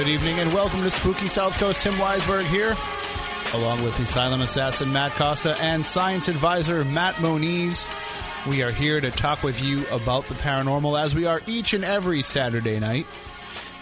Good 0.00 0.08
evening 0.08 0.38
and 0.38 0.50
welcome 0.54 0.80
to 0.80 0.90
Spooky 0.90 1.28
South 1.28 1.52
Coast. 1.58 1.82
Tim 1.82 1.92
Weisberg 1.92 2.46
here, 2.46 2.74
along 3.52 3.84
with 3.84 4.00
Asylum 4.00 4.40
Assassin 4.40 4.90
Matt 4.90 5.12
Costa 5.12 5.54
and 5.60 5.84
Science 5.84 6.26
Advisor 6.28 6.86
Matt 6.86 7.20
Moniz. 7.20 7.86
We 8.48 8.62
are 8.62 8.70
here 8.70 8.98
to 8.98 9.10
talk 9.10 9.42
with 9.42 9.62
you 9.62 9.86
about 9.88 10.24
the 10.24 10.32
paranormal 10.36 10.98
as 10.98 11.14
we 11.14 11.26
are 11.26 11.42
each 11.46 11.74
and 11.74 11.84
every 11.84 12.22
Saturday 12.22 12.80
night. 12.80 13.06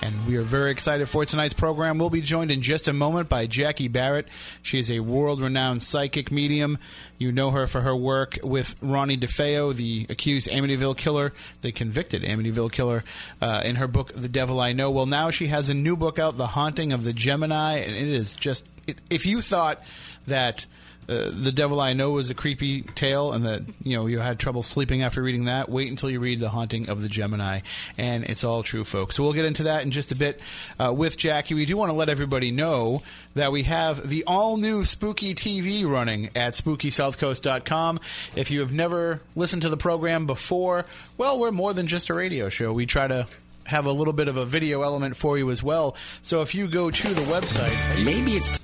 And 0.00 0.26
we 0.26 0.36
are 0.36 0.42
very 0.42 0.70
excited 0.70 1.08
for 1.08 1.24
tonight's 1.24 1.54
program. 1.54 1.98
We'll 1.98 2.08
be 2.08 2.22
joined 2.22 2.52
in 2.52 2.62
just 2.62 2.86
a 2.86 2.92
moment 2.92 3.28
by 3.28 3.46
Jackie 3.46 3.88
Barrett. 3.88 4.28
She 4.62 4.78
is 4.78 4.90
a 4.90 5.00
world 5.00 5.40
renowned 5.40 5.82
psychic 5.82 6.30
medium. 6.30 6.78
You 7.18 7.32
know 7.32 7.50
her 7.50 7.66
for 7.66 7.80
her 7.80 7.96
work 7.96 8.38
with 8.42 8.76
Ronnie 8.80 9.18
DeFeo, 9.18 9.74
the 9.74 10.06
accused 10.08 10.48
Amityville 10.48 10.96
killer, 10.96 11.32
the 11.62 11.72
convicted 11.72 12.22
Amityville 12.22 12.70
killer, 12.70 13.02
uh, 13.42 13.62
in 13.64 13.76
her 13.76 13.88
book, 13.88 14.12
The 14.14 14.28
Devil 14.28 14.60
I 14.60 14.72
Know. 14.72 14.90
Well, 14.90 15.06
now 15.06 15.30
she 15.30 15.48
has 15.48 15.68
a 15.68 15.74
new 15.74 15.96
book 15.96 16.20
out, 16.20 16.36
The 16.36 16.46
Haunting 16.46 16.92
of 16.92 17.02
the 17.02 17.12
Gemini, 17.12 17.78
and 17.78 17.96
it 17.96 18.08
is 18.08 18.34
just. 18.34 18.66
It, 18.86 18.98
if 19.10 19.26
you 19.26 19.42
thought 19.42 19.82
that 20.28 20.66
uh, 21.08 21.30
the 21.32 21.52
Devil 21.52 21.80
I 21.80 21.94
Know 21.94 22.10
was 22.10 22.30
a 22.30 22.34
creepy 22.34 22.82
tale, 22.82 23.32
and 23.32 23.46
that 23.46 23.62
you 23.82 23.96
know 23.96 24.06
you 24.06 24.18
had 24.18 24.38
trouble 24.38 24.62
sleeping 24.62 25.02
after 25.02 25.22
reading 25.22 25.46
that. 25.46 25.68
Wait 25.68 25.88
until 25.88 26.10
you 26.10 26.20
read 26.20 26.38
The 26.38 26.50
Haunting 26.50 26.88
of 26.88 27.00
the 27.00 27.08
Gemini, 27.08 27.60
and 27.96 28.24
it's 28.24 28.44
all 28.44 28.62
true, 28.62 28.84
folks. 28.84 29.16
So 29.16 29.22
we'll 29.22 29.32
get 29.32 29.46
into 29.46 29.64
that 29.64 29.84
in 29.84 29.90
just 29.90 30.12
a 30.12 30.14
bit 30.14 30.42
uh, 30.78 30.92
with 30.92 31.16
Jackie. 31.16 31.54
We 31.54 31.64
do 31.64 31.76
want 31.76 31.90
to 31.90 31.96
let 31.96 32.08
everybody 32.08 32.50
know 32.50 33.00
that 33.34 33.52
we 33.52 33.62
have 33.62 34.08
the 34.08 34.24
all 34.26 34.58
new 34.58 34.84
Spooky 34.84 35.34
TV 35.34 35.88
running 35.88 36.26
at 36.36 36.52
SpookySouthCoast.com. 36.52 38.00
If 38.36 38.50
you 38.50 38.60
have 38.60 38.72
never 38.72 39.20
listened 39.34 39.62
to 39.62 39.70
the 39.70 39.76
program 39.76 40.26
before, 40.26 40.84
well, 41.16 41.38
we're 41.38 41.52
more 41.52 41.72
than 41.72 41.86
just 41.86 42.10
a 42.10 42.14
radio 42.14 42.50
show. 42.50 42.72
We 42.72 42.84
try 42.84 43.08
to 43.08 43.26
have 43.64 43.86
a 43.86 43.92
little 43.92 44.12
bit 44.14 44.28
of 44.28 44.36
a 44.36 44.44
video 44.44 44.82
element 44.82 45.16
for 45.16 45.38
you 45.38 45.50
as 45.50 45.62
well. 45.62 45.96
So 46.22 46.42
if 46.42 46.54
you 46.54 46.68
go 46.68 46.90
to 46.90 47.14
the 47.14 47.22
website, 47.22 48.04
maybe 48.04 48.32
it's 48.32 48.58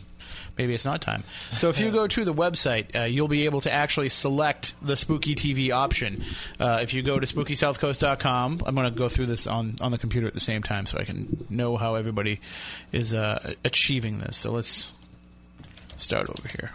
maybe 0.59 0.75
it's 0.75 0.85
not 0.85 1.01
time. 1.01 1.25
So 1.53 1.69
if 1.69 1.79
you 1.79 1.91
go 1.91 2.07
to 2.07 2.25
the 2.25 2.35
website, 2.35 2.95
uh, 2.95 3.05
you'll 3.05 3.29
be 3.29 3.45
able 3.45 3.61
to 3.63 3.73
actually 3.73 4.09
select 4.09 4.75
the 4.83 4.97
Spooky 4.97 5.35
TV 5.35 5.73
option. 5.73 6.25
Uh, 6.59 6.81
if 6.83 6.95
you 6.95 7.03
go 7.03 7.19
to 7.19 7.27
SpookySouthCoast.com, 7.27 8.63
I'm 8.65 8.75
going 8.75 8.93
to 8.93 8.97
go 8.97 9.09
through 9.09 9.27
this 9.27 9.47
on, 9.47 9.77
on 9.81 9.91
the 9.91 9.99
computer 9.99 10.27
at 10.27 10.35
the 10.35 10.41
same 10.41 10.63
time 10.63 10.87
so 10.87 10.99
I 10.99 11.05
can 11.05 11.47
know 11.51 11.77
how 11.77 11.95
everybody 11.95 12.41
is 12.93 13.13
uh, 13.13 13.55
achieving 13.65 14.19
this. 14.19 14.37
So 14.37 14.53
let's 14.53 14.93
start 15.97 16.29
over 16.29 16.49
here. 16.49 16.71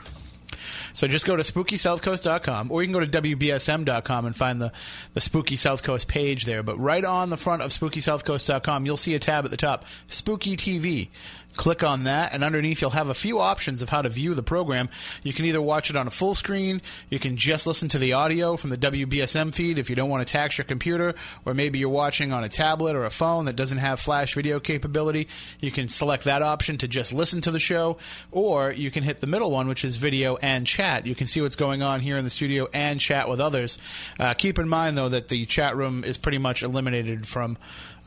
So 0.94 1.08
just 1.08 1.26
go 1.26 1.36
to 1.36 1.44
SpookySouthCoast.com, 1.44 2.72
or 2.72 2.82
you 2.82 2.88
can 2.88 2.94
go 2.94 3.06
to 3.06 3.22
WBSM.com 3.22 4.26
and 4.26 4.36
find 4.36 4.62
the, 4.62 4.72
the 5.14 5.22
Spooky 5.22 5.56
South 5.56 5.84
Coast 5.84 6.08
page 6.08 6.46
there. 6.46 6.64
But 6.64 6.80
right 6.80 7.04
on 7.04 7.30
the 7.30 7.38
front 7.38 7.62
of 7.62 7.72
SpookySouthCoast.com, 7.72 8.86
you'll 8.86 8.98
see 8.98 9.16
a 9.16 9.20
tab 9.20 9.46
at 9.46 9.52
the 9.52 9.58
top, 9.58 9.86
Spooky 10.08 10.58
TV. 10.58 11.10
Click 11.60 11.84
on 11.84 12.06
that, 12.06 12.34
and 12.34 12.42
underneath 12.42 12.80
you'll 12.80 12.92
have 12.92 13.10
a 13.10 13.14
few 13.14 13.42
options 13.42 13.82
of 13.82 13.90
how 13.90 14.02
to 14.02 14.08
view 14.08 14.34
the 14.34 14.42
program. 14.42 14.88
You 15.24 15.34
can 15.34 15.44
either 15.44 15.62
watch 15.62 15.90
it 15.90 15.98
on 15.98 16.08
a 16.08 16.10
full 16.10 16.34
screen, 16.34 16.82
you 17.10 17.20
can 17.20 17.36
just 17.36 17.68
listen 17.68 17.90
to 17.90 18.00
the 18.00 18.14
audio 18.14 18.56
from 18.56 18.70
the 18.70 18.78
WBSM 18.78 19.54
feed 19.54 19.78
if 19.78 19.90
you 19.90 19.96
don't 19.98 20.10
want 20.10 20.26
to 20.26 20.32
tax 20.32 20.58
your 20.58 20.64
computer, 20.64 21.16
or 21.44 21.54
maybe 21.54 21.78
you're 21.78 21.90
watching 21.90 22.32
on 22.32 22.46
a 22.46 22.48
tablet 22.48 22.96
or 22.96 23.04
a 23.04 23.10
phone 23.10 23.44
that 23.44 23.58
doesn't 23.58 23.80
have 23.80 24.00
flash 24.00 24.36
video 24.36 24.62
capability. 24.62 25.28
You 25.60 25.70
can 25.70 25.90
select 25.90 26.24
that 26.24 26.42
option 26.42 26.78
to 26.78 26.88
just 26.88 27.12
listen 27.12 27.42
to 27.42 27.52
the 27.52 27.60
show, 27.60 27.98
or 28.32 28.72
you 28.72 28.90
can 28.90 29.04
hit 29.04 29.20
the 29.20 29.28
middle 29.28 29.52
one, 29.52 29.68
which 29.68 29.84
is 29.84 29.98
video 29.98 30.38
and 30.38 30.66
chat. 30.66 31.08
You 31.08 31.14
can 31.14 31.28
see 31.28 31.42
what's 31.42 31.58
going 31.58 31.84
on 31.84 32.00
here 32.00 32.16
in 32.16 32.24
the 32.24 32.30
studio 32.30 32.70
and 32.74 33.02
chat 33.02 33.28
with 33.28 33.42
others. 33.42 33.80
Uh, 34.18 34.34
keep 34.34 34.60
in 34.60 34.70
mind, 34.70 34.98
though, 34.98 35.10
that 35.10 35.28
the 35.28 35.46
chat 35.46 35.76
room 35.76 36.06
is 36.06 36.18
pretty 36.18 36.38
much 36.38 36.64
eliminated 36.64 37.28
from 37.28 37.58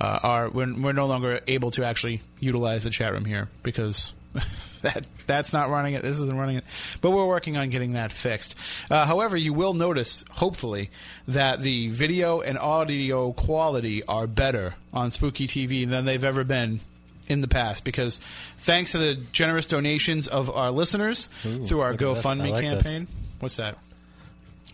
uh, 0.03 0.19
our. 0.23 0.51
We're, 0.51 0.83
we're 0.83 0.93
no 0.93 1.07
longer 1.07 1.41
able 1.47 1.71
to 1.73 1.85
actually 1.85 2.21
utilize 2.41 2.85
the 2.85 2.91
chat 2.91 3.13
room 3.13 3.25
here 3.25 3.49
because. 3.63 4.13
that 4.81 5.07
that's 5.27 5.53
not 5.53 5.69
running 5.69 5.93
it. 5.93 6.01
This 6.03 6.19
isn't 6.19 6.39
running 6.39 6.57
it, 6.57 6.65
but 7.03 7.11
we're 7.11 7.27
working 7.27 7.59
on 7.59 7.69
getting 7.69 7.93
that 7.93 8.13
fixed. 8.13 8.55
Uh, 8.91 9.05
however, 9.05 9.37
you 9.37 9.53
will 9.53 9.75
notice, 9.75 10.25
hopefully, 10.31 10.91
that 11.29 11.61
the 11.61 11.89
video 11.91 12.41
and 12.41 12.59
audio 12.59 13.33
quality 13.33 14.03
are 14.05 14.27
better 14.27 14.75
on 14.91 15.11
Spooky 15.11 15.47
TV 15.47 15.87
than 15.87 16.07
they've 16.07 16.25
ever 16.25 16.45
been 16.45 16.81
in 17.29 17.41
the 17.41 17.49
past 17.49 17.85
because 17.85 18.21
thanks 18.59 18.93
to 18.93 18.99
the 18.99 19.15
generous 19.33 19.67
donations 19.67 20.29
of 20.29 20.51
our 20.51 20.71
listeners 20.71 21.29
Ooh, 21.45 21.67
through 21.67 21.81
our 21.81 21.93
look 21.93 22.03
at 22.03 22.15
this. 22.15 22.27
I 22.27 22.35
GoFundMe 22.35 22.51
like 22.51 22.63
campaign. 22.63 23.09
What's 23.41 23.57
that? 23.57 23.79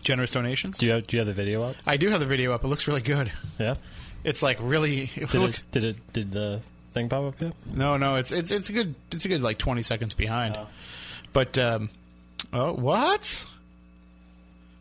Generous 0.01 0.31
donations? 0.31 0.77
Do 0.77 0.85
you 0.85 0.93
have 0.93 1.07
Do 1.07 1.17
you 1.17 1.19
have 1.19 1.27
the 1.27 1.33
video 1.33 1.63
up? 1.63 1.75
I 1.85 1.97
do 1.97 2.09
have 2.09 2.19
the 2.19 2.25
video 2.25 2.53
up. 2.53 2.63
It 2.63 2.67
looks 2.67 2.87
really 2.87 3.01
good. 3.01 3.31
Yeah. 3.59 3.75
It's 4.23 4.41
like 4.41 4.57
really. 4.61 5.09
It 5.15 5.29
Did 5.31 5.33
looks, 5.35 5.59
it, 5.59 5.71
did 5.71 5.83
it 5.85 6.13
Did 6.13 6.31
the 6.31 6.61
thing 6.93 7.09
pop 7.09 7.23
up 7.23 7.41
yet? 7.41 7.53
no, 7.73 7.97
no, 7.97 8.15
it's 8.15 8.31
it's 8.31 8.51
it's 8.51 8.69
a 8.69 8.73
good 8.73 8.95
it's 9.11 9.25
a 9.25 9.27
good 9.27 9.41
like 9.41 9.57
twenty 9.57 9.81
seconds 9.81 10.13
behind. 10.13 10.57
But 11.33 11.57
um, 11.57 11.89
oh, 12.53 12.73
what? 12.73 13.45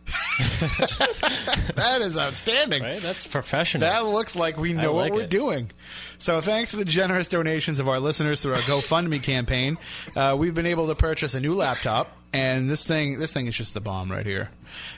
that 0.49 1.99
is 2.01 2.17
outstanding. 2.17 2.83
Right. 2.83 3.01
That's 3.01 3.27
professional. 3.27 3.83
That 3.83 4.07
looks 4.07 4.35
like 4.37 4.57
we 4.57 4.73
know 4.73 4.95
like 4.95 5.11
what 5.11 5.19
we're 5.19 5.25
it. 5.25 5.31
doing. 5.31 5.71
So, 6.19 6.41
thanks 6.41 6.71
to 6.71 6.77
the 6.77 6.85
generous 6.85 7.29
donations 7.29 7.79
of 7.79 7.89
our 7.89 8.01
listeners 8.01 8.43
through 8.43 8.55
our 8.55 8.61
GoFundMe 8.63 9.23
campaign, 9.23 9.79
uh, 10.17 10.37
we've 10.39 10.55
been 10.55 10.67
able 10.67 10.89
to 10.89 10.95
purchase 10.95 11.35
a 11.35 11.41
new 11.41 11.55
laptop. 11.55 12.17
And 12.33 12.69
this 12.69 12.87
thing, 12.87 13.19
this 13.19 13.33
thing 13.33 13.47
is 13.47 13.57
just 13.57 13.75
the 13.75 13.81
bomb 13.81 14.11
right 14.11 14.27
here, 14.27 14.51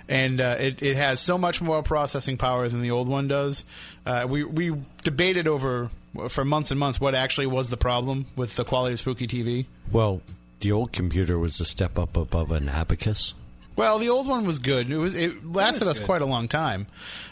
and 0.09 0.41
uh, 0.41 0.57
it, 0.59 0.83
it 0.83 0.97
has 0.97 1.21
so 1.21 1.39
much 1.39 1.61
more 1.61 1.83
processing 1.83 2.37
power 2.37 2.69
than 2.69 2.83
the 2.83 2.91
old 2.91 3.09
one 3.09 3.29
does. 3.29 3.65
Uh, 4.05 4.27
we 4.29 4.45
we 4.45 4.75
debated 5.03 5.47
over 5.47 5.91
for 6.29 6.45
months 6.45 6.71
and 6.71 6.81
months 6.81 7.01
what 7.01 7.15
actually 7.15 7.47
was 7.47 7.71
the 7.71 7.77
problem 7.77 8.27
with 8.37 8.57
the 8.57 8.65
quality 8.65 8.95
of 8.95 8.99
Spooky 8.99 9.27
TV. 9.27 9.67
Well, 9.93 10.23
the 10.61 10.73
old 10.73 10.93
computer 10.93 11.39
was 11.39 11.61
a 11.61 11.65
step 11.65 11.99
up 11.99 12.17
above 12.17 12.51
an 12.51 12.69
abacus. 12.69 13.35
Well, 13.77 13.99
the 13.99 14.09
old 14.11 14.27
one 14.27 14.47
was 14.47 14.59
good. 14.59 14.91
It 14.91 14.99
was 14.99 15.15
it 15.15 15.47
lasted 15.47 15.89
us 15.89 15.99
good. 15.99 16.07
quite 16.07 16.23
a 16.23 16.27
long 16.27 16.49
time. 16.49 16.87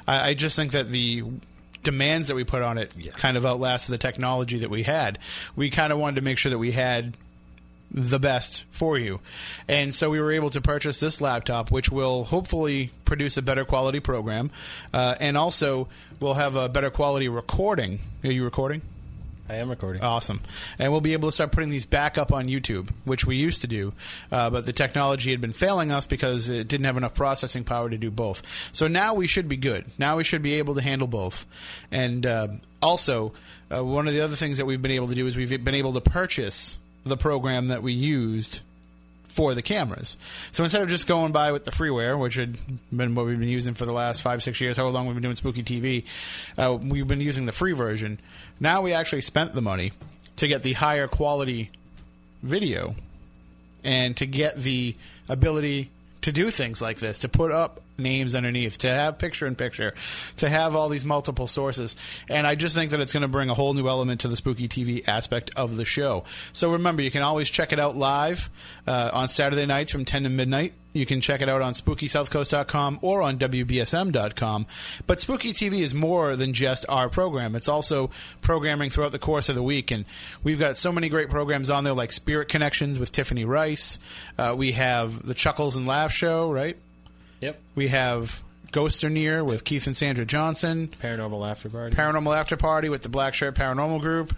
I, 0.07 0.31
I 0.31 0.35
just 0.35 0.57
think 0.57 0.73
that 0.73 0.91
the 0.91 1.25
demands 1.83 2.29
that 2.29 2.35
we 2.35 2.45
put 2.45 2.63
on 2.63 2.79
it 2.79 2.95
kind 3.17 3.37
of 3.37 3.47
outlasted 3.47 3.93
the 3.93 3.99
technology 3.99 4.59
that 4.59 4.71
we 4.71 4.83
had. 4.83 5.19
We 5.57 5.71
kind 5.71 5.93
of 5.93 5.99
wanted 5.99 6.17
to 6.17 6.23
make 6.23 6.39
sure 6.39 6.51
that 6.51 6.59
we 6.59 6.73
had 6.73 7.17
the 7.91 8.19
best 8.19 8.65
for 8.71 8.99
you, 8.99 9.21
and 9.69 9.95
so 9.95 10.11
we 10.11 10.21
were 10.21 10.33
able 10.33 10.51
to 10.51 10.61
purchase 10.61 11.01
this 11.01 11.21
laptop, 11.21 11.71
which 11.71 11.91
will 11.91 12.25
hopefully 12.25 12.93
produce 13.05 13.37
a 13.37 13.43
better 13.43 13.65
quality 13.65 14.01
program, 14.01 14.51
uh, 14.93 15.15
and 15.21 15.37
also 15.37 15.89
we'll 16.21 16.35
have 16.35 16.57
a 16.57 16.69
better 16.69 16.91
quality 16.91 17.29
recording. 17.29 18.01
Are 18.25 18.31
you 18.31 18.45
recording? 18.45 18.83
I 19.49 19.57
am 19.57 19.71
recording. 19.71 20.03
Awesome. 20.03 20.41
And 20.79 20.93
we'll 20.93 21.01
be 21.01 21.15
able 21.15 21.29
to 21.29 21.33
start 21.33 21.53
putting 21.53 21.71
these 21.71 21.87
back 21.87 22.19
up 22.19 22.33
on 22.33 22.49
YouTube, 22.49 22.91
which 23.05 23.25
we 23.25 23.37
used 23.37 23.63
to 23.63 23.67
do, 23.67 23.95
uh, 24.31 24.51
but 24.51 24.67
the 24.67 24.75
technology 24.75 25.31
had 25.31 25.41
been 25.41 25.55
failing 25.55 25.91
us 25.91 26.05
because 26.05 26.51
it 26.51 26.69
didn't 26.69 26.85
have 26.85 26.99
enough 26.99 27.15
processing 27.15 27.65
power 27.65 27.89
to 27.89 27.97
do 27.97 28.11
both. 28.11 28.43
So 28.73 28.89
now 28.89 29.15
we 29.15 29.27
should 29.27 29.49
be 29.49 29.57
good. 29.57 29.87
Now 29.97 30.19
we 30.19 30.25
should 30.25 30.43
be 30.43 30.55
able 30.55 30.75
to 30.75 30.83
handle 30.83 31.09
both. 31.09 31.47
And 31.91 32.27
uh, 32.27 32.49
also, 32.83 33.33
uh, 33.75 33.83
one 33.83 34.07
of 34.07 34.13
the 34.13 34.21
other 34.21 34.37
things 34.37 34.59
that 34.59 34.67
we've 34.67 34.83
been 34.83 34.93
able 34.93 35.09
to 35.09 35.15
do 35.15 35.27
is 35.27 35.35
we've 35.37 35.65
been 35.65 35.75
able 35.75 35.95
to 35.95 36.03
purchase 36.03 36.77
the 37.09 37.17
program 37.17 37.69
that 37.69 37.83
we 37.83 37.93
used 37.93 38.61
for 39.29 39.55
the 39.55 39.63
cameras. 39.63 40.17
So 40.53 40.65
instead 40.65 40.83
of 40.83 40.89
just 40.89 41.07
going 41.07 41.33
by 41.33 41.53
with 41.53 41.65
the 41.65 41.71
freeware, 41.71 42.19
which 42.19 42.35
had 42.35 42.59
been 42.91 43.15
what 43.15 43.27
we've 43.27 43.39
been 43.39 43.49
using 43.49 43.75
for 43.75 43.85
the 43.85 43.93
last 43.93 44.23
five, 44.23 44.43
six 44.43 44.61
years, 44.61 44.77
how 44.77 44.87
long 44.89 45.07
we've 45.07 45.15
been 45.15 45.23
doing 45.23 45.37
Spooky 45.37 45.63
TV, 45.63 46.05
uh, 46.57 46.77
we've 46.81 47.07
been 47.07 47.21
using 47.21 47.47
the 47.47 47.53
free 47.53 47.73
version. 47.73 48.19
Now 48.59 48.83
we 48.83 48.93
actually 48.93 49.21
spent 49.21 49.55
the 49.55 49.63
money 49.63 49.93
to 50.37 50.49
get 50.49 50.63
the 50.63 50.73
higher 50.73 51.07
quality 51.07 51.71
video 52.43 52.95
and 53.85 54.17
to 54.17 54.27
get 54.27 54.57
the 54.57 54.97
ability 55.29 55.91
to 56.23 56.33
do 56.33 56.51
things 56.51 56.83
like 56.83 56.99
this, 56.99 57.19
to 57.19 57.29
put 57.29 57.53
up 57.53 57.81
names 57.99 58.35
underneath, 58.35 58.79
to 58.79 58.95
have 58.95 59.19
picture 59.19 59.47
in 59.47 59.57
picture, 59.57 59.95
to 60.39 60.49
have 60.49 60.75
all 60.75 60.89
these 60.89 61.05
multiple 61.05 61.47
sources. 61.47 61.97
And 62.29 62.47
I 62.47 62.55
just 62.55 62.75
think 62.75 62.93
that 62.93 63.01
it's 63.01 63.13
going 63.13 63.23
to 63.23 63.29
bring 63.29 63.51
a 63.51 63.55
whole 63.55 63.75
new 63.75 63.89
element 63.89 64.23
to 64.23 64.29
the 64.29 64.37
spooky 64.37 64.69
TV 64.69 65.07
aspect 65.09 65.51
of 65.57 65.77
the 65.77 65.85
show. 65.85 66.25
So 66.53 66.73
remember, 66.73 67.03
you 67.03 67.11
can 67.11 67.23
always 67.23 67.49
check 67.49 67.73
it 67.73 67.79
out 67.79 67.97
live 67.97 68.51
uh, 68.87 69.11
on 69.13 69.29
Saturday 69.29 69.67
nights 69.67 69.91
from 69.91 70.05
10 70.05 70.25
to 70.25 70.29
midnight. 70.29 70.75
You 70.95 71.07
can 71.07 71.21
check 71.21 71.43
it 71.43 71.49
out 71.49 71.63
on 71.63 71.75
SpookySouthCoast.com 71.75 73.01
or 73.03 73.23
on 73.23 73.39
WBSM.com. 73.39 74.67
But 75.07 75.21
Spooky 75.21 75.53
TV 75.53 75.81
is 75.81 75.95
more 75.95 76.35
than 76.35 76.55
just 76.55 76.87
our 76.89 77.09
program. 77.09 77.55
It's 77.55 77.69
also 77.69 78.11
programming 78.41 78.91
throughout 78.91 79.13
the 79.13 79.19
course 79.19 79.49
of 79.49 79.55
the 79.55 79.63
week. 79.63 79.91
And 79.91 80.07
we've 80.43 80.59
got 80.59 80.77
so 80.77 80.91
many 80.91 81.09
great 81.09 81.29
programs 81.29 81.71
on 81.71 81.85
there 81.85 81.93
like 81.93 82.11
Spirit 82.13 82.49
Connections 82.49 82.99
with 82.99 83.13
Tiffany 83.13 83.45
Rice. 83.45 83.99
Uh, 84.39 84.55
we 84.57 84.73
have 84.73 85.25
the 85.25 85.35
Chuckles 85.35 85.77
and 85.77 85.87
Laugh 85.87 86.13
Show, 86.13 86.51
right? 86.51 86.77
Yep. 87.41 87.61
We 87.75 87.89
have 87.89 88.43
Ghosts 88.73 89.03
Are 89.05 89.11
Near 89.11 89.45
with 89.45 89.65
Keith 89.65 89.87
and 89.87 89.97
Sandra 89.97 90.25
Johnson. 90.25 90.93
Paranormal 91.03 91.49
After 91.49 91.69
Party. 91.69 91.97
Paranormal 91.97 92.37
After 92.37 92.57
Party 92.57 92.89
with 92.89 93.03
the 93.03 93.09
Black 93.09 93.35
Shirt 93.35 93.55
Paranormal 93.55 94.01
Group. 94.01 94.35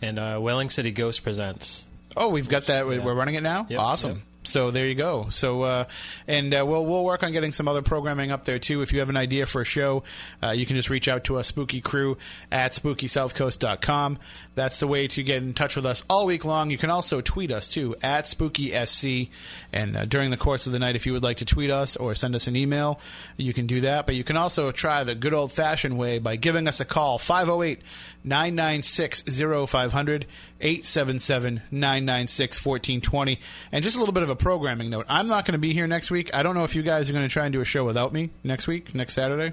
and 0.00 0.18
uh, 0.18 0.38
Welling 0.40 0.70
City 0.70 0.90
Ghost 0.90 1.22
presents. 1.22 1.86
Oh, 2.16 2.28
we've 2.28 2.48
got 2.48 2.66
that. 2.66 2.86
We're 2.86 3.14
running 3.14 3.34
it 3.34 3.42
now. 3.42 3.66
Yep, 3.68 3.80
awesome. 3.80 4.10
yep. 4.12 4.20
so 4.44 4.70
there 4.70 4.86
you 4.86 4.94
go. 4.94 5.26
So 5.30 5.62
uh, 5.62 5.84
and 6.28 6.54
uh, 6.54 6.64
we'll 6.64 6.86
we'll 6.86 7.04
work 7.04 7.24
on 7.24 7.32
getting 7.32 7.52
some 7.52 7.66
other 7.66 7.82
programming 7.82 8.30
up 8.30 8.44
there 8.44 8.60
too. 8.60 8.82
If 8.82 8.92
you 8.92 9.00
have 9.00 9.08
an 9.08 9.16
idea 9.16 9.46
for 9.46 9.60
a 9.62 9.64
show, 9.64 10.04
uh, 10.40 10.50
you 10.50 10.64
can 10.64 10.76
just 10.76 10.90
reach 10.90 11.08
out 11.08 11.24
to 11.24 11.38
us, 11.38 11.48
Spooky 11.48 11.80
Crew 11.80 12.16
at 12.52 12.70
SpookySouthCoast.com. 12.70 14.18
That's 14.54 14.78
the 14.78 14.86
way 14.86 15.08
to 15.08 15.22
get 15.22 15.42
in 15.42 15.52
touch 15.52 15.74
with 15.76 15.84
us 15.84 16.04
all 16.08 16.26
week 16.26 16.44
long. 16.44 16.70
You 16.70 16.78
can 16.78 16.90
also 16.90 17.20
tweet 17.20 17.50
us 17.50 17.68
too 17.68 17.96
at 18.02 18.24
SpookySC. 18.24 19.28
And 19.72 19.96
uh, 19.96 20.04
during 20.04 20.30
the 20.30 20.36
course 20.36 20.66
of 20.66 20.72
the 20.72 20.78
night, 20.78 20.96
if 20.96 21.06
you 21.06 21.12
would 21.12 21.22
like 21.22 21.38
to 21.38 21.44
tweet 21.44 21.70
us 21.70 21.96
or 21.96 22.14
send 22.14 22.34
us 22.34 22.46
an 22.46 22.54
email, 22.54 23.00
you 23.36 23.52
can 23.52 23.66
do 23.66 23.80
that. 23.82 24.06
But 24.06 24.14
you 24.14 24.24
can 24.24 24.36
also 24.36 24.70
try 24.70 25.02
the 25.02 25.14
good 25.14 25.34
old 25.34 25.52
fashioned 25.52 25.98
way 25.98 26.18
by 26.18 26.36
giving 26.36 26.68
us 26.68 26.80
a 26.80 26.84
call 26.84 27.18
508 27.18 27.80
996 28.22 29.24
0500 29.70 30.26
877 30.60 31.62
996 31.70 32.64
1420. 32.64 33.40
And 33.72 33.84
just 33.84 33.96
a 33.96 34.00
little 34.00 34.14
bit 34.14 34.22
of 34.22 34.30
a 34.30 34.36
programming 34.36 34.90
note. 34.90 35.06
I'm 35.08 35.26
not 35.26 35.44
going 35.44 35.52
to 35.52 35.58
be 35.58 35.72
here 35.72 35.86
next 35.86 36.10
week. 36.10 36.32
I 36.34 36.42
don't 36.42 36.54
know 36.54 36.64
if 36.64 36.76
you 36.76 36.82
guys 36.82 37.10
are 37.10 37.12
going 37.12 37.26
to 37.26 37.32
try 37.32 37.44
and 37.44 37.52
do 37.52 37.60
a 37.60 37.64
show 37.64 37.84
without 37.84 38.12
me 38.12 38.30
next 38.44 38.66
week, 38.66 38.94
next 38.94 39.14
Saturday 39.14 39.52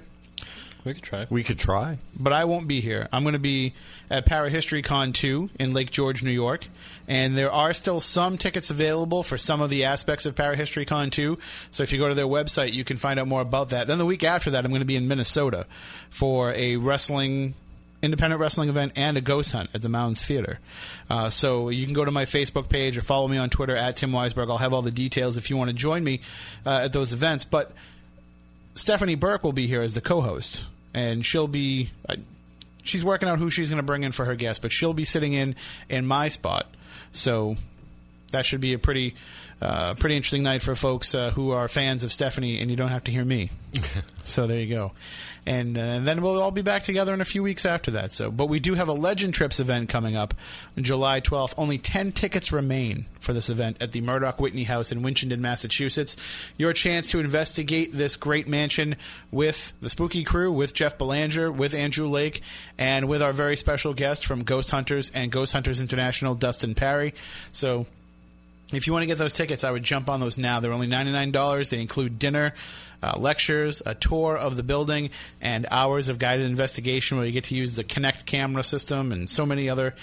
We 0.84 0.94
could 0.94 1.02
try. 1.02 1.26
We 1.30 1.44
could 1.44 1.58
try. 1.58 1.98
but 2.18 2.32
I 2.32 2.44
won't 2.44 2.66
be 2.66 2.80
here. 2.80 3.08
I'm 3.12 3.22
going 3.22 3.34
to 3.34 3.38
be 3.38 3.72
at 4.10 4.26
Parahistory 4.26 4.82
Con 4.82 5.12
2 5.12 5.50
in 5.60 5.72
Lake 5.72 5.90
George, 5.90 6.22
New 6.22 6.32
York, 6.32 6.66
and 7.06 7.36
there 7.36 7.52
are 7.52 7.72
still 7.72 8.00
some 8.00 8.36
tickets 8.36 8.70
available 8.70 9.22
for 9.22 9.38
some 9.38 9.60
of 9.60 9.70
the 9.70 9.84
aspects 9.84 10.26
of 10.26 10.34
Parahistory 10.34 10.86
Con 10.86 11.10
2. 11.10 11.38
So 11.70 11.82
if 11.82 11.92
you 11.92 11.98
go 11.98 12.08
to 12.08 12.14
their 12.14 12.26
website, 12.26 12.72
you 12.72 12.84
can 12.84 12.96
find 12.96 13.20
out 13.20 13.28
more 13.28 13.40
about 13.40 13.68
that. 13.68 13.86
Then 13.86 13.98
the 13.98 14.06
week 14.06 14.24
after 14.24 14.50
that, 14.50 14.64
I'm 14.64 14.70
going 14.70 14.80
to 14.80 14.86
be 14.86 14.96
in 14.96 15.06
Minnesota 15.08 15.66
for 16.10 16.52
a 16.52 16.76
wrestling 16.76 17.54
independent 18.02 18.40
wrestling 18.40 18.68
event 18.68 18.92
and 18.96 19.16
a 19.16 19.20
ghost 19.20 19.52
hunt 19.52 19.70
at 19.74 19.80
the 19.80 19.88
Mounds 19.88 20.24
Theater. 20.24 20.58
Uh, 21.08 21.30
so 21.30 21.68
you 21.68 21.84
can 21.84 21.94
go 21.94 22.04
to 22.04 22.10
my 22.10 22.24
Facebook 22.24 22.68
page 22.68 22.98
or 22.98 23.02
follow 23.02 23.28
me 23.28 23.38
on 23.38 23.48
Twitter 23.48 23.76
at 23.76 23.96
Tim 23.96 24.10
Weisberg. 24.10 24.50
I'll 24.50 24.58
have 24.58 24.72
all 24.72 24.82
the 24.82 24.90
details 24.90 25.36
if 25.36 25.50
you 25.50 25.56
want 25.56 25.68
to 25.68 25.74
join 25.74 26.02
me 26.02 26.20
uh, 26.66 26.80
at 26.82 26.92
those 26.92 27.12
events. 27.12 27.44
But 27.44 27.70
Stephanie 28.74 29.14
Burke 29.14 29.44
will 29.44 29.52
be 29.52 29.66
here 29.68 29.82
as 29.82 29.94
the 29.94 30.00
co-host, 30.00 30.64
and 30.94 31.24
she'll 31.24 31.48
be. 31.48 31.90
She's 32.84 33.04
working 33.04 33.28
out 33.28 33.38
who 33.38 33.48
she's 33.48 33.70
going 33.70 33.78
to 33.78 33.84
bring 33.84 34.02
in 34.02 34.10
for 34.10 34.24
her 34.24 34.34
guest, 34.34 34.60
but 34.60 34.72
she'll 34.72 34.94
be 34.94 35.04
sitting 35.04 35.32
in 35.34 35.54
in 35.88 36.04
my 36.04 36.28
spot. 36.28 36.66
So 37.12 37.56
that 38.32 38.44
should 38.44 38.60
be 38.60 38.72
a 38.74 38.78
pretty 38.78 39.14
uh, 39.62 39.94
pretty 39.94 40.16
interesting 40.16 40.42
night 40.42 40.60
for 40.60 40.74
folks 40.74 41.14
uh, 41.14 41.30
who 41.30 41.52
are 41.52 41.68
fans 41.68 42.02
of 42.02 42.12
Stephanie, 42.12 42.60
and 42.60 42.68
you 42.68 42.76
don't 42.76 42.88
have 42.88 43.04
to 43.04 43.12
hear 43.12 43.24
me. 43.24 43.50
so 44.24 44.48
there 44.48 44.58
you 44.58 44.74
go. 44.74 44.92
And, 45.46 45.78
uh, 45.78 45.80
and 45.80 46.06
then 46.06 46.20
we'll 46.20 46.40
all 46.42 46.50
be 46.50 46.62
back 46.62 46.82
together 46.82 47.14
in 47.14 47.20
a 47.20 47.24
few 47.24 47.44
weeks 47.44 47.64
after 47.64 47.92
that. 47.92 48.10
So, 48.10 48.32
but 48.32 48.46
we 48.46 48.58
do 48.58 48.74
have 48.74 48.88
a 48.88 48.92
Legend 48.92 49.34
Trips 49.34 49.60
event 49.60 49.88
coming 49.88 50.16
up, 50.16 50.34
July 50.76 51.20
12th. 51.20 51.54
Only 51.56 51.78
10 51.78 52.10
tickets 52.10 52.50
remain 52.50 53.06
for 53.20 53.32
this 53.32 53.50
event 53.50 53.76
at 53.80 53.92
the 53.92 54.00
Murdock 54.00 54.40
Whitney 54.40 54.64
House 54.64 54.90
in 54.90 55.02
Winchendon, 55.02 55.38
Massachusetts. 55.38 56.16
Your 56.58 56.72
chance 56.72 57.10
to 57.12 57.20
investigate 57.20 57.92
this 57.92 58.16
great 58.16 58.48
mansion 58.48 58.96
with 59.30 59.72
the 59.80 59.90
Spooky 59.90 60.24
Crew, 60.24 60.50
with 60.50 60.74
Jeff 60.74 60.98
Belanger, 60.98 61.52
with 61.52 61.72
Andrew 61.72 62.08
Lake, 62.08 62.42
and 62.78 63.08
with 63.08 63.22
our 63.22 63.32
very 63.32 63.56
special 63.56 63.94
guest 63.94 64.26
from 64.26 64.42
Ghost 64.42 64.72
Hunters 64.72 65.10
and 65.10 65.30
Ghost 65.30 65.52
Hunters 65.52 65.80
International, 65.80 66.34
Dustin 66.34 66.74
Pari. 66.74 67.14
So 67.52 67.86
if 68.72 68.86
you 68.86 68.92
want 68.92 69.02
to 69.02 69.06
get 69.06 69.18
those 69.18 69.32
tickets, 69.32 69.64
I 69.64 69.70
would 69.70 69.82
jump 69.82 70.08
on 70.08 70.20
those 70.20 70.38
now. 70.38 70.60
They're 70.60 70.72
only 70.72 70.88
$99. 70.88 71.70
They 71.70 71.80
include 71.80 72.18
dinner, 72.18 72.54
uh, 73.02 73.18
lectures, 73.18 73.82
a 73.84 73.94
tour 73.94 74.36
of 74.36 74.56
the 74.56 74.62
building, 74.62 75.10
and 75.40 75.66
hours 75.70 76.08
of 76.08 76.18
guided 76.18 76.46
investigation 76.46 77.18
where 77.18 77.26
you 77.26 77.32
get 77.32 77.44
to 77.44 77.54
use 77.54 77.76
the 77.76 77.84
Kinect 77.84 78.26
camera 78.26 78.62
system 78.62 79.12
and 79.12 79.28
so 79.28 79.44
many 79.44 79.68
other 79.68 79.94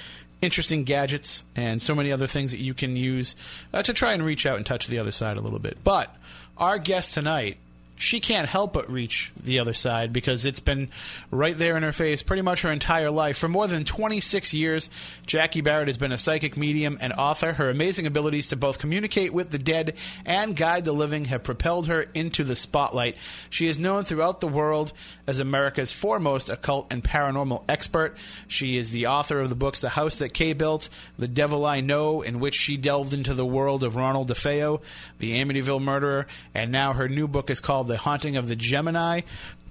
interesting 0.41 0.83
gadgets 0.83 1.43
and 1.55 1.81
so 1.81 1.93
many 1.93 2.11
other 2.11 2.27
things 2.27 2.51
that 2.51 2.59
you 2.59 2.73
can 2.73 2.95
use 2.95 3.35
uh, 3.73 3.83
to 3.83 3.93
try 3.93 4.13
and 4.13 4.23
reach 4.23 4.45
out 4.45 4.57
and 4.57 4.65
touch 4.65 4.87
the 4.87 4.99
other 4.99 5.11
side 5.11 5.37
a 5.37 5.41
little 5.41 5.59
bit. 5.59 5.77
But 5.83 6.15
our 6.57 6.79
guest 6.79 7.13
tonight 7.13 7.57
she 7.99 8.21
can't 8.21 8.47
help 8.47 8.71
but 8.71 8.89
reach 8.89 9.29
the 9.43 9.59
other 9.59 9.73
side 9.73 10.13
because 10.13 10.45
it's 10.45 10.61
been 10.61 10.89
right 11.31 11.57
there 11.57 11.75
in 11.75 11.83
her 11.83 11.91
face 11.91 12.23
pretty 12.23 12.41
much 12.41 12.61
her 12.61 12.71
entire 12.71 13.11
life. 13.11 13.37
For 13.37 13.49
more 13.49 13.67
than 13.67 13.83
26 13.83 14.53
years, 14.53 14.89
Jackie 15.27 15.59
Barrett 15.59 15.89
has 15.89 15.97
been 15.97 16.13
a 16.13 16.17
psychic 16.17 16.55
medium 16.55 16.97
and 17.01 17.11
author. 17.11 17.51
Her 17.51 17.69
amazing 17.69 18.07
abilities 18.07 18.47
to 18.47 18.55
both 18.55 18.79
communicate 18.79 19.33
with 19.33 19.51
the 19.51 19.59
dead 19.59 19.95
and 20.25 20.55
guide 20.55 20.85
the 20.85 20.93
living 20.93 21.25
have 21.25 21.43
propelled 21.43 21.87
her 21.87 22.05
into 22.13 22.45
the 22.45 22.55
spotlight. 22.55 23.17
She 23.49 23.67
is 23.67 23.77
known 23.77 24.05
throughout 24.05 24.39
the 24.39 24.47
world 24.47 24.93
as 25.27 25.39
America's 25.39 25.91
foremost 25.91 26.49
occult 26.49 26.93
and 26.93 27.03
paranormal 27.03 27.65
expert. 27.67 28.15
She 28.47 28.77
is 28.77 28.91
the 28.91 29.07
author 29.07 29.41
of 29.41 29.49
the 29.49 29.55
books 29.55 29.81
The 29.81 29.89
House 29.89 30.19
That 30.19 30.33
Kay 30.33 30.53
Built, 30.53 30.87
The 31.17 31.27
Devil 31.27 31.65
I 31.65 31.81
Know, 31.81 32.21
in 32.21 32.39
which 32.39 32.55
she 32.55 32.77
delved 32.77 33.13
into 33.13 33.33
the 33.33 33.45
world 33.45 33.83
of 33.83 33.97
Ronald 33.97 34.29
DeFeo, 34.29 34.79
the 35.17 35.31
Amityville 35.43 35.81
Murderer, 35.81 36.27
and 36.53 36.71
now 36.71 36.93
her 36.93 37.09
new 37.09 37.27
book 37.27 37.49
is 37.49 37.59
called 37.59 37.88
The 37.89 37.97
Haunting 37.97 38.37
of 38.37 38.47
the 38.47 38.55
Gemini. 38.55 39.21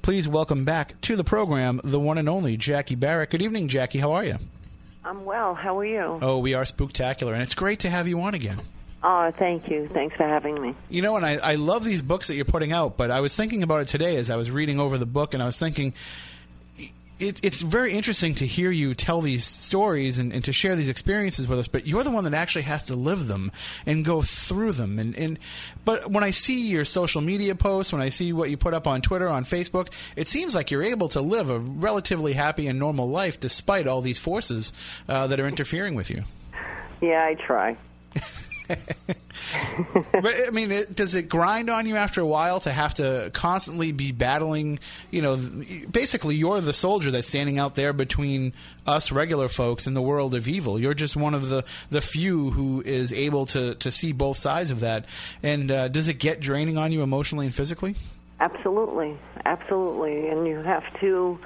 Please 0.02 0.26
welcome 0.26 0.64
back 0.64 1.00
to 1.02 1.14
the 1.14 1.22
program 1.22 1.80
the 1.84 2.00
one 2.00 2.18
and 2.18 2.28
only 2.28 2.56
Jackie 2.56 2.96
Barrett. 2.96 3.30
Good 3.30 3.42
evening, 3.42 3.68
Jackie. 3.68 4.00
How 4.00 4.10
are 4.12 4.24
you? 4.24 4.38
I'm 5.04 5.24
well. 5.24 5.54
How 5.54 5.78
are 5.78 5.86
you? 5.86 6.18
Oh, 6.20 6.38
we 6.38 6.54
are 6.54 6.64
spooktacular, 6.64 7.32
and 7.32 7.42
it's 7.42 7.54
great 7.54 7.78
to 7.80 7.90
have 7.90 8.08
you 8.08 8.20
on 8.20 8.34
again. 8.34 8.60
Oh, 9.04 9.30
thank 9.38 9.70
you. 9.70 9.88
Thanks 9.94 10.16
for 10.16 10.26
having 10.26 10.60
me. 10.60 10.74
You 10.90 11.00
know, 11.00 11.14
and 11.14 11.24
I, 11.24 11.36
I 11.36 11.54
love 11.54 11.84
these 11.84 12.02
books 12.02 12.26
that 12.26 12.34
you're 12.34 12.44
putting 12.44 12.72
out, 12.72 12.96
but 12.96 13.12
I 13.12 13.20
was 13.20 13.36
thinking 13.36 13.62
about 13.62 13.82
it 13.82 13.88
today 13.88 14.16
as 14.16 14.30
I 14.30 14.36
was 14.36 14.50
reading 14.50 14.80
over 14.80 14.98
the 14.98 15.06
book, 15.06 15.32
and 15.32 15.40
I 15.40 15.46
was 15.46 15.60
thinking 15.60 15.94
it, 17.18 17.44
it's 17.44 17.62
very 17.62 17.92
interesting 17.92 18.34
to 18.36 18.46
hear 18.46 18.70
you 18.70 18.94
tell 18.94 19.20
these 19.20 19.44
stories 19.44 20.18
and, 20.18 20.32
and, 20.32 20.44
to 20.44 20.52
share 20.52 20.76
these 20.76 20.88
experiences 20.88 21.48
with 21.48 21.58
us, 21.58 21.68
but 21.68 21.86
you're 21.86 22.04
the 22.04 22.10
one 22.10 22.24
that 22.24 22.34
actually 22.34 22.62
has 22.62 22.84
to 22.84 22.96
live 22.96 23.26
them 23.26 23.50
and 23.86 24.04
go 24.04 24.22
through 24.22 24.72
them. 24.72 24.98
And, 24.98 25.16
and 25.16 25.38
but 25.84 26.10
when 26.10 26.22
I 26.22 26.30
see 26.30 26.68
your 26.68 26.84
social 26.84 27.20
media 27.20 27.54
posts, 27.54 27.92
when 27.92 28.02
I 28.02 28.10
see 28.10 28.32
what 28.32 28.50
you 28.50 28.56
put 28.56 28.74
up 28.74 28.86
on 28.86 29.02
Twitter, 29.02 29.28
on 29.28 29.44
Facebook, 29.44 29.88
it 30.16 30.28
seems 30.28 30.54
like 30.54 30.70
you're 30.70 30.82
able 30.82 31.08
to 31.10 31.20
live 31.20 31.50
a 31.50 31.58
relatively 31.58 32.32
happy 32.34 32.68
and 32.68 32.78
normal 32.78 33.08
life 33.08 33.40
despite 33.40 33.88
all 33.88 34.00
these 34.00 34.18
forces 34.18 34.72
uh, 35.08 35.26
that 35.26 35.40
are 35.40 35.48
interfering 35.48 35.94
with 35.94 36.10
you. 36.10 36.22
Yeah, 37.00 37.24
I 37.24 37.34
try. 37.34 37.76
but 40.12 40.34
I 40.46 40.50
mean, 40.52 40.70
it, 40.70 40.94
does 40.94 41.14
it 41.14 41.28
grind 41.28 41.70
on 41.70 41.86
you 41.86 41.96
after 41.96 42.20
a 42.20 42.26
while 42.26 42.60
to 42.60 42.70
have 42.70 42.94
to 42.94 43.30
constantly 43.32 43.92
be 43.92 44.12
battling? 44.12 44.78
You 45.10 45.22
know, 45.22 45.36
basically, 45.90 46.36
you're 46.36 46.60
the 46.60 46.72
soldier 46.72 47.10
that's 47.10 47.28
standing 47.28 47.58
out 47.58 47.74
there 47.74 47.92
between 47.92 48.52
us 48.86 49.10
regular 49.10 49.48
folks 49.48 49.86
and 49.86 49.96
the 49.96 50.02
world 50.02 50.34
of 50.34 50.48
evil. 50.48 50.78
You're 50.78 50.94
just 50.94 51.16
one 51.16 51.34
of 51.34 51.48
the 51.48 51.64
the 51.90 52.00
few 52.00 52.50
who 52.50 52.82
is 52.84 53.12
able 53.12 53.46
to 53.46 53.74
to 53.76 53.90
see 53.90 54.12
both 54.12 54.36
sides 54.36 54.70
of 54.70 54.80
that. 54.80 55.06
And 55.42 55.70
uh, 55.70 55.88
does 55.88 56.08
it 56.08 56.18
get 56.18 56.40
draining 56.40 56.76
on 56.76 56.92
you 56.92 57.02
emotionally 57.02 57.46
and 57.46 57.54
physically? 57.54 57.94
Absolutely, 58.40 59.18
absolutely, 59.46 60.28
and 60.28 60.46
you 60.46 60.58
have 60.58 60.84
to, 61.00 61.38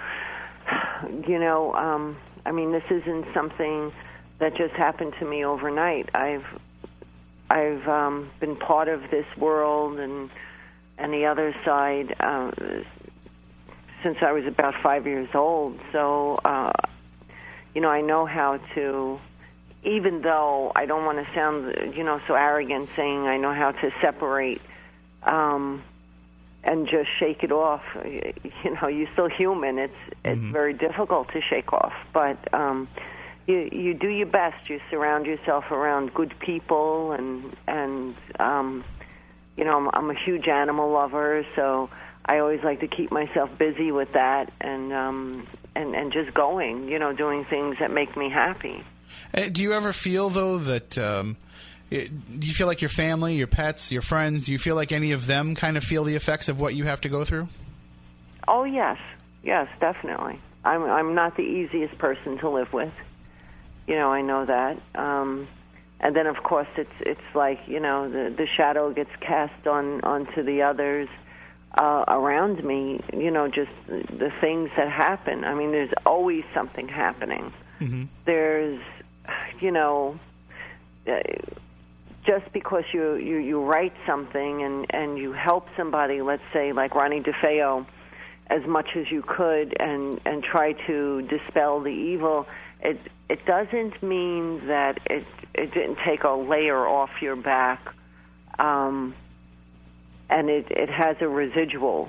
you 1.26 1.38
know, 1.38 1.74
um, 1.74 2.18
I 2.44 2.52
mean, 2.52 2.70
this 2.70 2.84
isn't 2.90 3.26
something 3.32 3.92
that 4.40 4.56
just 4.56 4.74
happened 4.74 5.14
to 5.18 5.24
me 5.24 5.44
overnight. 5.44 6.10
I've 6.14 6.44
I've 7.52 7.86
um, 7.86 8.30
been 8.40 8.56
part 8.56 8.88
of 8.88 9.02
this 9.10 9.26
world 9.36 9.98
and 9.98 10.30
and 10.96 11.12
the 11.12 11.26
other 11.26 11.54
side 11.64 12.14
uh, 12.18 12.50
since 14.02 14.18
I 14.22 14.32
was 14.32 14.46
about 14.46 14.74
five 14.82 15.06
years 15.06 15.28
old. 15.34 15.78
So, 15.90 16.38
uh, 16.44 16.72
you 17.74 17.80
know, 17.80 17.90
I 17.90 18.00
know 18.00 18.24
how 18.24 18.58
to. 18.74 19.20
Even 19.84 20.22
though 20.22 20.70
I 20.76 20.86
don't 20.86 21.04
want 21.04 21.18
to 21.26 21.34
sound, 21.34 21.96
you 21.96 22.04
know, 22.04 22.20
so 22.28 22.34
arrogant, 22.34 22.88
saying 22.94 23.26
I 23.26 23.36
know 23.36 23.52
how 23.52 23.72
to 23.72 23.90
separate 24.00 24.62
um, 25.24 25.82
and 26.62 26.86
just 26.86 27.08
shake 27.18 27.42
it 27.42 27.52
off. 27.52 27.82
You 28.64 28.78
know, 28.80 28.86
you're 28.86 29.12
still 29.12 29.28
human. 29.28 29.78
It's 29.78 29.92
it's 30.24 30.38
mm-hmm. 30.38 30.52
very 30.52 30.72
difficult 30.72 31.32
to 31.32 31.42
shake 31.42 31.72
off, 31.72 31.92
but. 32.14 32.38
Um, 32.54 32.88
you 33.46 33.68
you 33.72 33.94
do 33.94 34.08
your 34.08 34.26
best. 34.26 34.68
You 34.68 34.80
surround 34.90 35.26
yourself 35.26 35.70
around 35.70 36.14
good 36.14 36.34
people, 36.38 37.12
and 37.12 37.56
and 37.66 38.14
um, 38.38 38.84
you 39.56 39.64
know 39.64 39.76
I'm, 39.76 39.90
I'm 39.92 40.10
a 40.10 40.18
huge 40.18 40.48
animal 40.48 40.90
lover, 40.90 41.44
so 41.56 41.90
I 42.24 42.38
always 42.38 42.62
like 42.62 42.80
to 42.80 42.88
keep 42.88 43.10
myself 43.10 43.50
busy 43.58 43.90
with 43.90 44.12
that, 44.12 44.52
and 44.60 44.92
um, 44.92 45.46
and 45.74 45.94
and 45.94 46.12
just 46.12 46.32
going. 46.34 46.88
You 46.88 46.98
know, 46.98 47.12
doing 47.12 47.44
things 47.44 47.76
that 47.80 47.90
make 47.90 48.16
me 48.16 48.30
happy. 48.30 48.84
Uh, 49.34 49.48
do 49.50 49.62
you 49.62 49.72
ever 49.72 49.92
feel 49.92 50.30
though 50.30 50.58
that? 50.58 50.96
Um, 50.98 51.36
it, 51.90 52.40
do 52.40 52.46
you 52.46 52.54
feel 52.54 52.66
like 52.66 52.80
your 52.80 52.88
family, 52.88 53.34
your 53.34 53.46
pets, 53.48 53.92
your 53.92 54.00
friends? 54.00 54.46
Do 54.46 54.52
you 54.52 54.58
feel 54.58 54.74
like 54.74 54.92
any 54.92 55.12
of 55.12 55.26
them 55.26 55.54
kind 55.54 55.76
of 55.76 55.84
feel 55.84 56.04
the 56.04 56.14
effects 56.14 56.48
of 56.48 56.58
what 56.58 56.74
you 56.74 56.84
have 56.84 57.02
to 57.02 57.08
go 57.08 57.24
through? 57.24 57.48
Oh 58.48 58.64
yes, 58.64 58.98
yes, 59.42 59.68
definitely. 59.80 60.38
I'm 60.64 60.84
I'm 60.84 61.14
not 61.14 61.36
the 61.36 61.42
easiest 61.42 61.98
person 61.98 62.38
to 62.38 62.48
live 62.48 62.72
with 62.72 62.92
you 63.86 63.96
know, 63.96 64.12
I 64.12 64.22
know 64.22 64.44
that. 64.46 64.80
Um, 64.94 65.48
and 66.00 66.16
then, 66.16 66.26
of 66.26 66.42
course, 66.42 66.68
it's 66.76 66.90
it's 67.00 67.34
like 67.34 67.60
you 67.66 67.80
know 67.80 68.10
the 68.10 68.34
the 68.36 68.46
shadow 68.56 68.92
gets 68.92 69.10
cast 69.20 69.66
on 69.66 70.00
onto 70.02 70.42
the 70.42 70.62
others 70.62 71.08
uh, 71.80 72.04
around 72.08 72.64
me. 72.64 73.00
You 73.12 73.30
know, 73.30 73.48
just 73.48 73.70
the 73.86 74.32
things 74.40 74.70
that 74.76 74.90
happen. 74.90 75.44
I 75.44 75.54
mean, 75.54 75.70
there's 75.70 75.92
always 76.04 76.44
something 76.54 76.88
happening. 76.88 77.52
Mm-hmm. 77.80 78.04
There's, 78.26 78.80
you 79.60 79.70
know, 79.70 80.18
uh, 81.06 81.20
just 82.24 82.52
because 82.52 82.84
you, 82.92 83.14
you 83.14 83.38
you 83.38 83.62
write 83.62 83.94
something 84.06 84.62
and 84.62 84.86
and 84.90 85.18
you 85.18 85.32
help 85.32 85.66
somebody, 85.76 86.22
let's 86.22 86.42
say 86.52 86.72
like 86.72 86.94
Ronnie 86.94 87.20
DeFeo, 87.20 87.86
as 88.48 88.64
much 88.66 88.90
as 88.96 89.10
you 89.10 89.22
could, 89.22 89.76
and 89.80 90.20
and 90.24 90.42
try 90.42 90.72
to 90.86 91.22
dispel 91.22 91.80
the 91.80 91.90
evil, 91.90 92.46
it 92.82 92.98
it 93.28 93.44
doesn't 93.46 94.02
mean 94.02 94.66
that 94.66 94.98
it 95.06 95.24
it 95.54 95.72
didn't 95.72 95.98
take 96.04 96.24
a 96.24 96.30
layer 96.30 96.86
off 96.86 97.10
your 97.20 97.36
back, 97.36 97.80
um, 98.58 99.14
and 100.28 100.50
it 100.50 100.66
it 100.70 100.90
has 100.90 101.16
a 101.20 101.28
residual. 101.28 102.08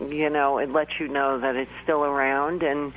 You 0.00 0.28
know, 0.28 0.58
it 0.58 0.70
lets 0.70 0.90
you 0.98 1.08
know 1.08 1.40
that 1.40 1.56
it's 1.56 1.70
still 1.82 2.04
around 2.04 2.62
and 2.62 2.92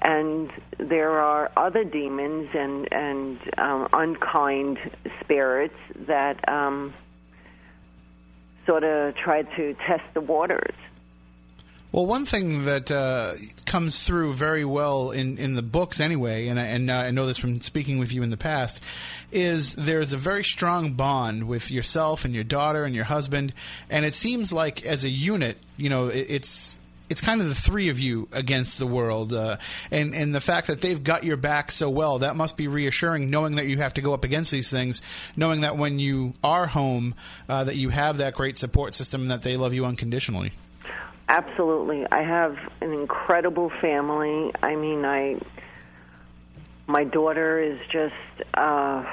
and 0.00 0.50
there 0.78 1.18
are 1.18 1.50
other 1.56 1.84
demons 1.84 2.48
and 2.54 2.88
and 2.92 3.38
um, 3.58 3.88
unkind 3.92 4.78
spirits 5.20 5.74
that 6.06 6.46
um, 6.48 6.94
sort 8.66 8.84
of 8.84 9.14
try 9.16 9.42
to 9.42 9.74
test 9.86 10.04
the 10.14 10.20
waters. 10.20 10.74
Well, 11.96 12.04
one 12.04 12.26
thing 12.26 12.66
that 12.66 12.90
uh, 12.90 13.36
comes 13.64 14.02
through 14.02 14.34
very 14.34 14.66
well 14.66 15.12
in, 15.12 15.38
in 15.38 15.54
the 15.54 15.62
books, 15.62 15.98
anyway, 15.98 16.48
and 16.48 16.60
I, 16.60 16.64
and 16.64 16.90
I 16.90 17.10
know 17.10 17.24
this 17.24 17.38
from 17.38 17.62
speaking 17.62 17.98
with 17.98 18.12
you 18.12 18.22
in 18.22 18.28
the 18.28 18.36
past, 18.36 18.82
is 19.32 19.74
there's 19.76 20.12
a 20.12 20.18
very 20.18 20.44
strong 20.44 20.92
bond 20.92 21.48
with 21.48 21.70
yourself 21.70 22.26
and 22.26 22.34
your 22.34 22.44
daughter 22.44 22.84
and 22.84 22.94
your 22.94 23.06
husband, 23.06 23.54
and 23.88 24.04
it 24.04 24.12
seems 24.12 24.52
like 24.52 24.84
as 24.84 25.06
a 25.06 25.08
unit, 25.08 25.56
you 25.78 25.88
know, 25.88 26.08
it, 26.08 26.26
it's 26.28 26.78
it's 27.08 27.22
kind 27.22 27.40
of 27.40 27.48
the 27.48 27.54
three 27.54 27.88
of 27.88 27.98
you 27.98 28.28
against 28.30 28.78
the 28.78 28.86
world, 28.86 29.32
uh, 29.32 29.56
and 29.90 30.14
and 30.14 30.34
the 30.34 30.40
fact 30.42 30.66
that 30.66 30.82
they've 30.82 31.02
got 31.02 31.24
your 31.24 31.38
back 31.38 31.72
so 31.72 31.88
well, 31.88 32.18
that 32.18 32.36
must 32.36 32.58
be 32.58 32.68
reassuring. 32.68 33.30
Knowing 33.30 33.54
that 33.56 33.68
you 33.68 33.78
have 33.78 33.94
to 33.94 34.02
go 34.02 34.12
up 34.12 34.24
against 34.24 34.50
these 34.50 34.70
things, 34.70 35.00
knowing 35.34 35.62
that 35.62 35.78
when 35.78 35.98
you 35.98 36.34
are 36.44 36.66
home, 36.66 37.14
uh, 37.48 37.64
that 37.64 37.76
you 37.76 37.88
have 37.88 38.18
that 38.18 38.34
great 38.34 38.58
support 38.58 38.92
system, 38.92 39.22
and 39.22 39.30
that 39.30 39.40
they 39.40 39.56
love 39.56 39.72
you 39.72 39.86
unconditionally. 39.86 40.52
Absolutely, 41.28 42.06
I 42.10 42.22
have 42.22 42.56
an 42.80 42.92
incredible 42.92 43.70
family. 43.80 44.52
I 44.62 44.76
mean, 44.76 45.04
I 45.04 45.40
my 46.88 47.02
daughter 47.02 47.58
is 47.58 47.80
just 47.90 48.14
uh 48.54 49.04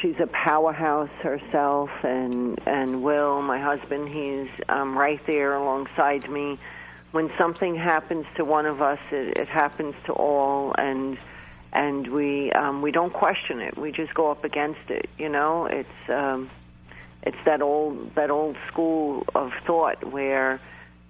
she's 0.00 0.18
a 0.18 0.26
powerhouse 0.26 1.08
herself 1.22 1.88
and 2.02 2.58
and 2.66 3.04
will 3.04 3.40
my 3.42 3.60
husband 3.60 4.08
he's 4.08 4.48
um 4.68 4.98
right 4.98 5.24
there 5.24 5.54
alongside 5.54 6.28
me 6.28 6.58
when 7.12 7.30
something 7.38 7.76
happens 7.76 8.26
to 8.36 8.44
one 8.44 8.66
of 8.66 8.82
us, 8.82 8.98
it, 9.10 9.38
it 9.38 9.48
happens 9.48 9.94
to 10.06 10.12
all, 10.12 10.74
and 10.76 11.18
and 11.72 12.06
we 12.08 12.50
um, 12.52 12.82
we 12.82 12.90
don't 12.90 13.12
question 13.12 13.60
it. 13.60 13.78
We 13.78 13.92
just 13.92 14.12
go 14.14 14.30
up 14.30 14.44
against 14.44 14.90
it. 14.90 15.08
You 15.18 15.28
know, 15.28 15.66
it's 15.66 16.10
um, 16.10 16.50
it's 17.22 17.36
that 17.44 17.62
old 17.62 18.14
that 18.14 18.30
old 18.30 18.56
school 18.66 19.24
of 19.34 19.52
thought 19.66 20.10
where 20.10 20.58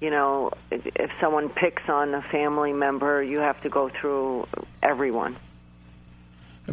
you 0.03 0.11
know 0.11 0.51
if, 0.71 0.85
if 0.97 1.11
someone 1.21 1.49
picks 1.49 1.89
on 1.89 2.15
a 2.15 2.23
family 2.23 2.73
member, 2.73 3.23
you 3.23 3.39
have 3.39 3.61
to 3.63 3.69
go 3.69 3.89
through 3.89 4.47
everyone. 4.83 5.37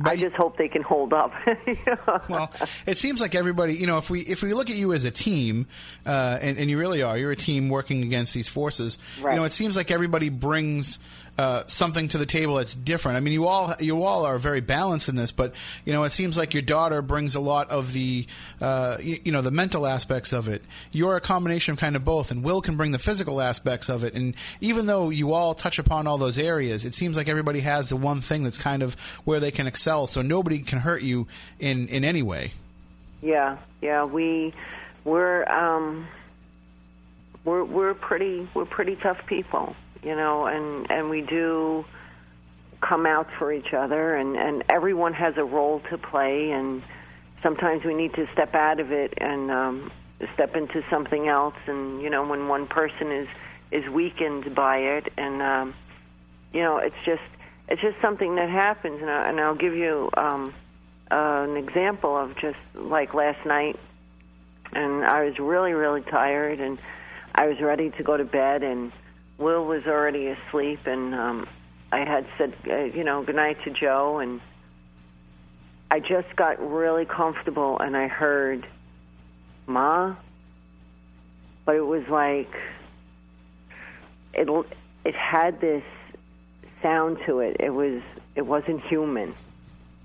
I 0.04 0.18
just 0.18 0.36
hope 0.36 0.58
they 0.58 0.68
can 0.68 0.84
hold 0.84 1.14
up. 1.14 1.34
well, 2.30 2.52
it 2.86 2.98
seems 3.00 3.20
like 3.20 3.34
everybody, 3.34 3.74
you 3.76 3.88
know, 3.88 3.98
if 3.98 4.10
we 4.10 4.22
if 4.22 4.44
we 4.44 4.54
look 4.54 4.70
at 4.70 4.76
you 4.76 4.94
as 4.94 5.04
a 5.04 5.12
team, 5.12 5.68
uh, 6.06 6.38
and, 6.42 6.58
and 6.58 6.70
you 6.70 6.78
really 6.78 7.02
are, 7.02 7.18
you're 7.18 7.32
a 7.32 7.36
team 7.36 7.70
working 7.70 8.04
against 8.04 8.34
these 8.34 8.48
forces. 8.48 9.00
Right. 9.20 9.34
You 9.34 9.40
know, 9.40 9.46
it 9.46 9.52
seems 9.52 9.76
like 9.76 9.90
everybody 9.90 10.30
brings 10.30 11.00
uh, 11.40 11.64
something 11.68 12.10
to 12.10 12.18
the 12.18 12.26
table 12.26 12.56
that's 12.56 12.76
different. 12.76 13.16
I 13.16 13.22
mean, 13.22 13.32
you 13.32 13.48
all 13.48 13.74
you 13.80 14.04
all 14.04 14.26
are 14.26 14.38
very 14.38 14.60
balanced 14.60 15.08
in 15.08 15.16
this, 15.16 15.32
but 15.32 15.56
you 15.86 15.94
know, 15.94 16.04
it 16.04 16.10
seems 16.10 16.38
like 16.38 16.54
your 16.54 16.62
daughter 16.62 17.02
brings 17.02 17.34
a 17.36 17.40
lot 17.40 17.70
of 17.70 17.94
the 17.94 18.28
uh, 18.60 18.98
you, 19.00 19.22
you 19.24 19.32
know 19.32 19.42
the 19.42 19.50
mental 19.50 19.88
aspects 19.88 20.34
of 20.34 20.50
it. 20.50 20.62
You're 20.92 21.16
a 21.16 21.22
combination 21.22 21.72
of 21.72 21.80
kind 21.80 21.96
of 21.96 22.04
both, 22.04 22.32
and 22.32 22.44
Will 22.44 22.60
can 22.60 22.76
bring 22.76 22.92
the 22.92 23.00
physical 23.00 23.40
aspects 23.40 23.88
of 23.88 24.04
it. 24.04 24.16
And 24.16 24.36
even 24.60 24.86
though 24.86 25.12
you 25.12 25.32
all 25.32 25.54
touch 25.54 25.80
upon 25.80 26.08
all 26.08 26.18
those 26.18 26.38
areas, 26.38 26.84
it 26.84 26.94
seems 26.94 27.16
like 27.16 27.30
everybody 27.30 27.62
has 27.62 27.88
the 27.88 27.96
one 27.96 28.20
thing 28.20 28.44
that's 28.44 28.58
kind 28.58 28.84
of 28.84 28.96
where 29.24 29.40
they 29.40 29.52
can 29.52 29.66
excel. 29.66 30.08
So 30.08 30.22
nobody 30.22 30.60
can 30.60 30.80
hurt 30.80 31.04
you 31.04 31.26
in 31.58 31.88
in 31.88 32.04
any 32.04 32.22
way. 32.22 32.52
Yeah, 33.22 33.60
yeah, 33.82 34.04
we 34.04 34.54
we're 35.06 35.50
um, 35.50 36.06
we're 37.46 37.64
we're 37.64 37.94
pretty 37.94 38.46
we're 38.54 38.66
pretty 38.66 38.98
tough 38.98 39.26
people 39.26 39.74
you 40.04 40.16
know, 40.16 40.46
and 40.46 40.90
and 40.90 41.10
we 41.10 41.22
do 41.22 41.86
come 42.82 43.06
out 43.06 43.28
for 43.38 43.52
each 43.52 43.74
other, 43.74 44.16
and 44.16 44.36
and 44.36 44.64
everyone 44.70 45.14
has 45.14 45.38
a 45.38 45.44
role 45.44 45.82
to 45.90 45.98
play, 45.98 46.52
and 46.52 46.84
sometimes 47.44 47.84
we 47.84 47.94
need 47.94 48.14
to 48.16 48.28
step 48.34 48.56
out 48.56 48.80
of 48.80 48.92
it 48.92 49.14
and 49.18 49.52
um, 49.52 49.92
step 50.34 50.56
into 50.56 50.84
something 50.90 51.28
else, 51.28 51.56
and 51.68 52.02
you 52.02 52.10
know, 52.10 52.26
when 52.26 52.48
one 52.48 52.68
person 52.68 53.12
is 53.12 53.28
is 53.72 53.88
weakened 53.90 54.56
by 54.56 54.78
it, 54.78 55.12
and 55.18 55.42
um, 55.42 55.74
you 56.54 56.62
know, 56.62 56.78
it's 56.78 56.96
just 57.06 57.22
it's 57.68 57.82
just 57.82 58.00
something 58.02 58.36
that 58.36 58.50
happens, 58.50 59.02
and, 59.02 59.10
I, 59.10 59.30
and 59.30 59.40
I'll 59.40 59.56
give 59.56 59.76
you 59.76 60.10
um, 60.16 60.54
uh, 61.12 61.46
an 61.48 61.58
example 61.58 62.18
of 62.18 62.36
just 62.38 62.58
like 62.74 63.14
last 63.14 63.46
night, 63.46 63.78
and 64.74 65.04
I 65.04 65.26
was 65.26 65.38
really 65.40 65.74
really 65.74 66.02
tired, 66.02 66.60
and 66.60 66.80
I 67.36 67.48
was 67.48 67.60
ready 67.62 67.92
to 67.92 68.04
go 68.04 68.18
to 68.18 68.26
bed, 68.26 68.64
and 68.64 68.92
Will 69.40 69.66
was 69.66 69.86
already 69.88 70.28
asleep, 70.28 70.86
and 70.86 71.16
um, 71.16 71.48
I 71.94 72.00
had 72.00 72.28
said, 72.38 72.54
uh, 72.70 72.84
you 72.84 73.06
know, 73.06 73.24
goodnight 73.24 73.64
to 73.64 73.72
Joe, 73.72 74.20
and 74.20 74.42
I 75.90 76.02
just 76.02 76.36
got 76.36 76.60
really 76.60 77.06
comfortable, 77.06 77.80
and 77.80 77.96
I 77.96 78.08
heard, 78.08 78.68
"Ma," 79.66 80.16
but 81.66 81.76
it 81.78 81.86
was 81.86 82.06
like 82.10 82.54
it. 84.34 84.50
It 85.06 85.16
had 85.16 85.62
this 85.62 85.84
sound 86.82 87.20
to 87.26 87.40
it. 87.40 87.58
It 87.62 87.70
was. 87.70 88.02
It 88.36 88.46
wasn't 88.46 88.82
human. 88.84 89.34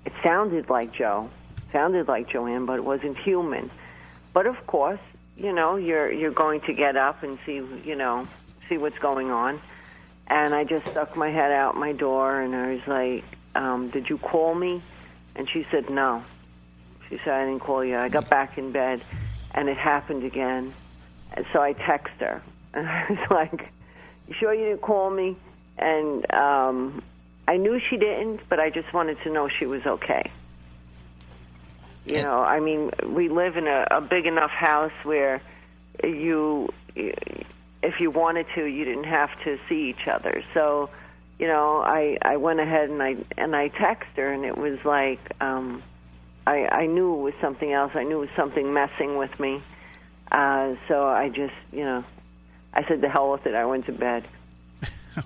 It 0.05 0.13
sounded 0.23 0.69
like 0.69 0.93
Joe, 0.93 1.29
sounded 1.71 2.07
like 2.07 2.29
Joanne, 2.29 2.65
but 2.65 2.77
it 2.77 2.85
wasn't 2.85 3.17
human. 3.17 3.69
But 4.33 4.47
of 4.47 4.65
course, 4.65 4.99
you 5.35 5.51
know, 5.51 5.75
you're 5.75 6.11
you're 6.11 6.31
going 6.31 6.61
to 6.61 6.73
get 6.73 6.95
up 6.95 7.21
and 7.21 7.37
see, 7.45 7.61
you 7.83 7.95
know, 7.95 8.27
see 8.69 8.77
what's 8.77 8.97
going 8.99 9.31
on. 9.31 9.61
And 10.27 10.55
I 10.55 10.63
just 10.63 10.87
stuck 10.87 11.15
my 11.15 11.29
head 11.29 11.51
out 11.51 11.75
my 11.77 11.91
door 11.91 12.41
and 12.41 12.55
I 12.55 12.73
was 12.73 12.87
like, 12.87 13.23
um, 13.53 13.89
Did 13.89 14.09
you 14.09 14.17
call 14.17 14.55
me? 14.55 14.81
And 15.35 15.49
she 15.49 15.65
said, 15.71 15.89
No. 15.89 16.23
She 17.09 17.19
said, 17.23 17.33
I 17.33 17.45
didn't 17.45 17.61
call 17.61 17.83
you. 17.85 17.97
I 17.97 18.09
got 18.09 18.29
back 18.29 18.57
in 18.57 18.71
bed 18.71 19.03
and 19.53 19.69
it 19.69 19.77
happened 19.77 20.23
again. 20.23 20.73
And 21.33 21.45
so 21.53 21.61
I 21.61 21.73
text 21.73 22.13
her. 22.19 22.41
And 22.73 22.89
I 22.89 23.05
was 23.09 23.31
like, 23.31 23.71
You 24.27 24.35
sure 24.37 24.53
you 24.53 24.65
didn't 24.65 24.81
call 24.81 25.09
me? 25.09 25.37
And 25.77 26.29
um, 26.33 27.01
I 27.47 27.57
knew 27.57 27.79
she 27.89 27.97
didn't, 27.97 28.41
but 28.49 28.59
I 28.59 28.69
just 28.69 28.91
wanted 28.93 29.17
to 29.23 29.31
know 29.31 29.47
she 29.47 29.65
was 29.65 29.85
okay. 29.85 30.31
You 32.05 32.21
know, 32.21 32.41
I 32.41 32.59
mean, 32.59 32.91
we 33.07 33.29
live 33.29 33.57
in 33.57 33.67
a, 33.67 33.87
a 33.89 34.01
big 34.01 34.27
enough 34.27 34.51
house 34.51 34.91
where 35.03 35.41
you 36.03 36.69
if 37.85 37.99
you 37.99 38.11
wanted 38.11 38.47
to, 38.55 38.65
you 38.65 38.85
didn't 38.85 39.05
have 39.05 39.29
to 39.43 39.57
see 39.69 39.89
each 39.89 40.07
other. 40.07 40.43
So, 40.53 40.89
you 41.39 41.47
know, 41.47 41.81
I 41.81 42.17
I 42.21 42.37
went 42.37 42.59
ahead 42.59 42.89
and 42.89 43.01
I 43.01 43.15
and 43.37 43.55
I 43.55 43.69
texted 43.69 44.17
her, 44.17 44.31
and 44.31 44.45
it 44.45 44.57
was 44.57 44.83
like 44.85 45.19
um, 45.41 45.83
I 46.47 46.67
I 46.71 46.85
knew 46.87 47.13
it 47.15 47.21
was 47.21 47.33
something 47.41 47.71
else. 47.71 47.91
I 47.95 48.03
knew 48.03 48.17
it 48.17 48.27
was 48.27 48.35
something 48.35 48.73
messing 48.73 49.17
with 49.17 49.39
me. 49.39 49.61
Uh, 50.31 50.75
so 50.87 51.05
I 51.05 51.29
just, 51.29 51.53
you 51.71 51.83
know, 51.83 52.03
I 52.73 52.85
said 52.87 53.01
the 53.01 53.09
hell 53.09 53.31
with 53.31 53.45
it. 53.45 53.55
I 53.55 53.65
went 53.65 53.85
to 53.85 53.91
bed. 53.91 54.27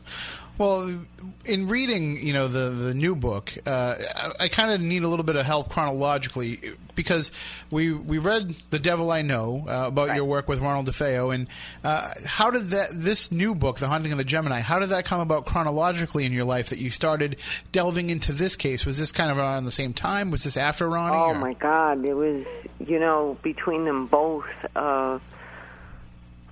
Well, 0.59 0.99
in 1.45 1.67
reading, 1.69 2.17
you 2.17 2.33
know, 2.33 2.49
the 2.49 2.69
the 2.71 2.93
new 2.93 3.15
book, 3.15 3.53
uh, 3.65 3.95
I, 4.39 4.43
I 4.43 4.47
kind 4.49 4.73
of 4.73 4.81
need 4.81 5.03
a 5.03 5.07
little 5.07 5.23
bit 5.23 5.37
of 5.37 5.45
help 5.45 5.69
chronologically 5.69 6.59
because 6.95 7.31
we 7.71 7.93
we 7.93 8.17
read 8.17 8.53
"The 8.69 8.77
Devil 8.77 9.09
I 9.09 9.21
Know" 9.21 9.65
uh, 9.69 9.85
about 9.87 10.09
Right. 10.09 10.17
your 10.17 10.25
work 10.25 10.49
with 10.49 10.59
Ronald 10.59 10.87
DeFeo, 10.87 11.33
and 11.33 11.47
uh, 11.81 12.09
how 12.25 12.51
did 12.51 12.67
that 12.67 12.89
this 12.93 13.31
new 13.31 13.55
book, 13.55 13.79
"The 13.79 13.87
Haunting 13.87 14.11
of 14.11 14.17
the 14.17 14.25
Gemini," 14.25 14.59
how 14.59 14.79
did 14.79 14.89
that 14.89 15.05
come 15.05 15.21
about 15.21 15.45
chronologically 15.45 16.25
in 16.25 16.33
your 16.33 16.43
life 16.43 16.69
that 16.71 16.79
you 16.79 16.91
started 16.91 17.37
delving 17.71 18.09
into 18.09 18.33
this 18.33 18.57
case? 18.57 18.85
Was 18.85 18.97
this 18.99 19.13
kind 19.13 19.31
of 19.31 19.37
around 19.37 19.63
the 19.63 19.71
same 19.71 19.93
time? 19.93 20.29
Was 20.29 20.43
this 20.43 20.57
after 20.57 20.89
Ronnie? 20.89 21.15
Oh 21.15 21.29
or- 21.29 21.35
my 21.39 21.53
God! 21.53 22.03
It 22.03 22.13
was, 22.15 22.45
you 22.85 22.99
know, 22.99 23.37
between 23.43 23.85
them 23.85 24.07
both. 24.07 24.43
Uh, 24.75 25.19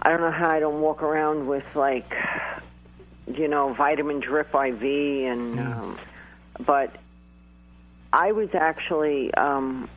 I 0.01 0.09
don't 0.11 0.21
know 0.21 0.31
how 0.31 0.49
I 0.49 0.61
don't 0.61 0.79
walk 0.79 1.03
around 1.03 1.47
with 1.47 1.65
like, 1.75 2.09
you 3.27 3.47
know, 3.47 3.73
vitamin 3.73 4.19
drip 4.19 4.53
IV, 4.53 4.81
and 4.81 5.59
um, 5.59 5.99
but 6.65 6.95
I 8.13 8.31
was 8.31 8.49
actually 8.53 9.33
um, 9.33 9.89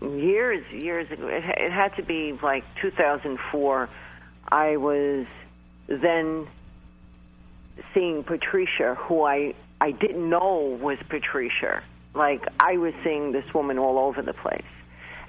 years, 0.00 0.64
years 0.72 1.10
ago. 1.10 1.28
It, 1.28 1.44
it 1.44 1.72
had 1.72 1.96
to 1.96 2.02
be 2.02 2.38
like 2.42 2.64
2004. 2.80 3.88
I 4.50 4.76
was 4.76 5.26
then 5.86 6.46
seeing 7.94 8.22
Patricia, 8.22 8.94
who 8.94 9.22
I 9.22 9.54
I 9.80 9.92
didn't 9.92 10.28
know 10.28 10.78
was 10.80 10.98
Patricia. 11.08 11.82
Like 12.14 12.46
I 12.60 12.76
was 12.78 12.94
seeing 13.04 13.32
this 13.32 13.52
woman 13.54 13.78
all 13.78 13.98
over 13.98 14.22
the 14.22 14.32
place, 14.32 14.62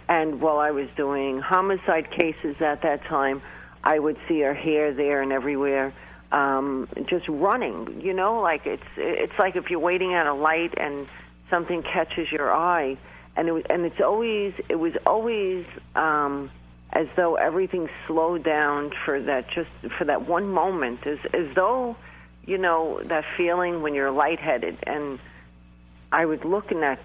And 0.08 0.42
while 0.42 0.60
I 0.60 0.72
was 0.72 0.88
doing 0.96 1.40
homicide 1.40 2.10
cases 2.12 2.56
at 2.62 2.82
that 2.82 3.04
time, 3.06 3.42
I 3.84 4.00
would 4.00 4.18
see 4.28 4.42
her 4.42 4.54
here, 4.54 4.94
there, 4.94 5.22
and 5.22 5.32
everywhere, 5.32 5.94
um, 6.32 6.88
just 7.10 7.28
running. 7.28 8.02
You 8.02 8.14
know, 8.14 8.40
like 8.40 8.66
it's 8.66 8.84
it's 8.98 9.34
like 9.40 9.56
if 9.56 9.70
you're 9.70 9.80
waiting 9.80 10.14
at 10.14 10.28
a 10.28 10.34
light 10.34 10.74
and 10.78 11.08
something 11.50 11.84
catches 11.84 12.32
your 12.32 12.54
eye, 12.54 12.98
and 13.36 13.48
it 13.48 13.52
was, 13.52 13.64
and 13.70 13.86
it's 13.86 14.02
always 14.04 14.54
it 14.70 14.76
was 14.76 14.94
always 15.06 15.66
um, 15.96 16.52
as 16.92 17.08
though 17.16 17.36
everything 17.36 17.88
slowed 18.08 18.44
down 18.44 18.92
for 19.06 19.22
that 19.22 19.46
just 19.50 19.70
for 19.98 20.06
that 20.06 20.28
one 20.28 20.48
moment, 20.48 21.06
as 21.06 21.20
as 21.34 21.56
though 21.56 21.96
you 22.46 22.58
know 22.58 23.02
that 23.08 23.24
feeling 23.38 23.82
when 23.82 23.94
you're 23.94 24.12
lightheaded 24.12 24.78
and 24.88 25.20
I 26.12 26.26
would 26.26 26.46
look 26.46 26.72
in 26.72 26.82
that 26.82 27.00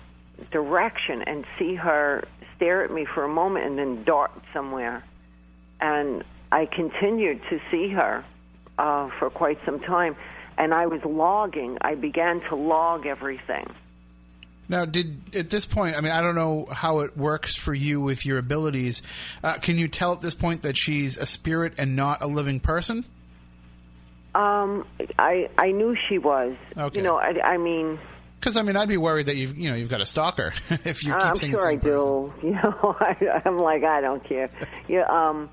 direction 0.50 1.22
and 1.26 1.44
see 1.58 1.74
her 1.74 2.24
stare 2.56 2.84
at 2.84 2.90
me 2.90 3.06
for 3.14 3.24
a 3.24 3.28
moment 3.28 3.66
and 3.66 3.78
then 3.78 4.04
dart 4.04 4.32
somewhere. 4.52 5.04
And 5.80 6.24
I 6.50 6.66
continued 6.66 7.40
to 7.50 7.58
see 7.70 7.90
her 7.90 8.24
uh, 8.78 9.08
for 9.18 9.30
quite 9.30 9.58
some 9.64 9.80
time. 9.80 10.16
And 10.56 10.72
I 10.72 10.86
was 10.86 11.00
logging. 11.04 11.78
I 11.80 11.94
began 11.96 12.40
to 12.48 12.54
log 12.56 13.06
everything. 13.06 13.66
Now, 14.68 14.84
did 14.86 15.36
at 15.36 15.50
this 15.50 15.66
point? 15.66 15.96
I 15.96 16.00
mean, 16.00 16.12
I 16.12 16.22
don't 16.22 16.36
know 16.36 16.66
how 16.70 17.00
it 17.00 17.16
works 17.18 17.54
for 17.54 17.74
you 17.74 18.00
with 18.00 18.24
your 18.24 18.38
abilities. 18.38 19.02
Uh, 19.42 19.54
can 19.54 19.76
you 19.76 19.88
tell 19.88 20.12
at 20.12 20.20
this 20.22 20.34
point 20.34 20.62
that 20.62 20.76
she's 20.76 21.16
a 21.18 21.26
spirit 21.26 21.74
and 21.78 21.96
not 21.96 22.22
a 22.22 22.26
living 22.26 22.60
person? 22.60 23.04
Um, 24.34 24.86
I 25.18 25.48
I 25.58 25.70
knew 25.72 25.94
she 26.08 26.18
was. 26.18 26.56
Okay. 26.76 26.98
You 26.98 27.04
know, 27.04 27.16
I, 27.16 27.38
I 27.44 27.56
mean, 27.58 27.98
Because 28.40 28.56
I 28.56 28.62
mean, 28.62 28.76
I'd 28.76 28.88
be 28.88 28.96
worried 28.96 29.26
that 29.26 29.36
you've 29.36 29.56
you 29.56 29.70
know 29.70 29.76
you've 29.76 29.90
got 29.90 30.00
a 30.00 30.06
stalker 30.06 30.54
if 30.70 31.04
you 31.04 31.12
keep 31.12 31.22
I'm 31.22 31.36
seeing 31.36 31.52
sure 31.52 31.68
I 31.68 31.76
person. 31.76 31.90
do. 31.90 32.32
You 32.42 32.52
know, 32.52 32.96
I, 33.00 33.42
I'm 33.44 33.58
like 33.58 33.84
I 33.84 34.00
don't 34.00 34.24
care. 34.24 34.48
Yeah, 34.88 35.04
um, 35.10 35.50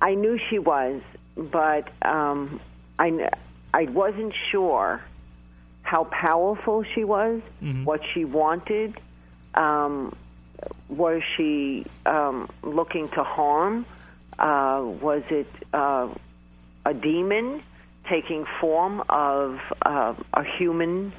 I 0.00 0.14
knew 0.14 0.38
she 0.48 0.58
was, 0.58 1.02
but 1.36 1.88
um, 2.02 2.60
I 2.98 3.30
I 3.74 3.84
wasn't 3.84 4.34
sure 4.50 5.02
how 5.82 6.04
powerful 6.04 6.84
she 6.94 7.04
was, 7.04 7.42
what 7.84 8.00
she 8.12 8.24
wanted. 8.24 9.00
Um, 9.54 10.14
was 10.88 11.22
she 11.36 11.86
um, 12.06 12.48
looking 12.62 13.08
to 13.10 13.24
harm? 13.24 13.86
Uh, 14.38 14.82
was 15.00 15.22
it 15.30 15.48
uh, 15.72 16.08
a 16.84 16.94
demon 16.94 17.62
taking 18.08 18.46
form 18.60 19.02
of 19.08 19.58
uh, 19.82 20.14
a 20.34 20.44
human? 20.44 21.12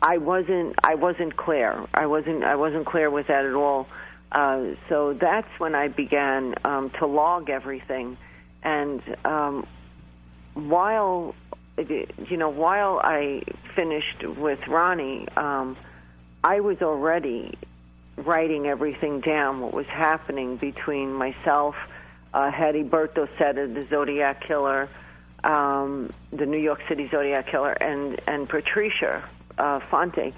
I 0.00 0.18
wasn't. 0.18 0.76
I 0.84 0.94
wasn't 0.94 1.36
clear. 1.36 1.84
I 1.92 2.06
wasn't. 2.06 2.44
I 2.44 2.56
wasn't 2.56 2.86
clear 2.86 3.10
with 3.10 3.26
that 3.28 3.44
at 3.44 3.54
all. 3.54 3.88
Uh, 4.30 4.74
so 4.88 5.14
that's 5.14 5.48
when 5.58 5.74
I 5.74 5.88
began 5.88 6.54
um, 6.64 6.90
to 6.98 7.06
log 7.06 7.48
everything, 7.48 8.18
and 8.62 9.00
um, 9.24 9.66
while 10.54 11.34
you 11.78 12.36
know, 12.36 12.48
while 12.48 13.00
I 13.02 13.42
finished 13.76 14.24
with 14.36 14.58
Ronnie, 14.68 15.28
um, 15.36 15.76
I 16.42 16.60
was 16.60 16.78
already 16.82 17.56
writing 18.16 18.66
everything 18.66 19.20
down. 19.20 19.60
What 19.60 19.72
was 19.72 19.86
happening 19.86 20.56
between 20.56 21.12
myself, 21.12 21.76
uh, 22.34 22.50
Heriberto 22.50 23.28
Seda, 23.38 23.72
the 23.72 23.86
Zodiac 23.88 24.46
killer, 24.46 24.88
um, 25.44 26.12
the 26.32 26.46
New 26.46 26.58
York 26.58 26.80
City 26.88 27.08
Zodiac 27.10 27.48
killer, 27.50 27.72
and 27.72 28.20
and 28.26 28.48
Patricia 28.48 29.28
uh, 29.56 29.80
Fonti. 29.90 30.34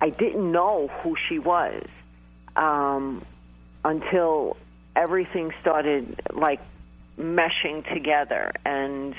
I 0.00 0.10
didn't 0.10 0.52
know 0.52 0.88
who 1.02 1.16
she 1.28 1.38
was 1.38 1.84
um, 2.58 3.24
until 3.84 4.56
everything 4.96 5.52
started 5.60 6.20
like 6.34 6.60
meshing 7.18 7.88
together. 7.94 8.52
And 8.66 9.14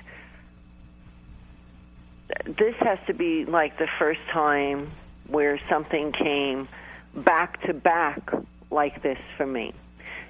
this 2.45 2.75
has 2.81 2.99
to 3.07 3.13
be 3.13 3.45
like 3.45 3.79
the 3.79 3.87
first 3.97 4.19
time 4.31 4.91
where 5.27 5.59
something 5.69 6.11
came 6.11 6.67
back 7.15 7.61
to 7.63 7.73
back 7.73 8.31
like 8.69 9.01
this 9.01 9.17
for 9.37 9.47
me. 9.47 9.73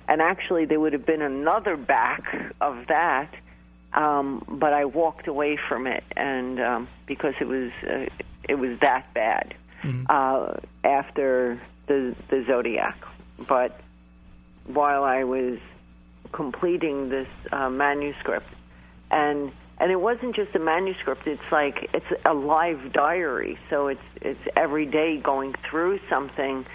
And 0.08 0.22
actually, 0.22 0.65
there 0.65 0.80
would 0.80 0.93
have 0.93 1.06
been 1.06 1.22
another 1.22 1.78
back 1.78 2.24
of 2.62 2.88
that, 2.88 3.32
um, 3.93 4.43
but 4.48 4.74
I 4.74 4.86
walked 4.86 5.28
away 5.28 5.58
from 5.67 5.86
it, 5.86 6.04
and 6.15 6.60
um, 6.60 6.88
because 7.06 7.36
it 7.39 7.48
was 7.48 7.72
uh, 7.88 8.06
it 8.48 8.56
was 8.56 8.80
that 8.82 9.13
bad. 9.13 9.54
Uh, 10.10 10.58
after 10.84 11.62
the 11.89 12.15
the 12.30 12.45
Zodiac. 12.47 12.95
But 13.49 13.82
while 14.65 15.04
I 15.04 15.25
was 15.25 15.60
completing 16.32 17.10
this 17.10 17.28
uh, 17.52 17.69
manuscript, 17.69 18.47
and 19.12 19.52
and 19.78 19.91
it 19.91 19.99
wasn't 19.99 20.36
just 20.36 20.56
a 20.56 20.60
manuscript 20.60 21.25
it's 21.25 21.52
like 21.52 21.89
it's 21.93 22.06
a 22.23 22.34
live 22.34 22.93
diary. 22.93 23.60
So 23.69 23.88
it's 23.88 24.08
it's 24.21 24.39
every 24.56 24.86
day 24.86 25.17
going 25.17 25.56
through 25.69 25.99
something 26.10 26.65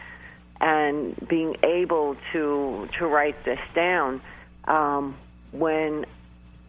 and 0.60 1.16
being 1.28 1.56
able 1.62 2.16
to 2.32 2.88
to 2.98 3.06
write 3.06 3.42
this 3.44 3.60
down. 3.74 4.20
Um 4.64 5.16
when 5.52 6.04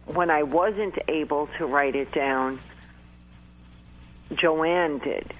when 0.06 0.30
I 0.30 0.44
wasn't 0.44 0.94
able 1.08 1.48
to 1.58 1.66
write 1.66 1.96
it 1.96 2.12
down 2.12 2.60
Joanne 4.34 4.98
did 4.98 5.32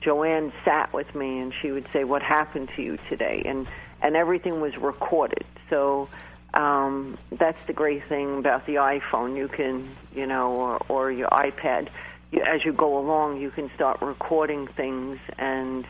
Joanne 0.00 0.52
sat 0.64 0.92
with 0.92 1.14
me 1.14 1.40
and 1.40 1.52
she 1.60 1.70
would 1.70 1.86
say 1.92 2.04
what 2.04 2.22
happened 2.22 2.70
to 2.76 2.82
you 2.82 2.98
today 3.08 3.42
and 3.44 3.66
and 4.00 4.14
everything 4.16 4.60
was 4.60 4.76
recorded 4.76 5.44
so 5.70 6.08
um, 6.54 7.18
that's 7.38 7.58
the 7.66 7.72
great 7.72 8.08
thing 8.08 8.38
about 8.38 8.66
the 8.66 8.74
iPhone. 8.74 9.36
You 9.36 9.48
can, 9.48 9.96
you 10.14 10.26
know, 10.26 10.52
or, 10.52 10.76
or 10.88 11.12
your 11.12 11.28
iPad. 11.28 11.88
You, 12.30 12.42
as 12.42 12.64
you 12.64 12.72
go 12.72 12.98
along, 12.98 13.40
you 13.40 13.50
can 13.50 13.70
start 13.74 14.00
recording 14.00 14.66
things, 14.66 15.18
and 15.38 15.86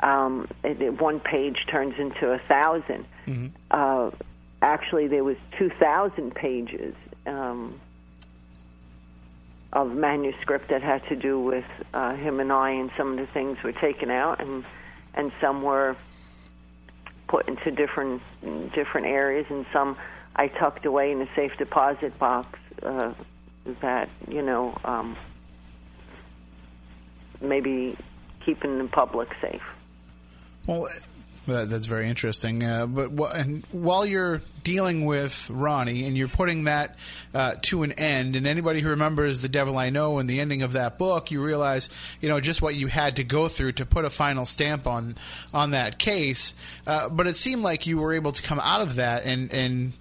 um, 0.00 0.48
it, 0.62 0.80
it, 0.80 1.00
one 1.00 1.20
page 1.20 1.66
turns 1.70 1.94
into 1.98 2.26
a 2.26 2.38
1000 2.48 3.06
Uh, 3.70 4.10
actually, 4.60 5.08
there 5.08 5.24
was 5.24 5.36
two 5.58 5.70
thousand 5.80 6.34
pages 6.34 6.94
um, 7.26 7.80
of 9.74 9.90
manuscript 9.90 10.70
that 10.70 10.82
had 10.82 11.06
to 11.08 11.16
do 11.16 11.40
with 11.40 11.64
uh, 11.92 12.14
him 12.14 12.38
and 12.40 12.52
I, 12.52 12.70
and 12.70 12.90
some 12.96 13.12
of 13.12 13.18
the 13.18 13.26
things 13.32 13.58
were 13.62 13.72
taken 13.72 14.10
out, 14.10 14.40
and 14.40 14.64
and 15.14 15.32
some 15.40 15.62
were 15.62 15.96
put 17.28 17.48
into 17.48 17.70
different 17.70 18.22
different 18.74 19.06
areas, 19.06 19.46
and 19.50 19.66
some 19.72 19.96
I 20.36 20.48
tucked 20.48 20.86
away 20.86 21.10
in 21.10 21.20
a 21.20 21.28
safe 21.34 21.52
deposit 21.58 22.18
box 22.18 22.58
uh, 22.82 23.12
that 23.82 24.08
you 24.28 24.42
know 24.42 24.78
um, 24.84 25.16
maybe 27.40 27.96
keeping 28.46 28.78
the 28.78 28.84
public 28.84 29.28
safe. 29.40 29.62
Well, 30.66 30.88
that, 31.46 31.70
that's 31.70 31.86
very 31.86 32.08
interesting. 32.08 32.62
Uh, 32.62 32.86
but 32.86 33.10
wh- 33.10 33.34
and 33.38 33.64
while 33.72 34.06
you're 34.06 34.42
dealing 34.62 35.04
with 35.04 35.50
Ronnie 35.50 36.06
and 36.06 36.16
you're 36.16 36.28
putting 36.28 36.64
that 36.64 36.96
uh, 37.34 37.54
to 37.62 37.82
an 37.82 37.92
end, 37.92 38.36
and 38.36 38.46
anybody 38.46 38.80
who 38.80 38.90
remembers 38.90 39.42
The 39.42 39.48
Devil 39.48 39.76
I 39.76 39.90
Know 39.90 40.18
and 40.18 40.28
the 40.28 40.40
ending 40.40 40.62
of 40.62 40.72
that 40.72 40.98
book, 40.98 41.30
you 41.30 41.42
realize 41.42 41.90
you 42.20 42.28
know 42.28 42.40
just 42.40 42.62
what 42.62 42.74
you 42.74 42.86
had 42.86 43.16
to 43.16 43.24
go 43.24 43.48
through 43.48 43.72
to 43.72 43.86
put 43.86 44.04
a 44.04 44.10
final 44.10 44.46
stamp 44.46 44.86
on 44.86 45.16
on 45.52 45.70
that 45.72 45.98
case. 45.98 46.54
Uh, 46.86 47.08
but 47.08 47.26
it 47.26 47.34
seemed 47.34 47.62
like 47.62 47.86
you 47.86 47.98
were 47.98 48.12
able 48.14 48.32
to 48.32 48.42
come 48.42 48.60
out 48.60 48.80
of 48.80 48.96
that 48.96 49.24
and 49.24 49.52
and. 49.52 49.92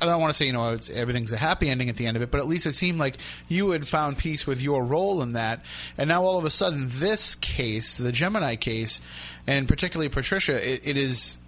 I 0.00 0.06
don't 0.06 0.20
want 0.20 0.32
to 0.32 0.36
say 0.36 0.46
you 0.46 0.52
know 0.52 0.76
everything's 0.92 1.32
a 1.32 1.36
happy 1.36 1.68
ending 1.68 1.88
at 1.88 1.96
the 1.96 2.06
end 2.06 2.16
of 2.16 2.22
it, 2.22 2.30
but 2.30 2.40
at 2.40 2.46
least 2.46 2.66
it 2.66 2.74
seemed 2.74 2.98
like 2.98 3.16
you 3.48 3.70
had 3.70 3.86
found 3.86 4.18
peace 4.18 4.46
with 4.46 4.62
your 4.62 4.84
role 4.84 5.22
in 5.22 5.32
that. 5.32 5.64
And 5.96 6.08
now 6.08 6.24
all 6.24 6.38
of 6.38 6.44
a 6.44 6.50
sudden, 6.50 6.86
this 6.88 7.34
case, 7.34 7.96
the 7.96 8.12
Gemini 8.12 8.56
case, 8.56 9.00
and 9.46 9.66
particularly 9.66 10.08
Patricia, 10.08 10.54
it, 10.54 10.86
it 10.86 10.96
is 10.96 11.38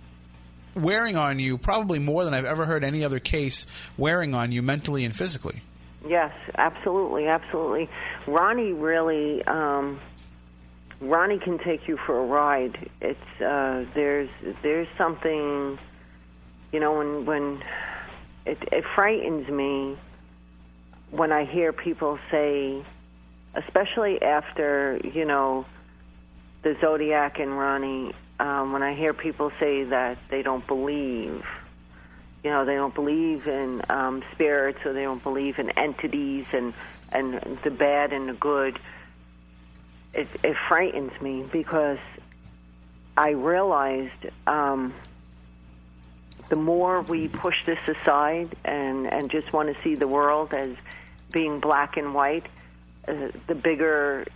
wearing 0.74 1.16
on 1.16 1.38
you 1.38 1.58
probably 1.58 1.98
more 1.98 2.24
than 2.24 2.34
I've 2.34 2.44
ever 2.44 2.64
heard 2.64 2.84
any 2.84 3.04
other 3.04 3.18
case 3.18 3.66
wearing 3.96 4.34
on 4.34 4.52
you 4.52 4.62
mentally 4.62 5.04
and 5.04 5.14
physically. 5.14 5.62
Yes, 6.06 6.32
absolutely, 6.56 7.26
absolutely. 7.26 7.90
Ronnie 8.26 8.72
really, 8.72 9.44
um, 9.44 10.00
Ronnie 11.00 11.38
can 11.38 11.58
take 11.58 11.86
you 11.88 11.98
for 12.06 12.18
a 12.18 12.24
ride. 12.24 12.90
It's 13.00 13.40
uh, 13.40 13.84
there's 13.94 14.30
there's 14.62 14.88
something, 14.96 15.78
you 16.72 16.80
know, 16.80 16.98
when 16.98 17.26
when 17.26 17.62
it, 18.46 18.58
it 18.72 18.84
frightens 18.94 19.48
me 19.48 19.96
when 21.10 21.32
I 21.32 21.44
hear 21.44 21.72
people 21.72 22.18
say, 22.30 22.84
especially 23.54 24.22
after 24.22 25.00
you 25.02 25.24
know 25.24 25.66
the 26.62 26.76
Zodiac 26.80 27.38
and 27.38 27.56
Ronnie, 27.58 28.14
um, 28.38 28.72
when 28.72 28.82
I 28.82 28.94
hear 28.94 29.12
people 29.12 29.50
say 29.58 29.84
that 29.84 30.18
they 30.30 30.42
don't 30.42 30.66
believe, 30.66 31.44
you 32.44 32.50
know, 32.50 32.64
they 32.64 32.74
don't 32.74 32.94
believe 32.94 33.46
in 33.46 33.82
um, 33.88 34.22
spirits 34.32 34.78
or 34.84 34.92
they 34.92 35.02
don't 35.02 35.22
believe 35.22 35.58
in 35.58 35.70
entities 35.70 36.46
and 36.52 36.72
and 37.12 37.58
the 37.64 37.70
bad 37.70 38.12
and 38.12 38.28
the 38.28 38.32
good. 38.34 38.78
It, 40.12 40.28
it 40.42 40.56
frightens 40.68 41.12
me 41.20 41.44
because 41.50 41.98
I 43.16 43.30
realized 43.30 44.26
um, 44.46 44.94
the 46.50 46.56
more 46.56 47.00
we 47.00 47.28
push 47.28 47.54
this 47.64 47.78
aside 47.86 48.54
and 48.64 49.06
and 49.06 49.30
just 49.30 49.52
want 49.52 49.74
to 49.74 49.82
see 49.82 49.94
the 49.94 50.08
world 50.08 50.52
as 50.52 50.76
being 51.32 51.60
black 51.60 51.96
and 51.96 52.12
white, 52.12 52.46
uh, 53.08 53.28
the 53.46 53.54
bigger 53.54 54.26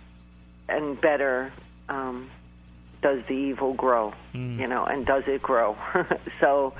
and 0.67 0.99
better 0.99 1.51
um, 1.89 2.29
does 3.01 3.19
the 3.27 3.33
evil 3.33 3.73
grow, 3.73 4.13
you 4.33 4.67
know, 4.67 4.85
and 4.85 5.05
does 5.05 5.23
it 5.27 5.41
grow? 5.41 5.77
so, 6.39 6.73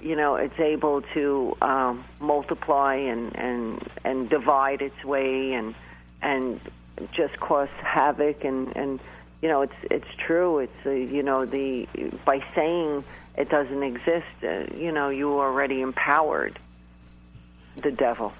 you 0.00 0.16
know, 0.16 0.34
it's 0.36 0.58
able 0.58 1.02
to 1.14 1.56
um, 1.60 2.04
multiply 2.18 2.94
and 2.94 3.36
and 3.36 3.90
and 4.04 4.28
divide 4.30 4.82
its 4.82 5.04
way 5.04 5.52
and 5.52 5.74
and 6.22 6.60
just 7.12 7.38
cause 7.38 7.68
havoc 7.82 8.42
and 8.42 8.74
and 8.76 9.00
you 9.42 9.48
know 9.48 9.62
it's 9.62 9.80
it's 9.90 10.08
true 10.26 10.58
it's 10.58 10.86
uh, 10.86 10.90
you 10.90 11.22
know 11.22 11.46
the 11.46 11.86
by 12.24 12.42
saying 12.54 13.04
it 13.38 13.48
doesn't 13.48 13.82
exist 13.82 14.26
uh, 14.42 14.64
you 14.76 14.92
know 14.92 15.08
you 15.08 15.38
already 15.38 15.80
empowered 15.80 16.58
the 17.82 17.90
devil 17.90 18.32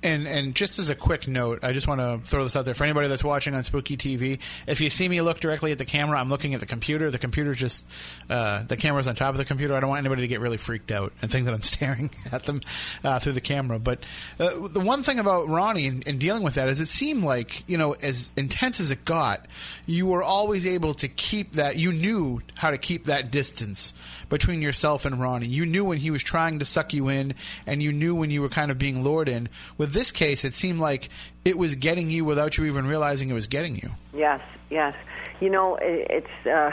And 0.00 0.28
and 0.28 0.54
just 0.54 0.78
as 0.78 0.90
a 0.90 0.94
quick 0.94 1.26
note, 1.26 1.64
I 1.64 1.72
just 1.72 1.88
want 1.88 2.00
to 2.00 2.20
throw 2.22 2.44
this 2.44 2.54
out 2.54 2.64
there 2.64 2.74
for 2.74 2.84
anybody 2.84 3.08
that's 3.08 3.24
watching 3.24 3.54
on 3.56 3.64
Spooky 3.64 3.96
TV. 3.96 4.38
If 4.68 4.80
you 4.80 4.90
see 4.90 5.08
me 5.08 5.20
look 5.22 5.40
directly 5.40 5.72
at 5.72 5.78
the 5.78 5.84
camera, 5.84 6.20
I'm 6.20 6.28
looking 6.28 6.54
at 6.54 6.60
the 6.60 6.66
computer. 6.66 7.10
The 7.10 7.18
computer's 7.18 7.56
just 7.56 7.84
uh, 8.30 8.62
the 8.62 8.76
camera's 8.76 9.08
on 9.08 9.16
top 9.16 9.30
of 9.30 9.38
the 9.38 9.44
computer. 9.44 9.74
I 9.74 9.80
don't 9.80 9.90
want 9.90 9.98
anybody 9.98 10.20
to 10.22 10.28
get 10.28 10.38
really 10.38 10.56
freaked 10.56 10.92
out 10.92 11.12
and 11.20 11.32
think 11.32 11.46
that 11.46 11.54
I'm 11.54 11.62
staring 11.74 12.10
at 12.30 12.44
them 12.44 12.60
uh, 13.02 13.18
through 13.18 13.32
the 13.32 13.40
camera. 13.40 13.80
But 13.80 14.04
uh, 14.38 14.68
the 14.68 14.80
one 14.80 15.02
thing 15.02 15.18
about 15.18 15.48
Ronnie 15.48 15.88
and, 15.88 16.06
and 16.06 16.20
dealing 16.20 16.44
with 16.44 16.54
that 16.54 16.68
is 16.68 16.80
it 16.80 16.86
seemed 16.86 17.24
like 17.24 17.64
you 17.68 17.76
know 17.76 17.92
as 17.94 18.30
intense 18.36 18.78
as 18.78 18.92
it 18.92 19.04
got, 19.04 19.46
you 19.86 20.06
were 20.06 20.22
always 20.22 20.64
able 20.64 20.94
to 20.94 21.08
keep 21.08 21.54
that. 21.54 21.74
You 21.74 21.90
knew 21.90 22.40
how 22.54 22.70
to 22.70 22.78
keep 22.78 23.06
that 23.06 23.32
distance 23.32 23.92
between 24.28 24.62
yourself 24.62 25.04
and 25.04 25.20
Ronnie. 25.20 25.46
You 25.46 25.66
knew 25.66 25.84
when 25.84 25.98
he 25.98 26.10
was 26.10 26.22
trying 26.22 26.58
to 26.58 26.64
suck 26.64 26.92
you 26.92 27.08
in, 27.08 27.34
and 27.66 27.82
you 27.82 27.92
knew 27.92 28.14
when 28.14 28.30
you 28.30 28.42
were 28.42 28.48
kind 28.48 28.70
of 28.70 28.78
being 28.78 29.02
lured 29.02 29.28
in. 29.28 29.48
With 29.76 29.92
this 29.92 30.12
case, 30.12 30.44
it 30.44 30.54
seemed 30.54 30.80
like 30.80 31.08
it 31.44 31.56
was 31.56 31.74
getting 31.74 32.10
you 32.10 32.24
without 32.24 32.56
you 32.58 32.64
even 32.64 32.86
realizing 32.86 33.30
it 33.30 33.34
was 33.34 33.46
getting 33.46 33.76
you. 33.76 33.90
Yes, 34.12 34.40
yes. 34.70 34.94
You 35.40 35.50
know, 35.50 35.76
it, 35.76 36.06
it's 36.10 36.46
uh, 36.46 36.70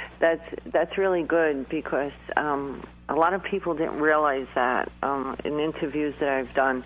that's 0.20 0.42
that's 0.66 0.96
really 0.98 1.22
good 1.22 1.68
because 1.68 2.12
um, 2.36 2.84
a 3.08 3.14
lot 3.14 3.34
of 3.34 3.42
people 3.42 3.74
didn't 3.74 3.98
realize 4.00 4.46
that 4.54 4.90
um, 5.02 5.36
in 5.44 5.58
interviews 5.58 6.14
that 6.20 6.28
I've 6.28 6.54
done. 6.54 6.84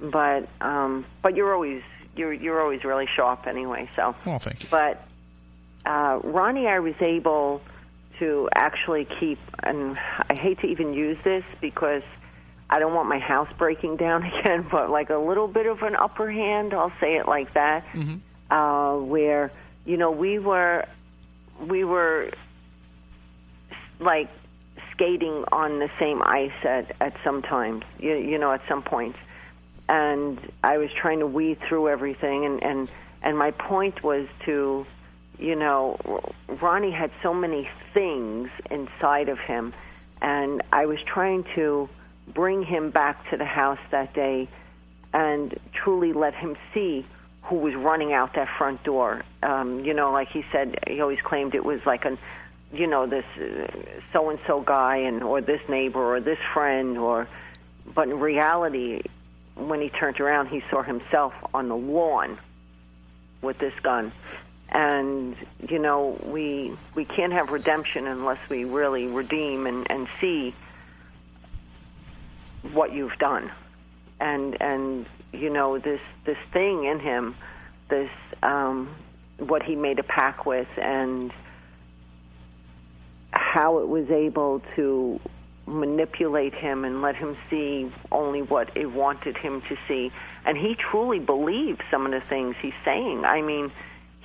But 0.00 0.48
um, 0.60 1.06
but 1.22 1.36
you're 1.36 1.54
always 1.54 1.82
you're 2.16 2.32
you're 2.32 2.60
always 2.60 2.84
really 2.84 3.06
sharp 3.14 3.46
anyway. 3.46 3.88
So 3.96 4.14
Well, 4.26 4.38
thank 4.38 4.64
you. 4.64 4.68
but 4.70 5.06
uh, 5.86 6.18
Ronnie, 6.24 6.66
I 6.66 6.80
was 6.80 6.94
able 7.00 7.60
to 8.18 8.48
actually 8.54 9.06
keep, 9.20 9.38
and 9.62 9.96
I 10.28 10.34
hate 10.34 10.60
to 10.60 10.66
even 10.66 10.92
use 10.94 11.18
this 11.24 11.44
because 11.60 12.02
I 12.70 12.78
don't 12.78 12.94
want 12.94 13.08
my 13.08 13.18
house 13.18 13.48
breaking 13.58 13.96
down 13.96 14.24
again, 14.38 14.66
but 14.70 14.90
like 14.90 15.10
a 15.10 15.16
little 15.16 15.48
bit 15.48 15.66
of 15.66 15.82
an 15.82 15.96
upper 15.96 16.30
hand, 16.30 16.74
I'll 16.74 16.92
say 17.00 17.16
it 17.16 17.26
like 17.28 17.54
that, 17.54 17.84
uh, 18.50 18.96
where 18.96 19.52
you 19.84 19.96
know 19.96 20.10
we 20.10 20.38
were 20.38 20.86
we 21.60 21.84
were 21.84 22.30
like 24.00 24.28
skating 24.92 25.44
on 25.52 25.78
the 25.78 25.90
same 25.98 26.22
ice 26.22 26.52
at 26.64 26.94
at 27.00 27.14
some 27.24 27.42
times, 27.42 27.84
you, 27.98 28.14
you 28.14 28.38
know, 28.38 28.52
at 28.52 28.62
some 28.68 28.82
points, 28.82 29.18
and 29.88 30.38
I 30.62 30.78
was 30.78 30.90
trying 31.00 31.20
to 31.20 31.26
weed 31.26 31.58
through 31.68 31.88
everything, 31.88 32.44
and 32.44 32.62
and 32.62 32.90
and 33.22 33.38
my 33.38 33.50
point 33.50 34.02
was 34.02 34.26
to 34.46 34.86
you 35.38 35.56
know, 35.56 35.98
Ronnie 36.60 36.90
had 36.90 37.10
so 37.22 37.34
many 37.34 37.68
things 37.92 38.50
inside 38.70 39.28
of 39.28 39.38
him, 39.38 39.74
and 40.22 40.62
I 40.72 40.86
was 40.86 40.98
trying 41.06 41.44
to 41.54 41.88
bring 42.28 42.62
him 42.62 42.90
back 42.90 43.30
to 43.30 43.36
the 43.36 43.44
house 43.44 43.78
that 43.90 44.14
day 44.14 44.48
and 45.12 45.58
truly 45.72 46.12
let 46.12 46.34
him 46.34 46.56
see 46.72 47.06
who 47.42 47.56
was 47.56 47.74
running 47.74 48.12
out 48.12 48.34
that 48.34 48.48
front 48.56 48.82
door. 48.84 49.22
Um, 49.42 49.84
you 49.84 49.92
know, 49.92 50.10
like 50.10 50.28
he 50.28 50.44
said, 50.50 50.78
he 50.86 51.00
always 51.00 51.20
claimed 51.20 51.54
it 51.54 51.64
was 51.64 51.80
like 51.84 52.04
a, 52.04 52.16
you 52.72 52.86
know, 52.86 53.06
this 53.06 53.24
so 54.12 54.30
and 54.30 54.38
so 54.46 54.60
guy 54.60 54.96
and 54.96 55.22
or 55.22 55.40
this 55.40 55.60
neighbor 55.68 56.16
or 56.16 56.20
this 56.20 56.38
friend 56.54 56.96
or, 56.96 57.28
but 57.94 58.08
in 58.08 58.18
reality, 58.18 59.02
when 59.56 59.80
he 59.80 59.90
turned 59.90 60.20
around, 60.20 60.48
he 60.48 60.62
saw 60.70 60.82
himself 60.82 61.34
on 61.52 61.68
the 61.68 61.76
lawn 61.76 62.38
with 63.42 63.58
this 63.58 63.74
gun 63.82 64.10
and 64.74 65.36
you 65.68 65.78
know 65.78 66.18
we 66.26 66.76
we 66.94 67.04
can't 67.04 67.32
have 67.32 67.50
redemption 67.50 68.06
unless 68.06 68.38
we 68.50 68.64
really 68.64 69.06
redeem 69.06 69.66
and 69.66 69.86
and 69.90 70.08
see 70.20 70.54
what 72.72 72.92
you've 72.92 73.16
done. 73.18 73.50
And 74.20 74.60
and 74.60 75.06
you 75.32 75.48
know 75.48 75.78
this 75.78 76.00
this 76.24 76.38
thing 76.52 76.84
in 76.84 76.98
him 76.98 77.36
this 77.88 78.10
um 78.42 78.94
what 79.38 79.62
he 79.62 79.76
made 79.76 79.98
a 79.98 80.02
pact 80.02 80.46
with 80.46 80.68
and 80.78 81.32
how 83.30 83.78
it 83.78 83.88
was 83.88 84.10
able 84.10 84.62
to 84.76 85.20
manipulate 85.66 86.54
him 86.54 86.84
and 86.84 87.02
let 87.02 87.16
him 87.16 87.36
see 87.50 87.90
only 88.12 88.42
what 88.42 88.76
it 88.76 88.86
wanted 88.86 89.36
him 89.36 89.62
to 89.62 89.76
see. 89.88 90.12
And 90.44 90.56
he 90.58 90.76
truly 90.76 91.18
believes 91.18 91.80
some 91.90 92.06
of 92.06 92.12
the 92.12 92.20
things 92.20 92.54
he's 92.60 92.74
saying. 92.84 93.24
I 93.24 93.40
mean 93.40 93.72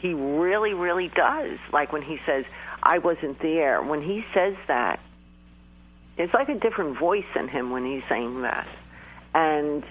he 0.01 0.13
really, 0.13 0.73
really 0.73 1.09
does. 1.09 1.57
Like 1.71 1.91
when 1.91 2.01
he 2.01 2.19
says, 2.25 2.45
I 2.81 2.99
wasn't 2.99 3.39
there. 3.41 3.81
When 3.81 4.01
he 4.01 4.23
says 4.33 4.55
that, 4.67 4.99
it's 6.17 6.33
like 6.33 6.49
a 6.49 6.55
different 6.55 6.97
voice 6.97 7.25
in 7.35 7.47
him 7.47 7.71
when 7.71 7.85
he's 7.85 8.03
saying 8.09 8.41
that. 8.41 8.67
And 9.33 9.83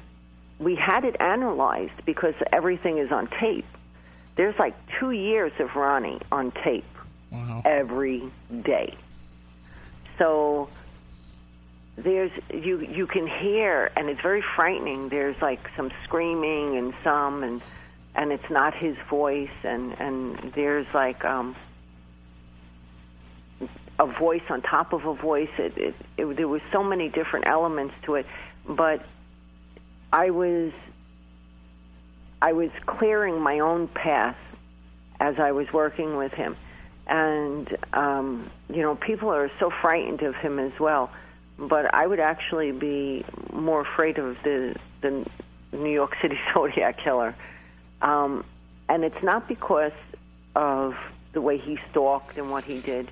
we 0.58 0.74
had 0.74 1.04
it 1.04 1.16
analyzed 1.20 2.04
because 2.04 2.34
everything 2.52 2.98
is 2.98 3.12
on 3.12 3.28
tape. 3.40 3.66
There's 4.36 4.58
like 4.58 4.74
two 4.98 5.10
years 5.10 5.52
of 5.58 5.74
Ronnie 5.76 6.20
on 6.30 6.52
tape 6.64 6.84
Wow. 7.30 7.60
every 7.66 8.22
day. 8.62 8.96
So 10.18 10.70
there's 11.96 12.30
you 12.52 12.78
you 12.80 13.06
can 13.06 13.26
hear 13.26 13.90
and 13.96 14.08
it's 14.08 14.20
very 14.22 14.42
frightening. 14.56 15.08
There's 15.10 15.36
like 15.42 15.60
some 15.76 15.90
screaming 16.04 16.76
and 16.78 16.94
some 17.04 17.42
and 17.42 17.60
and 18.18 18.32
it's 18.32 18.50
not 18.50 18.74
his 18.74 18.96
voice 19.08 19.48
and 19.62 19.92
and 20.00 20.52
there's 20.54 20.86
like 20.92 21.24
um 21.24 21.56
a 24.00 24.06
voice 24.06 24.42
on 24.48 24.62
top 24.62 24.92
of 24.92 25.06
a 25.06 25.14
voice. 25.14 25.48
It, 25.58 25.76
it, 25.76 25.94
it 26.16 26.36
there 26.36 26.46
was 26.48 26.60
so 26.72 26.84
many 26.84 27.08
different 27.08 27.46
elements 27.46 27.94
to 28.04 28.16
it. 28.16 28.26
But 28.68 29.06
i 30.12 30.30
was 30.30 30.72
i 32.40 32.52
was 32.52 32.70
clearing 32.86 33.40
my 33.40 33.58
own 33.60 33.88
path 33.88 34.38
as 35.20 35.38
i 35.38 35.52
was 35.52 35.72
working 35.72 36.16
with 36.16 36.32
him. 36.32 36.56
And 37.06 37.76
um 37.92 38.50
you 38.68 38.82
know 38.82 38.96
people 38.96 39.30
are 39.30 39.50
so 39.60 39.70
frightened 39.80 40.22
of 40.22 40.34
him 40.34 40.58
as 40.58 40.72
well. 40.80 41.10
But 41.56 41.94
i 41.94 42.04
would 42.04 42.20
actually 42.20 42.72
be 42.72 43.24
more 43.52 43.82
afraid 43.82 44.18
of 44.18 44.36
the 44.42 44.74
the 45.02 45.24
new 45.70 45.92
york 45.92 46.16
city 46.20 46.38
zodiac 46.54 46.98
killer 46.98 47.34
um, 48.02 48.44
and 48.88 49.04
it's 49.04 49.22
not 49.22 49.48
because 49.48 49.92
of 50.54 50.96
the 51.32 51.40
way 51.40 51.58
he 51.58 51.78
stalked 51.90 52.38
and 52.38 52.50
what 52.50 52.64
he 52.64 52.80
did. 52.80 53.10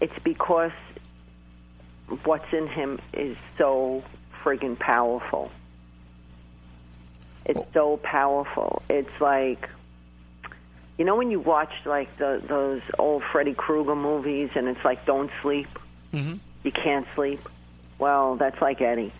It's 0.00 0.18
because 0.22 0.72
what's 2.24 2.52
in 2.52 2.66
him 2.66 3.00
is 3.12 3.36
so 3.56 4.02
friggin' 4.42 4.78
powerful. 4.78 5.50
It's 7.44 7.60
so 7.72 7.96
powerful. 7.98 8.82
It's 8.88 9.20
like, 9.20 9.68
you 10.98 11.04
know, 11.04 11.16
when 11.16 11.30
you 11.30 11.40
watch 11.40 11.72
like 11.84 12.16
the, 12.18 12.42
those 12.46 12.82
old 12.98 13.22
Freddy 13.24 13.54
Krueger 13.54 13.96
movies, 13.96 14.50
and 14.54 14.68
it's 14.68 14.84
like, 14.84 15.04
don't 15.06 15.30
sleep, 15.42 15.68
hmm 16.12 16.34
you 16.64 16.72
can't 16.72 17.06
sleep. 17.14 17.40
Well, 17.98 18.34
that's 18.36 18.60
like 18.60 18.80
Eddie. 18.80 19.12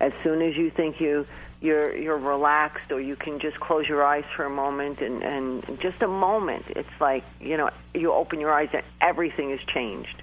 As 0.00 0.12
soon 0.22 0.42
as 0.42 0.56
you 0.56 0.70
think 0.70 1.00
you 1.00 1.26
you're 1.64 1.96
you're 1.96 2.18
relaxed 2.18 2.92
or 2.92 3.00
you 3.00 3.16
can 3.16 3.40
just 3.40 3.58
close 3.58 3.88
your 3.88 4.04
eyes 4.04 4.24
for 4.36 4.44
a 4.44 4.50
moment 4.50 5.00
and 5.00 5.22
and 5.22 5.80
just 5.80 6.02
a 6.02 6.06
moment. 6.06 6.64
It's 6.68 7.00
like 7.00 7.24
you 7.40 7.56
know 7.56 7.70
you 7.94 8.12
open 8.12 8.38
your 8.38 8.52
eyes 8.52 8.68
and 8.74 8.82
everything 9.00 9.50
has 9.50 9.60
changed. 9.74 10.22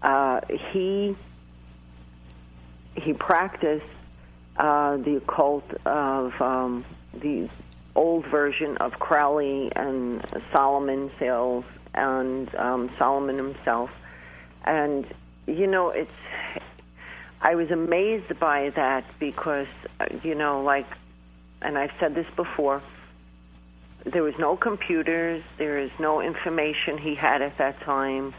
Uh 0.00 0.40
he 0.72 1.14
he 2.94 3.12
practiced 3.12 3.84
uh 4.56 4.96
the 4.96 5.20
occult 5.22 5.70
of 5.84 6.32
um 6.40 6.86
the 7.12 7.50
old 7.94 8.24
version 8.30 8.78
of 8.78 8.92
Crowley 8.92 9.70
and 9.76 10.24
Solomon 10.50 11.10
seals 11.18 11.64
and 11.92 12.52
um 12.54 12.90
Solomon 12.98 13.36
himself. 13.36 13.90
And 14.64 15.04
you 15.46 15.66
know 15.66 15.90
it's 15.90 16.10
I 17.44 17.56
was 17.56 17.70
amazed 17.70 18.40
by 18.40 18.70
that 18.70 19.04
because, 19.20 19.66
uh, 20.00 20.06
you 20.22 20.34
know, 20.34 20.62
like, 20.62 20.86
and 21.60 21.76
I've 21.76 21.92
said 22.00 22.14
this 22.14 22.26
before, 22.36 22.82
there 24.04 24.22
was 24.22 24.32
no 24.38 24.56
computers. 24.56 25.44
There 25.58 25.78
is 25.78 25.90
no 25.98 26.22
information 26.22 26.96
he 26.96 27.14
had 27.14 27.42
at 27.42 27.58
that 27.58 27.80
time. 27.82 28.32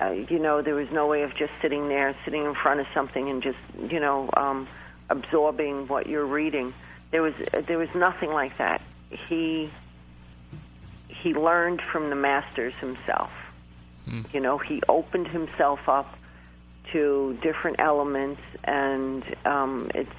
Uh, 0.00 0.10
you 0.10 0.38
know, 0.38 0.62
there 0.62 0.76
was 0.76 0.88
no 0.92 1.08
way 1.08 1.22
of 1.22 1.34
just 1.34 1.52
sitting 1.60 1.88
there, 1.88 2.14
sitting 2.24 2.44
in 2.44 2.54
front 2.54 2.78
of 2.78 2.86
something, 2.94 3.28
and 3.28 3.42
just 3.42 3.58
you 3.90 3.98
know 3.98 4.30
um, 4.36 4.68
absorbing 5.10 5.88
what 5.88 6.06
you're 6.08 6.26
reading. 6.26 6.72
There 7.10 7.22
was 7.22 7.34
uh, 7.52 7.62
there 7.66 7.78
was 7.78 7.88
nothing 7.96 8.30
like 8.30 8.56
that. 8.58 8.80
He 9.28 9.68
he 11.08 11.34
learned 11.34 11.82
from 11.90 12.10
the 12.10 12.16
masters 12.16 12.74
himself. 12.74 13.30
You 14.32 14.40
know, 14.40 14.58
he 14.58 14.80
opened 14.88 15.28
himself 15.28 15.88
up 15.88 16.16
to 16.92 17.38
different 17.42 17.80
elements, 17.80 18.40
and 18.64 19.24
um, 19.44 19.90
it's 19.94 20.10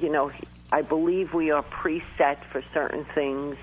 you 0.00 0.10
know, 0.10 0.30
I 0.72 0.82
believe 0.82 1.34
we 1.34 1.50
are 1.50 1.62
preset 1.62 2.38
for 2.52 2.62
certain 2.72 3.04
things, 3.14 3.56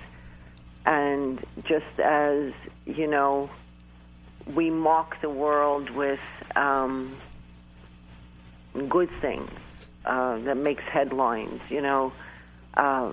and 0.84 1.44
just 1.64 2.00
as 2.02 2.52
you 2.86 3.06
know, 3.06 3.50
we 4.54 4.70
mock 4.70 5.20
the 5.20 5.30
world 5.30 5.90
with 5.90 6.20
um, 6.56 7.16
good 8.88 9.10
things 9.20 9.50
uh, 10.04 10.38
that 10.38 10.56
makes 10.56 10.82
headlines. 10.84 11.60
You 11.68 11.82
know, 11.82 12.12
uh, 12.74 13.12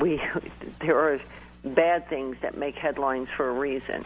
we 0.00 0.20
there 0.80 0.98
are 0.98 1.20
bad 1.64 2.08
things 2.08 2.36
that 2.42 2.56
make 2.56 2.76
headlines 2.76 3.28
for 3.36 3.48
a 3.48 3.52
reason. 3.52 4.04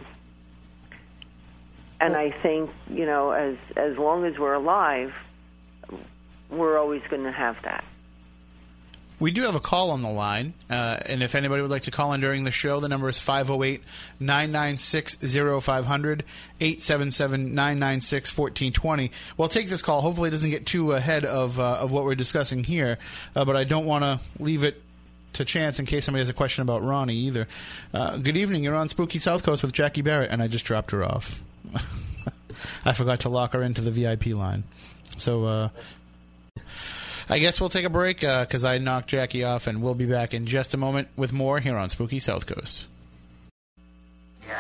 And 2.01 2.17
I 2.17 2.31
think 2.43 2.71
you 2.89 3.07
know, 3.07 3.31
as 3.31 3.57
as 3.77 3.97
long 3.99 4.25
as 4.25 4.39
we're 4.39 4.55
alive, 4.55 5.13
we're 6.51 6.79
always 6.79 7.03
going 7.11 7.25
to 7.25 7.33
have 7.33 7.57
that. 7.65 7.85
We 9.21 9.33
do 9.33 9.43
have 9.43 9.55
a 9.55 9.61
call 9.61 9.91
on 9.91 10.01
the 10.01 10.09
line, 10.09 10.55
uh, 10.71 10.99
and 11.05 11.23
if 11.23 11.35
anybody 11.35 11.61
would 11.61 11.71
like 11.71 11.83
to 11.83 11.91
call 11.91 12.15
in 12.15 12.23
during 12.23 12.45
the 12.45 12.51
show, 12.51 12.81
the 12.81 12.89
number 12.89 13.07
is 13.07 13.21
508 13.21 13.83
996 14.19 15.19
0500 15.63 16.25
877 16.59 17.55
996 17.55 18.39
1420. 18.39 19.13
Well, 19.37 19.51
take 19.51 19.69
this 19.69 19.83
call. 19.83 20.01
Hopefully, 20.01 20.29
it 20.29 20.31
doesn't 20.31 20.49
get 20.49 20.65
too 20.65 20.93
ahead 20.93 21.27
of, 21.27 21.61
uh, 21.61 21.81
of 21.81 21.93
what 21.93 22.05
we're 22.05 22.15
discussing 22.15 22.65
here, 22.65 22.97
uh, 23.37 23.45
but 23.45 23.57
I 23.57 23.65
don't 23.65 23.85
want 23.85 24.05
to 24.05 24.21
leave 24.43 24.65
it 24.65 24.83
to 25.35 25.45
chance 25.45 25.79
in 25.79 25.85
case 25.85 26.07
somebody 26.07 26.23
has 26.23 26.31
a 26.31 26.35
question 26.35 26.63
about 26.63 26.83
Ronnie 26.83 27.15
either. 27.15 27.47
Uh, 27.93 28.17
good 28.17 28.39
evening. 28.39 28.65
You're 28.65 28.75
on 28.75 28.89
Spooky 28.89 29.19
South 29.19 29.43
Coast 29.43 29.63
with 29.63 29.73
Jackie 29.73 30.01
Barrett, 30.01 30.31
and 30.31 30.41
I 30.41 30.49
just 30.49 30.65
dropped 30.65 30.93
her 30.93 31.05
off. 31.05 31.43
I 32.85 32.93
forgot 32.93 33.21
to 33.21 33.29
lock 33.29 33.53
her 33.53 33.63
into 33.63 33.81
the 33.81 33.91
VIP 33.91 34.27
line. 34.27 34.65
So, 35.17 35.45
uh, 35.45 35.69
I 37.29 37.39
guess 37.39 37.61
we'll 37.61 37.71
take 37.71 37.85
a 37.85 37.91
break 37.91 38.21
because 38.21 38.65
I 38.65 38.79
knocked 38.79 39.09
Jackie 39.09 39.45
off, 39.45 39.67
and 39.67 39.83
we'll 39.83 39.95
be 39.95 40.07
back 40.07 40.35
in 40.35 40.47
just 40.47 40.75
a 40.75 40.77
moment 40.77 41.09
with 41.17 41.33
more 41.33 41.61
here 41.61 41.77
on 41.77 41.89
Spooky 41.89 42.19
South 42.19 42.47
Coast. 42.47 42.87
They 44.49 44.55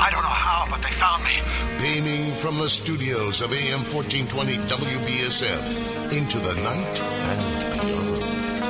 I 0.00 0.10
don't 0.10 0.22
know 0.22 0.28
how, 0.28 0.66
but 0.70 0.80
they 0.80 0.94
found 0.94 1.24
me. 1.24 1.34
Beaming 1.82 2.36
from 2.36 2.56
the 2.58 2.68
studios 2.68 3.40
of 3.42 3.52
AM 3.52 3.82
1420 3.90 4.58
WBSM 4.70 6.12
into 6.12 6.38
the 6.38 6.54
night 6.54 7.00
and 7.02 7.80
beyond. 7.82 8.22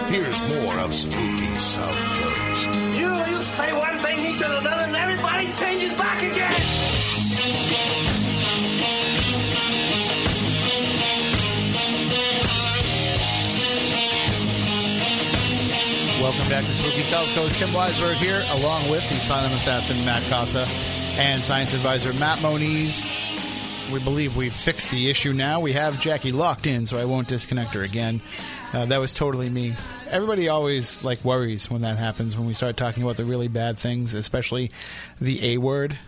Here's 0.08 0.40
more 0.48 0.78
of 0.78 0.94
Spooky 0.94 1.46
South 1.58 2.06
Coast. 2.06 2.66
You, 2.96 3.12
you 3.12 3.42
say 3.44 3.72
one 3.76 3.98
thing, 3.98 4.18
he 4.20 4.38
said 4.38 4.50
another, 4.50 4.84
and 4.84 4.96
everybody 4.96 5.52
changes 5.52 5.92
back 5.98 6.22
again. 6.22 6.62
Welcome 16.22 16.48
back 16.48 16.64
to 16.64 16.72
Spooky 16.72 17.02
South 17.02 17.28
Coast. 17.34 17.58
Tim 17.58 17.68
Weisberg 17.68 18.14
here, 18.14 18.42
along 18.52 18.88
with 18.88 19.06
the 19.10 19.16
silent 19.16 19.52
assassin 19.54 20.02
Matt 20.06 20.22
Costa 20.30 20.66
and 21.18 21.42
science 21.42 21.74
advisor 21.74 22.12
Matt 22.14 22.40
Moniz. 22.40 23.04
We 23.92 23.98
believe 23.98 24.36
we've 24.36 24.52
fixed 24.52 24.90
the 24.92 25.10
issue 25.10 25.32
now. 25.32 25.58
We 25.58 25.72
have 25.72 26.00
Jackie 26.00 26.30
locked 26.30 26.66
in, 26.66 26.86
so 26.86 26.96
I 26.96 27.06
won't 27.06 27.26
disconnect 27.26 27.74
her 27.74 27.82
again. 27.82 28.20
Uh, 28.72 28.84
that 28.84 29.00
was 29.00 29.12
totally 29.12 29.50
me. 29.50 29.74
Everybody 30.10 30.48
always 30.48 31.02
like 31.02 31.24
worries 31.24 31.68
when 31.68 31.80
that 31.82 31.96
happens 31.96 32.36
when 32.36 32.46
we 32.46 32.54
start 32.54 32.76
talking 32.76 33.02
about 33.02 33.16
the 33.16 33.24
really 33.24 33.48
bad 33.48 33.78
things, 33.78 34.14
especially 34.14 34.70
the 35.20 35.54
A 35.54 35.58
word. 35.58 35.98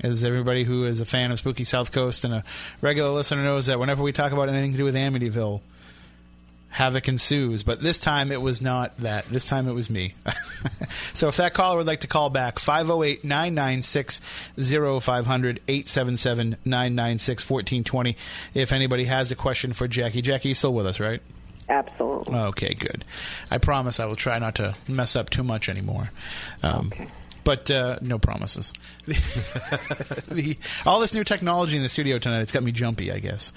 As 0.00 0.24
everybody 0.24 0.64
who 0.64 0.84
is 0.84 1.00
a 1.00 1.06
fan 1.06 1.32
of 1.32 1.38
Spooky 1.38 1.64
South 1.64 1.92
Coast 1.92 2.24
and 2.24 2.32
a 2.32 2.44
regular 2.80 3.10
listener 3.10 3.42
knows 3.42 3.66
that 3.66 3.78
whenever 3.78 4.02
we 4.02 4.12
talk 4.12 4.32
about 4.32 4.48
anything 4.48 4.72
to 4.72 4.78
do 4.78 4.84
with 4.84 4.94
Amityville, 4.94 5.60
havoc 6.76 7.08
ensues. 7.08 7.62
But 7.62 7.80
this 7.80 7.98
time 7.98 8.30
it 8.30 8.42
was 8.42 8.60
not 8.60 8.94
that. 8.98 9.24
This 9.30 9.46
time 9.46 9.66
it 9.66 9.72
was 9.72 9.88
me. 9.88 10.14
so 11.14 11.28
if 11.28 11.38
that 11.38 11.54
caller 11.54 11.78
would 11.78 11.86
like 11.86 12.00
to 12.00 12.06
call 12.06 12.28
back, 12.28 12.58
508 12.58 13.24
996 13.24 14.20
0500 14.58 15.60
877 15.66 16.56
996 16.66 17.48
1420. 17.48 18.16
If 18.52 18.72
anybody 18.72 19.04
has 19.04 19.32
a 19.32 19.36
question 19.36 19.72
for 19.72 19.88
Jackie. 19.88 20.20
Jackie, 20.20 20.48
you 20.48 20.54
still 20.54 20.74
with 20.74 20.86
us, 20.86 21.00
right? 21.00 21.22
Absolutely. 21.70 22.34
Okay, 22.34 22.74
good. 22.74 23.06
I 23.50 23.56
promise 23.56 23.98
I 23.98 24.04
will 24.04 24.14
try 24.14 24.38
not 24.38 24.56
to 24.56 24.74
mess 24.86 25.16
up 25.16 25.30
too 25.30 25.42
much 25.42 25.70
anymore. 25.70 26.10
Um, 26.62 26.92
Okay. 26.92 27.08
But 27.42 27.70
uh, 27.70 27.98
no 28.00 28.18
promises. 28.18 28.72
the, 29.06 30.58
all 30.84 30.98
this 30.98 31.14
new 31.14 31.22
technology 31.22 31.76
in 31.76 31.84
the 31.84 31.88
studio 31.88 32.18
tonight, 32.18 32.40
it's 32.40 32.50
got 32.50 32.64
me 32.64 32.72
jumpy, 32.72 33.12
I 33.12 33.20
guess. 33.20 33.52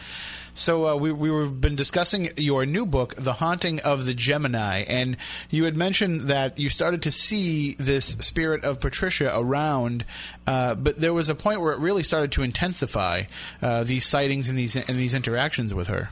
So 0.54 0.86
uh, 0.86 0.96
we 0.96 1.12
we 1.12 1.32
were 1.32 1.46
been 1.46 1.76
discussing 1.76 2.32
your 2.38 2.66
new 2.66 2.86
book, 2.86 3.16
The 3.16 3.34
Haunting 3.34 3.80
of 3.82 4.06
the 4.06 4.14
Gemini, 4.14 4.84
and 4.84 5.18
you 5.50 5.66
had 5.66 5.76
mentioned 5.76 6.30
that 6.30 6.60
you 6.60 6.70
started 6.70 7.04
to 7.04 7.12
see 7.12 7.76
this 7.76 8.06
spirit 8.06 8.64
of 8.64 8.80
Patricia 8.80 9.32
around, 9.36 10.06
uh, 10.48 10.76
but 10.76 10.98
there 10.98 11.14
was 11.14 11.30
a 11.30 11.36
point 11.36 11.62
where 11.62 11.74
it 11.74 11.80
really 11.80 12.04
started 12.04 12.32
to 12.34 12.44
intensify 12.44 13.24
uh, 13.62 13.84
these 13.84 14.06
sightings 14.06 14.50
and 14.50 14.58
these 14.58 14.76
and 14.76 14.98
these 14.98 15.14
interactions 15.14 15.74
with 15.74 15.88
her. 15.88 16.10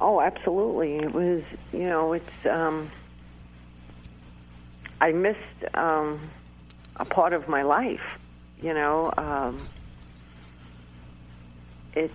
Oh, 0.00 0.20
absolutely. 0.20 0.96
It 0.96 1.12
was, 1.12 1.42
you 1.72 1.86
know, 1.86 2.12
it's. 2.12 2.46
Um, 2.46 2.90
I 5.00 5.12
missed 5.12 5.38
um, 5.74 6.30
a 6.96 7.04
part 7.04 7.32
of 7.32 7.48
my 7.48 7.62
life. 7.62 8.02
You 8.60 8.74
know, 8.74 9.12
um, 9.16 9.68
it's 11.94 12.12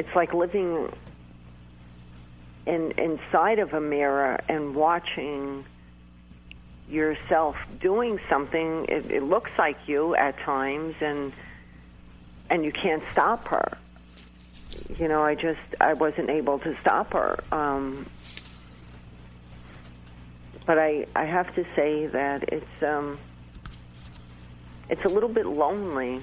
it's 0.00 0.14
like 0.14 0.34
living 0.34 0.92
in 2.66 2.92
inside 2.92 3.58
of 3.58 3.72
a 3.72 3.80
mirror 3.80 4.40
and 4.48 4.74
watching 4.74 5.64
yourself 6.88 7.56
doing 7.80 8.18
something. 8.28 8.86
It, 8.88 9.10
it 9.10 9.22
looks 9.22 9.50
like 9.58 9.76
you 9.86 10.14
at 10.14 10.38
times, 10.40 10.94
and 11.00 11.32
and 12.48 12.64
you 12.64 12.72
can't 12.72 13.02
stop 13.12 13.46
her 13.48 13.78
you 14.98 15.08
know, 15.08 15.22
I 15.22 15.34
just 15.34 15.60
I 15.80 15.94
wasn't 15.94 16.30
able 16.30 16.58
to 16.60 16.76
stop 16.80 17.12
her. 17.12 17.42
Um, 17.52 18.06
but 20.66 20.78
I 20.78 21.06
I 21.14 21.24
have 21.24 21.54
to 21.54 21.64
say 21.74 22.06
that 22.06 22.52
it's 22.52 22.82
um, 22.82 23.18
it's 24.88 25.04
a 25.04 25.08
little 25.08 25.28
bit 25.28 25.46
lonely 25.46 26.22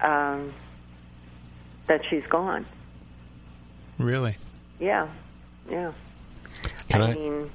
um, 0.00 0.52
that 1.92 2.00
she's 2.08 2.24
gone. 2.30 2.64
Really? 3.98 4.34
Yeah, 4.80 5.08
yeah. 5.70 5.92
Can 6.88 7.02
I, 7.02 7.10
I- 7.10 7.14
mean, 7.14 7.50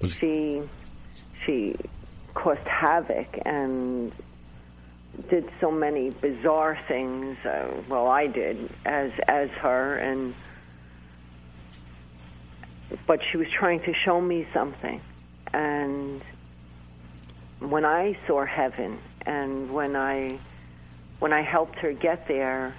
Was- 0.00 0.14
she 0.14 0.62
she 1.44 1.76
caused 2.32 2.66
havoc 2.66 3.28
and 3.44 4.12
did 5.28 5.48
so 5.60 5.70
many 5.70 6.08
bizarre 6.10 6.78
things. 6.88 7.36
Uh, 7.44 7.68
well, 7.86 8.08
I 8.08 8.26
did 8.28 8.72
as 8.86 9.10
as 9.28 9.50
her, 9.60 9.98
and 9.98 10.34
but 13.06 13.20
she 13.30 13.36
was 13.36 13.48
trying 13.50 13.80
to 13.82 13.92
show 13.92 14.22
me 14.22 14.46
something. 14.54 15.02
And 15.52 16.22
when 17.60 17.84
I 17.84 18.16
saw 18.26 18.46
heaven, 18.46 18.98
and 19.26 19.70
when 19.70 19.94
I 19.96 20.38
when 21.24 21.32
I 21.32 21.40
helped 21.40 21.76
her 21.76 21.94
get 21.94 22.28
there, 22.28 22.74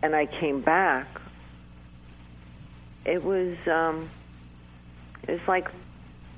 and 0.00 0.14
I 0.14 0.26
came 0.26 0.60
back, 0.60 1.08
it 3.04 3.24
was 3.24 3.56
um, 3.66 4.08
it 5.26 5.32
was 5.32 5.40
like 5.48 5.66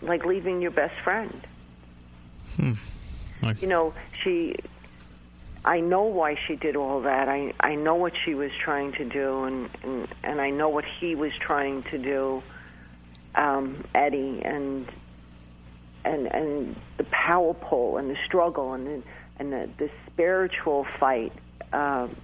like 0.01 0.25
leaving 0.25 0.63
your 0.63 0.71
best 0.71 0.95
friend. 1.05 1.47
Like- 3.43 3.61
You 3.61 3.69
know, 3.69 3.93
she 4.25 4.57
I 5.63 5.81
know 5.81 6.05
why 6.05 6.39
she 6.47 6.57
did 6.57 6.75
all 6.75 7.03
that. 7.03 7.29
I 7.29 7.53
I 7.61 7.75
know 7.75 7.97
what 7.97 8.15
she 8.25 8.35
was 8.35 8.51
trying 8.65 8.93
to 8.93 9.05
do, 9.05 9.45
and 9.45 9.69
and, 9.83 10.09
and 10.25 10.41
I 10.41 10.49
know 10.49 10.71
what 10.71 10.87
he 10.87 11.15
was 11.15 11.33
trying 11.39 11.83
to 11.91 11.99
do, 11.99 12.43
um, 13.35 13.85
Eddie, 13.95 14.41
and 14.43 14.91
and 16.07 16.27
and 16.33 16.77
the 16.97 17.05
power 17.05 17.55
pull 17.55 17.99
and 17.99 18.09
the 18.11 18.16
struggle 18.27 18.73
and 18.73 18.87
the, 18.87 19.03
and 19.38 19.53
the, 19.53 19.69
the 19.79 19.90
spiritual 20.07 20.87
fight. 20.99 21.33
Um, 21.73 22.16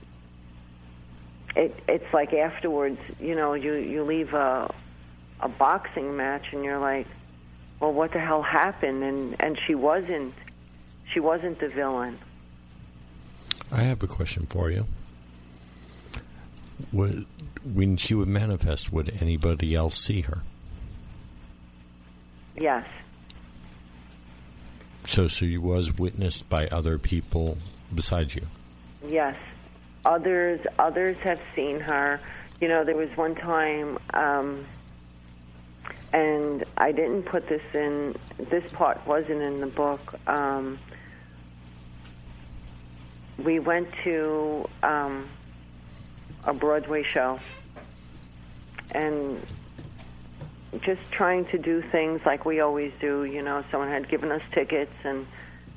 it 1.54 1.78
it's 1.88 2.14
like 2.14 2.32
afterwards, 2.32 2.98
you 3.20 3.34
know, 3.34 3.54
you 3.54 3.74
you 3.74 4.04
leave 4.04 4.32
a 4.32 4.72
a 5.40 5.48
boxing 5.48 6.16
match 6.16 6.46
and 6.52 6.64
you're 6.64 6.78
like, 6.78 7.06
well, 7.80 7.92
what 7.92 8.12
the 8.12 8.20
hell 8.20 8.42
happened? 8.42 9.02
And 9.02 9.36
and 9.40 9.58
she 9.66 9.74
wasn't 9.74 10.34
she 11.12 11.20
wasn't 11.20 11.58
the 11.60 11.68
villain. 11.68 12.18
I 13.70 13.82
have 13.82 14.02
a 14.02 14.06
question 14.06 14.46
for 14.46 14.70
you. 14.70 14.86
Would, 16.92 17.26
when 17.64 17.96
she 17.96 18.14
would 18.14 18.28
manifest, 18.28 18.92
would 18.92 19.16
anybody 19.20 19.74
else 19.74 19.96
see 19.96 20.22
her? 20.22 20.42
Yes. 22.56 22.86
So 25.04 25.28
she 25.28 25.58
was 25.58 25.98
witnessed 25.98 26.48
by 26.48 26.68
other 26.68 26.98
people 26.98 27.58
besides 27.94 28.34
you. 28.34 28.46
Yes. 29.06 29.36
Others 30.04 30.60
others 30.78 31.16
have 31.18 31.40
seen 31.54 31.80
her. 31.80 32.20
You 32.60 32.68
know, 32.68 32.84
there 32.84 32.96
was 32.96 33.10
one 33.16 33.34
time 33.34 33.98
um 34.14 34.64
and 36.12 36.64
I 36.76 36.92
didn't 36.92 37.22
put 37.24 37.48
this 37.48 37.62
in 37.74 38.14
this 38.50 38.70
part 38.72 39.04
wasn't 39.06 39.42
in 39.42 39.60
the 39.60 39.66
book. 39.66 40.14
Um 40.28 40.78
we 43.38 43.58
went 43.58 43.88
to 44.04 44.68
um 44.82 45.28
a 46.44 46.52
Broadway 46.54 47.02
show 47.02 47.40
and 48.92 49.40
just 50.80 51.00
trying 51.10 51.44
to 51.46 51.58
do 51.58 51.82
things 51.82 52.24
like 52.24 52.44
we 52.44 52.60
always 52.60 52.92
do. 53.00 53.24
You 53.24 53.42
know, 53.42 53.64
someone 53.70 53.90
had 53.90 54.08
given 54.08 54.32
us 54.32 54.42
tickets 54.52 54.94
and 55.04 55.26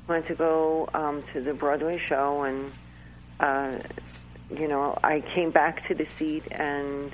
went 0.08 0.26
to 0.28 0.34
go 0.34 0.88
um, 0.94 1.22
to 1.32 1.40
the 1.40 1.52
Broadway 1.52 1.98
show, 1.98 2.42
and 2.42 2.72
uh, 3.38 3.78
you 4.50 4.68
know, 4.68 4.98
I 5.02 5.20
came 5.20 5.50
back 5.50 5.86
to 5.88 5.94
the 5.94 6.06
seat, 6.18 6.44
and 6.50 7.12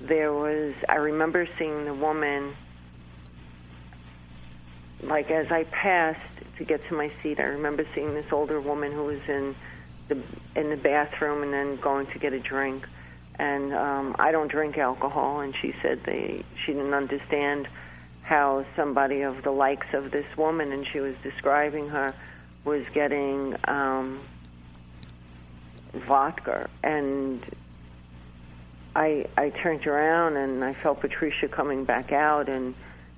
there 0.00 0.32
was. 0.32 0.74
I 0.88 0.96
remember 0.96 1.46
seeing 1.58 1.84
the 1.84 1.94
woman. 1.94 2.54
Like 5.02 5.30
as 5.30 5.52
I 5.52 5.64
passed 5.64 6.26
to 6.56 6.64
get 6.64 6.86
to 6.88 6.94
my 6.94 7.12
seat, 7.22 7.38
I 7.38 7.44
remember 7.44 7.86
seeing 7.94 8.14
this 8.14 8.32
older 8.32 8.58
woman 8.58 8.92
who 8.92 9.04
was 9.04 9.20
in 9.28 9.54
the 10.08 10.22
in 10.56 10.70
the 10.70 10.76
bathroom 10.76 11.42
and 11.42 11.52
then 11.52 11.76
going 11.76 12.06
to 12.06 12.18
get 12.18 12.32
a 12.32 12.40
drink 12.40 12.86
and 13.38 13.74
um 13.74 14.16
I 14.18 14.32
don't 14.32 14.50
drink 14.50 14.78
alcohol. 14.78 15.40
And 15.40 15.54
she 15.60 15.74
said 15.82 16.02
they 16.04 16.44
she 16.64 16.72
didn't 16.72 16.94
understand 16.94 17.68
how 18.22 18.64
somebody 18.74 19.22
of 19.22 19.42
the 19.42 19.50
likes 19.50 19.86
of 19.92 20.10
this 20.10 20.26
woman 20.36 20.72
and 20.72 20.86
she 20.86 21.00
was 21.00 21.14
describing 21.22 21.88
her 21.88 22.14
was 22.64 22.84
getting 22.94 23.56
um 23.64 24.20
vodka. 25.92 26.68
And 26.82 27.44
I 28.96 29.26
I 29.36 29.50
turned 29.50 29.86
around 29.86 30.36
and 30.36 30.64
I 30.64 30.74
felt 30.74 31.00
Patricia 31.00 31.48
coming 31.48 31.84
back 31.84 32.12
out. 32.12 32.48
And 32.48 32.74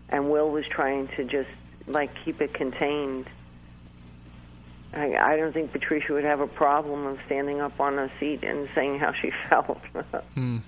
and 0.09 0.31
Will 0.31 0.51
was 0.51 0.65
trying 0.69 1.09
to 1.17 1.25
just 1.25 1.51
like 1.87 2.11
keep 2.25 2.41
it 2.41 2.55
contained 2.55 3.27
I, 4.97 5.15
I 5.15 5.37
don't 5.37 5.53
think 5.53 5.73
Patricia 5.73 6.15
would 6.15 6.25
have 6.25 6.41
a 6.41 6.47
problem 6.47 7.07
of 7.07 7.19
standing 7.27 7.61
up 7.61 7.79
on 7.79 7.99
a 7.99 8.11
seat 8.19 8.43
and 8.43 8.69
saying 8.75 8.99
how 8.99 9.13
she 9.13 9.31
felt. 9.49 9.79
Hmm. 10.35 10.59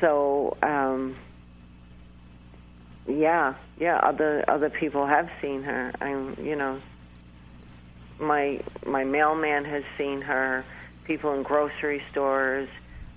So, 0.00 0.56
um, 0.62 1.16
yeah, 3.06 3.54
yeah. 3.78 3.96
Other 3.98 4.44
other 4.48 4.70
people 4.70 5.06
have 5.06 5.30
seen 5.40 5.62
her. 5.62 5.92
I'm, 6.00 6.36
you 6.44 6.56
know, 6.56 6.80
my 8.18 8.60
my 8.86 9.04
mailman 9.04 9.64
has 9.64 9.84
seen 9.96 10.20
her. 10.22 10.64
People 11.04 11.34
in 11.34 11.42
grocery 11.42 12.02
stores, 12.10 12.68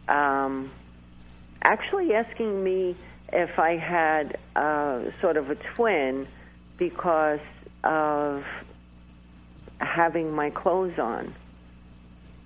um, 0.09 0.69
actually 1.61 2.13
asking 2.13 2.63
me 2.63 2.97
if 3.31 3.57
I 3.57 3.77
had 3.77 4.37
uh, 4.55 5.11
sort 5.21 5.37
of 5.37 5.49
a 5.49 5.55
twin 5.55 6.27
because 6.77 7.39
of 7.83 8.43
having 9.79 10.33
my 10.33 10.49
clothes 10.49 10.97
on. 10.99 11.33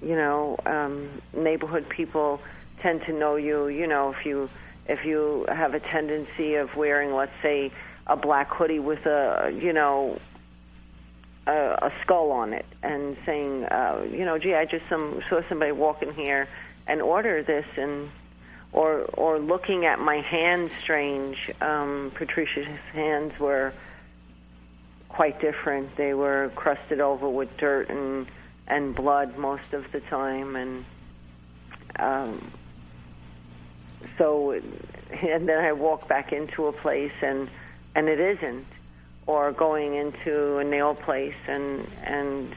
You 0.02 0.16
know, 0.16 0.58
um, 0.66 1.22
neighborhood 1.34 1.88
people 1.88 2.42
tend 2.82 3.04
to 3.04 3.14
know 3.14 3.36
you. 3.36 3.68
You 3.68 3.88
know, 3.88 4.12
if 4.12 4.26
you 4.26 4.50
if 4.88 5.06
you 5.06 5.46
have 5.48 5.74
a 5.74 5.80
tendency 5.80 6.56
of 6.56 6.76
wearing, 6.76 7.14
let's 7.14 7.32
say, 7.42 7.72
a 8.08 8.16
black 8.16 8.50
hoodie 8.50 8.80
with 8.80 9.06
a 9.06 9.52
you 9.54 9.74
know 9.74 10.20
a, 11.48 11.52
a 11.52 11.94
skull 12.02 12.32
on 12.32 12.54
it, 12.54 12.66
and 12.82 13.16
saying, 13.26 13.66
uh, 13.66 14.06
you 14.10 14.26
know, 14.26 14.38
gee, 14.38 14.56
I 14.56 14.66
just 14.66 14.88
some 14.90 15.22
saw 15.30 15.42
somebody 15.48 15.72
walking 15.72 16.14
here 16.14 16.48
and 16.88 17.02
order 17.02 17.44
this, 17.44 17.66
and 17.78 18.10
or 18.74 19.02
or 19.14 19.40
looking 19.40 19.86
at 19.86 20.00
my 20.00 20.22
hands 20.22 20.72
strange. 20.80 21.52
Um, 21.62 22.12
Patricia's 22.16 22.68
hands 22.94 23.38
were 23.40 23.74
quite 25.14 25.40
different. 25.42 25.96
They 25.98 26.14
were 26.14 26.52
crusted 26.56 27.00
over 27.00 27.30
with 27.30 27.56
dirt 27.58 27.90
and 27.90 28.28
and 28.68 28.96
blood 28.96 29.38
most 29.38 29.74
of 29.74 29.92
the 29.92 30.00
time, 30.00 30.56
and 30.56 30.86
um, 32.00 32.52
so 34.18 34.52
and 34.52 35.50
then 35.50 35.60
I 35.60 35.74
walk 35.74 36.08
back 36.08 36.32
into 36.32 36.68
a 36.68 36.72
place 36.72 37.12
and 37.22 37.50
and 37.96 38.08
it 38.08 38.20
isn't, 38.20 38.66
or 39.28 39.52
going 39.52 39.96
into 39.96 40.58
a 40.58 40.64
nail 40.64 40.96
place 40.96 41.36
and 41.48 41.88
and 42.04 42.56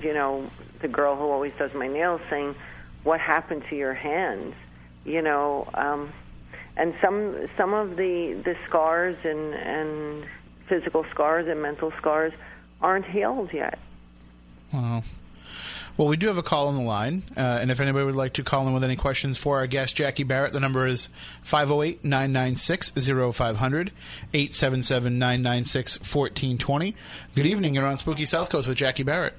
you 0.00 0.12
know 0.12 0.50
the 0.80 0.88
girl 0.88 1.14
who 1.16 1.30
always 1.30 1.52
does 1.58 1.72
my 1.74 1.86
nails 1.86 2.20
saying, 2.28 2.54
"What 3.04 3.20
happened 3.20 3.64
to 3.70 3.76
your 3.76 3.94
hands?" 3.94 4.54
You 5.04 5.22
know. 5.22 5.68
Um, 5.74 6.12
and 6.74 6.94
some 7.02 7.48
some 7.56 7.74
of 7.74 7.96
the 7.96 8.40
the 8.44 8.56
scars 8.66 9.16
and 9.24 9.54
and 9.54 10.26
physical 10.72 11.04
scars 11.10 11.46
and 11.48 11.60
mental 11.60 11.92
scars 11.98 12.32
aren't 12.80 13.04
healed 13.04 13.52
yet. 13.52 13.78
Wow. 14.72 15.02
Well, 15.98 16.08
we 16.08 16.16
do 16.16 16.28
have 16.28 16.38
a 16.38 16.42
call 16.42 16.68
on 16.68 16.76
the 16.76 16.82
line, 16.82 17.24
uh, 17.36 17.58
and 17.60 17.70
if 17.70 17.78
anybody 17.78 18.06
would 18.06 18.16
like 18.16 18.32
to 18.34 18.42
call 18.42 18.66
in 18.66 18.72
with 18.72 18.82
any 18.82 18.96
questions 18.96 19.36
for 19.36 19.58
our 19.58 19.66
guest, 19.66 19.94
Jackie 19.94 20.22
Barrett, 20.22 20.54
the 20.54 20.60
number 20.60 20.86
is 20.86 21.10
508 21.42 22.02
996 22.02 22.92
0500, 22.92 23.92
877 24.32 25.18
996 25.18 25.98
1420. 25.98 26.96
Good 27.34 27.44
evening. 27.44 27.74
You're 27.74 27.86
on 27.86 27.98
Spooky 27.98 28.24
South 28.24 28.48
Coast 28.48 28.66
with 28.66 28.78
Jackie 28.78 29.02
Barrett. 29.02 29.34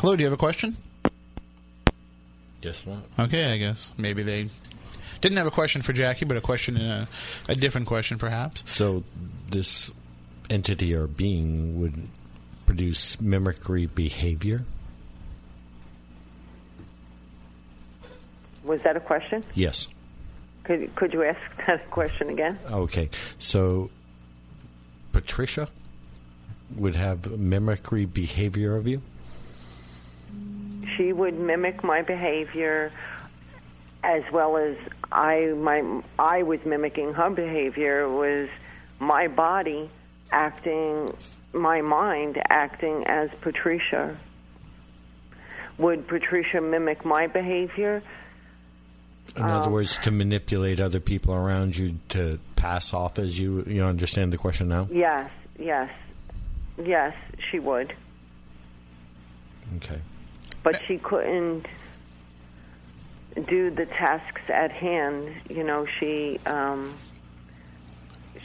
Hello, 0.00 0.14
do 0.14 0.22
you 0.22 0.26
have 0.26 0.34
a 0.34 0.36
question? 0.36 0.76
Guess 2.60 2.86
not. 2.86 3.04
Okay, 3.18 3.54
I 3.54 3.56
guess. 3.56 3.94
Maybe 3.96 4.22
they 4.22 4.50
didn't 5.22 5.38
have 5.38 5.46
a 5.46 5.52
question 5.52 5.80
for 5.80 5.94
Jackie, 5.94 6.26
but 6.26 6.36
a 6.36 6.40
question, 6.40 6.76
uh, 6.76 7.06
a 7.48 7.54
different 7.54 7.86
question, 7.86 8.18
perhaps. 8.18 8.68
So 8.70 9.04
this 9.48 9.90
entity 10.50 10.94
or 10.94 11.06
being 11.06 11.80
would 11.80 12.08
produce 12.66 13.20
mimicry 13.20 13.86
behavior? 13.86 14.64
Was 18.64 18.80
that 18.82 18.96
a 18.96 19.00
question? 19.00 19.44
Yes. 19.54 19.88
Could 20.64 20.94
could 20.94 21.12
you 21.12 21.24
ask 21.24 21.40
that 21.66 21.90
question 21.90 22.28
again? 22.28 22.58
Okay. 22.70 23.10
So 23.38 23.90
Patricia 25.12 25.68
would 26.76 26.96
have 26.96 27.38
mimicry 27.38 28.04
behavior 28.06 28.76
of 28.76 28.86
you? 28.86 29.02
She 30.96 31.12
would 31.12 31.38
mimic 31.38 31.82
my 31.82 32.02
behavior 32.02 32.92
as 34.04 34.22
well 34.32 34.56
as 34.56 34.76
I 35.10 35.46
my 35.56 36.02
I 36.18 36.42
was 36.42 36.60
mimicking 36.64 37.12
her 37.14 37.30
behavior 37.30 38.08
was 38.08 38.48
my 38.98 39.28
body 39.28 39.90
acting 40.30 41.14
my 41.52 41.82
mind 41.82 42.40
acting 42.48 43.04
as 43.06 43.30
Patricia. 43.40 44.18
Would 45.78 46.06
Patricia 46.08 46.60
mimic 46.60 47.04
my 47.04 47.26
behavior? 47.26 48.02
In 49.36 49.42
other 49.42 49.66
Um, 49.66 49.72
words, 49.72 49.96
to 49.98 50.10
manipulate 50.10 50.80
other 50.80 51.00
people 51.00 51.34
around 51.34 51.76
you 51.76 51.98
to 52.10 52.38
pass 52.56 52.92
off 52.92 53.18
as 53.18 53.38
you. 53.38 53.64
You 53.66 53.84
understand 53.84 54.32
the 54.32 54.36
question 54.36 54.68
now? 54.68 54.88
Yes, 54.90 55.30
yes, 55.58 55.90
yes, 56.82 57.14
she 57.50 57.58
would. 57.58 57.94
Okay. 59.76 60.00
But 60.62 60.82
she 60.86 60.98
couldn't 60.98 61.66
do 63.34 63.70
the 63.70 63.86
tasks 63.86 64.42
at 64.48 64.72
hand. 64.72 65.28
You 65.48 65.64
know, 65.64 65.86
she 66.00 66.38
um, 66.46 67.00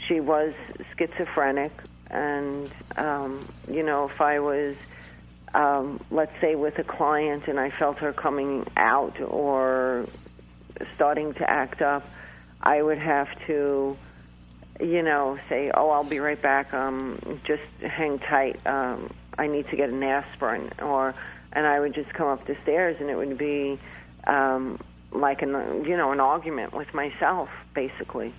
she 0.06 0.20
was 0.20 0.54
schizophrenic, 0.96 1.72
and 2.10 2.70
um, 2.96 3.48
you 3.70 3.82
know, 3.82 4.08
if 4.12 4.20
I 4.20 4.38
was 4.40 4.76
um, 5.54 6.00
let's 6.10 6.32
say 6.40 6.54
with 6.54 6.78
a 6.78 6.84
client, 6.84 7.44
and 7.48 7.58
I 7.58 7.70
felt 7.78 7.98
her 7.98 8.12
coming 8.12 8.64
out 8.76 9.20
or 9.20 10.06
starting 10.94 11.34
to 11.34 11.50
act 11.50 11.82
up, 11.82 12.04
I 12.60 12.82
would 12.82 12.98
have 12.98 13.28
to, 13.46 13.96
you 14.80 15.02
know, 15.02 15.38
say, 15.48 15.70
"Oh, 15.74 15.90
I'll 15.90 16.08
be 16.08 16.18
right 16.18 16.40
back. 16.40 16.72
Um, 16.74 17.18
just 17.46 17.62
hang 17.80 18.18
tight. 18.18 18.60
Um, 18.66 19.10
I 19.38 19.46
need 19.46 19.66
to 19.70 19.76
get 19.76 19.90
an 19.90 20.02
aspirin," 20.02 20.70
or, 20.80 21.14
and 21.52 21.66
I 21.66 21.80
would 21.80 21.94
just 21.94 22.12
come 22.14 22.28
up 22.28 22.46
the 22.46 22.56
stairs, 22.62 22.96
and 23.00 23.08
it 23.10 23.16
would 23.16 23.38
be 23.38 23.78
um, 24.26 24.78
like 25.12 25.42
an, 25.42 25.84
you 25.84 25.96
know, 25.96 26.12
an 26.12 26.20
argument 26.20 26.72
with 26.74 26.92
myself, 26.94 27.48
basically. 27.74 28.34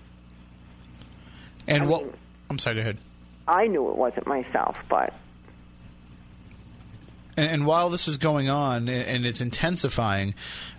And 1.68 1.84
I 1.84 1.86
what? 1.86 2.04
mean- 2.04 2.14
I'm 2.50 2.58
sorry. 2.58 2.76
Go 2.76 2.82
ahead. 2.82 2.98
I 3.48 3.68
knew 3.68 3.90
it 3.90 3.96
wasn't 3.96 4.28
myself, 4.28 4.78
but 4.90 5.14
And, 7.40 7.50
and 7.50 7.66
while 7.66 7.90
this 7.90 8.10
is 8.10 8.18
going 8.18 8.50
on 8.50 8.90
and, 8.90 9.26
it's 9.26 9.40
intensifying, 9.40 10.34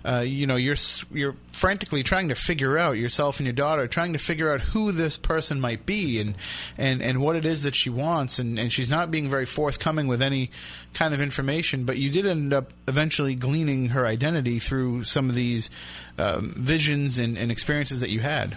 uh, 0.05 0.19
you 0.19 0.45
know, 0.45 0.57
you're 0.57 0.75
you're 1.11 1.35
frantically 1.51 2.03
trying 2.03 2.29
to 2.29 2.35
figure 2.35 2.77
out 2.77 2.97
yourself 2.97 3.39
and 3.39 3.47
your 3.47 3.53
daughter, 3.53 3.87
trying 3.87 4.13
to 4.13 4.19
figure 4.19 4.53
out 4.53 4.61
who 4.61 4.91
this 4.91 5.17
person 5.17 5.59
might 5.59 5.87
be 5.87 6.19
and 6.19 6.35
and, 6.77 7.01
and 7.01 7.19
what 7.19 7.35
it 7.35 7.45
is 7.45 7.63
that 7.63 7.75
she 7.75 7.89
wants, 7.89 8.37
and, 8.37 8.59
and 8.59 8.71
she's 8.71 8.91
not 8.91 9.09
being 9.09 9.27
very 9.27 9.47
forthcoming 9.47 10.05
with 10.05 10.21
any 10.21 10.51
kind 10.93 11.15
of 11.15 11.21
information. 11.21 11.83
But 11.83 11.97
you 11.97 12.11
did 12.11 12.27
end 12.27 12.53
up 12.53 12.71
eventually 12.87 13.33
gleaning 13.33 13.89
her 13.89 14.05
identity 14.05 14.59
through 14.59 15.03
some 15.05 15.29
of 15.29 15.35
these 15.35 15.71
um, 16.19 16.53
visions 16.55 17.17
and, 17.17 17.39
and 17.39 17.51
experiences 17.51 18.01
that 18.01 18.11
you 18.11 18.19
had. 18.19 18.55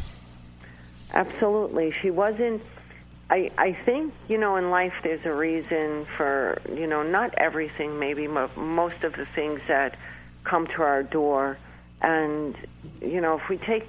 Absolutely. 1.15 1.95
She 2.03 2.11
wasn't. 2.11 2.63
I, 3.31 3.51
I 3.57 3.73
think, 3.73 4.13
you 4.29 4.39
know, 4.39 4.57
in 4.57 4.71
life 4.71 4.93
there's 5.03 5.25
a 5.25 5.33
reason 5.33 6.07
for, 6.17 6.61
you 6.73 6.87
know, 6.87 7.03
not 7.03 7.35
everything, 7.37 7.99
maybe 7.99 8.29
mo- 8.29 8.51
most 8.57 9.03
of 9.03 9.15
the 9.15 9.27
things 9.35 9.61
that 9.69 9.97
come 10.45 10.67
to 10.69 10.83
our 10.83 11.03
door. 11.03 11.59
And, 12.03 12.55
you 13.01 13.21
know, 13.21 13.39
if 13.39 13.49
we 13.49 13.57
take 13.57 13.87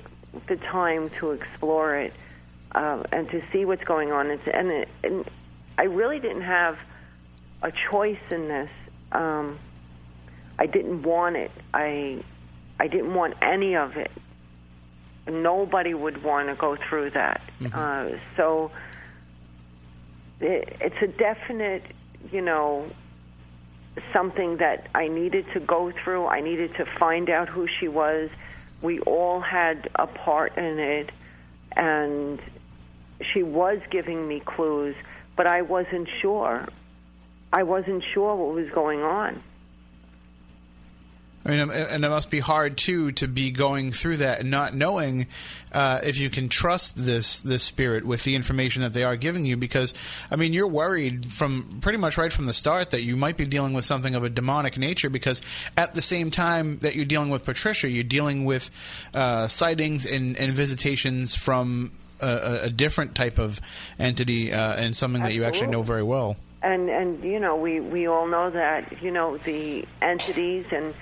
the 0.47 0.55
time 0.55 1.09
to 1.19 1.31
explore 1.31 1.97
it 1.97 2.13
uh, 2.73 3.03
and 3.11 3.29
to 3.31 3.43
see 3.51 3.65
what's 3.65 3.83
going 3.83 4.11
on, 4.11 4.31
it's, 4.31 4.47
and, 4.47 4.69
it, 4.69 4.87
and 5.03 5.29
I 5.77 5.83
really 5.83 6.19
didn't 6.19 6.43
have 6.43 6.77
a 7.61 7.71
choice 7.91 8.19
in 8.31 8.47
this. 8.47 8.69
Um, 9.11 9.59
I 10.57 10.65
didn't 10.65 11.03
want 11.03 11.35
it. 11.35 11.51
I, 11.73 12.23
I 12.79 12.87
didn't 12.87 13.13
want 13.13 13.35
any 13.41 13.75
of 13.75 13.97
it 13.97 14.11
nobody 15.27 15.93
would 15.93 16.23
want 16.23 16.49
to 16.49 16.55
go 16.55 16.75
through 16.87 17.09
that. 17.11 17.41
Uh, 17.73 18.09
so 18.37 18.71
it's 20.39 20.95
a 21.01 21.07
definite, 21.07 21.83
you 22.31 22.41
know, 22.41 22.89
something 24.13 24.57
that 24.57 24.89
I 24.93 25.07
needed 25.07 25.45
to 25.53 25.59
go 25.59 25.91
through. 26.03 26.27
I 26.27 26.41
needed 26.41 26.75
to 26.77 26.85
find 26.99 27.29
out 27.29 27.47
who 27.47 27.67
she 27.79 27.87
was. 27.87 28.29
We 28.81 28.99
all 29.01 29.39
had 29.39 29.89
a 29.95 30.07
part 30.07 30.57
in 30.57 30.79
it, 30.79 31.11
and 31.75 32.39
she 33.33 33.43
was 33.43 33.79
giving 33.89 34.27
me 34.27 34.41
clues, 34.45 34.95
but 35.37 35.47
I 35.47 35.61
wasn't 35.61 36.09
sure. 36.21 36.67
I 37.53 37.63
wasn't 37.63 38.03
sure 38.13 38.35
what 38.35 38.53
was 38.53 38.69
going 38.73 39.01
on. 39.01 39.41
I 41.45 41.49
mean, 41.49 41.69
and 41.69 42.03
it 42.03 42.09
must 42.09 42.31
be 42.31 42.39
hard 42.39 42.75
too 42.75 43.11
to 43.13 43.27
be 43.27 43.51
going 43.51 43.91
through 43.91 44.17
that 44.17 44.39
and 44.39 44.49
not 44.49 44.73
knowing 44.73 45.27
uh, 45.71 45.99
if 46.03 46.17
you 46.17 46.31
can 46.31 46.49
trust 46.49 46.95
this 46.97 47.41
this 47.41 47.61
spirit 47.61 48.03
with 48.03 48.23
the 48.23 48.33
information 48.33 48.81
that 48.81 48.93
they 48.93 49.03
are 49.03 49.15
giving 49.15 49.45
you. 49.45 49.55
Because 49.55 49.93
I 50.31 50.37
mean, 50.37 50.53
you're 50.53 50.67
worried 50.67 51.31
from 51.31 51.77
pretty 51.81 51.99
much 51.99 52.17
right 52.17 52.33
from 52.33 52.45
the 52.45 52.53
start 52.53 52.91
that 52.91 53.03
you 53.03 53.15
might 53.15 53.37
be 53.37 53.45
dealing 53.45 53.73
with 53.73 53.85
something 53.85 54.15
of 54.15 54.23
a 54.23 54.29
demonic 54.29 54.77
nature. 54.77 55.09
Because 55.11 55.43
at 55.77 55.93
the 55.93 56.01
same 56.01 56.31
time 56.31 56.79
that 56.79 56.95
you're 56.95 57.05
dealing 57.05 57.29
with 57.29 57.45
Patricia, 57.45 57.87
you're 57.89 58.03
dealing 58.03 58.45
with 58.45 58.71
uh, 59.13 59.47
sightings 59.47 60.07
and, 60.07 60.37
and 60.37 60.51
visitations 60.51 61.35
from 61.35 61.91
a, 62.21 62.59
a- 62.63 62.69
different 62.71 63.13
type 63.13 63.37
of 63.37 63.61
entity 63.99 64.51
uh, 64.51 64.73
and 64.73 64.95
something 64.95 65.21
that 65.21 65.33
you 65.33 65.43
actually 65.43 65.67
know 65.67 65.83
very 65.83 66.01
well. 66.03 66.37
and 66.63 66.89
and 66.89 67.23
you 67.23 67.39
know 67.39 67.55
we 67.55 67.79
we 67.79 68.07
all 68.07 68.25
know 68.27 68.49
that 68.49 69.03
you 69.03 69.11
know 69.11 69.37
the 69.45 69.85
entities 70.01 70.65
and 70.71 70.95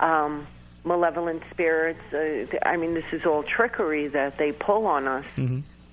um 0.00 0.46
malevolent 0.84 1.42
spirits 1.50 2.00
uh, 2.12 2.46
i 2.68 2.76
mean 2.76 2.94
this 2.94 3.04
is 3.12 3.24
all 3.26 3.42
trickery 3.42 4.08
that 4.08 4.36
they 4.38 4.50
pull 4.50 4.86
on 4.86 5.06
us 5.06 5.26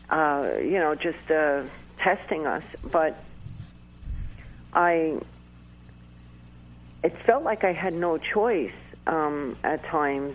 uh 0.10 0.50
you 0.62 0.80
know 0.80 0.96
just 0.96 1.30
uh 1.30 1.62
testing 1.98 2.48
us 2.48 2.64
but 2.92 3.22
i 4.74 5.20
it 7.04 7.14
felt 7.26 7.44
like 7.44 7.64
i 7.64 7.74
had 7.74 7.94
no 7.94 8.18
choice 8.18 8.72
um 9.08 9.58
at 9.64 9.84
times 9.86 10.34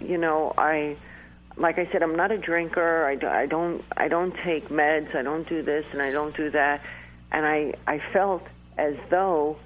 you 0.00 0.18
know 0.18 0.52
i 0.58 0.96
like 1.58 1.78
I 1.78 1.86
said, 1.92 2.02
I'm 2.02 2.16
not 2.16 2.32
a 2.32 2.38
drinker. 2.38 3.04
I, 3.04 3.14
do- 3.14 3.26
I 3.28 3.44
don't 3.44 3.84
I 3.94 4.08
don't 4.08 4.34
take 4.42 4.70
meds. 4.70 5.14
I 5.14 5.20
don't 5.20 5.46
do 5.46 5.62
this 5.62 5.84
and 5.92 6.00
I 6.00 6.10
don't 6.10 6.34
do 6.34 6.48
that. 6.50 6.80
And 7.30 7.44
I 7.44 7.74
I 7.86 8.00
felt 8.10 8.42
as 8.78 8.94
though 9.10 9.58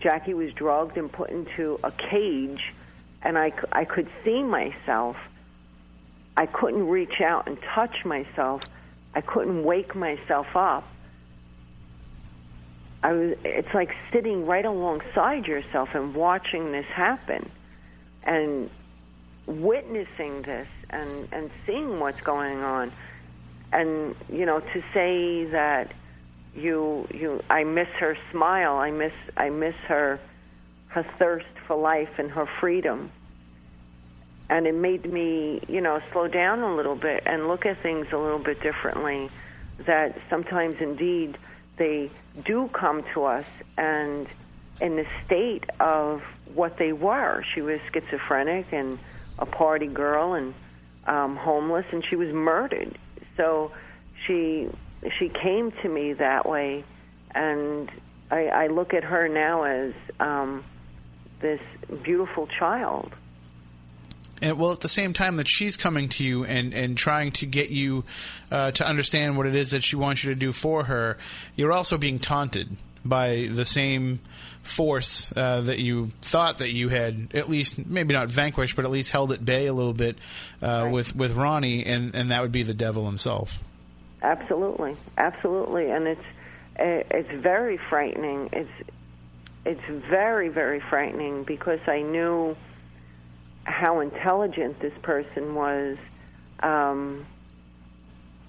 Jackie 0.00 0.34
was 0.34 0.52
drugged 0.52 0.96
and 0.96 1.10
put 1.12 1.30
into 1.30 1.78
a 1.84 1.92
cage, 1.92 2.74
and 3.22 3.38
I 3.38 3.52
I 3.72 3.84
could 3.84 4.08
see 4.24 4.42
myself. 4.42 5.16
I 6.36 6.46
couldn't 6.46 6.86
reach 6.88 7.20
out 7.20 7.48
and 7.48 7.58
touch 7.74 8.04
myself. 8.04 8.62
I 9.14 9.20
couldn't 9.20 9.64
wake 9.64 9.94
myself 9.96 10.46
up. 10.54 10.84
I 13.02 13.12
was. 13.12 13.36
It's 13.44 13.74
like 13.74 13.90
sitting 14.12 14.46
right 14.46 14.64
alongside 14.64 15.46
yourself 15.46 15.90
and 15.94 16.14
watching 16.14 16.72
this 16.72 16.86
happen, 16.86 17.50
and 18.22 18.70
witnessing 19.48 20.42
this 20.42 20.68
and 20.90 21.28
and 21.32 21.50
seeing 21.66 21.98
what's 22.00 22.20
going 22.20 22.58
on 22.58 22.92
and 23.72 24.14
you 24.30 24.44
know 24.44 24.60
to 24.60 24.82
say 24.92 25.44
that 25.46 25.92
you 26.54 27.06
you 27.12 27.42
I 27.48 27.64
miss 27.64 27.88
her 27.98 28.16
smile 28.30 28.76
I 28.76 28.90
miss 28.90 29.12
I 29.36 29.48
miss 29.50 29.74
her 29.86 30.20
her 31.02 31.14
thirst 31.18 31.46
for 31.66 31.76
life 31.76 32.18
and 32.18 32.30
her 32.30 32.48
freedom 32.60 33.10
and 34.50 34.66
it 34.66 34.74
made 34.74 35.10
me 35.12 35.60
you 35.68 35.80
know 35.80 36.00
slow 36.12 36.28
down 36.28 36.60
a 36.60 36.74
little 36.74 36.96
bit 36.96 37.22
and 37.26 37.48
look 37.48 37.66
at 37.66 37.80
things 37.82 38.06
a 38.12 38.16
little 38.16 38.38
bit 38.38 38.60
differently 38.62 39.30
that 39.86 40.18
sometimes 40.30 40.76
indeed 40.80 41.36
they 41.76 42.10
do 42.44 42.68
come 42.72 43.04
to 43.14 43.24
us 43.24 43.46
and 43.76 44.26
in 44.80 44.96
the 44.96 45.06
state 45.26 45.64
of 45.80 46.22
what 46.54 46.78
they 46.78 46.92
were 46.92 47.44
she 47.54 47.60
was 47.60 47.80
schizophrenic 47.92 48.66
and 48.72 48.98
a 49.38 49.46
party 49.46 49.86
girl 49.86 50.34
and 50.34 50.54
um, 51.08 51.36
homeless, 51.36 51.86
and 51.90 52.04
she 52.04 52.16
was 52.16 52.32
murdered. 52.32 52.96
So 53.36 53.72
she 54.26 54.68
she 55.18 55.28
came 55.28 55.72
to 55.82 55.88
me 55.88 56.12
that 56.14 56.48
way, 56.48 56.84
and 57.34 57.90
I, 58.30 58.46
I 58.48 58.66
look 58.66 58.94
at 58.94 59.04
her 59.04 59.28
now 59.28 59.62
as 59.62 59.94
um, 60.20 60.64
this 61.40 61.60
beautiful 62.02 62.46
child. 62.46 63.12
And 64.40 64.58
well, 64.58 64.72
at 64.72 64.80
the 64.80 64.88
same 64.88 65.12
time 65.12 65.36
that 65.36 65.48
she's 65.48 65.76
coming 65.76 66.08
to 66.10 66.24
you 66.24 66.44
and, 66.44 66.72
and 66.72 66.96
trying 66.96 67.32
to 67.32 67.46
get 67.46 67.70
you 67.70 68.04
uh, 68.50 68.70
to 68.72 68.86
understand 68.86 69.36
what 69.36 69.46
it 69.46 69.54
is 69.54 69.72
that 69.72 69.82
she 69.82 69.96
wants 69.96 70.22
you 70.22 70.32
to 70.32 70.38
do 70.38 70.52
for 70.52 70.84
her, 70.84 71.18
you're 71.56 71.72
also 71.72 71.98
being 71.98 72.18
taunted 72.18 72.76
by 73.04 73.48
the 73.50 73.64
same 73.64 74.20
force 74.62 75.32
uh, 75.36 75.62
that 75.62 75.78
you 75.78 76.12
thought 76.20 76.58
that 76.58 76.70
you 76.70 76.88
had 76.88 77.30
at 77.34 77.48
least 77.48 77.84
maybe 77.86 78.12
not 78.12 78.28
vanquished, 78.28 78.76
but 78.76 78.84
at 78.84 78.90
least 78.90 79.10
held 79.10 79.32
at 79.32 79.44
bay 79.44 79.66
a 79.66 79.72
little 79.72 79.94
bit 79.94 80.18
uh, 80.62 80.88
with 80.90 81.16
with 81.16 81.32
Ronnie, 81.32 81.84
and, 81.84 82.14
and 82.14 82.30
that 82.30 82.42
would 82.42 82.52
be 82.52 82.62
the 82.62 82.74
devil 82.74 83.06
himself. 83.06 83.58
Absolutely, 84.22 84.96
absolutely, 85.16 85.90
and 85.90 86.06
it's 86.06 86.24
eh, 86.76 87.02
it's 87.10 87.42
very 87.42 87.78
frightening. 87.88 88.50
It's 88.52 88.90
it's 89.68 90.08
very 90.08 90.48
very 90.48 90.80
frightening 90.88 91.44
because 91.44 91.80
I 91.86 92.00
knew 92.00 92.56
how 93.64 94.00
intelligent 94.00 94.80
this 94.80 94.94
person 95.02 95.54
was 95.54 95.98
um, 96.62 97.26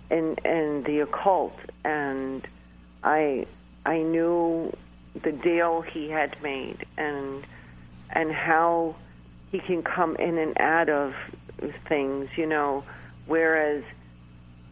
in 0.10 0.38
in 0.46 0.84
the 0.88 1.02
occult, 1.02 1.58
and 1.84 2.48
I 3.04 3.46
I 3.86 3.98
knew 3.98 4.72
the 5.22 5.34
deal 5.34 5.82
he 5.82 6.10
had 6.10 6.38
made 6.42 6.86
and 6.98 7.46
and 8.12 8.32
how 8.32 8.96
he 9.52 9.60
can 9.60 9.84
come 9.84 10.16
in 10.16 10.38
and 10.38 10.58
out 10.58 10.88
of 10.88 11.12
things, 11.90 12.30
you 12.38 12.46
know, 12.46 12.86
whereas 13.28 13.84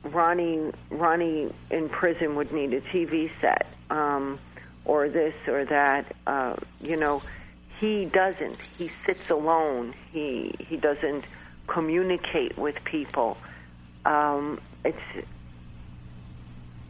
Ronnie 0.05 0.71
Ronnie 0.91 1.53
in 1.71 1.89
prison 1.89 2.37
would 2.37 2.53
need 2.53 2.73
a 2.73 2.79
TV 2.79 3.29
set. 3.41 3.67
Um, 3.89 4.39
or 4.87 5.09
this 5.09 5.35
or 5.47 5.65
that. 5.65 6.15
Uh, 6.25 6.55
you 6.81 6.95
know, 6.95 7.21
he 7.79 8.05
doesn't. 8.05 8.57
He 8.77 8.89
sits 9.05 9.29
alone. 9.29 9.93
He 10.11 10.55
he 10.57 10.77
doesn't 10.77 11.25
communicate 11.67 12.57
with 12.57 12.75
people. 12.85 13.37
Um, 14.05 14.59
it's 14.83 15.27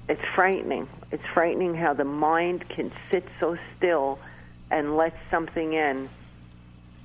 it's 0.08 0.22
frightening. 0.36 0.88
It's 1.12 1.26
frightening 1.34 1.76
how 1.76 1.94
the 1.94 2.06
mind 2.06 2.70
can 2.70 2.92
sit 3.12 3.26
so 3.40 3.58
still 3.76 4.20
and 4.72 4.96
let 4.96 5.14
something 5.30 5.74
in 5.74 6.10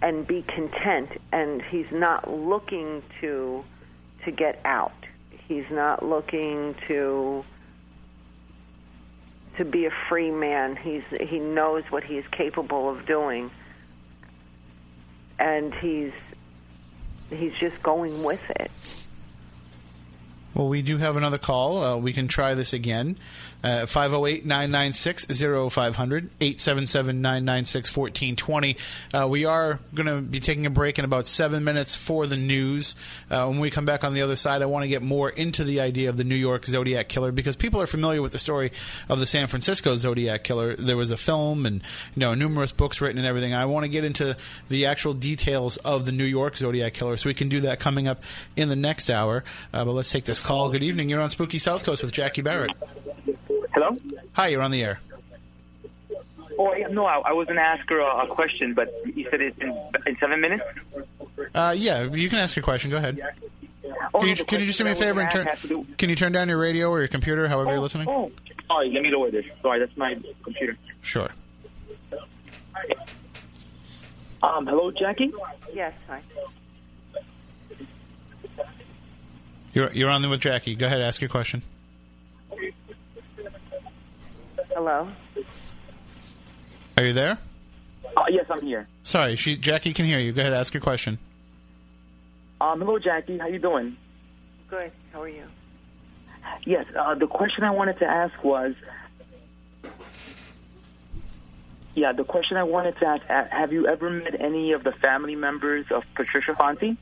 and 0.03 0.27
be 0.27 0.43
content 0.43 1.11
and 1.33 1.63
he's 1.63 1.91
not 1.93 2.29
looking 2.29 3.03
to 3.21 3.65
to 4.25 4.33
get 4.33 4.61
out 4.65 4.93
he's 5.53 5.71
not 5.71 6.05
looking 6.05 6.75
to 6.89 7.45
to 9.57 9.65
be 9.65 9.87
a 9.87 9.91
free 10.09 10.31
man 10.31 10.77
he's 10.77 11.03
he 11.21 11.39
knows 11.39 11.85
what 11.91 12.03
he's 12.05 12.25
capable 12.33 12.89
of 12.89 13.07
doing 13.07 13.51
and 15.39 15.75
he's 15.75 16.13
he's 17.31 17.55
just 17.55 17.83
going 17.83 18.23
with 18.23 18.43
it 18.51 18.71
Well, 20.55 20.69
we 20.69 20.83
do 20.83 20.99
have 20.99 21.17
another 21.17 21.39
call. 21.39 21.83
Uh, 21.83 21.97
we 21.97 22.13
can 22.13 22.29
try 22.29 22.53
this 22.55 22.75
again. 22.75 23.17
Uh, 23.63 23.87
508 23.87 24.45
996 24.45 25.27
0500 25.71 26.31
877 26.41 27.21
996 27.21 27.97
1420. 27.97 28.77
Uh, 29.15 29.29
We 29.29 29.45
are 29.45 29.79
going 29.95 30.07
to 30.07 30.21
be 30.21 30.41
taking 30.41 30.67
a 30.67 30.71
break 30.71 30.99
in 30.99 31.05
about 31.05 31.27
seven 31.27 31.63
minutes 31.65 31.95
for 31.95 32.27
the 32.27 32.37
news. 32.37 32.97
Uh, 33.31 33.47
when 33.47 33.61
we 33.61 33.71
come 33.71 33.85
back 33.85 34.03
on 34.05 34.15
the 34.15 34.23
other 34.23 34.37
side, 34.37 34.63
I 34.63 34.67
want 34.67 34.83
to 34.85 34.89
get 34.89 35.03
more 35.03 35.31
into 35.31 35.65
the 35.65 35.81
idea 35.81 36.09
of 36.09 36.17
the 36.17 36.25
New 36.25 36.35
York 36.35 36.65
Zodiac 36.67 37.09
Killer 37.09 37.31
because 37.33 37.57
people 37.57 37.81
are 37.81 37.87
familiar 37.87 38.21
with 38.21 38.33
the 38.33 38.39
story 38.39 38.73
of 39.09 39.21
the 39.21 39.27
San 39.27 39.47
Francisco 39.47 39.97
Zodiac 39.97 40.43
Killer. 40.45 40.75
There 40.77 40.97
was 40.97 41.11
a 41.11 41.17
film 41.17 41.65
and 41.67 41.83
you 42.15 42.21
know 42.21 42.35
numerous 42.35 42.73
books 42.73 43.01
written 43.01 43.19
and 43.19 43.27
everything. 43.27 43.55
I 43.55 43.65
want 43.67 43.85
to 43.85 43.89
get 43.89 44.05
into 44.05 44.37
the 44.69 44.87
actual 44.87 45.15
details 45.15 45.77
of 45.79 46.05
the 46.05 46.13
New 46.13 46.25
York 46.25 46.57
Zodiac 46.57 46.95
Killer, 46.95 47.17
so 47.17 47.29
we 47.29 47.35
can 47.35 47.49
do 47.49 47.61
that 47.61 47.79
coming 47.81 48.09
up 48.09 48.23
in 48.57 48.69
the 48.69 48.77
next 48.77 49.11
hour. 49.11 49.45
Uh, 49.73 49.85
but 49.85 49.93
let's 49.93 50.11
take 50.11 50.25
this 50.25 50.41
call. 50.41 50.71
Good 50.71 50.83
evening. 50.83 51.09
You're 51.09 51.21
on 51.21 51.31
Spooky 51.31 51.59
South 51.59 51.85
Coast 51.85 52.03
with 52.03 52.13
Jackie 52.13 52.43
Barrett. 52.43 52.73
Hello? 53.83 53.95
Hi, 54.35 54.49
you're 54.49 54.63
on 54.63 54.71
the 54.71 54.83
air. 54.83 55.01
Oh, 56.59 56.73
no, 56.91 57.07
I, 57.07 57.19
I 57.31 57.33
was 57.33 57.47
going 57.47 57.57
to 57.57 57.63
ask 57.63 57.89
her 57.89 57.99
a, 57.99 58.25
a 58.25 58.35
question, 58.35 58.75
but 58.75 58.89
you 59.15 59.27
said 59.31 59.41
it's 59.41 59.59
in, 59.59 59.71
in 60.07 60.17
seven 60.21 60.41
minutes? 60.41 60.63
Uh, 61.55 61.75
yeah, 61.77 62.03
you 62.05 62.29
can 62.29 62.39
ask 62.39 62.55
your 62.55 62.63
question. 62.63 62.91
Go 62.91 62.99
ahead. 62.99 63.19
Oh, 64.15 64.21
Can 64.21 64.29
you, 64.29 64.35
the 64.37 64.45
can 64.45 64.61
you 64.61 64.67
just 64.67 64.79
do 64.79 64.85
me 64.85 64.91
a 64.93 64.95
favor 64.95 65.21
and 65.21 65.31
turn? 65.31 65.45
gonna 65.45 65.51
ask 65.53 65.61
has 65.63 65.71
to 65.71 65.85
do- 65.85 65.87
Can 65.97 66.11
you 66.11 66.17
turn 66.17 66.33
down 66.33 66.49
your 66.49 66.59
radio 66.59 66.91
or 66.91 66.99
your 67.01 67.09
computer, 67.09 67.49
however 67.49 67.71
you're 67.71 67.81
listening? 67.81 68.09
Oh, 68.09 68.31
sorry, 68.69 68.91
let 68.93 69.03
me 69.03 69.11
lower 69.11 69.31
this. 69.31 69.45
Sorry, 69.63 69.81
that's 69.81 69.97
my 69.97 70.15
computer. 70.45 70.77
Sure. 71.03 71.31
Um, 74.43 74.67
hello, 74.67 74.91
Jackie? 74.91 75.33
yes 75.73 75.95
hi 76.09 76.21
You're 79.73 79.91
you're 79.93 80.11
on 80.11 80.21
there 80.21 80.31
with 80.31 80.41
Jackie. 80.41 80.75
Go 80.75 80.87
ahead, 80.87 81.01
ask 81.01 81.21
your 81.21 81.31
question. 81.31 81.63
Hello 84.75 85.09
Are 86.97 87.05
you 87.05 87.13
there? 87.13 87.39
Uh, 88.17 88.25
yes, 88.31 88.47
I'm 88.51 88.63
here. 88.63 88.89
Sorry, 89.03 89.37
she 89.37 89.57
Jackie 89.57 89.93
can 89.93 90.07
hear 90.07 90.19
you. 90.19 90.33
Go 90.33 90.41
ahead, 90.41 90.53
ask 90.53 90.73
your 90.73 90.81
question. 90.81 91.19
Um, 92.61 92.81
hello, 92.81 92.99
Jackie. 92.99 93.39
How 93.39 93.47
you 93.47 93.59
doing? 93.59 93.97
good 94.69 94.91
how 95.13 95.23
are 95.23 95.29
you 95.29 95.45
Yes, 96.65 96.87
uh, 96.99 97.15
the 97.15 97.27
question 97.27 97.65
I 97.65 97.71
wanted 97.71 97.99
to 97.99 98.07
ask 98.07 98.43
was... 98.43 98.75
Yeah, 101.95 102.13
the 102.13 102.25
question 102.25 102.57
I 102.57 102.63
wanted 102.63 102.97
to 103.01 103.07
ask, 103.07 103.23
uh, 103.29 103.45
have 103.51 103.73
you 103.73 103.87
ever 103.87 104.09
met 104.09 104.41
any 104.41 104.73
of 104.73 104.83
the 104.83 104.93
family 104.93 105.37
members 105.37 105.85
of 105.91 106.05
Patricia 106.15 106.53
Fonti? 106.53 106.97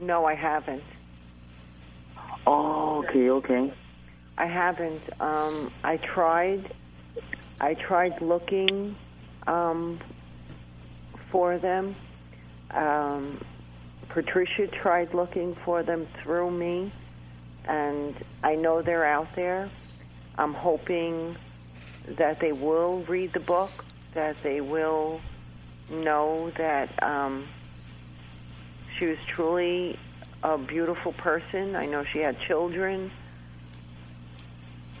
no 0.00 0.24
i 0.24 0.34
haven't 0.34 0.84
Oh, 2.46 3.04
okay, 3.04 3.28
okay. 3.30 3.72
I 4.40 4.46
haven't. 4.46 5.02
Um, 5.20 5.70
I 5.84 5.98
tried. 5.98 6.72
I 7.60 7.74
tried 7.74 8.22
looking 8.22 8.96
um, 9.46 10.00
for 11.30 11.58
them. 11.58 11.94
Um, 12.70 13.44
Patricia 14.08 14.66
tried 14.68 15.12
looking 15.12 15.54
for 15.62 15.82
them 15.82 16.08
through 16.22 16.52
me, 16.52 16.90
and 17.66 18.14
I 18.42 18.54
know 18.54 18.80
they're 18.80 19.04
out 19.04 19.36
there. 19.36 19.70
I'm 20.38 20.54
hoping 20.54 21.36
that 22.16 22.40
they 22.40 22.52
will 22.52 23.04
read 23.08 23.34
the 23.34 23.40
book, 23.40 23.84
that 24.14 24.42
they 24.42 24.62
will 24.62 25.20
know 25.90 26.50
that 26.56 27.02
um, 27.02 27.46
she 28.98 29.04
was 29.04 29.18
truly 29.28 29.98
a 30.42 30.56
beautiful 30.56 31.12
person. 31.12 31.76
I 31.76 31.84
know 31.84 32.04
she 32.10 32.20
had 32.20 32.40
children. 32.48 33.10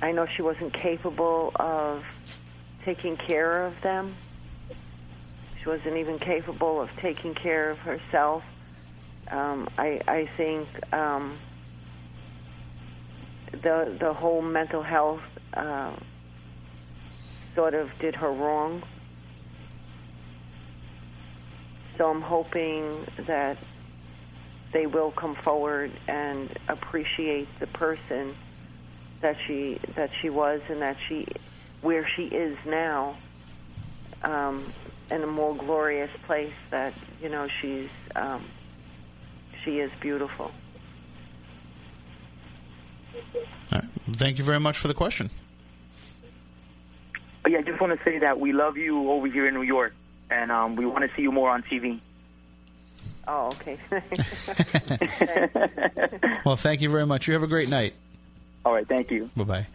I 0.02 0.12
know 0.12 0.26
she 0.26 0.42
wasn't 0.42 0.72
capable 0.72 1.52
of 1.56 2.04
taking 2.84 3.16
care 3.16 3.66
of 3.66 3.80
them. 3.82 4.14
She 5.62 5.68
wasn't 5.68 5.96
even 5.96 6.18
capable 6.18 6.80
of 6.80 6.88
taking 7.00 7.34
care 7.34 7.70
of 7.70 7.78
herself. 7.78 8.42
Um, 9.28 9.68
I, 9.76 10.00
I 10.08 10.28
think 10.36 10.68
um, 10.92 11.38
the 13.52 13.96
the 14.00 14.12
whole 14.12 14.40
mental 14.40 14.82
health 14.82 15.20
uh, 15.52 15.94
sort 17.54 17.74
of 17.74 17.90
did 18.00 18.16
her 18.16 18.32
wrong. 18.32 18.82
So 21.98 22.08
I'm 22.08 22.22
hoping 22.22 23.06
that 23.26 23.58
they 24.72 24.86
will 24.86 25.10
come 25.10 25.34
forward 25.34 25.92
and 26.08 26.48
appreciate 26.68 27.48
the 27.58 27.66
person 27.66 28.34
that 29.20 29.36
she 29.46 29.78
that 29.94 30.10
she 30.20 30.30
was 30.30 30.60
and 30.68 30.82
that 30.82 30.96
she 31.08 31.26
where 31.82 32.06
she 32.16 32.24
is 32.24 32.56
now 32.66 33.16
um, 34.22 34.72
in 35.10 35.22
a 35.22 35.26
more 35.26 35.54
glorious 35.54 36.10
place 36.26 36.52
that 36.70 36.94
you 37.22 37.28
know 37.28 37.48
she's 37.60 37.88
um, 38.16 38.44
she 39.64 39.80
is 39.80 39.90
beautiful. 40.00 40.50
All 43.72 43.72
right. 43.72 43.84
Thank 44.12 44.38
you 44.38 44.44
very 44.44 44.60
much 44.60 44.78
for 44.78 44.88
the 44.88 44.94
question. 44.94 45.30
Oh, 47.44 47.48
yeah, 47.48 47.58
I 47.58 47.62
just 47.62 47.80
want 47.80 47.96
to 47.96 48.04
say 48.04 48.18
that 48.18 48.38
we 48.38 48.52
love 48.52 48.76
you 48.76 49.10
over 49.10 49.26
here 49.26 49.48
in 49.48 49.54
New 49.54 49.62
York, 49.62 49.94
and 50.30 50.52
um, 50.52 50.76
we 50.76 50.86
want 50.86 51.08
to 51.08 51.16
see 51.16 51.22
you 51.22 51.32
more 51.32 51.50
on 51.50 51.62
TV. 51.62 52.00
Oh, 53.26 53.48
okay. 53.48 53.78
Well, 56.44 56.56
thank 56.56 56.80
you 56.80 56.88
very 56.88 57.06
much. 57.06 57.28
You 57.28 57.34
have 57.34 57.42
a 57.42 57.46
great 57.46 57.68
night. 57.68 57.94
All 58.64 58.72
right, 58.72 58.86
thank 58.86 59.10
you. 59.10 59.30
Bye 59.36 59.44
bye. 59.44 59.66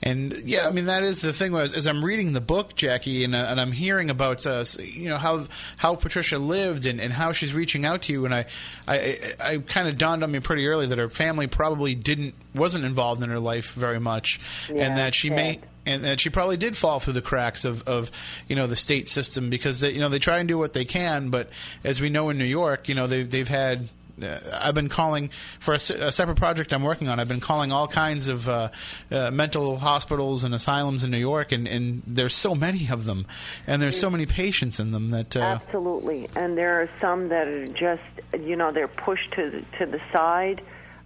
And 0.00 0.32
yeah, 0.44 0.68
I 0.68 0.70
mean 0.70 0.84
that 0.86 1.02
is 1.02 1.22
the 1.22 1.32
thing. 1.32 1.52
Was 1.52 1.74
as 1.74 1.86
I'm 1.86 2.04
reading 2.04 2.32
the 2.32 2.40
book, 2.40 2.76
Jackie, 2.76 3.24
and, 3.24 3.34
uh, 3.34 3.46
and 3.48 3.60
I'm 3.60 3.72
hearing 3.72 4.10
about 4.10 4.46
uh, 4.46 4.64
you 4.78 5.08
know 5.08 5.16
how 5.16 5.46
how 5.76 5.96
Patricia 5.96 6.38
lived 6.38 6.86
and, 6.86 7.00
and 7.00 7.12
how 7.12 7.32
she's 7.32 7.52
reaching 7.52 7.84
out 7.84 8.02
to 8.02 8.12
you, 8.12 8.24
and 8.24 8.32
I 8.32 8.46
I, 8.86 9.18
I, 9.40 9.58
kind 9.58 9.88
of 9.88 9.98
dawned 9.98 10.22
on 10.22 10.30
me 10.30 10.38
pretty 10.38 10.68
early 10.68 10.86
that 10.86 10.98
her 10.98 11.08
family 11.08 11.48
probably 11.48 11.96
didn't 11.96 12.34
wasn't 12.54 12.84
involved 12.84 13.24
in 13.24 13.30
her 13.30 13.40
life 13.40 13.72
very 13.72 13.98
much, 13.98 14.38
Yeah, 14.72 14.86
and 14.86 14.98
that 14.98 15.16
she 15.16 15.30
may 15.30 15.60
and 15.84 16.04
that 16.04 16.20
she 16.20 16.30
probably 16.30 16.56
did 16.56 16.76
fall 16.76 17.00
through 17.00 17.14
the 17.14 17.22
cracks 17.22 17.64
of, 17.64 17.82
of 17.88 18.10
you 18.46 18.54
know 18.54 18.66
the 18.66 18.76
state 18.76 19.08
system 19.08 19.50
because 19.50 19.80
they, 19.80 19.92
you 19.92 20.00
know 20.00 20.08
they 20.08 20.18
try 20.18 20.38
and 20.38 20.48
do 20.48 20.58
what 20.58 20.74
they 20.74 20.84
can, 20.84 21.30
but 21.30 21.48
as 21.82 22.00
we 22.00 22.08
know 22.08 22.28
in 22.28 22.38
New 22.38 22.44
York, 22.44 22.88
you 22.88 22.94
know 22.94 23.06
they 23.06 23.24
they've 23.24 23.48
had. 23.48 23.88
Uh, 24.22 24.38
I've 24.52 24.74
been 24.74 24.88
calling 24.88 25.30
for 25.60 25.72
a, 25.72 25.76
a 25.76 26.12
separate 26.12 26.36
project 26.36 26.72
I'm 26.72 26.82
working 26.82 27.08
on. 27.08 27.20
I've 27.20 27.28
been 27.28 27.40
calling 27.40 27.72
all 27.72 27.88
kinds 27.88 28.28
of 28.28 28.48
uh, 28.48 28.68
uh, 29.10 29.30
mental 29.30 29.76
hospitals 29.76 30.44
and 30.44 30.54
asylums 30.54 31.04
in 31.04 31.10
New 31.10 31.18
York, 31.18 31.52
and, 31.52 31.66
and 31.68 32.02
there's 32.06 32.34
so 32.34 32.54
many 32.54 32.88
of 32.90 33.04
them, 33.04 33.26
and 33.66 33.80
there's 33.80 33.98
so 33.98 34.10
many 34.10 34.26
patients 34.26 34.80
in 34.80 34.90
them 34.90 35.10
that 35.10 35.36
uh, 35.36 35.40
Absolutely, 35.40 36.28
and 36.36 36.56
there 36.56 36.80
are 36.80 36.90
some 37.00 37.28
that 37.28 37.48
are 37.48 37.66
just 37.68 38.02
you 38.38 38.56
know 38.56 38.72
they're 38.72 38.88
pushed 38.88 39.32
to 39.32 39.50
the, 39.50 39.78
to 39.78 39.90
the 39.90 40.00
side. 40.12 40.62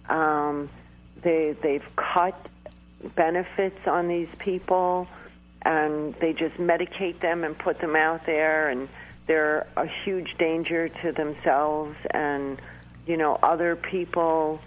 Um, 0.09 0.69
they 1.21 1.55
they've 1.61 1.95
cut 1.95 2.47
benefits 3.15 3.87
on 3.87 4.07
these 4.07 4.29
people, 4.39 5.07
and 5.61 6.15
they 6.15 6.33
just 6.33 6.55
medicate 6.55 7.19
them 7.19 7.43
and 7.43 7.57
put 7.57 7.79
them 7.79 7.95
out 7.95 8.25
there, 8.25 8.69
and 8.69 8.89
they're 9.27 9.65
a 9.77 9.87
huge 10.03 10.35
danger 10.37 10.89
to 10.89 11.11
themselves 11.11 11.95
and 12.11 12.59
you 13.05 13.17
know 13.17 13.37
other 13.43 13.75
people, 13.75 14.59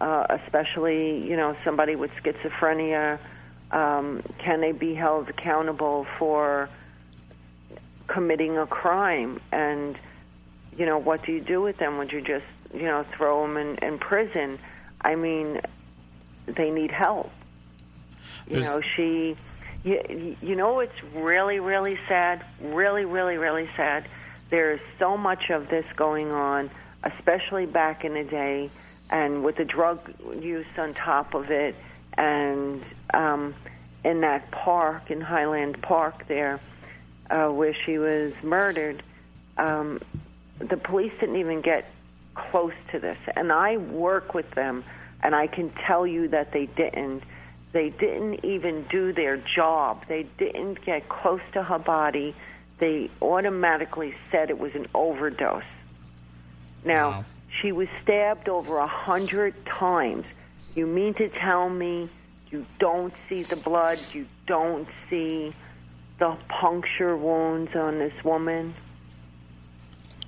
uh, 0.00 0.26
especially 0.30 1.18
you 1.26 1.36
know 1.36 1.56
somebody 1.64 1.96
with 1.96 2.10
schizophrenia. 2.22 3.18
Um, 3.70 4.22
can 4.38 4.60
they 4.62 4.72
be 4.72 4.94
held 4.94 5.28
accountable 5.28 6.06
for 6.18 6.70
committing 8.06 8.56
a 8.58 8.66
crime? 8.66 9.40
And 9.52 9.98
you 10.76 10.86
know 10.86 10.98
what 10.98 11.24
do 11.24 11.32
you 11.32 11.40
do 11.40 11.60
with 11.60 11.78
them? 11.78 11.98
Would 11.98 12.12
you 12.12 12.20
just 12.20 12.44
you 12.74 12.82
know 12.84 13.04
throw 13.16 13.42
them 13.42 13.56
in, 13.56 13.76
in 13.76 13.98
prison? 13.98 14.58
I 15.00 15.14
mean 15.14 15.60
they 16.46 16.70
need 16.70 16.90
help. 16.90 17.30
You 18.46 18.60
There's- 18.60 18.66
know 18.66 18.80
she 18.96 19.36
you, 19.84 20.36
you 20.42 20.56
know 20.56 20.80
it's 20.80 21.02
really 21.14 21.60
really 21.60 21.98
sad 22.08 22.44
really 22.60 23.04
really 23.04 23.36
really 23.36 23.68
sad. 23.76 24.06
There's 24.50 24.80
so 24.98 25.16
much 25.18 25.50
of 25.50 25.68
this 25.68 25.84
going 25.96 26.32
on 26.32 26.70
especially 27.16 27.66
back 27.66 28.04
in 28.04 28.14
the 28.14 28.24
day 28.24 28.70
and 29.10 29.44
with 29.44 29.56
the 29.56 29.64
drug 29.64 30.00
use 30.40 30.66
on 30.76 30.94
top 30.94 31.34
of 31.34 31.50
it 31.50 31.74
and 32.14 32.82
um 33.14 33.54
in 34.04 34.20
that 34.20 34.50
park 34.50 35.10
in 35.10 35.20
highland 35.20 35.80
park 35.82 36.26
there 36.28 36.60
uh, 37.30 37.48
where 37.48 37.74
she 37.84 37.98
was 37.98 38.32
murdered, 38.42 39.02
um, 39.56 40.00
the 40.58 40.76
police 40.76 41.12
didn't 41.20 41.36
even 41.36 41.60
get 41.60 41.90
close 42.34 42.72
to 42.92 42.98
this. 42.98 43.18
And 43.36 43.52
I 43.52 43.76
work 43.76 44.34
with 44.34 44.50
them, 44.52 44.84
and 45.22 45.34
I 45.34 45.46
can 45.46 45.70
tell 45.86 46.06
you 46.06 46.28
that 46.28 46.52
they 46.52 46.66
didn't. 46.66 47.22
They 47.72 47.90
didn't 47.90 48.46
even 48.46 48.86
do 48.90 49.12
their 49.12 49.36
job. 49.36 50.06
They 50.08 50.22
didn't 50.38 50.84
get 50.86 51.08
close 51.10 51.42
to 51.52 51.62
her 51.62 51.78
body. 51.78 52.34
They 52.78 53.10
automatically 53.20 54.14
said 54.30 54.48
it 54.48 54.58
was 54.58 54.74
an 54.74 54.86
overdose. 54.94 55.62
Now, 56.84 57.10
Wow. 57.10 57.24
she 57.60 57.72
was 57.72 57.88
stabbed 58.02 58.48
over 58.48 58.78
a 58.78 58.86
hundred 58.86 59.54
times. 59.66 60.24
You 60.74 60.86
mean 60.86 61.14
to 61.14 61.28
tell 61.28 61.68
me 61.68 62.08
you 62.50 62.64
don't 62.78 63.12
see 63.28 63.42
the 63.42 63.56
blood? 63.56 63.98
You 64.12 64.26
don't 64.46 64.88
see 65.10 65.54
the 66.18 66.36
puncture 66.48 67.16
wounds 67.16 67.74
on 67.76 67.98
this 67.98 68.24
woman? 68.24 68.74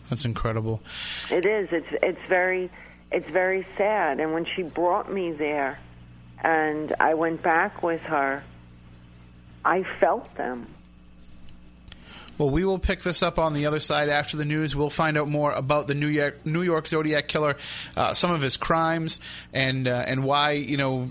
That's 0.09 0.25
incredible. 0.25 0.83
It 1.31 1.47
is. 1.47 1.69
It's 1.73 1.87
it's 2.03 2.21
very 2.29 2.69
it's 3.13 3.29
very 3.31 3.67
sad. 3.77 4.19
And 4.21 4.33
when 4.33 4.45
she 4.45 4.63
brought 4.63 5.11
me 5.13 5.33
there, 5.33 5.79
and 6.43 6.95
I 6.99 7.15
went 7.15 7.43
back 7.43 7.83
with 7.83 8.01
her, 8.03 8.43
I 9.65 9.85
felt 10.01 10.35
them. 10.37 10.67
Well, 12.41 12.49
we 12.49 12.65
will 12.65 12.79
pick 12.79 13.03
this 13.03 13.23
up 13.23 13.39
on 13.39 13.53
the 13.53 13.67
other 13.67 13.81
side 13.81 14.09
after 14.09 14.39
the 14.39 14.47
news. 14.47 14.75
We'll 14.75 14.89
find 14.89 15.19
out 15.19 15.29
more 15.29 15.53
about 15.53 15.89
the 15.89 15.95
New 15.95 16.07
York 16.07 16.47
New 16.47 16.63
York 16.63 16.87
Zodiac 16.87 17.29
killer, 17.29 17.59
uh, 17.99 18.15
some 18.15 18.31
of 18.31 18.41
his 18.41 18.57
crimes, 18.57 19.21
and 19.53 19.87
uh, 19.87 20.05
and 20.07 20.25
why 20.25 20.53
you 20.53 20.79
know 20.79 21.11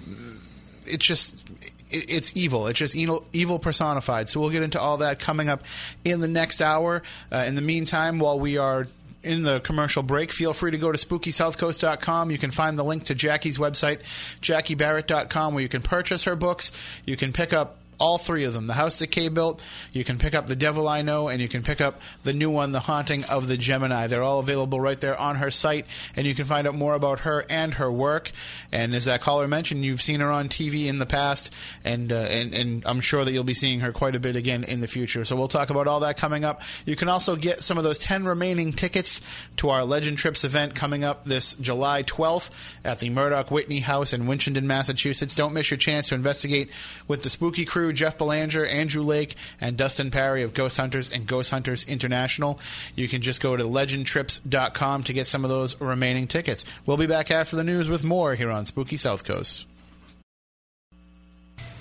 it's 0.87 1.05
just 1.05 1.47
it, 1.91 2.09
it's 2.09 2.35
evil. 2.35 2.65
It's 2.65 2.79
just 2.79 2.95
evil, 2.95 3.27
evil 3.31 3.59
personified. 3.59 4.27
So 4.27 4.39
we'll 4.39 4.49
get 4.49 4.63
into 4.63 4.81
all 4.81 4.97
that 4.97 5.19
coming 5.19 5.49
up 5.49 5.61
in 6.03 6.19
the 6.19 6.27
next 6.27 6.63
hour. 6.63 7.03
Uh, 7.31 7.43
in 7.45 7.53
the 7.53 7.61
meantime, 7.61 8.17
while 8.17 8.39
we 8.39 8.57
are 8.57 8.87
in 9.21 9.43
the 9.43 9.59
commercial 9.59 10.01
break, 10.01 10.31
feel 10.31 10.53
free 10.53 10.71
to 10.71 10.79
go 10.79 10.91
to 10.91 10.97
spookysouthcoast.com. 10.97 12.31
You 12.31 12.39
can 12.39 12.49
find 12.49 12.75
the 12.75 12.83
link 12.83 13.03
to 13.03 13.13
Jackie's 13.13 13.59
website, 13.59 13.99
jackiebarrett.com, 14.41 15.53
where 15.53 15.61
you 15.61 15.69
can 15.69 15.83
purchase 15.83 16.23
her 16.23 16.35
books. 16.35 16.71
You 17.05 17.15
can 17.15 17.33
pick 17.33 17.53
up 17.53 17.77
all 17.99 18.17
three 18.17 18.45
of 18.45 18.53
them. 18.53 18.67
The 18.67 18.73
house 18.73 18.99
that 18.99 19.07
kay 19.07 19.29
built 19.29 19.63
you 19.91 20.03
can 20.03 20.17
pick 20.17 20.33
up 20.33 20.47
the 20.47 20.55
devil 20.55 20.87
i 20.87 21.01
know 21.01 21.27
and 21.27 21.41
you 21.41 21.47
can 21.47 21.63
pick 21.63 21.81
up 21.81 22.01
the 22.23 22.33
new 22.33 22.49
one 22.49 22.71
the 22.71 22.79
haunting 22.79 23.23
of 23.25 23.47
the 23.47 23.57
gemini. 23.57 24.07
They're 24.07 24.23
all 24.23 24.39
available 24.39 24.79
right 24.79 24.99
there 24.99 25.19
on 25.19 25.35
her 25.37 25.51
site 25.51 25.85
and 26.15 26.25
you 26.25 26.33
can 26.33 26.45
find 26.45 26.67
out 26.67 26.75
more 26.75 26.95
about 26.95 27.21
her 27.21 27.45
and 27.49 27.73
her 27.75 27.91
work. 27.91 28.31
And 28.71 28.95
as 28.95 29.05
that 29.05 29.21
caller 29.21 29.47
mentioned 29.47 29.83
you've 29.83 30.01
seen 30.01 30.19
her 30.21 30.31
on 30.31 30.49
tv 30.49 30.85
in 30.85 30.99
the 30.99 31.05
past 31.05 31.51
and 31.83 32.11
uh, 32.11 32.15
and, 32.15 32.53
and 32.53 32.83
i'm 32.85 33.01
sure 33.01 33.25
that 33.25 33.31
you'll 33.31 33.43
be 33.43 33.53
seeing 33.53 33.81
her 33.81 33.91
quite 33.91 34.15
a 34.15 34.19
bit 34.19 34.35
again 34.35 34.63
in 34.63 34.79
the 34.79 34.87
future. 34.87 35.25
So 35.25 35.35
we'll 35.35 35.47
talk 35.47 35.69
about 35.69 35.87
all 35.87 36.01
that 36.01 36.17
coming 36.17 36.45
up. 36.45 36.61
You 36.85 36.95
can 36.95 37.09
also 37.09 37.35
get 37.35 37.63
some 37.63 37.77
of 37.77 37.83
those 37.83 37.99
10 37.99 38.25
remaining 38.25 38.73
tickets 38.73 39.21
to 39.57 39.69
our 39.69 39.83
legend 39.83 40.17
trips 40.17 40.43
event 40.43 40.75
coming 40.75 41.03
up 41.03 41.25
this 41.25 41.55
july 41.55 42.03
12th 42.03 42.49
at 42.83 42.99
the 42.99 43.09
murdock 43.09 43.51
whitney 43.51 43.79
house 43.79 44.13
in 44.13 44.23
winchendon 44.23 44.63
massachusetts. 44.63 45.35
Don't 45.35 45.53
miss 45.53 45.69
your 45.69 45.77
chance 45.77 46.09
to 46.09 46.15
investigate 46.15 46.69
with 47.07 47.23
the 47.23 47.29
spooky 47.29 47.65
crew 47.65 47.88
Jeff 47.93 48.17
Belanger, 48.17 48.65
Andrew 48.65 49.03
Lake, 49.03 49.35
and 49.59 49.77
Dustin 49.77 50.11
Pari 50.11 50.43
of 50.43 50.53
Ghost 50.53 50.77
Hunters 50.77 51.09
and 51.09 51.27
Ghost 51.27 51.51
Hunters 51.51 51.83
International. 51.83 52.59
You 52.95 53.07
can 53.07 53.21
just 53.21 53.41
go 53.41 53.55
to 53.55 53.63
legendtrips.com 53.63 55.03
to 55.03 55.13
get 55.13 55.27
some 55.27 55.43
of 55.43 55.49
those 55.49 55.79
remaining 55.79 56.27
tickets. 56.27 56.65
We'll 56.85 56.97
be 56.97 57.07
back 57.07 57.31
after 57.31 57.55
the 57.55 57.63
news 57.63 57.87
with 57.87 58.03
more 58.03 58.35
here 58.35 58.51
on 58.51 58.65
Spooky 58.65 58.97
South 58.97 59.23
Coast. 59.23 59.65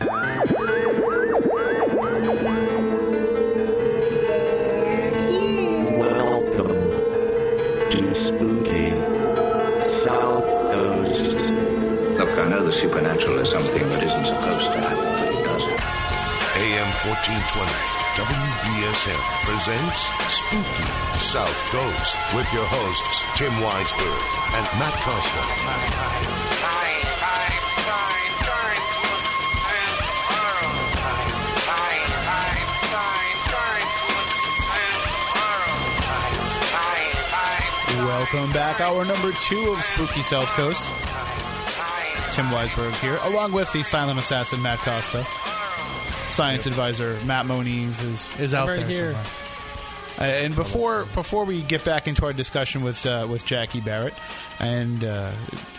Welcome 0.00 0.66
to 7.90 8.24
Spooky 8.24 8.90
South 10.04 10.44
Coast. 10.44 12.18
Look, 12.18 12.30
I 12.30 12.48
know 12.48 12.64
the 12.64 12.72
supernatural 12.72 13.38
is 13.38 13.50
something 13.50 13.88
1420, 17.26 17.66
WBSM 18.14 19.18
presents 19.42 20.06
Spooky 20.30 20.86
South 21.18 21.58
Coast 21.66 22.14
with 22.34 22.46
your 22.52 22.64
hosts, 22.66 23.22
Tim 23.34 23.50
Weisberg 23.58 24.22
and 24.54 24.64
Matt 24.78 24.94
Costa. 25.02 25.42
Welcome 38.06 38.52
back. 38.52 38.80
Hour 38.80 39.04
number 39.04 39.32
two 39.32 39.72
of 39.72 39.82
Spooky 39.82 40.22
South 40.22 40.48
Coast. 40.50 40.84
Tim 42.32 42.46
Weisberg 42.46 42.92
here, 43.00 43.18
along 43.24 43.52
with 43.52 43.72
the 43.72 43.82
silent 43.82 44.18
assassin 44.18 44.62
Matt 44.62 44.78
Costa. 44.78 45.26
Science 46.39 46.66
advisor 46.66 47.18
Matt 47.26 47.47
Moniz 47.47 48.01
is, 48.01 48.41
is 48.41 48.55
out 48.55 48.68
right 48.68 48.76
there 48.78 48.86
here. 48.86 49.12
somewhere. 49.12 49.24
Uh, 50.20 50.45
and 50.45 50.55
before 50.55 51.05
before 51.14 51.45
we 51.45 51.62
get 51.62 51.84
back 51.84 52.07
into 52.07 52.24
our 52.26 52.32
discussion 52.32 52.82
with 52.84 53.05
uh, 53.05 53.26
with 53.28 53.45
Jackie 53.45 53.80
Barrett, 53.80 54.14
and 54.61 55.03
uh, 55.03 55.32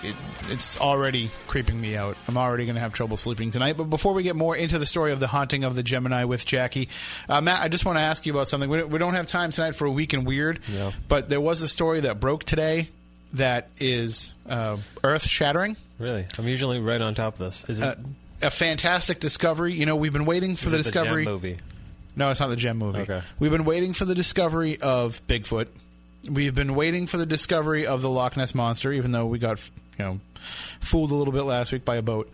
it, 0.03 0.14
it's 0.49 0.78
already 0.78 1.32
creeping 1.47 1.80
me 1.80 1.95
out. 1.95 2.18
I'm 2.28 2.38
already 2.38 2.66
going 2.66 2.76
to 2.76 2.82
have 2.82 2.91
trouble 2.91 3.16
sleeping 3.16 3.51
tonight. 3.51 3.78
But 3.78 3.86
before 3.86 4.14
we 4.14 4.22
get 4.24 4.36
more 4.36 4.53
into 4.53 4.78
the 4.80 4.86
story 4.86 5.14
of 5.14 5.22
the 5.22 5.28
haunting 5.28 5.64
of 5.64 5.78
the 5.78 5.84
Gemini 5.84 6.26
with 6.26 6.45
Jackie, 6.45 6.89
uh, 7.30 7.39
Matt, 7.39 7.62
I 7.62 7.70
just 7.70 7.86
want 7.86 7.97
to 7.97 8.01
ask 8.01 8.26
you 8.26 8.34
about 8.34 8.49
something. 8.49 8.70
We 8.70 8.80
don't, 8.80 8.89
we 8.89 8.99
don't 8.99 9.14
have 9.14 9.28
time 9.28 9.51
tonight 9.51 9.76
for 9.76 9.86
a 9.86 9.91
week 9.91 10.14
in 10.14 10.26
weird, 10.26 10.60
Yeah. 10.68 10.91
but 11.07 11.30
there 11.30 11.39
was 11.41 11.62
a 11.62 11.70
story 11.70 12.01
that 12.01 12.20
broke 12.20 12.43
today 12.43 12.89
that 13.34 13.70
is 13.78 14.34
uh, 14.47 14.76
earth 15.05 15.24
shattering. 15.26 15.78
Really? 15.99 16.26
I'm 16.38 16.47
usually 16.49 16.80
right 16.82 17.01
on 17.01 17.16
top 17.16 17.34
of 17.36 17.39
this. 17.39 17.64
Is 17.70 17.80
it 17.80 17.86
Uh, 17.88 17.95
a 18.41 18.51
fantastic 18.51 19.19
discovery. 19.19 19.73
You 19.73 19.85
know, 19.85 19.95
we've 19.95 20.13
been 20.13 20.25
waiting 20.25 20.55
for 20.55 20.67
is 20.67 20.71
the 20.71 20.77
it 20.79 20.83
discovery. 20.83 21.25
Gem 21.25 21.33
movie? 21.33 21.57
No, 22.15 22.29
it's 22.31 22.39
not 22.39 22.49
the 22.49 22.55
gem 22.55 22.77
movie. 22.77 22.99
Okay. 22.99 23.21
We've 23.39 23.51
been 23.51 23.65
waiting 23.65 23.93
for 23.93 24.05
the 24.05 24.15
discovery 24.15 24.79
of 24.81 25.21
Bigfoot. 25.27 25.67
We've 26.29 26.53
been 26.53 26.75
waiting 26.75 27.07
for 27.07 27.17
the 27.17 27.25
discovery 27.25 27.85
of 27.85 28.01
the 28.01 28.09
Loch 28.09 28.35
Ness 28.35 28.53
monster, 28.53 28.91
even 28.91 29.11
though 29.11 29.25
we 29.25 29.39
got 29.39 29.59
you 29.97 30.05
know 30.05 30.19
fooled 30.79 31.11
a 31.11 31.15
little 31.15 31.33
bit 31.33 31.43
last 31.43 31.71
week 31.71 31.85
by 31.85 31.95
a 31.95 32.01
boat. 32.01 32.29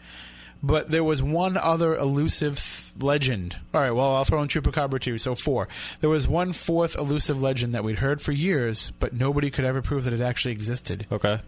But 0.63 0.89
there 0.89 1.03
was 1.03 1.21
one 1.21 1.57
other 1.57 1.95
elusive 1.95 2.93
legend. 2.99 3.57
All 3.73 3.81
right, 3.81 3.91
well, 3.91 4.15
I'll 4.15 4.25
throw 4.25 4.41
in 4.41 4.47
Chupacabra 4.47 4.99
too, 4.99 5.19
so 5.19 5.35
four. 5.35 5.67
There 6.01 6.09
was 6.09 6.27
one 6.27 6.53
fourth 6.53 6.95
elusive 6.95 7.39
legend 7.39 7.75
that 7.75 7.83
we'd 7.83 7.99
heard 7.99 8.21
for 8.21 8.31
years, 8.31 8.91
but 8.99 9.13
nobody 9.13 9.51
could 9.51 9.65
ever 9.65 9.83
prove 9.83 10.05
that 10.05 10.13
it 10.13 10.21
actually 10.21 10.53
existed. 10.53 11.05
Okay. 11.11 11.39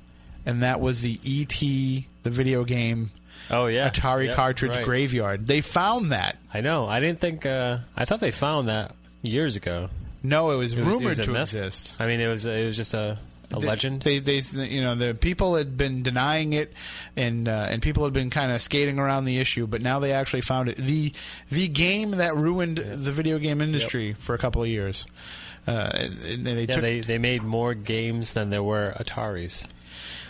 And 0.46 0.62
that 0.62 0.80
was 0.80 1.02
the 1.02 1.20
E.T., 1.24 2.08
the 2.24 2.30
video 2.30 2.64
game 2.64 3.10
Oh 3.50 3.68
yeah. 3.68 3.90
Atari 3.90 4.28
Yep, 4.28 4.36
cartridge 4.36 4.76
right. 4.76 4.86
graveyard. 4.86 5.48
They 5.48 5.62
found 5.62 6.12
that. 6.12 6.38
I 6.54 6.62
know. 6.62 6.86
I 6.86 7.00
didn't 7.00 7.20
think. 7.20 7.46
Uh, 7.46 7.80
I 7.96 8.06
thought 8.06 8.20
they 8.20 8.32
found 8.32 8.68
that 8.68 8.94
years 9.22 9.56
ago. 9.56 9.90
No, 10.24 10.52
it 10.52 10.58
was 10.58 10.74
It 10.74 10.78
was- 10.78 10.86
it 10.86 10.88
rumored 10.88 11.18
was 11.18 11.20
to 11.26 11.32
myth? 11.32 11.42
exist. 11.44 11.96
I 12.00 12.08
mean, 12.08 12.20
it 12.20 12.28
was. 12.28 12.46
It 12.46 12.66
was 12.66 12.76
just 12.76 12.94
a, 12.94 13.18
a 13.52 13.60
They- 13.60 13.68
legend. 13.68 14.02
They, 14.02 14.20
they, 14.20 14.40
you 14.40 14.82
know, 14.82 14.96
the 14.96 15.14
people 15.14 15.56
had 15.56 15.78
been 15.78 16.04
denying 16.04 16.54
it, 16.54 16.74
and 17.16 17.48
uh, 17.48 17.68
and 17.70 17.82
people 17.82 18.04
had 18.04 18.14
been 18.14 18.30
kind 18.30 18.52
of 18.52 18.62
skating 18.62 19.00
around 19.00 19.26
the 19.26 19.38
issue, 19.38 19.68
but 19.68 19.82
now 19.82 20.00
they 20.00 20.12
actually 20.12 20.42
found 20.42 20.68
it. 20.70 20.78
the 20.78 21.14
The 21.50 21.68
game 21.70 22.12
that 22.12 22.36
ruined 22.36 22.78
the 22.80 23.12
video 23.12 23.38
game 23.40 23.62
industry 23.62 24.14
for 24.14 24.36
a 24.36 24.38
couple 24.38 24.62
of 24.64 24.68
years. 24.68 25.06
Uh, 25.66 25.90
and 26.30 26.46
they 26.48 26.62
yeah, 26.62 26.66
took, 26.68 26.82
they 26.82 27.00
they 27.02 27.18
made 27.18 27.44
more 27.44 27.74
games 27.74 28.34
than 28.34 28.50
there 28.50 28.64
were 28.64 28.94
Ataris. 29.00 29.68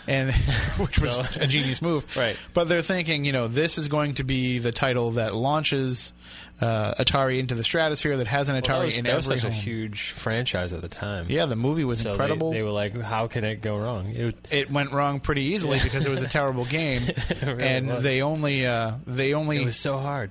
And 0.08 0.32
which 0.78 0.98
was 0.98 1.14
So- 1.14 1.22
a 1.40 1.46
genius 1.46 1.80
move, 1.82 2.04
Right. 2.16 2.36
But 2.54 2.68
they're 2.68 2.82
thinking, 2.82 3.24
you 3.24 3.32
know, 3.32 3.46
this 3.48 3.78
is 3.78 3.88
going 3.88 4.14
to 4.14 4.24
be 4.24 4.58
the 4.58 4.72
title 4.72 5.12
that 5.12 5.34
launches 5.34 6.12
uh, 6.60 6.94
Atari 6.94 7.38
into 7.38 7.54
the 7.54 7.62
stratosphere 7.62 8.16
that 8.16 8.26
has 8.26 8.48
an 8.48 8.54
Well, 8.54 8.62
Atari 8.62 8.66
that 8.66 8.84
was, 8.84 8.98
in 8.98 9.04
that 9.04 9.16
was 9.16 9.26
every 9.30 9.40
such 9.40 9.50
a 9.50 9.52
huge 9.54 10.10
franchise 10.12 10.72
at 10.72 10.80
the 10.80 10.88
time. 10.88 11.26
yeah, 11.28 11.46
the 11.46 11.54
movie 11.54 11.84
was 11.84 12.00
So 12.00 12.10
incredible. 12.10 12.50
They, 12.52 12.62
were 12.62 12.70
like, 12.70 13.00
"How 13.00 13.28
can 13.28 13.44
it 13.44 13.60
go 13.62 13.76
wrong?" 13.78 14.08
It, 14.08 14.34
it 14.50 14.70
went 14.70 14.90
wrong 14.92 15.20
pretty 15.20 15.42
easily 15.42 15.78
because 15.80 16.04
it 16.04 16.10
was 16.10 16.20
a 16.22 16.26
terrible 16.28 16.64
game, 16.64 17.02
really 17.42 17.62
and 17.62 17.86
was. 17.86 18.02
they 18.02 18.22
only 18.22 18.66
uh, 18.66 18.94
they 19.06 19.34
only 19.34 19.58
it 19.62 19.64
was 19.66 19.76
so 19.76 19.98
hard. 19.98 20.30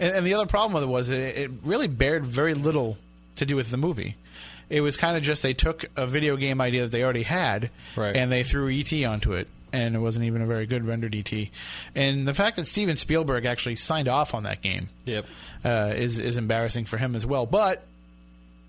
and, 0.00 0.14
and 0.14 0.26
the 0.26 0.32
other 0.34 0.46
problem 0.46 0.72
with 0.72 0.84
it 0.84 0.88
was 0.88 1.10
it, 1.10 1.36
it 1.36 1.50
really 1.64 1.86
bared 1.88 2.24
very 2.24 2.54
little 2.54 2.96
to 3.36 3.44
do 3.44 3.54
with 3.54 3.68
the 3.70 3.76
movie. 3.76 4.16
It 4.70 4.80
was 4.82 4.96
kind 4.96 5.16
of 5.16 5.22
just 5.22 5.42
they 5.42 5.54
took 5.54 5.86
a 5.96 6.06
video 6.06 6.36
game 6.36 6.60
idea 6.60 6.82
that 6.82 6.92
they 6.92 7.02
already 7.02 7.22
had, 7.22 7.70
Right. 7.96 8.14
and 8.16 8.30
they 8.30 8.42
threw 8.42 8.68
ET 8.70 8.92
onto 9.04 9.32
it, 9.32 9.48
and 9.72 9.94
it 9.94 9.98
wasn't 9.98 10.26
even 10.26 10.42
a 10.42 10.46
very 10.46 10.66
good 10.66 10.86
rendered 10.86 11.14
ET. 11.14 11.32
And 11.94 12.26
the 12.28 12.34
fact 12.34 12.56
that 12.56 12.66
Steven 12.66 12.96
Spielberg 12.96 13.46
actually 13.46 13.76
signed 13.76 14.08
off 14.08 14.34
on 14.34 14.42
that 14.42 14.60
game 14.62 14.90
Yep. 15.06 15.26
uh, 15.64 15.92
is 15.96 16.18
is 16.18 16.36
embarrassing 16.36 16.84
for 16.84 16.98
him 16.98 17.14
as 17.16 17.24
well. 17.24 17.46
But 17.46 17.84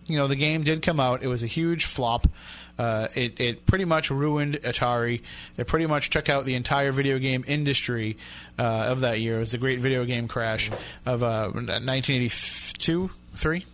you 0.08 0.18
know, 0.18 0.28
the 0.28 0.36
game 0.36 0.64
did 0.64 0.82
come 0.82 1.00
out. 1.00 1.22
It 1.22 1.28
was 1.28 1.44
a 1.44 1.48
huge 1.48 1.86
flop. 1.86 2.28
Uh, 2.80 3.10
it 3.14 3.40
it 3.42 3.66
pretty 3.66 3.84
much 3.86 4.10
ruined 4.10 4.56
Atari. 4.64 5.22
It 5.58 5.68
pretty 5.68 5.86
much 5.86 6.10
took 6.10 6.30
out 6.30 6.46
the 6.46 6.56
entire 6.56 6.92
video 6.94 7.20
game 7.20 7.44
industry 7.46 8.16
uh, 8.58 8.64
of 8.90 9.02
that 9.02 9.20
year. 9.20 9.36
It 9.36 9.40
was 9.40 9.52
the 9.52 9.58
great 9.58 9.80
video 9.80 10.06
game 10.06 10.28
crash 10.30 10.72
of 11.06 11.22
uh, 11.22 11.50
1982, 11.52 13.10
three. 13.36 13.66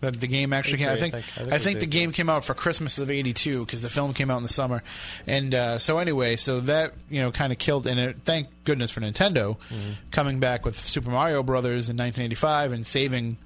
That 0.00 0.18
the 0.18 0.26
game 0.26 0.52
actually 0.54 0.78
came. 0.78 0.88
I 0.88 0.96
think. 0.96 1.14
I 1.14 1.20
think, 1.20 1.52
I 1.52 1.58
think 1.58 1.76
it 1.76 1.80
the 1.80 1.86
did, 1.86 1.90
game 1.92 2.12
came 2.12 2.30
out 2.30 2.44
for 2.44 2.54
Christmas 2.54 2.98
of 2.98 3.10
'82 3.10 3.66
because 3.66 3.82
the 3.82 3.90
film 3.90 4.14
came 4.14 4.30
out 4.30 4.38
in 4.38 4.42
the 4.42 4.48
summer, 4.48 4.82
and 5.26 5.54
uh, 5.54 5.78
so 5.78 5.98
anyway, 5.98 6.36
so 6.36 6.60
that 6.60 6.92
you 7.10 7.20
know 7.20 7.30
kind 7.30 7.52
of 7.52 7.58
killed. 7.58 7.86
And 7.86 8.00
it, 8.00 8.16
thank 8.24 8.48
goodness 8.64 8.90
for 8.90 9.00
Nintendo 9.00 9.56
Mm-hmm. 9.70 9.90
coming 10.10 10.40
back 10.40 10.64
with 10.64 10.78
Super 10.78 11.10
Mario 11.10 11.42
Brothers 11.42 11.88
in 11.90 11.96
1985 11.96 12.72
and 12.72 12.86
saving 12.86 13.36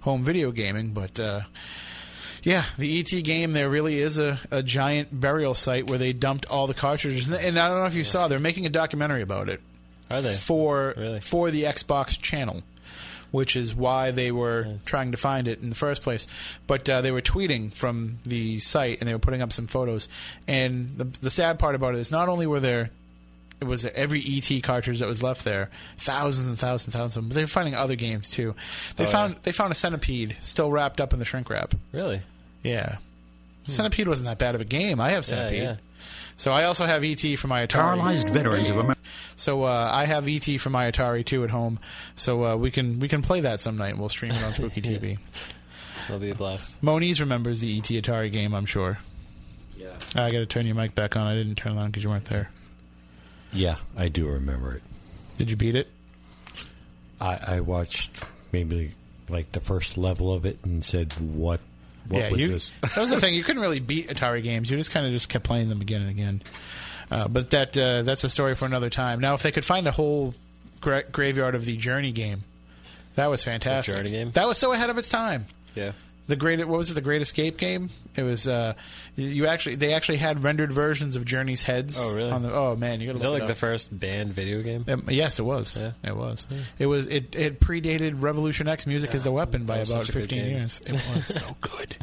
home 0.00 0.24
video 0.24 0.50
gaming. 0.50 0.90
But 0.94 1.20
uh, 1.20 1.42
yeah, 2.42 2.64
the 2.78 2.98
ET 3.00 3.22
game 3.22 3.52
there 3.52 3.68
really 3.70 3.98
is 4.00 4.18
a, 4.18 4.38
a 4.50 4.62
giant 4.62 5.08
burial 5.20 5.54
site 5.54 5.88
where 5.88 5.98
they 5.98 6.12
dumped 6.12 6.46
all 6.46 6.66
the 6.66 6.74
cartridges. 6.74 7.28
And 7.30 7.58
I 7.58 7.68
don't 7.68 7.78
know 7.78 7.84
if 7.86 7.94
you 7.94 8.04
saw, 8.04 8.28
they're 8.28 8.38
making 8.40 8.66
a 8.66 8.70
documentary 8.70 9.22
about 9.22 9.48
it 9.48 9.60
Are 10.10 10.22
they? 10.22 10.34
for 10.34 10.94
Really? 10.96 11.20
for 11.20 11.50
the 11.50 11.64
Xbox 11.64 12.18
channel, 12.20 12.62
which 13.30 13.56
is 13.56 13.74
why 13.74 14.10
they 14.10 14.32
were 14.32 14.78
trying 14.84 15.12
to 15.12 15.18
find 15.18 15.46
it 15.48 15.60
in 15.60 15.70
the 15.70 15.76
first 15.76 16.02
place. 16.02 16.26
But 16.66 16.88
uh, 16.88 17.00
they 17.00 17.12
were 17.12 17.22
tweeting 17.22 17.72
from 17.72 18.18
the 18.24 18.58
site 18.60 19.00
and 19.00 19.08
they 19.08 19.12
were 19.12 19.18
putting 19.20 19.42
up 19.42 19.52
some 19.52 19.66
photos. 19.66 20.08
And 20.48 20.98
the, 20.98 21.04
the 21.04 21.30
sad 21.30 21.58
part 21.58 21.74
about 21.74 21.94
it 21.94 22.00
is 22.00 22.10
not 22.10 22.28
only 22.28 22.46
were 22.46 22.60
there 22.60 22.90
it 23.60 23.66
was 23.66 23.84
every 23.84 24.22
ET 24.26 24.62
cartridge 24.62 25.00
that 25.00 25.06
was 25.08 25.22
left 25.22 25.44
there, 25.44 25.68
thousands 25.98 26.46
and 26.46 26.58
thousands 26.58 26.86
and 26.86 26.94
thousands 26.94 27.16
of 27.18 27.22
them. 27.24 27.28
But 27.28 27.34
they 27.34 27.42
were 27.42 27.46
finding 27.46 27.74
other 27.74 27.94
games 27.94 28.30
too. 28.30 28.54
They 28.96 29.04
Oh, 29.04 29.08
found 29.08 29.34
yeah. 29.34 29.40
they 29.42 29.52
found 29.52 29.70
a 29.70 29.74
centipede 29.74 30.36
still 30.40 30.72
wrapped 30.72 30.98
up 30.98 31.12
in 31.12 31.18
the 31.18 31.26
shrink 31.26 31.50
wrap. 31.50 31.74
Really? 31.92 32.22
Yeah, 32.62 32.96
centipede 33.64 34.08
wasn't 34.08 34.28
that 34.28 34.38
bad 34.38 34.54
of 34.54 34.62
a 34.62 34.64
game. 34.64 34.98
I 35.00 35.10
have 35.10 35.26
Hmm. 35.26 35.32
Yeah, 35.34 35.36
centipede. 35.38 35.62
yeah. 35.62 35.76
So 36.40 36.52
I 36.52 36.64
also 36.64 36.86
have 36.86 37.04
ET 37.04 37.20
for 37.38 37.48
my 37.48 37.66
Atari. 37.66 37.68
Paralyzed 37.68 38.30
veterans 38.30 38.70
of 38.70 38.78
America. 38.78 39.00
So 39.36 39.64
uh, 39.64 39.90
I 39.92 40.06
have 40.06 40.26
ET 40.26 40.58
for 40.58 40.70
my 40.70 40.90
Atari 40.90 41.22
too 41.22 41.44
at 41.44 41.50
home. 41.50 41.78
So 42.16 42.46
uh, 42.46 42.56
we 42.56 42.70
can 42.70 42.98
we 42.98 43.08
can 43.08 43.20
play 43.20 43.40
that 43.42 43.60
some 43.60 43.76
night. 43.76 43.90
and 43.90 43.98
We'll 43.98 44.08
stream 44.08 44.32
it 44.32 44.42
on 44.42 44.54
Spooky 44.54 44.80
TV. 44.80 45.18
That'll 46.08 46.18
be 46.18 46.30
a 46.30 46.34
blast. 46.34 46.82
Moniz 46.82 47.20
remembers 47.20 47.60
the 47.60 47.76
ET 47.76 47.84
Atari 47.84 48.32
game. 48.32 48.54
I'm 48.54 48.64
sure. 48.64 48.96
Yeah. 49.76 49.92
I 50.14 50.30
got 50.30 50.38
to 50.38 50.46
turn 50.46 50.66
your 50.66 50.76
mic 50.76 50.94
back 50.94 51.14
on. 51.14 51.26
I 51.26 51.34
didn't 51.34 51.56
turn 51.56 51.76
it 51.76 51.78
on 51.78 51.88
because 51.90 52.04
you 52.04 52.08
weren't 52.08 52.24
there. 52.24 52.50
Yeah, 53.52 53.76
I 53.94 54.08
do 54.08 54.26
remember 54.26 54.76
it. 54.76 54.82
Did 55.36 55.50
you 55.50 55.58
beat 55.58 55.74
it? 55.74 55.88
I, 57.20 57.56
I 57.56 57.60
watched 57.60 58.24
maybe 58.50 58.92
like 59.28 59.52
the 59.52 59.60
first 59.60 59.98
level 59.98 60.32
of 60.32 60.46
it 60.46 60.58
and 60.64 60.82
said, 60.82 61.12
"What? 61.20 61.60
What 62.08 62.18
yeah, 62.18 62.30
was 62.30 62.40
you, 62.40 62.48
this?" 62.48 62.72
that 62.80 62.98
was 62.98 63.10
the 63.10 63.20
thing. 63.20 63.34
You 63.34 63.42
couldn't 63.42 63.62
really 63.62 63.80
beat 63.80 64.08
Atari 64.08 64.42
games. 64.42 64.70
You 64.70 64.76
just 64.76 64.90
kind 64.90 65.06
of 65.06 65.12
just 65.12 65.28
kept 65.28 65.44
playing 65.44 65.68
them 65.68 65.80
again 65.80 66.02
and 66.02 66.10
again. 66.10 66.42
Uh, 67.10 67.28
but 67.28 67.50
that 67.50 67.76
uh, 67.76 68.02
that's 68.02 68.24
a 68.24 68.28
story 68.28 68.54
for 68.54 68.66
another 68.66 68.90
time. 68.90 69.20
Now, 69.20 69.34
if 69.34 69.42
they 69.42 69.52
could 69.52 69.64
find 69.64 69.86
a 69.88 69.90
whole 69.90 70.34
gra- 70.80 71.08
graveyard 71.10 71.54
of 71.54 71.64
the 71.64 71.76
Journey 71.76 72.12
game, 72.12 72.44
that 73.16 73.28
was 73.28 73.42
fantastic. 73.42 73.94
Journey 73.94 74.10
game? 74.10 74.30
That 74.32 74.46
was 74.46 74.58
so 74.58 74.72
ahead 74.72 74.90
of 74.90 74.98
its 74.98 75.08
time. 75.08 75.46
Yeah. 75.74 75.92
The 76.26 76.36
great 76.36 76.58
what 76.60 76.78
was 76.78 76.90
it? 76.90 76.94
The 76.94 77.00
Great 77.00 77.22
Escape 77.22 77.56
game. 77.56 77.90
It 78.16 78.22
was 78.22 78.46
uh, 78.46 78.74
you 79.16 79.46
actually 79.46 79.76
they 79.76 79.94
actually 79.94 80.18
had 80.18 80.42
rendered 80.42 80.72
versions 80.72 81.16
of 81.16 81.24
Journey's 81.24 81.62
heads. 81.62 82.00
Oh, 82.00 82.14
really? 82.14 82.30
On 82.30 82.42
the, 82.42 82.52
oh 82.52 82.76
man, 82.76 83.00
you 83.00 83.06
got 83.06 83.12
to 83.12 83.16
Is 83.16 83.22
that 83.22 83.30
look 83.30 83.40
like 83.40 83.48
it 83.48 83.52
the 83.52 83.58
first 83.58 83.96
banned 83.98 84.32
video 84.32 84.62
game? 84.62 84.84
Um, 84.86 85.04
yes, 85.08 85.38
it 85.38 85.44
was. 85.44 85.76
Yeah. 85.76 85.92
It 86.04 86.16
was. 86.16 86.46
It 86.78 86.86
was. 86.86 87.06
It, 87.08 87.34
it 87.34 87.60
predated 87.60 88.22
Revolution 88.22 88.68
X 88.68 88.86
Music 88.86 89.14
as 89.14 89.24
the 89.24 89.32
Weapon 89.32 89.64
by 89.64 89.76
about 89.76 89.86
such 89.86 90.08
a 90.10 90.12
good 90.12 90.20
fifteen 90.22 90.46
years. 90.46 90.80
It 90.86 90.92
was 91.14 91.26
so 91.26 91.56
good. 91.60 91.96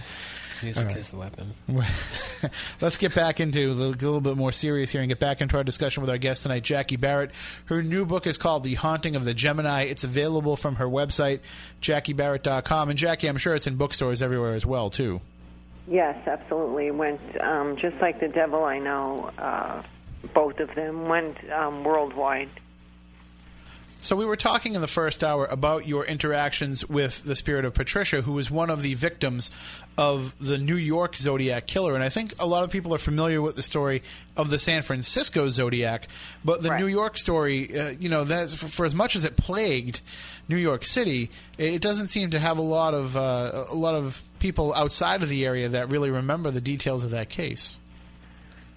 Music 0.64 0.84
All 0.84 0.88
right. 0.90 0.98
is 0.98 1.10
the 1.10 1.18
weapon. 1.18 1.54
Let's 2.82 2.98
get 2.98 3.14
back 3.14 3.40
into 3.40 3.72
a 3.72 3.74
little, 3.74 3.94
a 3.94 4.02
little 4.06 4.22
bit 4.22 4.38
more 4.38 4.52
serious 4.52 4.90
here 4.92 5.02
and 5.02 5.10
get 5.10 5.20
back 5.20 5.42
into 5.42 5.58
our 5.58 5.64
discussion 5.64 6.02
with 6.02 6.10
our 6.10 6.18
guest 6.18 6.44
tonight, 6.44 6.64
Jackie 6.64 6.96
Barrett. 6.96 7.32
Her 7.66 7.84
new 7.84 8.06
book 8.06 8.28
is 8.28 8.38
called 8.38 8.64
The 8.64 8.76
Haunting 8.76 9.16
of 9.16 9.26
the 9.26 9.34
Gemini. 9.34 9.84
It's 9.84 10.04
available 10.04 10.56
from 10.56 10.76
her 10.76 10.88
website, 10.88 11.42
JackieBarrett.com. 11.82 12.90
And 12.90 12.98
Jackie, 12.98 13.28
I'm 13.28 13.38
sure 13.38 13.56
it's 13.56 13.68
in 13.68 13.76
bookstores 13.76 14.22
everywhere 14.22 14.54
as 14.54 14.66
well, 14.66 14.90
too. 14.90 15.22
Yes, 15.88 16.18
absolutely. 16.28 16.92
Went 16.92 17.22
um, 17.42 17.78
just 17.78 17.96
like 18.02 18.20
the 18.20 18.28
devil 18.28 18.64
I 18.64 18.80
know. 18.80 19.32
Uh, 19.38 19.84
both 20.34 20.60
of 20.60 20.74
them 20.76 21.08
went 21.08 21.38
um, 21.52 21.84
worldwide. 21.84 22.50
So 24.08 24.16
we 24.16 24.26
were 24.26 24.38
talking 24.38 24.74
in 24.74 24.80
the 24.80 24.88
first 24.88 25.22
hour 25.22 25.46
about 25.48 25.86
your 25.86 26.06
interactions 26.06 26.88
with 26.88 27.26
the 27.26 27.36
spirit 27.36 27.66
of 27.66 27.74
Patricia, 27.74 28.22
who 28.22 28.32
was 28.32 28.50
one 28.50 28.70
of 28.70 28.82
the 28.82 28.94
victims 28.94 29.52
of 29.98 30.34
the 30.40 30.58
New 30.58 30.78
York 30.78 31.14
Zodiac 31.14 31.68
killer. 31.68 31.94
And 31.94 32.02
I 32.02 32.08
think 32.08 32.34
a 32.40 32.48
lot 32.48 32.64
of 32.64 32.70
people 32.70 32.96
are 32.96 33.00
familiar 33.00 33.42
with 33.42 33.58
the 33.58 33.64
story 33.64 34.04
of 34.38 34.50
the 34.50 34.60
San 34.60 34.84
Francisco 34.84 35.50
Zodiac, 35.50 36.08
but 36.46 36.62
the 36.62 36.70
Right. 36.70 36.80
New 36.80 36.88
York 36.88 37.18
story, 37.18 37.78
uh, 37.78 37.90
you 38.00 38.08
know, 38.08 38.24
that's 38.24 38.54
for, 38.54 38.70
for 38.70 38.86
as 38.86 38.96
much 38.96 39.18
as 39.18 39.26
it 39.26 39.36
plagued 39.36 40.00
New 40.48 40.56
York 40.56 40.86
City, 40.86 41.30
it 41.58 41.82
doesn't 41.82 42.08
seem 42.08 42.30
to 42.30 42.40
have 42.40 42.58
a 42.58 42.62
lot 42.62 42.94
of 42.94 43.18
uh, 43.18 43.66
a 43.70 43.76
lot 43.76 43.94
of 43.94 44.24
people 44.40 44.74
outside 44.74 45.22
of 45.22 45.28
the 45.28 45.46
area 45.46 45.68
that 45.68 45.92
really 45.92 46.12
remember 46.12 46.50
the 46.50 46.62
details 46.62 47.04
of 47.04 47.10
that 47.10 47.28
case. 47.28 47.78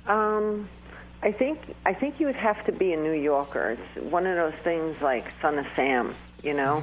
Um, 0.08 0.68
I 1.22 1.32
think 1.32 1.58
I 1.84 1.92
think 1.92 2.18
you 2.18 2.26
would 2.26 2.36
have 2.36 2.64
to 2.66 2.72
be 2.72 2.92
a 2.92 2.96
New 2.96 3.12
Yorker. 3.12 3.72
It's 3.72 4.04
one 4.10 4.26
of 4.26 4.36
those 4.36 4.58
things 4.64 4.96
like 5.02 5.26
Son 5.42 5.58
of 5.58 5.66
Sam. 5.76 6.14
You 6.42 6.54
know, 6.54 6.82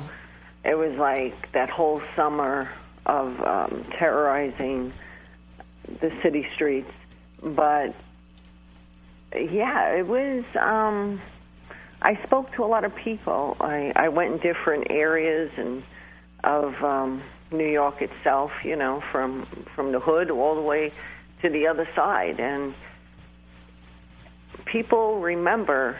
it 0.63 0.75
was 0.75 0.95
like 0.97 1.51
that 1.53 1.69
whole 1.69 2.01
summer 2.15 2.69
of 3.07 3.39
um, 3.41 3.85
terrorizing 3.97 4.93
the 6.01 6.11
city 6.21 6.45
streets. 6.53 6.91
But 7.41 7.95
yeah, 9.33 9.95
it 9.95 10.07
was. 10.07 10.43
Um, 10.59 11.21
I 11.99 12.21
spoke 12.23 12.53
to 12.53 12.63
a 12.63 12.67
lot 12.67 12.83
of 12.83 12.95
people. 12.95 13.57
I, 13.59 13.91
I 13.95 14.09
went 14.09 14.33
in 14.33 14.39
different 14.39 14.91
areas 14.91 15.51
and 15.57 15.83
of 16.43 16.75
um, 16.83 17.23
New 17.51 17.67
York 17.67 18.03
itself. 18.03 18.51
You 18.63 18.75
know, 18.75 19.01
from 19.11 19.47
from 19.75 19.91
the 19.91 19.99
hood 19.99 20.29
all 20.29 20.53
the 20.53 20.61
way 20.61 20.93
to 21.41 21.49
the 21.49 21.65
other 21.65 21.89
side, 21.95 22.39
and 22.39 22.75
people 24.71 25.19
remember 25.19 25.99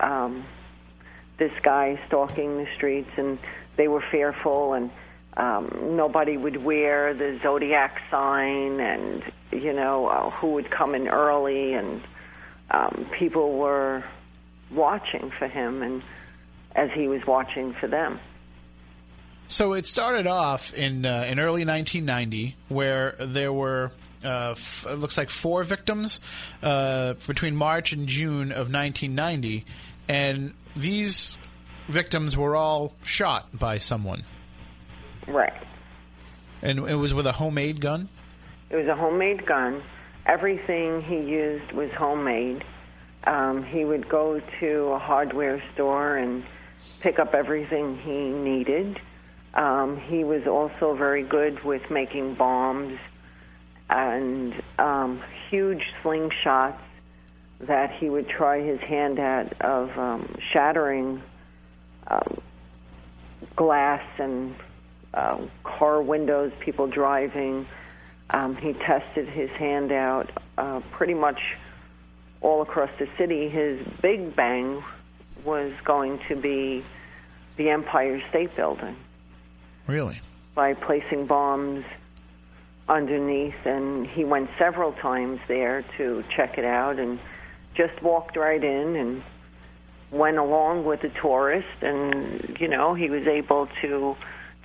um, 0.00 0.44
this 1.38 1.52
guy 1.62 2.00
stalking 2.06 2.58
the 2.58 2.66
streets, 2.76 3.10
and 3.16 3.38
they 3.76 3.88
were 3.88 4.04
fearful, 4.10 4.74
and 4.74 4.90
um, 5.36 5.96
nobody 5.96 6.36
would 6.36 6.62
wear 6.62 7.14
the 7.14 7.38
zodiac 7.42 8.00
sign, 8.10 8.80
and 8.80 9.22
you 9.52 9.72
know 9.72 10.06
uh, 10.06 10.30
who 10.30 10.52
would 10.52 10.70
come 10.70 10.94
in 10.94 11.08
early, 11.08 11.74
and 11.74 12.02
um, 12.70 13.06
people 13.18 13.58
were 13.58 14.04
watching 14.70 15.32
for 15.38 15.48
him, 15.48 15.82
and 15.82 16.02
as 16.74 16.90
he 16.92 17.08
was 17.08 17.26
watching 17.26 17.74
for 17.74 17.88
them. 17.88 18.20
So 19.48 19.72
it 19.72 19.84
started 19.84 20.28
off 20.28 20.72
in 20.74 21.04
uh, 21.04 21.24
in 21.26 21.40
early 21.40 21.64
1990, 21.64 22.56
where 22.68 23.16
there 23.18 23.52
were 23.52 23.90
uh, 24.24 24.50
f- 24.52 24.86
it 24.88 24.94
looks 24.96 25.16
like 25.18 25.30
four 25.30 25.64
victims 25.64 26.20
uh, 26.62 27.14
between 27.26 27.56
March 27.56 27.92
and 27.92 28.06
June 28.06 28.50
of 28.52 28.72
1990, 28.72 29.64
and 30.08 30.54
these 30.76 31.36
victims 31.88 32.36
were 32.36 32.54
all 32.56 32.92
shot 33.02 33.56
by 33.58 33.78
someone, 33.78 34.24
Right. 35.26 35.52
and 36.62 36.80
it 36.88 36.94
was 36.96 37.12
with 37.14 37.26
a 37.26 37.32
homemade 37.32 37.80
gun. 37.80 38.08
It 38.70 38.76
was 38.76 38.86
a 38.86 38.94
homemade 38.94 39.46
gun. 39.46 39.82
Everything 40.26 41.00
he 41.00 41.16
used 41.16 41.72
was 41.72 41.90
homemade. 41.92 42.62
Um, 43.24 43.64
he 43.64 43.84
would 43.84 44.08
go 44.08 44.40
to 44.60 44.76
a 44.92 44.98
hardware 44.98 45.62
store 45.74 46.16
and 46.16 46.44
pick 47.00 47.18
up 47.18 47.34
everything 47.34 47.98
he 47.98 48.28
needed. 48.30 49.00
Um, 49.54 49.96
he 50.00 50.22
was 50.24 50.46
also 50.46 50.94
very 50.94 51.24
good 51.24 51.62
with 51.64 51.82
making 51.90 52.34
bombs 52.34 52.98
and 53.90 54.54
um, 54.78 55.22
huge 55.50 55.82
slingshots 56.02 56.78
that 57.60 57.92
he 57.92 58.08
would 58.08 58.28
try 58.28 58.62
his 58.62 58.80
hand 58.80 59.18
at 59.18 59.60
of 59.60 59.90
um, 59.98 60.36
shattering 60.52 61.22
um, 62.06 62.40
glass 63.56 64.02
and 64.18 64.54
uh, 65.12 65.38
car 65.64 66.00
windows, 66.00 66.52
people 66.60 66.86
driving. 66.86 67.66
Um, 68.30 68.56
he 68.56 68.72
tested 68.72 69.28
his 69.28 69.50
hand 69.50 69.90
out 69.90 70.30
uh, 70.56 70.80
pretty 70.92 71.14
much 71.14 71.40
all 72.40 72.62
across 72.62 72.90
the 72.98 73.08
city. 73.18 73.48
His 73.48 73.84
big 74.00 74.34
bang 74.36 74.82
was 75.44 75.72
going 75.84 76.20
to 76.28 76.36
be 76.36 76.84
the 77.56 77.70
Empire 77.70 78.22
State 78.30 78.54
Building 78.56 78.96
Really? 79.86 80.20
by 80.54 80.74
placing 80.74 81.26
bombs 81.26 81.84
underneath, 82.90 83.54
and 83.64 84.06
he 84.06 84.24
went 84.24 84.50
several 84.58 84.92
times 84.92 85.40
there 85.48 85.84
to 85.96 86.24
check 86.34 86.58
it 86.58 86.64
out 86.64 86.98
and 86.98 87.18
just 87.74 88.02
walked 88.02 88.36
right 88.36 88.62
in 88.62 88.96
and 88.96 89.22
went 90.10 90.38
along 90.38 90.84
with 90.84 91.00
the 91.02 91.08
tourist 91.08 91.82
and 91.82 92.56
you 92.58 92.66
know 92.66 92.94
he 92.94 93.08
was 93.08 93.28
able 93.28 93.68
to 93.80 94.16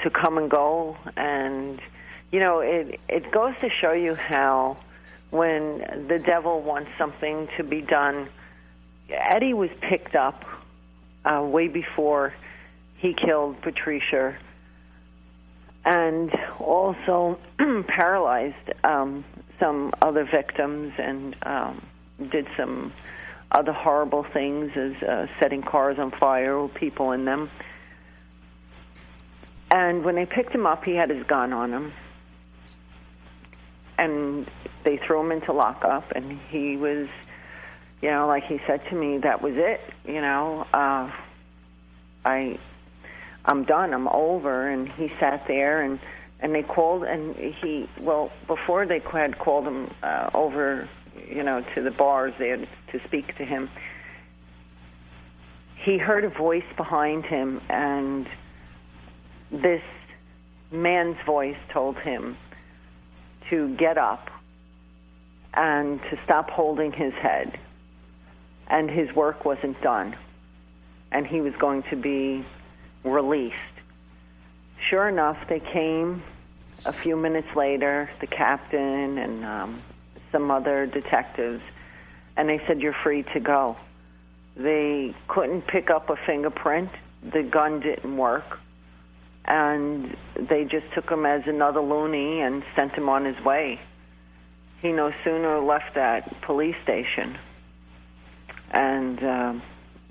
to 0.04 0.10
come 0.10 0.38
and 0.38 0.50
go. 0.50 0.98
And 1.16 1.80
you 2.32 2.40
know 2.40 2.60
it 2.60 3.00
it 3.08 3.32
goes 3.32 3.54
to 3.62 3.70
show 3.70 3.94
you 3.94 4.16
how 4.16 4.78
when 5.30 6.08
the 6.08 6.20
devil 6.20 6.62
wants 6.62 6.90
something 6.98 7.48
to 7.58 7.64
be 7.64 7.82
done 7.82 8.28
Eddie 9.10 9.54
was 9.54 9.70
picked 9.82 10.16
up 10.16 10.44
uh, 11.26 11.42
way 11.44 11.68
before 11.68 12.34
he 12.98 13.14
killed 13.14 13.62
Patricia 13.62 14.36
and 15.86 16.32
also 16.60 17.40
paralyzed 17.88 18.74
um, 18.84 19.24
some 19.60 19.94
other 20.02 20.26
victims 20.26 20.94
and 20.98 21.36
um, 21.44 21.86
did 22.32 22.48
some 22.58 22.92
other 23.52 23.72
horrible 23.72 24.26
things 24.34 24.72
as 24.76 25.02
uh, 25.04 25.28
setting 25.40 25.62
cars 25.62 25.98
on 26.00 26.12
fire 26.12 26.62
with 26.62 26.74
people 26.74 27.12
in 27.12 27.26
them. 27.26 27.50
And 29.72 30.04
when 30.04 30.16
they 30.16 30.26
picked 30.26 30.54
him 30.54 30.66
up, 30.66 30.84
he 30.84 30.96
had 30.96 31.10
his 31.10 31.26
gun 31.28 31.54
on 31.54 31.72
him. 31.72 31.94
And 33.98 34.50
they 34.84 34.98
threw 35.06 35.22
him 35.22 35.32
into 35.32 35.54
lockup, 35.54 36.12
and 36.12 36.40
he 36.50 36.76
was, 36.76 37.08
you 38.02 38.10
know, 38.12 38.28
like 38.28 38.44
he 38.44 38.60
said 38.68 38.82
to 38.90 38.96
me, 38.96 39.20
that 39.20 39.42
was 39.42 39.54
it. 39.56 39.82
You 40.06 40.22
know, 40.22 40.66
uh, 40.74 41.12
I, 42.26 42.60
I'm 43.46 43.64
done. 43.64 43.94
I'm 43.94 44.08
over. 44.08 44.70
And 44.70 44.90
he 44.90 45.10
sat 45.20 45.46
there, 45.48 45.82
and 45.82 46.00
and 46.40 46.54
they 46.54 46.64
called, 46.64 47.04
and 47.04 47.36
he, 47.36 47.90
well, 48.00 48.32
before 48.46 48.86
they 48.86 49.00
had 49.12 49.40
called 49.40 49.66
him 49.66 49.90
uh, 50.04 50.30
over, 50.34 50.90
you 51.28 51.44
know, 51.44 51.64
to 51.74 51.82
the 51.82 51.92
bars 51.92 52.34
there 52.38 52.58
to 52.58 53.00
speak 53.08 53.36
to 53.38 53.46
him. 53.46 53.70
He 55.84 55.98
heard 55.98 56.24
a 56.24 56.30
voice 56.30 56.66
behind 56.76 57.26
him, 57.26 57.62
and 57.70 58.28
this 59.52 59.82
man's 60.72 61.18
voice 61.26 61.58
told 61.72 61.98
him 61.98 62.38
to 63.50 63.76
get 63.78 63.98
up 63.98 64.28
and 65.54 66.02
to 66.12 66.20
stop 66.26 66.50
holding 66.50 66.92
his 66.92 67.14
head. 67.14 67.58
And 68.68 68.90
his 68.90 69.16
work 69.16 69.46
wasn't 69.46 69.82
done. 69.82 70.16
And 71.12 71.26
he 71.26 71.40
was 71.40 71.54
going 71.60 71.84
to 71.92 71.96
be 71.96 72.46
released. 73.06 73.56
Sure 74.90 75.08
enough, 75.08 75.38
they 75.48 75.60
came 75.60 76.24
a 76.86 76.94
few 76.94 77.16
minutes 77.16 77.48
later, 77.56 78.10
the 78.20 78.28
captain 78.28 79.18
and 79.18 79.46
um, 79.46 79.82
some 80.32 80.52
other 80.52 80.86
detectives, 80.86 81.62
and 82.38 82.50
they 82.50 82.62
said, 82.68 82.82
You're 82.82 82.96
free 83.04 83.24
to 83.34 83.40
go. 83.40 83.78
They 84.56 85.16
couldn't 85.28 85.68
pick 85.68 85.90
up 85.90 86.10
a 86.10 86.16
fingerprint, 86.26 86.90
the 87.24 87.44
gun 87.44 87.80
didn't 87.80 88.18
work 88.18 88.60
and 89.48 90.16
they 90.36 90.64
just 90.64 90.86
took 90.94 91.10
him 91.10 91.26
as 91.26 91.44
another 91.46 91.82
loony 91.82 92.42
and 92.42 92.64
sent 92.76 92.94
him 92.94 93.10
on 93.10 93.26
his 93.26 93.40
way. 93.46 93.80
He 94.82 94.92
no 94.92 95.12
sooner 95.24 95.60
left 95.60 95.96
that 95.96 96.42
police 96.42 96.76
station, 96.84 97.38
and 98.72 99.24
uh, 99.24 99.54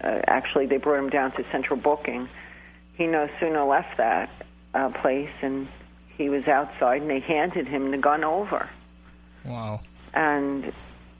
uh, 0.02 0.20
actually 0.26 0.66
they 0.66 0.78
brought 0.78 0.98
him 0.98 1.10
down 1.10 1.32
to 1.32 1.44
central 1.50 1.78
booking. 1.78 2.28
He 2.96 3.06
no 3.06 3.28
sooner 3.40 3.64
left 3.64 3.96
that 3.98 4.30
uh, 4.74 4.90
place, 5.02 5.30
and 5.42 5.68
he 6.16 6.28
was 6.28 6.46
outside, 6.46 7.02
and 7.02 7.10
they 7.10 7.20
handed 7.20 7.66
him 7.66 7.90
the 7.90 7.98
gun 7.98 8.22
over, 8.24 8.68
Wow. 9.44 9.80
and 10.12 10.72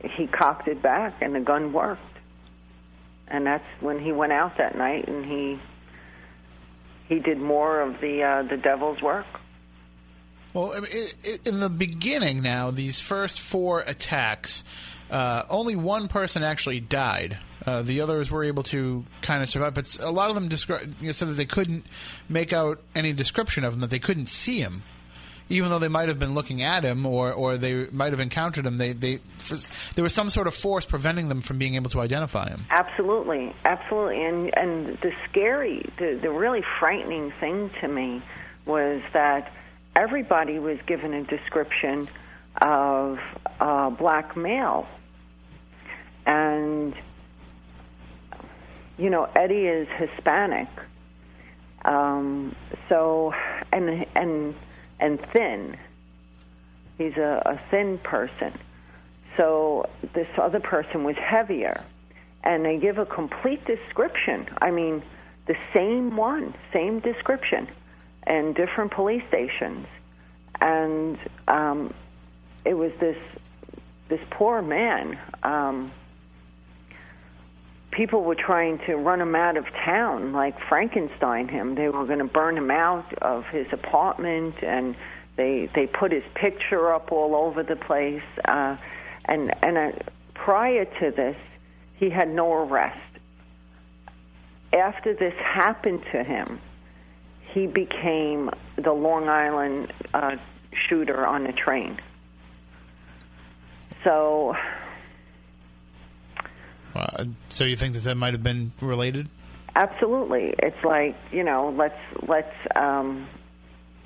he 0.03 0.27
cocked 0.27 0.68
it 0.68 0.81
back, 0.83 1.14
and 1.20 1.35
the 1.35 1.41
gun 1.41 1.72
worked. 1.72 2.01
And 3.27 3.47
that's 3.47 3.64
when 3.81 3.99
he 3.99 4.12
went 4.12 4.33
out 4.33 4.59
that 4.59 4.77
night, 4.77 5.09
and 5.09 5.25
he 5.25 5.59
he 7.09 7.18
did 7.20 7.39
more 7.39 7.81
of 7.81 8.01
the 8.01 8.22
uh, 8.22 8.43
the 8.43 8.57
devil's 8.57 9.01
work. 9.03 9.27
Well, 10.53 10.72
it, 10.72 11.14
it, 11.25 11.47
in 11.49 11.59
the 11.59 11.68
beginning, 11.68 12.41
now 12.43 12.70
these 12.70 13.01
first 13.01 13.41
four 13.41 13.81
attacks, 13.81 14.62
uh, 15.11 15.43
only 15.51 15.75
one 15.75 16.07
person 16.07 16.45
actually 16.45 16.79
died. 16.81 17.39
Uh, 17.67 17.83
the 17.83 18.01
others 18.01 18.31
were 18.31 18.45
able 18.45 18.62
to 18.62 19.05
kind 19.23 19.43
of 19.43 19.49
survive, 19.49 19.75
but 19.75 19.97
a 20.01 20.11
lot 20.11 20.29
of 20.29 20.35
them 20.35 20.49
descri- 20.49 20.87
you 21.01 21.07
know, 21.07 21.12
said 21.12 21.29
that 21.29 21.35
they 21.35 21.47
couldn't 21.47 21.87
make 22.29 22.53
out 22.53 22.81
any 22.95 23.12
description 23.12 23.65
of 23.65 23.73
him, 23.73 23.81
that 23.81 23.91
they 23.91 23.99
couldn't 23.99 24.27
see 24.27 24.61
him, 24.61 24.83
even 25.49 25.71
though 25.71 25.79
they 25.79 25.89
might 25.89 26.09
have 26.09 26.19
been 26.19 26.35
looking 26.35 26.62
at 26.62 26.85
him 26.85 27.07
or, 27.07 27.33
or 27.33 27.57
they 27.57 27.87
might 27.91 28.12
have 28.12 28.21
encountered 28.21 28.67
him. 28.67 28.77
They, 28.77 28.93
they 28.93 29.21
there 29.95 30.03
was 30.03 30.12
some 30.12 30.31
sort 30.31 30.47
of 30.47 30.55
force 30.55 30.85
preventing 30.85 31.29
them 31.29 31.41
from 31.41 31.59
being 31.59 31.75
able 31.75 31.91
to 31.91 32.01
identify 32.01 32.49
him. 32.49 32.67
Absolutely, 32.71 33.55
absolutely, 33.65 34.25
and 34.25 34.59
and 34.59 34.99
the 35.01 35.12
scary, 35.29 35.89
the 35.99 36.19
the 36.21 36.31
really 36.31 36.62
frightening 36.79 37.33
thing 37.41 37.71
to 37.81 37.89
me 37.89 38.23
was 38.67 39.03
that 39.12 39.53
everybody 39.97 40.59
was 40.59 40.79
given 40.87 41.15
a 41.15 41.25
description 41.25 42.09
of 42.61 43.19
a 43.61 43.91
black 43.91 44.37
male, 44.37 44.87
and 46.27 46.95
you 48.99 49.11
know 49.11 49.24
Eddie 49.34 49.66
is 49.66 49.88
Hispanic, 49.88 50.68
um, 51.84 52.55
so 52.88 53.34
and 53.72 54.07
and 54.14 54.55
and 55.01 55.20
thin. 55.32 55.76
He's 56.99 57.16
a, 57.16 57.42
a 57.45 57.61
thin 57.70 57.99
person. 57.99 58.53
So 59.36 59.88
this 60.12 60.28
other 60.38 60.61
person 60.61 61.05
was 61.05 61.16
heavier. 61.16 61.82
And 62.42 62.64
they 62.64 62.76
give 62.76 62.99
a 62.99 63.07
complete 63.07 63.64
description. 63.64 64.47
I 64.61 64.70
mean, 64.70 65.03
the 65.47 65.57
same 65.74 66.16
one, 66.16 66.55
same 66.72 67.01
description, 67.01 67.68
in 68.26 68.53
different 68.53 68.92
police 68.92 69.22
stations. 69.28 69.86
And 70.61 71.18
um, 71.49 71.95
it 72.64 72.74
was 72.74 72.92
this 73.01 73.16
this 74.09 74.20
poor 74.30 74.61
man. 74.61 75.18
Um, 75.42 75.90
people 77.95 78.22
were 78.22 78.34
trying 78.34 78.78
to 78.86 78.97
run 78.97 79.20
him 79.20 79.34
out 79.34 79.57
of 79.57 79.64
town, 79.84 80.32
like 80.32 80.55
Frankenstein 80.68 81.49
him. 81.49 81.74
They 81.74 81.88
were 81.88 82.05
going 82.05 82.18
to 82.18 82.24
burn 82.24 82.57
him 82.57 82.70
out 82.70 83.07
of 83.22 83.45
his 83.47 83.66
apartment, 83.72 84.57
and 84.62 84.97
they 85.36 85.68
they 85.74 85.86
put 85.86 86.12
his 86.12 86.24
picture 86.34 86.92
up 86.92 87.12
all 87.12 87.34
over 87.34 87.62
the 87.62 87.76
place. 87.76 88.22
Uh, 88.45 88.76
and 89.26 89.53
and 89.62 89.78
uh, 89.78 89.92
prior 90.34 90.84
to 90.84 91.11
this, 91.11 91.36
he 91.97 92.11
had 92.11 92.28
no 92.28 92.53
arrest. 92.53 92.99
After 94.72 95.14
this 95.14 95.34
happened 95.38 96.03
to 96.12 96.24
him, 96.24 96.61
he 97.53 97.66
became 97.66 98.51
the 98.76 98.92
Long 98.92 99.28
Island 99.28 99.92
uh, 100.12 100.36
shooter 100.88 101.24
on 101.24 101.45
the 101.45 101.53
train. 101.53 102.01
So 104.03 104.55
Uh, 106.95 107.24
so 107.49 107.64
you 107.64 107.76
think 107.76 107.95
that 107.95 108.05
that 108.05 108.16
might 108.16 108.34
have 108.34 108.42
been 108.42 108.72
related? 108.80 109.28
Absolutely, 109.74 110.55
it's 110.59 110.84
like 110.84 111.16
you 111.32 111.42
know, 111.42 111.74
let's 111.76 111.99
let's 112.28 112.55
um, 112.76 113.26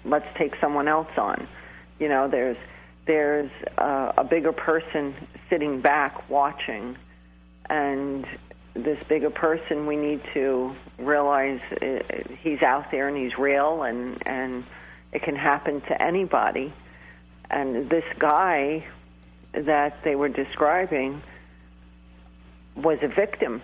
let's 0.04 0.26
take 0.38 0.54
someone 0.60 0.88
else 0.88 1.10
on. 1.18 1.46
You 1.98 2.08
know, 2.08 2.28
there's 2.28 2.56
there's 3.06 3.50
uh, 3.76 4.12
a 4.16 4.24
bigger 4.24 4.52
person 4.52 5.14
sitting 5.50 5.80
back 5.80 6.30
watching, 6.30 6.96
and 7.68 8.26
this 8.74 9.02
bigger 9.08 9.30
person, 9.30 9.86
we 9.86 9.96
need 9.96 10.22
to 10.34 10.74
realize 10.98 11.60
uh, 11.82 11.98
he's 12.40 12.62
out 12.62 12.90
there 12.90 13.08
and 13.08 13.16
he's 13.16 13.36
real, 13.38 13.82
and 13.82 14.22
and 14.26 14.64
it 15.12 15.22
can 15.22 15.36
happen 15.36 15.80
to 15.82 16.02
anybody. 16.02 16.72
And 17.50 17.88
this 17.90 18.04
guy 18.18 18.86
that 19.52 20.02
they 20.04 20.14
were 20.14 20.28
describing 20.28 21.22
was 22.82 22.98
a 23.02 23.08
victim 23.08 23.62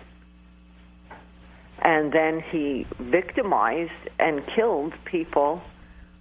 and 1.81 2.11
then 2.11 2.41
he 2.51 2.85
victimized 2.99 3.91
and 4.19 4.43
killed 4.55 4.93
people 5.05 5.61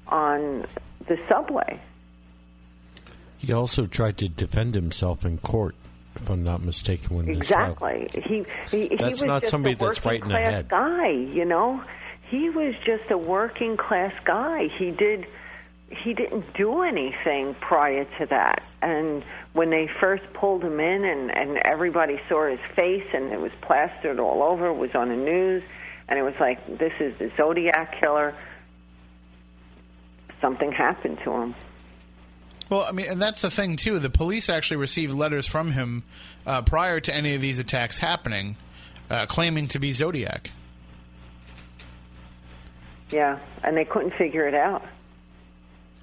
on 0.09 0.67
the 1.09 1.17
subway. 1.29 1.81
He 3.39 3.53
also 3.53 3.87
tried 3.87 4.19
to 4.19 4.29
defend 4.29 4.75
himself 4.75 5.25
in 5.25 5.39
court, 5.39 5.75
if 6.17 6.29
I'm 6.29 6.45
not 6.45 6.63
mistaken. 6.63 7.17
When 7.17 7.29
Exactly. 7.29 8.09
He 8.27 8.45
he, 8.71 8.89
he 8.89 8.97
That's 8.97 9.21
was 9.21 9.23
not 9.23 9.41
just 9.43 9.51
somebody 9.51 9.75
a 9.75 9.79
that's 9.79 10.05
right 10.05 10.23
in 10.23 10.29
the 10.29 10.39
head. 10.39 10.69
guy. 10.69 11.09
You 11.09 11.45
know, 11.45 11.83
he 12.31 12.51
was 12.51 12.75
just 12.85 13.11
a 13.11 13.19
working 13.19 13.77
class 13.77 14.13
guy. 14.25 14.69
He 14.79 14.91
did 14.91 15.27
he 16.03 16.15
didn't 16.15 16.55
do 16.55 16.83
anything 16.83 17.55
prior 17.61 18.05
to 18.19 18.27
that. 18.27 18.63
And 18.83 19.25
when 19.53 19.71
they 19.71 19.89
first 20.01 20.25
pulled 20.35 20.63
him 20.63 20.81
in, 20.81 21.05
and 21.05 21.31
and 21.31 21.59
everybody 21.59 22.21
saw 22.29 22.49
his 22.49 22.61
face, 22.75 23.07
and 23.13 23.33
it 23.33 23.41
was 23.41 23.53
plastered 23.63 24.19
all 24.19 24.43
over, 24.43 24.69
it 24.69 24.77
was 24.77 24.95
on 24.95 25.09
the 25.09 25.17
news, 25.17 25.63
and 26.09 26.19
it 26.19 26.23
was 26.23 26.35
like 26.41 26.67
this 26.79 26.93
is 27.01 27.17
the 27.19 27.31
Zodiac 27.37 28.01
killer. 28.01 28.35
Something 30.41 30.73
happened 30.73 31.19
to 31.25 31.33
him. 31.33 31.55
Well, 32.71 32.87
I 32.89 32.93
mean, 32.93 33.07
and 33.09 33.21
that's 33.21 33.41
the 33.41 33.51
thing 33.51 33.77
too. 33.77 33.99
The 33.99 34.11
police 34.11 34.49
actually 34.49 34.79
received 34.79 35.15
letters 35.15 35.47
from 35.47 35.73
him 35.73 36.03
uh, 36.47 36.63
prior 36.63 37.01
to 37.01 37.15
any 37.15 37.35
of 37.35 37.41
these 37.41 37.59
attacks 37.59 37.99
happening, 37.99 38.57
uh, 39.11 39.27
claiming 39.27 39.69
to 39.69 39.79
be 39.79 39.93
Zodiac. 39.93 40.51
Yeah, 43.11 43.39
and 43.63 43.77
they 43.77 43.85
couldn't 43.85 44.15
figure 44.15 44.49
it 44.49 44.55
out. 44.55 44.83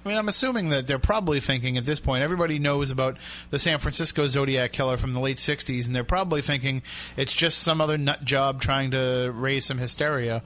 I 0.04 0.08
mean, 0.08 0.18
I'm 0.18 0.28
assuming 0.28 0.70
that 0.70 0.88
they're 0.88 0.98
probably 0.98 1.38
thinking 1.38 1.76
at 1.76 1.84
this 1.84 2.00
point, 2.00 2.22
everybody 2.22 2.58
knows 2.58 2.90
about 2.90 3.18
the 3.50 3.58
San 3.58 3.78
Francisco 3.78 4.26
Zodiac 4.26 4.72
killer 4.72 4.96
from 4.96 5.12
the 5.12 5.20
late 5.20 5.36
60s, 5.36 5.86
and 5.86 5.94
they're 5.94 6.02
probably 6.02 6.42
thinking 6.42 6.82
it's 7.16 7.32
just 7.32 7.58
some 7.58 7.80
other 7.80 7.96
nut 7.96 8.24
job 8.24 8.60
trying 8.60 8.90
to 8.92 9.30
raise 9.32 9.64
some 9.64 9.78
hysteria, 9.78 10.42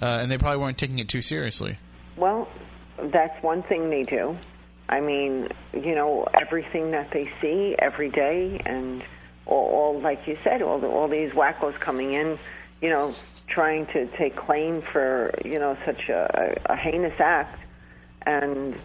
uh, 0.00 0.06
and 0.06 0.30
they 0.30 0.38
probably 0.38 0.58
weren't 0.58 0.78
taking 0.78 1.00
it 1.00 1.08
too 1.08 1.22
seriously. 1.22 1.78
Well, 2.16 2.48
that's 3.02 3.42
one 3.42 3.64
thing 3.64 3.90
they 3.90 4.04
do. 4.04 4.38
I 4.88 5.00
mean, 5.00 5.48
you 5.72 5.94
know, 5.94 6.26
everything 6.34 6.92
that 6.92 7.10
they 7.12 7.30
see 7.40 7.74
every 7.78 8.10
day, 8.10 8.60
and 8.64 9.02
all, 9.46 9.66
all 9.66 10.00
like 10.00 10.26
you 10.26 10.38
said, 10.44 10.62
all 10.62 10.78
the, 10.78 10.86
all 10.86 11.08
these 11.08 11.30
wackos 11.32 11.78
coming 11.80 12.12
in, 12.12 12.38
you 12.80 12.90
know, 12.90 13.14
trying 13.48 13.86
to 13.86 14.06
take 14.16 14.36
claim 14.36 14.82
for 14.92 15.34
you 15.44 15.58
know 15.58 15.76
such 15.84 16.08
a, 16.08 16.60
a 16.66 16.76
heinous 16.76 17.18
act, 17.18 17.58
and 18.22 18.76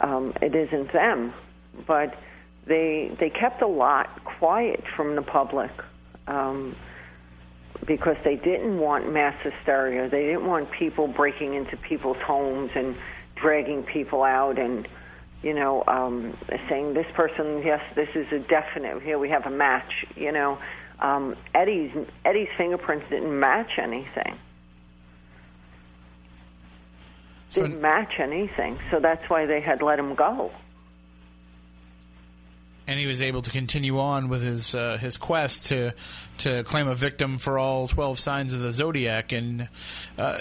um, 0.00 0.32
it 0.42 0.54
isn't 0.54 0.92
them, 0.92 1.32
but 1.86 2.16
they 2.66 3.14
they 3.18 3.30
kept 3.30 3.62
a 3.62 3.66
lot 3.66 4.24
quiet 4.24 4.82
from 4.96 5.16
the 5.16 5.22
public. 5.22 5.70
Um, 6.26 6.76
because 7.86 8.16
they 8.24 8.36
didn't 8.36 8.78
want 8.78 9.12
mass 9.12 9.34
hysteria. 9.42 10.08
They 10.08 10.22
didn't 10.22 10.46
want 10.46 10.70
people 10.70 11.08
breaking 11.08 11.54
into 11.54 11.76
people's 11.76 12.16
homes 12.24 12.70
and 12.74 12.96
dragging 13.34 13.82
people 13.82 14.22
out 14.22 14.58
and, 14.58 14.88
you 15.42 15.52
know, 15.52 15.84
um, 15.86 16.36
saying 16.68 16.94
this 16.94 17.06
person, 17.14 17.62
yes, 17.64 17.80
this 17.94 18.08
is 18.14 18.26
a 18.32 18.38
definite. 18.38 19.02
Here 19.02 19.18
we 19.18 19.28
have 19.30 19.46
a 19.46 19.50
match. 19.50 20.06
You 20.16 20.32
know, 20.32 20.58
um, 21.00 21.36
Eddie's 21.54 21.90
Eddie's 22.24 22.48
fingerprints 22.56 23.06
didn't 23.10 23.38
match 23.38 23.72
anything. 23.78 24.38
Didn't 27.62 27.80
match 27.80 28.14
anything, 28.18 28.78
so 28.90 29.00
that's 29.00 29.28
why 29.28 29.46
they 29.46 29.60
had 29.60 29.82
let 29.82 29.98
him 29.98 30.14
go. 30.14 30.50
and 32.86 32.98
he 32.98 33.06
was 33.06 33.22
able 33.22 33.42
to 33.42 33.50
continue 33.50 33.98
on 33.98 34.28
with 34.28 34.42
his 34.42 34.74
uh, 34.74 34.98
his 34.98 35.16
quest 35.16 35.66
to 35.66 35.94
to 36.38 36.62
claim 36.64 36.88
a 36.88 36.94
victim 36.94 37.38
for 37.38 37.58
all 37.58 37.88
twelve 37.88 38.18
signs 38.18 38.52
of 38.52 38.60
the 38.60 38.72
zodiac, 38.72 39.32
and 39.32 39.68
uh, 40.18 40.38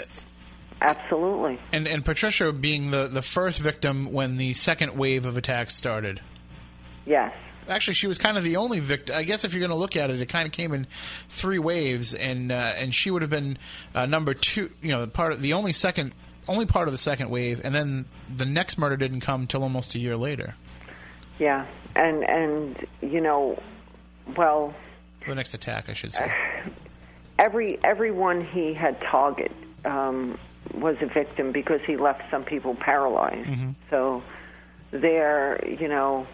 absolutely, 0.81 1.59
and 1.71 1.87
and 1.87 2.03
Patricia 2.03 2.51
being 2.51 2.91
the 2.91 3.07
the 3.07 3.21
first 3.21 3.59
victim 3.59 4.11
when 4.11 4.37
the 4.37 4.53
second 4.53 4.97
wave 4.97 5.25
of 5.25 5.37
attacks 5.37 5.73
started. 5.73 6.21
Yes. 7.05 7.33
Actually, 7.69 7.93
she 7.93 8.07
was 8.07 8.17
kind 8.17 8.37
of 8.37 8.43
the 8.43 8.57
only 8.57 8.81
victim. 8.81 9.15
I 9.15 9.23
guess 9.23 9.45
if 9.45 9.53
you're 9.53 9.61
going 9.61 9.69
to 9.69 9.77
look 9.77 9.95
at 9.95 10.09
it, 10.09 10.19
it 10.19 10.27
kind 10.27 10.45
of 10.45 10.51
came 10.51 10.73
in 10.73 10.85
three 11.29 11.59
waves, 11.59 12.13
and 12.13 12.51
uh, 12.51 12.73
and 12.75 12.93
she 12.93 13.09
would 13.09 13.21
have 13.21 13.31
been 13.31 13.57
uh, 13.95 14.05
number 14.05 14.33
two. 14.33 14.69
You 14.81 14.89
know, 14.89 15.07
part 15.07 15.31
of 15.31 15.41
the 15.41 15.53
only 15.53 15.71
second, 15.71 16.13
only 16.47 16.65
part 16.65 16.87
of 16.87 16.91
the 16.91 16.97
second 16.97 17.29
wave, 17.29 17.61
and 17.63 17.73
then 17.73 18.05
the 18.33 18.45
next 18.45 18.77
murder 18.77 18.97
didn't 18.97 19.21
come 19.21 19.47
till 19.47 19.63
almost 19.63 19.95
a 19.95 19.99
year 19.99 20.17
later. 20.17 20.55
Yeah, 21.39 21.65
and 21.95 22.23
and 22.23 22.87
you 23.01 23.21
know, 23.21 23.61
well, 24.37 24.73
The 25.27 25.35
next 25.35 25.53
attack, 25.53 25.89
I 25.89 25.93
should 25.93 26.13
say. 26.13 26.31
every 27.39 27.79
everyone 27.83 28.45
he 28.45 28.73
had 28.73 28.99
target 29.01 29.51
um, 29.85 30.37
was 30.73 30.95
a 31.01 31.07
victim 31.07 31.51
because 31.51 31.81
he 31.85 31.97
left 31.97 32.23
some 32.31 32.43
people 32.43 32.75
paralyzed. 32.75 33.49
So 33.89 34.23
they're 34.91 35.63
you 35.67 35.87
know 35.87 36.27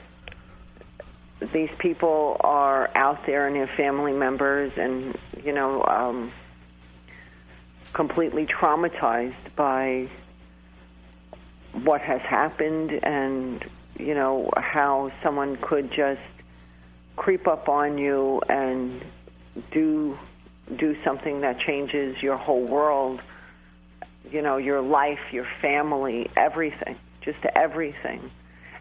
these 1.54 1.70
people 1.80 2.36
are 2.42 2.90
out 2.96 3.26
there 3.26 3.48
and 3.48 3.56
their 3.56 3.68
family 3.78 4.12
members 4.12 4.74
and 4.76 5.18
you 5.44 5.54
know 5.54 5.84
um, 5.86 6.32
completely 7.94 8.46
traumatized 8.46 9.56
by 9.56 10.10
what 11.84 12.02
has 12.02 12.22
happened 12.22 12.92
and 13.04 13.64
you 13.98 14.14
know 14.14 14.50
how 14.58 15.12
someone 15.24 15.58
could 15.62 15.92
just 15.92 16.22
creep 17.16 17.48
up 17.48 17.68
on 17.70 17.98
you 17.98 18.42
and 18.50 19.04
do 19.72 20.18
do 20.78 20.96
something 21.04 21.42
that 21.42 21.60
changes 21.60 22.16
your 22.22 22.38
whole 22.38 22.66
world 22.66 23.22
you 24.32 24.42
know 24.42 24.58
your 24.58 24.82
life 24.82 25.20
your 25.32 25.48
family 25.62 26.30
everything 26.36 26.98
just 27.22 27.46
everything. 27.56 28.32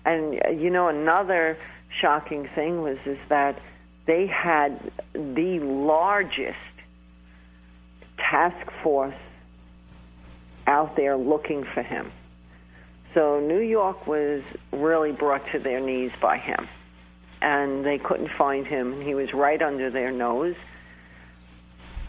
And 0.05 0.35
you 0.61 0.71
know 0.71 0.89
another 0.89 1.59
shocking 2.01 2.49
thing 2.55 2.83
was 2.83 2.99
is 3.07 3.19
that 3.29 3.61
they 4.07 4.27
had 4.27 4.91
the 5.13 5.61
largest 5.61 6.57
task 8.19 8.71
force 8.83 9.15
out 10.67 10.97
there 10.97 11.17
looking 11.17 11.65
for 11.75 11.83
him 11.83 12.13
so 13.15 13.41
New 13.41 13.61
York 13.61 14.07
was 14.07 14.43
really 14.73 15.13
brought 15.13 15.51
to 15.53 15.59
their 15.59 15.81
knees 15.81 16.13
by 16.21 16.39
him 16.39 16.69
and 17.41 17.85
they 17.85 17.99
couldn't 17.99 18.31
find 18.37 18.67
him 18.67 19.01
he 19.01 19.15
was 19.15 19.33
right 19.33 19.63
under 19.63 19.91
their 19.91 20.13
nose 20.13 20.57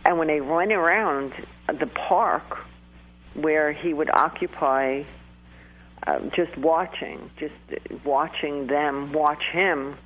and 0.06 0.18
when 0.18 0.28
they 0.28 0.42
went 0.42 0.72
around 0.72 1.34
the 1.68 1.88
park 1.88 2.58
where 3.36 3.72
he 3.72 3.94
would 3.94 4.10
occupy 4.10 5.04
uh, 6.06 6.20
just 6.36 6.58
watching, 6.58 7.30
just 7.38 7.54
watching 8.06 8.68
them 8.68 9.14
watch 9.14 9.44
him, 9.52 9.98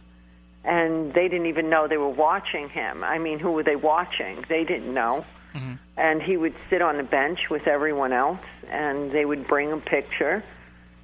and 0.64 1.14
they 1.14 1.28
didn't 1.28 1.46
even 1.46 1.70
know 1.70 1.88
they 1.88 1.98
were 1.98 2.10
watching 2.10 2.70
him. 2.70 3.04
I 3.04 3.20
mean, 3.20 3.40
who 3.40 3.52
were 3.52 3.64
they 3.64 3.76
watching? 3.76 4.44
They 4.50 4.64
didn't 4.64 4.94
know. 4.94 5.26
And 5.98 6.22
he 6.22 6.38
would 6.38 6.56
sit 6.70 6.82
on 6.82 6.98
the 6.98 7.04
bench 7.04 7.40
with 7.50 7.68
everyone 7.68 8.14
else, 8.14 8.44
and 8.70 9.12
they 9.12 9.26
would 9.26 9.48
bring 9.48 9.72
a 9.72 9.78
picture, 9.78 10.44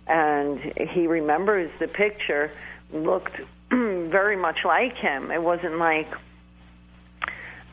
and 0.07 0.59
he 0.91 1.07
remembers 1.07 1.71
the 1.79 1.87
picture 1.87 2.51
looked 2.91 3.39
very 3.69 4.35
much 4.35 4.57
like 4.65 4.95
him. 4.95 5.31
It 5.31 5.41
wasn't 5.41 5.77
like 5.77 6.11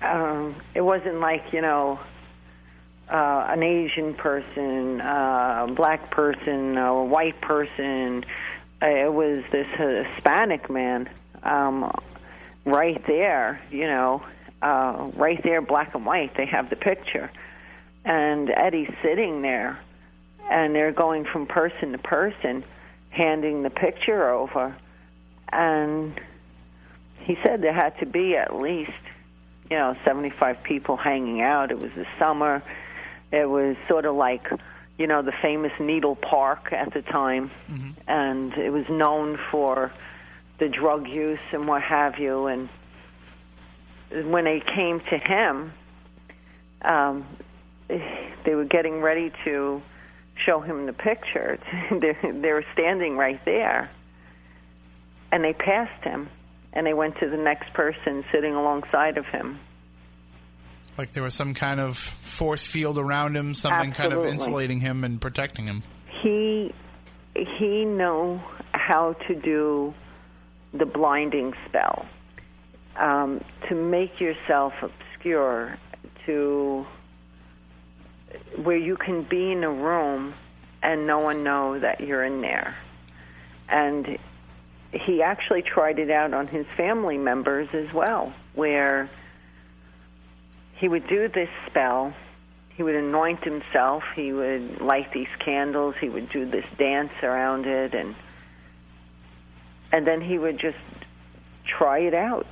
um, 0.02 0.56
it 0.74 0.82
wasn't 0.82 1.20
like 1.20 1.52
you 1.52 1.62
know 1.62 1.98
uh, 3.10 3.46
an 3.48 3.62
Asian 3.62 4.14
person, 4.14 5.00
uh, 5.00 5.66
a 5.68 5.72
black 5.74 6.10
person, 6.10 6.76
a 6.76 7.04
white 7.04 7.40
person. 7.40 8.24
Uh, 8.82 8.86
it 8.86 9.12
was 9.12 9.42
this 9.52 9.66
Hispanic 9.68 10.68
man 10.68 11.08
um, 11.42 11.90
right 12.64 13.02
there, 13.06 13.62
you 13.70 13.86
know, 13.86 14.22
uh, 14.66 15.10
right 15.14 15.40
there, 15.44 15.60
black 15.60 15.94
and 15.94 16.04
white. 16.04 16.36
They 16.36 16.46
have 16.46 16.70
the 16.70 16.76
picture. 16.76 17.30
And 18.04 18.50
Eddie's 18.50 18.92
sitting 19.02 19.42
there, 19.42 19.78
and 20.50 20.74
they're 20.74 20.92
going 20.92 21.24
from 21.24 21.46
person 21.46 21.92
to 21.92 21.98
person, 21.98 22.64
handing 23.10 23.62
the 23.62 23.70
picture 23.70 24.28
over. 24.28 24.76
And 25.52 26.20
he 27.20 27.36
said 27.44 27.62
there 27.62 27.72
had 27.72 27.96
to 28.00 28.06
be 28.06 28.36
at 28.36 28.56
least, 28.56 28.90
you 29.70 29.76
know, 29.76 29.96
75 30.04 30.62
people 30.64 30.96
hanging 30.96 31.42
out. 31.42 31.70
It 31.70 31.78
was 31.78 31.92
the 31.96 32.06
summer. 32.18 32.62
It 33.30 33.48
was 33.48 33.76
sort 33.88 34.04
of 34.04 34.16
like, 34.16 34.48
you 34.98 35.06
know, 35.06 35.22
the 35.22 35.34
famous 35.42 35.72
Needle 35.78 36.16
Park 36.16 36.72
at 36.72 36.92
the 36.92 37.02
time, 37.02 37.50
and 38.08 38.52
it 38.54 38.70
was 38.70 38.88
known 38.88 39.38
for 39.50 39.92
the 40.58 40.68
drug 40.68 41.06
use 41.06 41.38
and 41.52 41.68
what 41.68 41.82
have 41.82 42.18
you. 42.18 42.46
And 42.46 42.68
when 44.10 44.44
they 44.44 44.62
came 44.74 45.00
to 45.00 45.18
him, 45.18 45.72
um, 46.82 47.26
they 47.88 48.54
were 48.54 48.64
getting 48.64 49.00
ready 49.00 49.32
to 49.44 49.82
show 50.44 50.60
him 50.60 50.86
the 50.86 50.92
picture. 50.92 51.58
they, 51.90 52.16
they 52.22 52.52
were 52.52 52.64
standing 52.72 53.16
right 53.16 53.40
there, 53.44 53.90
and 55.32 55.42
they 55.44 55.52
passed 55.52 56.04
him, 56.04 56.28
and 56.72 56.86
they 56.86 56.94
went 56.94 57.18
to 57.20 57.28
the 57.28 57.36
next 57.36 57.72
person 57.74 58.24
sitting 58.32 58.54
alongside 58.54 59.18
of 59.18 59.26
him. 59.26 59.58
Like 60.98 61.12
there 61.12 61.22
was 61.22 61.34
some 61.34 61.52
kind 61.52 61.78
of 61.78 61.98
force 61.98 62.66
field 62.66 62.98
around 62.98 63.36
him, 63.36 63.52
something 63.52 63.92
kind 63.92 64.12
of 64.14 64.24
insulating 64.24 64.80
him 64.80 65.04
and 65.04 65.20
protecting 65.20 65.66
him. 65.66 65.82
he 66.22 66.72
he 67.34 67.84
knew 67.84 68.40
how 68.72 69.14
to 69.28 69.34
do 69.34 69.92
the 70.72 70.86
blinding 70.86 71.52
spell 71.68 72.06
um, 72.98 73.44
to 73.68 73.74
make 73.74 74.20
yourself 74.20 74.72
obscure 74.82 75.78
to 76.26 76.86
where 78.62 78.76
you 78.76 78.96
can 78.96 79.22
be 79.22 79.52
in 79.52 79.64
a 79.64 79.70
room 79.70 80.34
and 80.82 81.06
no 81.06 81.18
one 81.20 81.42
know 81.42 81.78
that 81.78 82.00
you're 82.00 82.24
in 82.24 82.40
there. 82.40 82.76
And 83.68 84.18
he 84.92 85.22
actually 85.22 85.62
tried 85.62 85.98
it 85.98 86.10
out 86.10 86.32
on 86.32 86.46
his 86.46 86.66
family 86.76 87.18
members 87.18 87.68
as 87.72 87.92
well 87.92 88.32
where 88.54 89.10
he 90.76 90.88
would 90.88 91.06
do 91.08 91.28
this 91.28 91.48
spell. 91.66 92.14
He 92.76 92.82
would 92.82 92.94
anoint 92.94 93.42
himself. 93.42 94.04
He 94.14 94.32
would 94.32 94.80
light 94.80 95.12
these 95.12 95.28
candles. 95.38 95.94
He 96.00 96.08
would 96.08 96.30
do 96.30 96.48
this 96.48 96.66
dance 96.78 97.12
around 97.22 97.66
it. 97.66 97.94
And 97.94 98.14
and 99.92 100.06
then 100.06 100.20
he 100.20 100.38
would 100.38 100.58
just 100.58 100.76
try 101.64 102.00
it 102.00 102.14
out 102.14 102.46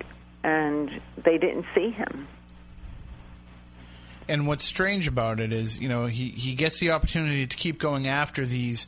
and 0.45 1.01
they 1.24 1.38
didn't 1.38 1.64
see 1.74 1.90
him. 1.90 2.28
And 4.28 4.47
what's 4.47 4.64
strange 4.64 5.07
about 5.09 5.40
it 5.40 5.53
is, 5.53 5.80
you 5.80 5.88
know, 5.88 6.07
he, 6.07 6.28
he 6.28 6.55
gets 6.55 6.78
the 6.78 6.92
opportunity 6.92 7.47
to 7.47 7.57
keep 7.57 7.78
going 7.78 8.07
after 8.07 8.47
these 8.47 8.86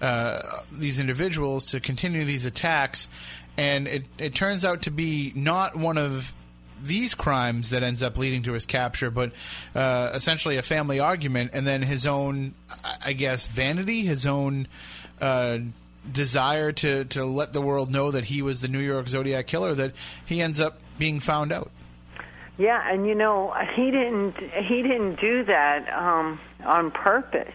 uh, 0.00 0.40
these 0.72 0.98
individuals 0.98 1.72
to 1.72 1.80
continue 1.80 2.24
these 2.24 2.46
attacks, 2.46 3.08
and 3.58 3.86
it 3.86 4.04
it 4.16 4.34
turns 4.34 4.64
out 4.64 4.82
to 4.82 4.90
be 4.90 5.32
not 5.34 5.76
one 5.76 5.98
of 5.98 6.32
these 6.82 7.14
crimes 7.14 7.70
that 7.70 7.82
ends 7.82 8.02
up 8.02 8.16
leading 8.16 8.44
to 8.44 8.52
his 8.52 8.64
capture, 8.64 9.10
but 9.10 9.32
uh, 9.74 10.10
essentially 10.14 10.56
a 10.56 10.62
family 10.62 11.00
argument, 11.00 11.50
and 11.52 11.66
then 11.66 11.82
his 11.82 12.06
own, 12.06 12.54
I 13.04 13.12
guess, 13.12 13.46
vanity, 13.46 14.02
his 14.02 14.24
own 14.24 14.68
uh, 15.20 15.58
desire 16.10 16.72
to 16.72 17.04
to 17.06 17.26
let 17.26 17.52
the 17.52 17.60
world 17.60 17.90
know 17.90 18.10
that 18.10 18.24
he 18.24 18.40
was 18.40 18.62
the 18.62 18.68
New 18.68 18.80
York 18.80 19.08
Zodiac 19.08 19.46
killer 19.46 19.74
that 19.74 19.92
he 20.24 20.40
ends 20.40 20.60
up 20.60 20.78
being 20.98 21.20
found 21.20 21.52
out. 21.52 21.70
Yeah, 22.58 22.82
and 22.92 23.06
you 23.06 23.14
know 23.14 23.54
he 23.76 23.90
didn't 23.90 24.34
he 24.68 24.82
didn't 24.82 25.20
do 25.20 25.44
that 25.44 25.88
um, 25.96 26.40
on 26.64 26.90
purpose. 26.90 27.54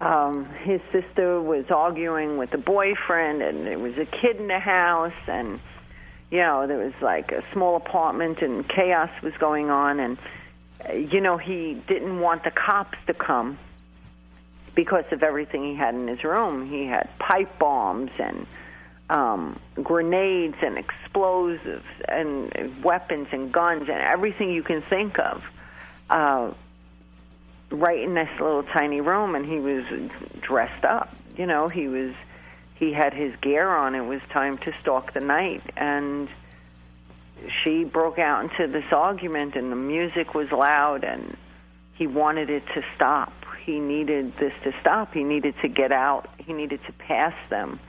Um, 0.00 0.46
his 0.62 0.80
sister 0.90 1.40
was 1.40 1.66
arguing 1.70 2.38
with 2.38 2.50
the 2.50 2.58
boyfriend, 2.58 3.42
and 3.42 3.66
there 3.66 3.78
was 3.78 3.94
a 3.98 4.06
kid 4.06 4.36
in 4.36 4.48
the 4.48 4.58
house, 4.58 5.12
and 5.26 5.60
you 6.30 6.38
know 6.38 6.66
there 6.66 6.78
was 6.78 6.94
like 7.02 7.30
a 7.32 7.44
small 7.52 7.76
apartment, 7.76 8.40
and 8.40 8.66
chaos 8.66 9.10
was 9.22 9.34
going 9.38 9.68
on, 9.68 10.00
and 10.00 10.18
uh, 10.88 10.94
you 10.94 11.20
know 11.20 11.36
he 11.36 11.82
didn't 11.86 12.20
want 12.20 12.42
the 12.44 12.50
cops 12.50 12.96
to 13.06 13.14
come 13.14 13.58
because 14.74 15.04
of 15.12 15.22
everything 15.22 15.62
he 15.64 15.74
had 15.74 15.94
in 15.94 16.08
his 16.08 16.24
room. 16.24 16.70
He 16.70 16.86
had 16.86 17.08
pipe 17.18 17.58
bombs 17.58 18.10
and 18.18 18.46
um, 19.08 19.58
grenades 19.82 20.56
and 20.62 20.78
explosives 20.78 21.84
and 22.08 22.82
weapons 22.82 23.28
and 23.32 23.52
guns 23.52 23.82
and 23.82 24.00
everything 24.00 24.50
you 24.50 24.62
can 24.62 24.82
think 24.82 25.18
of. 25.18 25.44
Uh, 26.10 26.52
right 27.70 28.00
in 28.00 28.14
this 28.14 28.28
little 28.40 28.62
tiny 28.62 29.00
room, 29.00 29.34
and 29.34 29.44
he 29.44 29.58
was 29.58 29.84
dressed 30.40 30.84
up. 30.84 31.14
You 31.36 31.46
know, 31.46 31.68
he 31.68 31.88
was 31.88 32.14
he 32.76 32.92
had 32.92 33.14
his 33.14 33.34
gear 33.36 33.68
on. 33.68 33.94
It 33.94 34.04
was 34.04 34.20
time 34.30 34.58
to 34.58 34.72
stalk 34.80 35.12
the 35.12 35.20
night, 35.20 35.62
and 35.76 36.28
she 37.62 37.84
broke 37.84 38.18
out 38.18 38.44
into 38.44 38.66
this 38.66 38.92
argument, 38.92 39.56
and 39.56 39.70
the 39.72 39.76
music 39.76 40.34
was 40.34 40.50
loud, 40.52 41.04
and 41.04 41.36
he 41.94 42.06
wanted 42.06 42.50
it 42.50 42.64
to 42.74 42.84
stop. 42.94 43.32
He 43.64 43.80
needed 43.80 44.36
this 44.36 44.52
to 44.62 44.72
stop. 44.80 45.12
He 45.12 45.24
needed 45.24 45.54
to 45.62 45.68
get 45.68 45.90
out. 45.90 46.28
He 46.38 46.52
needed 46.52 46.80
to 46.86 46.92
pass 46.92 47.34
them, 47.50 47.80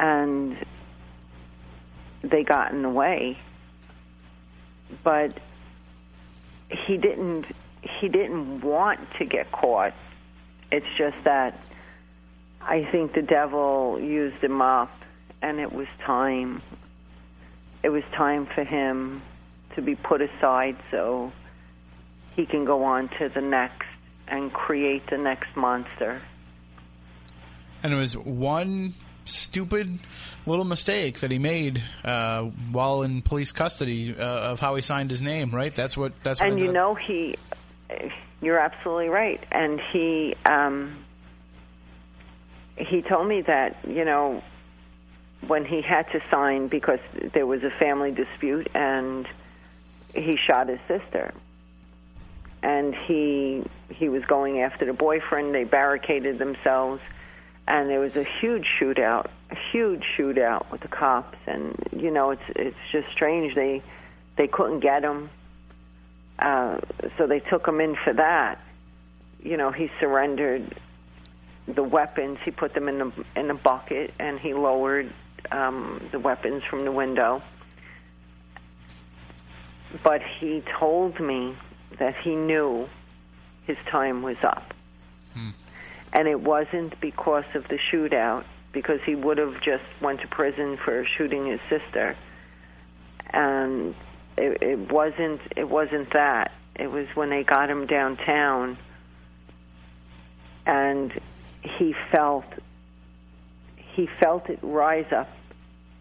and 0.00 0.56
they 2.22 2.42
got 2.42 2.72
in 2.72 2.82
the 2.82 2.88
way. 2.88 3.38
But 5.04 5.38
he 6.86 6.96
didn't 6.96 7.44
he 8.00 8.08
didn't 8.08 8.62
want 8.62 9.00
to 9.18 9.24
get 9.24 9.52
caught. 9.52 9.92
It's 10.72 10.86
just 10.96 11.16
that 11.24 11.60
I 12.60 12.84
think 12.90 13.14
the 13.14 13.22
devil 13.22 13.98
used 14.00 14.42
him 14.42 14.60
up, 14.60 14.90
and 15.42 15.60
it 15.60 15.72
was 15.72 15.86
time. 16.04 16.62
It 17.82 17.90
was 17.90 18.04
time 18.14 18.46
for 18.46 18.64
him 18.64 19.22
to 19.74 19.82
be 19.82 19.94
put 19.94 20.20
aside 20.20 20.76
so 20.90 21.32
he 22.36 22.46
can 22.46 22.64
go 22.64 22.84
on 22.84 23.08
to 23.18 23.28
the 23.28 23.40
next 23.40 23.86
and 24.28 24.52
create 24.52 25.08
the 25.08 25.18
next 25.18 25.56
monster. 25.56 26.20
And 27.82 27.92
it 27.94 27.96
was 27.96 28.16
one 28.16 28.94
stupid 29.30 29.98
little 30.46 30.64
mistake 30.64 31.20
that 31.20 31.30
he 31.30 31.38
made 31.38 31.82
uh, 32.04 32.42
while 32.72 33.02
in 33.02 33.22
police 33.22 33.52
custody 33.52 34.14
uh, 34.18 34.24
of 34.52 34.60
how 34.60 34.74
he 34.74 34.82
signed 34.82 35.10
his 35.10 35.22
name. 35.22 35.54
Right? 35.54 35.74
That's 35.74 35.96
what. 35.96 36.12
That's 36.22 36.40
what. 36.40 36.50
and 36.50 36.58
you 36.58 36.66
ended 36.68 36.76
up- 36.76 36.88
know 36.88 36.94
he 36.94 37.36
you're 38.42 38.58
absolutely 38.58 39.08
right 39.08 39.44
and 39.52 39.80
he 39.92 40.34
um 40.46 41.04
he 42.76 43.02
told 43.02 43.26
me 43.28 43.42
that 43.42 43.76
you 43.86 44.04
know 44.04 44.42
when 45.46 45.64
he 45.64 45.82
had 45.82 46.02
to 46.12 46.20
sign 46.30 46.68
because 46.68 47.00
there 47.34 47.46
was 47.46 47.62
a 47.62 47.70
family 47.70 48.10
dispute 48.12 48.68
and 48.74 49.26
he 50.14 50.36
shot 50.48 50.68
his 50.68 50.78
sister 50.88 51.32
and 52.62 52.94
he 52.94 53.62
he 53.88 54.08
was 54.08 54.24
going 54.24 54.60
after 54.60 54.84
the 54.86 54.92
boyfriend 54.92 55.54
they 55.54 55.64
barricaded 55.64 56.38
themselves 56.38 57.00
and 57.70 57.88
there 57.88 58.00
was 58.00 58.16
a 58.16 58.26
huge 58.40 58.66
shootout 58.78 59.26
a 59.50 59.56
huge 59.72 60.04
shootout 60.16 60.70
with 60.70 60.80
the 60.80 60.88
cops 60.88 61.38
and 61.46 61.74
you 61.96 62.10
know 62.10 62.30
it's 62.30 62.42
it's 62.56 62.76
just 62.92 63.08
strange 63.10 63.54
they 63.54 63.82
they 64.36 64.46
couldn't 64.46 64.80
get 64.80 65.02
him 65.02 65.30
uh, 66.40 66.80
so 67.18 67.26
they 67.26 67.40
took 67.40 67.66
him 67.66 67.80
in 67.80 67.96
for 68.02 68.14
that. 68.14 68.58
You 69.42 69.56
know, 69.56 69.70
he 69.70 69.90
surrendered 70.00 70.74
the 71.66 71.82
weapons. 71.82 72.38
He 72.44 72.50
put 72.50 72.74
them 72.74 72.88
in 72.88 72.98
the 72.98 73.12
in 73.36 73.50
a 73.50 73.54
bucket, 73.54 74.14
and 74.18 74.38
he 74.38 74.54
lowered 74.54 75.12
um, 75.52 76.08
the 76.12 76.18
weapons 76.18 76.62
from 76.64 76.84
the 76.84 76.92
window. 76.92 77.42
But 80.02 80.22
he 80.22 80.62
told 80.78 81.20
me 81.20 81.56
that 81.98 82.16
he 82.16 82.34
knew 82.34 82.88
his 83.66 83.76
time 83.90 84.22
was 84.22 84.36
up, 84.42 84.72
and 86.12 86.28
it 86.28 86.40
wasn't 86.40 87.00
because 87.00 87.44
of 87.54 87.68
the 87.68 87.78
shootout, 87.92 88.44
because 88.72 89.00
he 89.04 89.14
would 89.14 89.38
have 89.38 89.60
just 89.62 89.84
went 90.00 90.20
to 90.20 90.28
prison 90.28 90.78
for 90.84 91.04
shooting 91.16 91.46
his 91.46 91.60
sister, 91.68 92.16
and 93.30 93.94
it, 94.36 94.62
it 94.62 94.92
wasn't 94.92 95.40
it 95.56 95.68
wasn't 95.68 96.12
that. 96.12 96.52
It 96.76 96.90
was 96.90 97.06
when 97.14 97.30
they 97.30 97.44
got 97.44 97.68
him 97.68 97.86
downtown 97.86 98.78
and 100.66 101.12
he 101.62 101.94
felt 102.12 102.44
he 103.76 104.08
felt 104.20 104.48
it 104.48 104.60
rise 104.62 105.12
up 105.12 105.28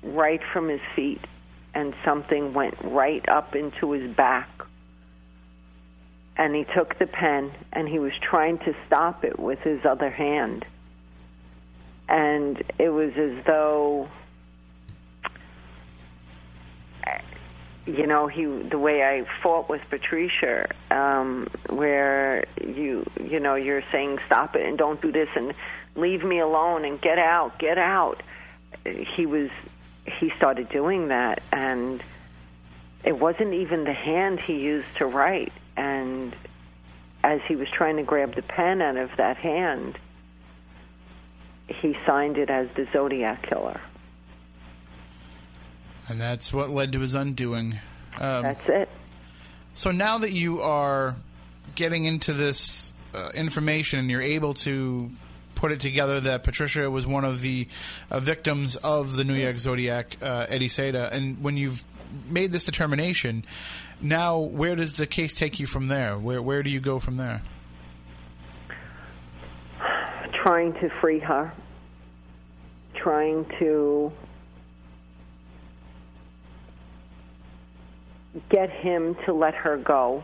right 0.04 0.42
from 0.54 0.70
his 0.70 0.82
feet 0.96 1.22
and 1.74 1.94
something 2.06 2.54
went 2.54 2.76
right 2.84 3.28
up 3.28 3.56
into 3.56 3.92
his 3.92 4.16
back. 4.16 4.48
And 6.40 6.56
he 6.56 6.64
took 6.64 6.98
the 6.98 7.06
pen 7.06 7.52
and 7.74 7.86
he 7.86 8.00
was 8.00 8.14
trying 8.22 8.60
to 8.60 8.74
stop 8.88 9.26
it 9.26 9.38
with 9.38 9.60
his 9.60 9.86
other 9.86 10.10
hand. 10.10 10.66
And 12.08 12.64
it 12.80 12.90
was 12.90 13.12
as 13.18 13.44
though 13.46 14.08
you 17.86 18.08
know 18.08 18.28
he 18.28 18.46
the 18.46 18.80
way 18.80 19.04
I 19.04 19.26
fought 19.44 19.68
with 19.68 19.82
Patricia, 19.90 20.70
um, 20.90 21.50
where 21.68 22.46
you 22.66 23.06
you 23.22 23.42
know 23.42 23.56
you're 23.56 23.84
saying 23.92 24.20
stop 24.26 24.56
it 24.56 24.66
and 24.66 24.78
don't 24.78 25.02
do 25.02 25.12
this 25.12 25.28
and 25.36 25.54
leave 25.96 26.24
me 26.24 26.40
alone 26.40 26.86
and 26.86 27.02
get 27.02 27.20
out, 27.20 27.60
get 27.60 27.78
out. 27.78 28.24
He 28.86 29.26
was 29.26 29.50
he 30.06 30.32
started 30.38 30.70
doing 30.70 31.10
that 31.10 31.44
and 31.52 32.02
it 33.04 33.20
wasn't 33.20 33.54
even 33.54 33.84
the 33.84 33.94
hand 33.94 34.40
he 34.40 34.54
used 34.54 34.96
to 34.98 35.06
write 35.06 35.52
and 35.80 36.36
as 37.24 37.40
he 37.48 37.56
was 37.56 37.68
trying 37.76 37.96
to 37.98 38.04
grab 38.04 38.36
the 38.36 38.42
pen 38.42 38.82
out 38.82 38.98
of 38.98 39.10
that 39.18 39.38
hand 39.38 39.98
he 41.68 41.96
signed 42.06 42.38
it 42.38 42.50
as 42.50 42.68
the 42.76 42.88
Zodiac 42.92 43.48
killer. 43.48 43.80
and 46.08 46.20
that's 46.20 46.52
what 46.52 46.70
led 46.70 46.92
to 46.94 47.00
his 47.00 47.14
undoing. 47.14 47.78
Um, 48.20 48.44
That's 48.44 48.68
it. 48.68 48.90
So 49.76 49.92
now 49.92 50.18
that 50.18 50.32
you 50.32 50.62
are 50.62 51.16
getting 51.76 52.06
into 52.06 52.34
this 52.34 52.94
uh, 53.14 53.30
information 53.36 54.00
and 54.00 54.10
you're 54.10 54.22
able 54.22 54.56
to 54.56 55.12
put 55.56 55.72
it 55.72 55.80
together 55.80 56.20
that 56.22 56.44
Patricia 56.44 56.90
was 56.90 57.06
one 57.06 57.24
of 57.26 57.42
the 57.42 57.68
uh, 58.10 58.20
victims 58.20 58.76
of 58.78 59.16
the 59.16 59.24
New 59.24 59.36
York 59.36 59.58
Zodiac, 59.58 60.18
uh, 60.22 60.46
Eddie 60.50 60.68
Seda, 60.68 61.12
and 61.12 61.44
when 61.44 61.58
you've 61.58 61.84
made 62.28 62.52
this 62.52 62.64
determination, 62.64 63.46
now 64.02 64.40
where 64.40 64.76
does 64.76 64.98
the 64.98 65.08
case 65.08 65.36
take 65.36 65.60
you 65.60 65.68
from 65.68 65.88
there? 65.88 66.18
Where 66.18 66.42
where 66.42 66.64
do 66.64 66.70
you 66.70 66.80
go 66.80 67.00
from 67.00 67.18
there? 67.18 67.42
trying 70.42 70.74
to 70.74 70.90
free 71.02 71.20
her, 71.20 71.52
trying 72.96 73.46
to 73.60 74.12
get 78.50 78.70
him 78.70 79.16
to 79.26 79.34
let 79.34 79.54
her 79.54 79.78
go, 79.78 80.24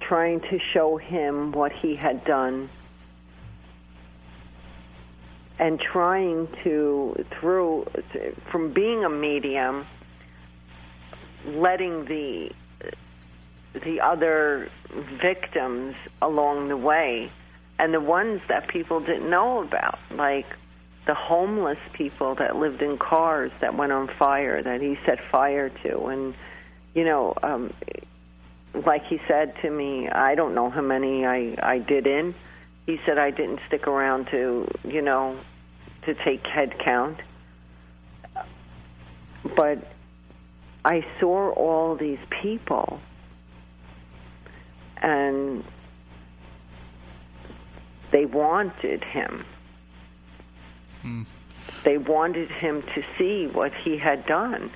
trying 0.00 0.40
to 0.40 0.58
show 0.72 0.96
him 0.96 1.52
what 1.52 1.72
he 1.72 1.96
had 1.96 2.24
done, 2.24 2.70
and 5.58 5.80
trying 5.80 6.48
to, 6.64 7.24
through, 7.38 7.86
from 8.50 8.72
being 8.72 9.04
a 9.04 9.08
medium, 9.08 9.86
letting 11.46 12.04
the 12.04 12.50
the 13.84 14.00
other 14.00 14.70
victims 15.20 15.94
along 16.20 16.68
the 16.68 16.76
way 16.76 17.30
and 17.78 17.94
the 17.94 18.00
ones 18.00 18.40
that 18.48 18.66
people 18.66 18.98
didn't 18.98 19.28
know 19.28 19.62
about 19.62 19.98
like 20.10 20.46
the 21.06 21.14
homeless 21.14 21.78
people 21.92 22.34
that 22.34 22.56
lived 22.56 22.82
in 22.82 22.98
cars 22.98 23.52
that 23.60 23.76
went 23.76 23.92
on 23.92 24.08
fire 24.18 24.62
that 24.62 24.80
he 24.80 24.98
set 25.06 25.18
fire 25.30 25.68
to. 25.84 26.06
And 26.06 26.34
you 26.94 27.04
know 27.04 27.34
um 27.42 27.72
like 28.86 29.04
he 29.06 29.20
said 29.28 29.54
to 29.62 29.70
me 29.70 30.08
i 30.08 30.34
don't 30.34 30.54
know 30.54 30.70
how 30.70 30.80
many 30.80 31.24
i 31.24 31.56
i 31.62 31.78
did 31.78 32.06
in 32.06 32.34
he 32.88 32.98
said 33.04 33.18
i 33.18 33.30
didn't 33.30 33.60
stick 33.68 33.86
around 33.86 34.26
to 34.26 34.66
you 34.84 35.02
know 35.02 35.38
to 36.04 36.14
take 36.24 36.44
head 36.46 36.72
count 36.84 37.18
but 39.56 39.78
i 40.84 41.04
saw 41.20 41.50
all 41.52 41.96
these 41.96 42.18
people 42.42 43.00
and 45.02 45.64
they 48.10 48.24
wanted 48.24 49.04
him. 49.04 49.44
Hmm. 51.02 51.22
They 51.84 51.98
wanted 51.98 52.50
him 52.50 52.82
to 52.94 53.02
see 53.18 53.46
what 53.46 53.72
he 53.84 53.98
had 53.98 54.26
done. 54.26 54.70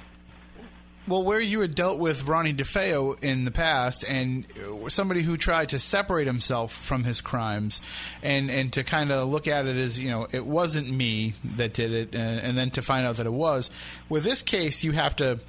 Well, 1.08 1.24
where 1.24 1.40
you 1.40 1.60
had 1.60 1.74
dealt 1.74 1.98
with 1.98 2.28
Ronnie 2.28 2.54
DeFeo 2.54 3.22
in 3.24 3.44
the 3.44 3.50
past, 3.50 4.04
and 4.04 4.46
uh, 4.56 4.88
somebody 4.88 5.22
who 5.22 5.36
tried 5.36 5.70
to 5.70 5.80
separate 5.80 6.28
himself 6.28 6.72
from 6.72 7.02
his 7.02 7.20
crimes, 7.20 7.82
and 8.22 8.50
and 8.50 8.72
to 8.74 8.84
kind 8.84 9.10
of 9.10 9.28
look 9.28 9.48
at 9.48 9.66
it 9.66 9.76
as 9.76 9.98
you 9.98 10.10
know 10.10 10.28
it 10.30 10.46
wasn't 10.46 10.88
me 10.88 11.34
that 11.56 11.74
did 11.74 11.92
it, 11.92 12.14
and, 12.14 12.38
and 12.40 12.56
then 12.56 12.70
to 12.72 12.82
find 12.82 13.04
out 13.04 13.16
that 13.16 13.26
it 13.26 13.32
was. 13.32 13.68
With 14.08 14.22
this 14.22 14.42
case, 14.42 14.84
you 14.84 14.92
have 14.92 15.16
to, 15.16 15.40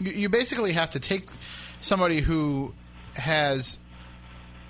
you 0.00 0.28
basically 0.28 0.72
have 0.72 0.90
to 0.90 1.00
take 1.00 1.28
somebody 1.78 2.20
who 2.20 2.74
has 3.14 3.78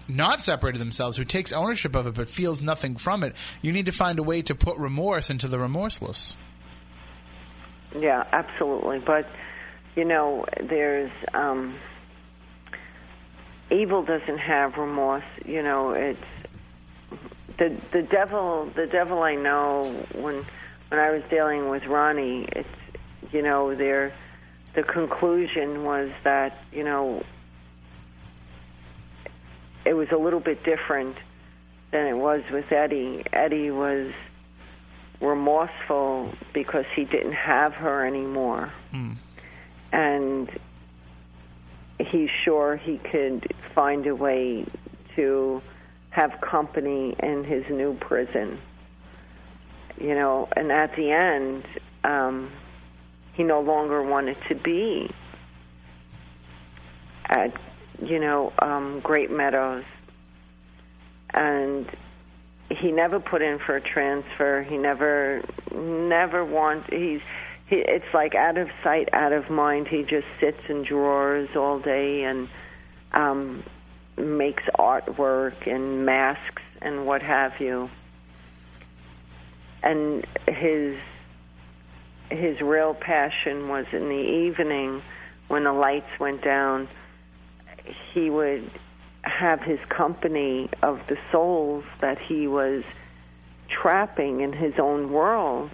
not 0.08 0.42
separated 0.42 0.78
themselves, 0.78 1.16
who 1.16 1.24
takes 1.24 1.52
ownership 1.52 1.96
of 1.96 2.06
it 2.06 2.14
but 2.14 2.28
feels 2.28 2.60
nothing 2.60 2.96
from 2.96 3.24
it. 3.24 3.34
You 3.62 3.72
need 3.72 3.86
to 3.86 3.92
find 3.92 4.18
a 4.18 4.22
way 4.22 4.42
to 4.42 4.54
put 4.54 4.76
remorse 4.76 5.30
into 5.30 5.48
the 5.48 5.58
remorseless. 5.58 6.36
Yeah, 7.98 8.24
absolutely. 8.32 8.98
But 8.98 9.26
you 9.96 10.04
know, 10.04 10.44
there's 10.62 11.10
um, 11.32 11.74
evil 13.70 14.02
doesn't 14.04 14.38
have 14.38 14.76
remorse. 14.76 15.24
You 15.44 15.62
know, 15.62 15.92
it's 15.92 16.20
the 17.58 17.74
the 17.92 18.02
devil. 18.02 18.70
The 18.76 18.86
devil 18.86 19.22
I 19.22 19.34
know 19.34 20.06
when 20.14 20.44
when 20.88 21.00
I 21.00 21.10
was 21.10 21.22
dealing 21.30 21.70
with 21.70 21.86
Ronnie. 21.86 22.46
It's 22.52 22.68
you 23.32 23.42
know, 23.42 23.74
there 23.74 24.12
the 24.74 24.82
conclusion 24.82 25.84
was 25.84 26.10
that 26.24 26.58
you 26.70 26.84
know 26.84 27.24
it 29.86 29.94
was 29.94 30.08
a 30.12 30.18
little 30.18 30.40
bit 30.40 30.62
different 30.62 31.16
than 31.90 32.06
it 32.06 32.16
was 32.16 32.42
with 32.52 32.70
Eddie. 32.70 33.24
Eddie 33.32 33.70
was 33.70 34.12
remorseful 35.22 36.34
because 36.52 36.84
he 36.94 37.04
didn't 37.04 37.32
have 37.32 37.72
her 37.72 38.04
anymore 38.04 38.70
and 39.96 40.50
he's 41.98 42.28
sure 42.44 42.76
he 42.76 42.98
could 42.98 43.50
find 43.74 44.06
a 44.06 44.14
way 44.14 44.66
to 45.16 45.62
have 46.10 46.38
company 46.42 47.16
in 47.18 47.44
his 47.44 47.64
new 47.70 47.94
prison. 47.94 48.60
You 49.98 50.14
know, 50.14 50.48
and 50.54 50.70
at 50.70 50.94
the 50.96 51.10
end, 51.10 51.64
um, 52.04 52.52
he 53.32 53.42
no 53.42 53.60
longer 53.60 54.02
wanted 54.02 54.36
to 54.48 54.54
be 54.54 55.10
at, 57.24 57.54
you 58.02 58.20
know, 58.20 58.52
um, 58.58 59.00
Great 59.00 59.30
Meadows. 59.30 59.84
And 61.32 61.90
he 62.68 62.92
never 62.92 63.18
put 63.18 63.40
in 63.40 63.58
for 63.58 63.76
a 63.76 63.80
transfer. 63.80 64.62
He 64.62 64.76
never, 64.76 65.42
never 65.74 66.44
want. 66.44 66.92
He's 66.92 67.22
he, 67.66 67.76
it's 67.76 68.12
like 68.14 68.34
out 68.34 68.58
of 68.58 68.68
sight, 68.82 69.08
out 69.12 69.32
of 69.32 69.50
mind. 69.50 69.88
He 69.88 70.02
just 70.02 70.26
sits 70.40 70.60
in 70.68 70.84
drawers 70.84 71.48
all 71.56 71.80
day 71.80 72.22
and 72.22 72.48
um, 73.12 73.64
makes 74.16 74.62
artwork 74.78 75.68
and 75.68 76.06
masks 76.06 76.62
and 76.80 77.06
what 77.06 77.22
have 77.22 77.52
you. 77.60 77.90
And 79.82 80.26
his 80.46 80.96
his 82.30 82.60
real 82.60 82.94
passion 82.94 83.68
was 83.68 83.86
in 83.92 84.08
the 84.08 84.48
evening 84.48 85.02
when 85.48 85.64
the 85.64 85.72
lights 85.72 86.10
went 86.18 86.42
down. 86.42 86.88
He 88.12 88.30
would 88.30 88.68
have 89.22 89.60
his 89.60 89.78
company 89.88 90.68
of 90.82 91.00
the 91.08 91.16
souls 91.30 91.84
that 92.00 92.18
he 92.18 92.48
was 92.48 92.82
trapping 93.68 94.40
in 94.40 94.52
his 94.52 94.74
own 94.78 95.12
world, 95.12 95.70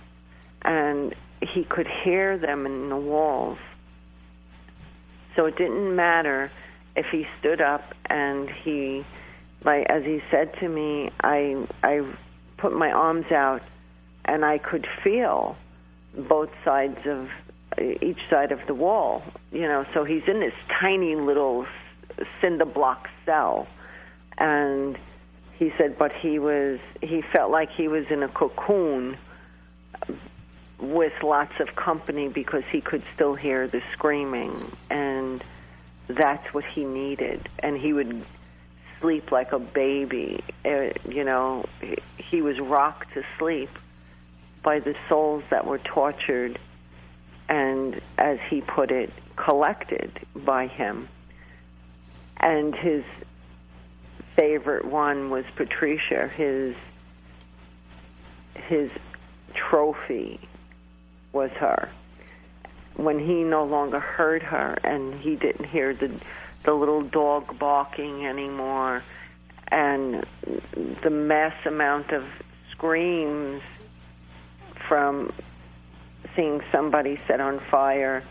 and 0.62 1.14
he 1.42 1.64
could 1.64 1.88
hear 2.04 2.38
them 2.38 2.66
in 2.66 2.88
the 2.88 2.96
walls. 2.96 3.58
So 5.36 5.46
it 5.46 5.56
didn't 5.56 5.94
matter 5.96 6.50
if 6.94 7.06
he 7.10 7.24
stood 7.40 7.60
up 7.60 7.82
and 8.08 8.48
he, 8.64 9.04
like 9.64 9.86
as 9.88 10.04
he 10.04 10.20
said 10.30 10.52
to 10.60 10.68
me, 10.68 11.10
I 11.20 11.66
I 11.82 12.00
put 12.58 12.72
my 12.72 12.90
arms 12.90 13.26
out 13.32 13.62
and 14.24 14.44
I 14.44 14.58
could 14.58 14.86
feel 15.02 15.56
both 16.28 16.50
sides 16.64 16.98
of 17.06 17.28
each 17.80 18.18
side 18.30 18.52
of 18.52 18.60
the 18.66 18.74
wall. 18.74 19.22
You 19.50 19.62
know, 19.62 19.84
so 19.94 20.04
he's 20.04 20.22
in 20.26 20.40
this 20.40 20.52
tiny 20.80 21.16
little 21.16 21.66
cinder 22.40 22.66
block 22.66 23.08
cell, 23.24 23.66
and 24.36 24.98
he 25.58 25.70
said, 25.78 25.96
but 25.98 26.12
he 26.12 26.38
was 26.38 26.78
he 27.00 27.22
felt 27.32 27.50
like 27.50 27.70
he 27.74 27.88
was 27.88 28.04
in 28.10 28.22
a 28.22 28.28
cocoon 28.28 29.16
with 30.82 31.12
lots 31.22 31.52
of 31.60 31.76
company 31.76 32.28
because 32.28 32.64
he 32.70 32.80
could 32.80 33.04
still 33.14 33.36
hear 33.36 33.68
the 33.68 33.80
screaming 33.92 34.70
and 34.90 35.42
that's 36.08 36.52
what 36.52 36.64
he 36.64 36.84
needed. 36.84 37.48
And 37.60 37.78
he 37.78 37.92
would 37.92 38.24
sleep 39.00 39.30
like 39.30 39.52
a 39.52 39.60
baby. 39.60 40.42
Uh, 40.64 40.90
you 41.08 41.22
know 41.24 41.64
he, 42.18 42.42
was 42.42 42.58
rocked 42.58 43.14
to 43.14 43.22
sleep 43.38 43.70
by 44.64 44.80
the 44.80 44.96
souls 45.08 45.44
that 45.50 45.66
were 45.66 45.78
tortured 45.78 46.58
and 47.48 48.00
as 48.18 48.38
he 48.50 48.60
put 48.60 48.90
it 48.90 49.12
collected 49.36 50.10
by 50.34 50.66
him. 50.66 51.08
And 52.38 52.74
his 52.74 53.04
favorite 54.34 54.84
one 54.84 55.30
was 55.30 55.44
Patricia 55.54 56.26
his 56.26 56.74
his 58.54 58.90
trophy 59.54 60.40
was 61.32 61.50
her. 61.52 61.90
When 62.96 63.18
he 63.18 63.42
no 63.42 63.64
longer 63.64 64.00
heard 64.00 64.42
her 64.42 64.76
and 64.84 65.14
he 65.20 65.36
didn't 65.36 65.64
hear 65.64 65.94
the 65.94 66.10
the 66.64 66.72
little 66.72 67.02
dog 67.02 67.58
barking 67.58 68.24
anymore 68.26 69.02
and 69.68 70.24
the 71.02 71.10
mass 71.10 71.54
amount 71.66 72.12
of 72.12 72.24
screams 72.70 73.62
from 74.88 75.32
seeing 76.36 76.60
somebody 76.70 77.18
set 77.26 77.40
on 77.40 77.60
fire 77.70 78.22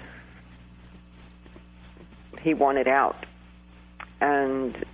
he 2.42 2.54
wanted 2.54 2.88
out 2.88 3.26
and 4.22 4.86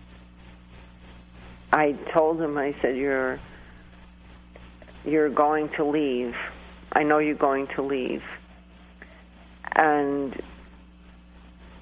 I 1.71 1.91
told 2.13 2.41
him 2.41 2.57
I 2.57 2.75
said 2.81 2.97
you're 2.97 3.39
you're 5.05 5.29
going 5.29 5.69
to 5.69 5.85
leave 5.85 6.35
I 6.91 7.03
know 7.03 7.19
you're 7.19 7.35
going 7.35 7.68
to 7.76 7.81
leave. 7.81 8.23
And 9.76 10.41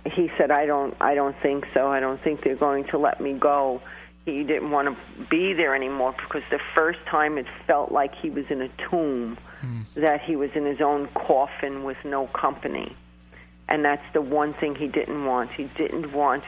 he 0.05 0.29
said, 0.37 0.51
I 0.51 0.65
don't, 0.65 0.95
I 0.99 1.15
don't 1.15 1.35
think 1.41 1.65
so. 1.73 1.87
I 1.87 1.99
don't 1.99 2.21
think 2.23 2.43
they're 2.43 2.55
going 2.55 2.85
to 2.91 2.97
let 2.97 3.21
me 3.21 3.33
go. 3.33 3.81
He 4.25 4.43
didn't 4.43 4.71
want 4.71 4.87
to 4.87 5.25
be 5.29 5.53
there 5.53 5.75
anymore 5.75 6.13
because 6.13 6.41
the 6.49 6.59
first 6.73 6.99
time 7.09 7.37
it 7.37 7.45
felt 7.67 7.91
like 7.91 8.11
he 8.15 8.29
was 8.29 8.45
in 8.49 8.61
a 8.61 8.69
tomb, 8.89 9.37
hmm. 9.61 9.81
that 9.95 10.21
he 10.21 10.35
was 10.35 10.49
in 10.55 10.65
his 10.65 10.81
own 10.81 11.07
coffin 11.13 11.83
with 11.83 11.97
no 12.03 12.27
company. 12.27 12.95
And 13.67 13.83
that's 13.85 14.03
the 14.13 14.21
one 14.21 14.53
thing 14.53 14.75
he 14.75 14.87
didn't 14.87 15.25
want. 15.25 15.51
He 15.51 15.69
didn't 15.77 16.11
want 16.11 16.43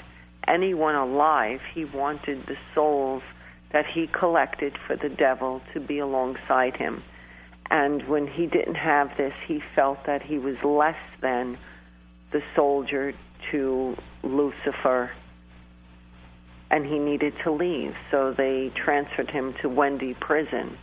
anyone 0.48 0.96
alive. 0.96 1.62
He 1.74 1.86
wanted 1.86 2.46
the 2.48 2.58
souls 2.74 3.24
that 3.72 3.86
he 3.86 4.08
collected 4.08 4.78
for 4.86 4.96
the 4.96 5.10
devil 5.10 5.62
to 5.74 5.80
be 5.80 6.00
alongside 6.00 6.76
him. 6.78 7.04
And 7.70 8.08
when 8.08 8.28
he 8.28 8.46
didn't 8.46 8.76
have 8.76 9.16
this, 9.18 9.34
he 9.48 9.62
felt 9.76 10.06
that 10.06 10.22
he 10.22 10.38
was 10.38 10.56
less 10.64 10.96
than 11.22 11.58
the 12.32 12.42
soldier 12.56 13.14
to 13.52 13.98
Lucifer 14.24 15.12
and 16.70 16.86
he 16.86 17.00
needed 17.00 17.34
to 17.44 17.52
leave. 17.52 17.96
So 18.12 18.34
they 18.34 18.72
transferred 18.76 19.30
him 19.30 19.54
to 19.62 19.70
Wende 19.70 20.20
prison. 20.20 20.78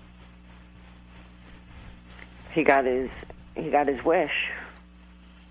He 2.52 2.62
got 2.64 2.84
his 2.84 3.10
he 3.56 3.70
got 3.70 3.88
his 3.88 4.02
wish. 4.04 4.32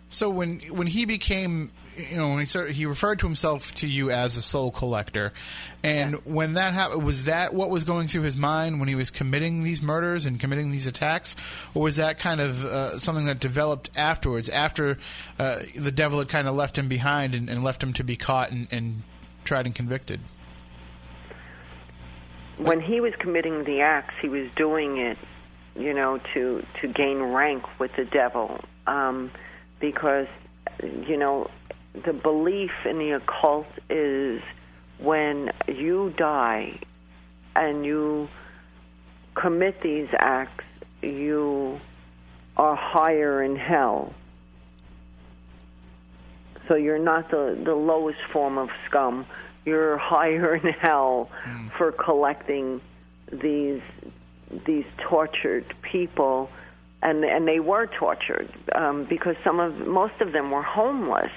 So 0.09 0.29
when 0.29 0.59
when 0.69 0.87
he 0.87 1.05
became, 1.05 1.71
you 1.97 2.17
know, 2.17 2.29
when 2.29 2.39
he 2.39 2.45
started, 2.45 2.73
he 2.73 2.85
referred 2.85 3.19
to 3.19 3.27
himself 3.27 3.73
to 3.75 3.87
you 3.87 4.09
as 4.09 4.37
a 4.37 4.41
soul 4.41 4.71
collector, 4.71 5.33
and 5.83 6.15
when 6.25 6.53
that 6.53 6.73
happened, 6.73 7.03
was 7.03 7.25
that 7.25 7.53
what 7.53 7.69
was 7.69 7.83
going 7.83 8.07
through 8.07 8.21
his 8.21 8.37
mind 8.37 8.79
when 8.79 8.87
he 8.87 8.95
was 8.95 9.11
committing 9.11 9.63
these 9.63 9.81
murders 9.81 10.25
and 10.25 10.39
committing 10.39 10.71
these 10.71 10.87
attacks, 10.87 11.35
or 11.73 11.83
was 11.83 11.97
that 11.97 12.19
kind 12.19 12.39
of 12.39 12.63
uh, 12.63 12.97
something 12.97 13.25
that 13.25 13.39
developed 13.39 13.89
afterwards, 13.95 14.49
after 14.49 14.97
uh, 15.39 15.59
the 15.75 15.91
devil 15.91 16.19
had 16.19 16.29
kind 16.29 16.47
of 16.47 16.55
left 16.55 16.77
him 16.77 16.87
behind 16.87 17.35
and, 17.35 17.49
and 17.49 17.63
left 17.63 17.83
him 17.83 17.93
to 17.93 18.03
be 18.03 18.15
caught 18.15 18.51
and, 18.51 18.67
and 18.71 19.03
tried 19.43 19.65
and 19.65 19.75
convicted? 19.75 20.19
When 22.57 22.79
he 22.79 23.01
was 23.01 23.13
committing 23.19 23.63
the 23.63 23.81
acts, 23.81 24.13
he 24.21 24.29
was 24.29 24.49
doing 24.55 24.97
it, 24.97 25.17
you 25.75 25.93
know, 25.93 26.19
to 26.33 26.65
to 26.81 26.87
gain 26.87 27.21
rank 27.21 27.63
with 27.79 27.95
the 27.95 28.05
devil, 28.05 28.63
um, 28.87 29.31
because 29.79 30.27
you 30.81 31.17
know 31.17 31.49
the 32.05 32.13
belief 32.13 32.71
in 32.85 32.97
the 32.97 33.11
occult 33.11 33.67
is 33.89 34.41
when 34.99 35.51
you 35.67 36.13
die 36.17 36.79
and 37.55 37.85
you 37.85 38.27
commit 39.35 39.81
these 39.81 40.07
acts, 40.17 40.65
you 41.01 41.79
are 42.57 42.75
higher 42.75 43.43
in 43.43 43.55
hell. 43.55 44.13
So 46.67 46.75
you're 46.75 46.99
not 46.99 47.29
the, 47.29 47.59
the 47.63 47.75
lowest 47.75 48.19
form 48.31 48.57
of 48.57 48.69
scum. 48.87 49.25
You're 49.65 49.97
higher 49.97 50.55
in 50.55 50.73
hell 50.73 51.29
for 51.77 51.91
collecting 51.91 52.81
these 53.31 53.81
these 54.67 54.85
tortured 55.09 55.65
people, 55.81 56.49
and 57.01 57.23
and 57.23 57.47
they 57.47 57.59
were 57.59 57.87
tortured 57.87 58.53
um, 58.75 59.05
because 59.09 59.35
some 59.43 59.59
of 59.59 59.75
most 59.87 60.13
of 60.21 60.31
them 60.31 60.51
were 60.51 60.61
homeless. 60.61 61.31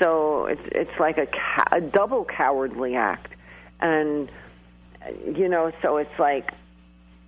So 0.00 0.46
it's 0.46 0.62
it's 0.72 0.98
like 0.98 1.18
a, 1.18 1.28
a 1.72 1.80
double 1.80 2.24
cowardly 2.24 2.96
act, 2.96 3.32
and 3.80 4.30
you 5.26 5.48
know, 5.48 5.72
so 5.82 5.98
it's 5.98 6.18
like 6.18 6.50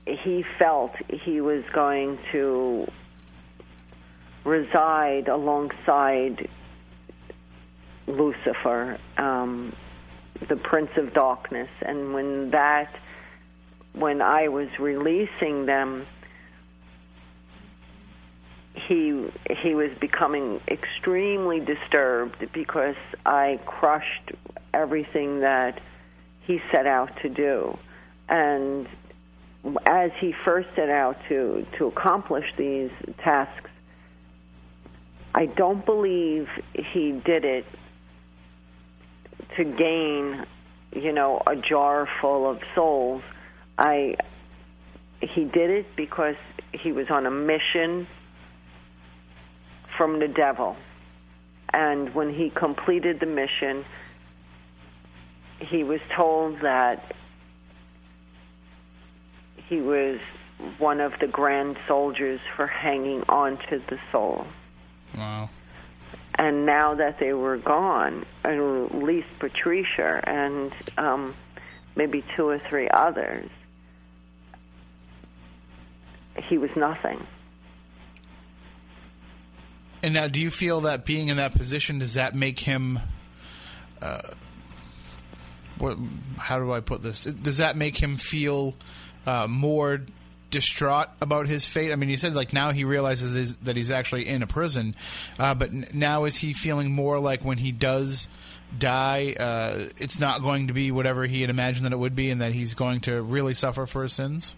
he 0.06 0.44
felt 0.58 0.92
he 1.08 1.40
was 1.40 1.64
going 1.72 2.18
to 2.32 2.90
reside 4.44 5.28
alongside 5.28 6.48
Lucifer, 8.06 8.98
um, 9.16 9.74
the 10.48 10.56
Prince 10.56 10.90
of 10.96 11.14
Darkness, 11.14 11.70
and 11.82 12.14
when 12.14 12.50
that, 12.50 12.94
when 13.92 14.20
I 14.20 14.48
was 14.48 14.68
releasing 14.78 15.66
them, 15.66 16.06
he 18.74 19.28
he 19.62 19.74
was 19.74 19.90
becoming 20.00 20.60
extremely 20.68 21.60
disturbed 21.60 22.46
because 22.52 22.96
I 23.24 23.60
crushed 23.66 24.32
everything 24.72 25.40
that 25.40 25.80
he 26.46 26.58
set 26.72 26.86
out 26.86 27.10
to 27.22 27.28
do, 27.28 27.76
and 28.28 28.86
as 29.86 30.10
he 30.20 30.34
first 30.44 30.68
set 30.74 30.88
out 30.88 31.16
to 31.28 31.66
to 31.78 31.86
accomplish 31.86 32.46
these 32.56 32.90
tasks, 33.22 33.70
I 35.34 35.46
don't 35.46 35.84
believe 35.84 36.48
he 36.74 37.12
did 37.12 37.44
it 37.44 37.66
to 39.56 39.64
gain, 39.64 40.46
you 40.92 41.12
know, 41.12 41.42
a 41.46 41.56
jar 41.56 42.08
full 42.20 42.50
of 42.50 42.58
souls. 42.74 43.22
I 43.78 44.16
he 45.20 45.44
did 45.44 45.70
it 45.70 45.86
because 45.94 46.36
he 46.72 46.90
was 46.90 47.06
on 47.10 47.26
a 47.26 47.30
mission 47.30 48.06
from 49.96 50.18
the 50.18 50.28
devil. 50.28 50.76
And 51.72 52.14
when 52.14 52.32
he 52.32 52.50
completed 52.50 53.20
the 53.20 53.26
mission, 53.26 53.84
he 55.58 55.84
was 55.84 56.00
told 56.14 56.60
that 56.60 57.14
he 59.68 59.80
was 59.80 60.20
one 60.78 61.00
of 61.00 61.12
the 61.20 61.26
grand 61.26 61.76
soldiers 61.88 62.40
for 62.56 62.66
hanging 62.66 63.22
on 63.28 63.58
to 63.70 63.82
the 63.88 63.98
soul. 64.10 64.46
Wow. 65.16 65.50
And 66.34 66.66
now 66.66 66.94
that 66.94 67.18
they 67.18 67.32
were 67.32 67.58
gone, 67.58 68.24
at 68.44 68.58
least 68.94 69.28
Patricia 69.38 70.22
and 70.26 70.72
um, 70.98 71.34
maybe 71.94 72.24
two 72.36 72.48
or 72.48 72.58
three 72.58 72.88
others, 72.88 73.48
he 76.48 76.58
was 76.58 76.70
nothing. 76.74 77.26
And 80.02 80.14
now, 80.14 80.26
do 80.26 80.40
you 80.40 80.50
feel 80.50 80.82
that 80.82 81.04
being 81.04 81.28
in 81.28 81.36
that 81.36 81.54
position 81.54 81.98
does 81.98 82.14
that 82.14 82.34
make 82.34 82.58
him? 82.58 82.98
Uh, 84.00 84.20
what? 85.78 85.96
How 86.36 86.58
do 86.58 86.72
I 86.72 86.80
put 86.80 87.02
this? 87.02 87.24
Does 87.24 87.58
that 87.58 87.76
make 87.76 87.96
him 88.02 88.16
feel 88.16 88.74
uh, 89.26 89.46
more 89.46 90.00
distraught 90.50 91.08
about 91.20 91.46
his 91.46 91.66
fate? 91.66 91.92
I 91.92 91.96
mean, 91.96 92.08
he 92.08 92.16
said 92.16 92.34
like 92.34 92.52
now 92.52 92.72
he 92.72 92.84
realizes 92.84 93.56
that 93.58 93.76
he's 93.76 93.92
actually 93.92 94.26
in 94.26 94.42
a 94.42 94.46
prison, 94.46 94.96
uh, 95.38 95.54
but 95.54 95.72
now 95.94 96.24
is 96.24 96.36
he 96.36 96.52
feeling 96.52 96.92
more 96.92 97.20
like 97.20 97.44
when 97.44 97.58
he 97.58 97.70
does 97.70 98.28
die, 98.76 99.34
uh, 99.38 99.88
it's 99.98 100.18
not 100.18 100.42
going 100.42 100.68
to 100.68 100.72
be 100.72 100.90
whatever 100.90 101.26
he 101.26 101.42
had 101.42 101.50
imagined 101.50 101.86
that 101.86 101.92
it 101.92 101.98
would 101.98 102.16
be, 102.16 102.30
and 102.30 102.40
that 102.40 102.52
he's 102.52 102.74
going 102.74 103.00
to 103.02 103.22
really 103.22 103.54
suffer 103.54 103.86
for 103.86 104.02
his 104.02 104.12
sins? 104.12 104.56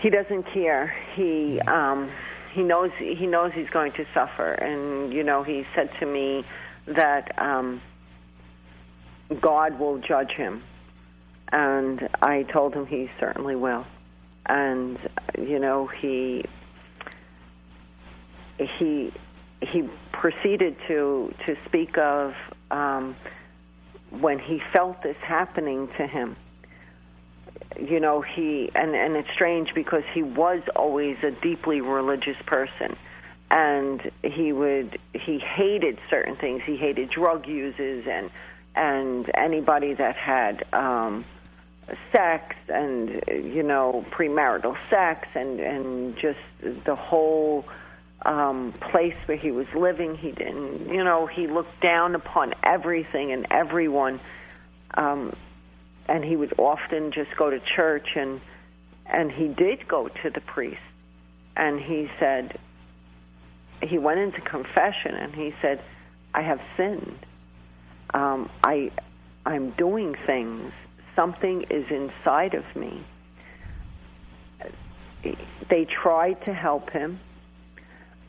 He 0.00 0.10
doesn't 0.10 0.44
care. 0.54 0.94
He 1.14 1.60
um, 1.62 2.10
he 2.52 2.62
knows 2.62 2.90
he 2.98 3.26
knows 3.26 3.52
he's 3.54 3.70
going 3.70 3.92
to 3.92 4.06
suffer, 4.14 4.52
and 4.52 5.12
you 5.12 5.22
know 5.22 5.42
he 5.42 5.64
said 5.74 5.90
to 6.00 6.06
me 6.06 6.44
that 6.86 7.38
um, 7.38 7.80
God 9.40 9.78
will 9.78 9.98
judge 9.98 10.32
him, 10.32 10.62
and 11.52 12.08
I 12.22 12.44
told 12.44 12.74
him 12.74 12.86
he 12.86 13.10
certainly 13.20 13.56
will, 13.56 13.86
and 14.46 14.98
you 15.38 15.58
know 15.58 15.86
he 15.86 16.44
he 18.58 19.12
he 19.60 19.88
proceeded 20.12 20.76
to 20.88 21.34
to 21.46 21.56
speak 21.66 21.98
of 21.98 22.34
um, 22.70 23.16
when 24.10 24.38
he 24.38 24.60
felt 24.72 25.02
this 25.02 25.16
happening 25.22 25.88
to 25.98 26.06
him 26.06 26.36
you 27.78 28.00
know 28.00 28.20
he 28.20 28.70
and 28.74 28.94
and 28.94 29.16
it's 29.16 29.28
strange 29.32 29.74
because 29.74 30.02
he 30.12 30.22
was 30.22 30.62
always 30.74 31.16
a 31.22 31.30
deeply 31.30 31.80
religious 31.80 32.36
person. 32.46 32.96
And 33.50 34.10
he 34.22 34.52
would 34.52 34.98
he 35.14 35.38
hated 35.38 35.98
certain 36.10 36.36
things. 36.36 36.62
He 36.66 36.76
hated 36.76 37.10
drug 37.10 37.46
users 37.46 38.06
and 38.06 38.30
and 38.74 39.30
anybody 39.34 39.94
that 39.94 40.16
had 40.16 40.64
um 40.72 41.24
sex 42.12 42.54
and 42.68 43.22
you 43.28 43.62
know 43.62 44.04
premarital 44.10 44.76
sex 44.90 45.26
and 45.34 45.60
and 45.60 46.16
just 46.16 46.84
the 46.84 46.94
whole 46.94 47.64
um 48.26 48.74
place 48.90 49.16
where 49.26 49.38
he 49.38 49.50
was 49.50 49.66
living. 49.74 50.14
He 50.16 50.32
didn't 50.32 50.88
you 50.88 51.04
know 51.04 51.26
he 51.26 51.46
looked 51.46 51.80
down 51.80 52.14
upon 52.14 52.54
everything 52.62 53.32
and 53.32 53.46
everyone 53.50 54.20
um 54.94 55.34
and 56.08 56.24
he 56.24 56.36
would 56.36 56.54
often 56.58 57.12
just 57.12 57.36
go 57.36 57.50
to 57.50 57.60
church 57.60 58.08
and 58.16 58.40
and 59.06 59.32
he 59.32 59.48
did 59.48 59.88
go 59.88 60.08
to 60.08 60.30
the 60.30 60.40
priest. 60.40 60.80
And 61.56 61.80
he 61.80 62.10
said 62.18 62.58
he 63.82 63.98
went 63.98 64.20
into 64.20 64.40
confession 64.40 65.14
and 65.14 65.34
he 65.34 65.54
said 65.62 65.80
i 66.34 66.42
have 66.42 66.60
sinned. 66.76 67.18
Um 68.14 68.50
i 68.64 68.90
i'm 69.44 69.70
doing 69.72 70.14
things. 70.26 70.72
Something 71.14 71.64
is 71.70 71.90
inside 71.90 72.54
of 72.54 72.64
me. 72.76 73.04
They 75.68 75.84
tried 75.84 76.44
to 76.44 76.54
help 76.54 76.90
him. 76.90 77.18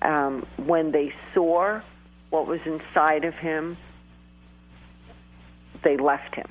Um 0.01 0.45
when 0.57 0.91
they 0.91 1.14
saw 1.34 1.81
what 2.30 2.45
was 2.45 2.60
inside 2.65 3.23
of 3.26 3.34
him 3.35 3.77
they 5.81 5.95
left 5.97 6.35
him 6.35 6.47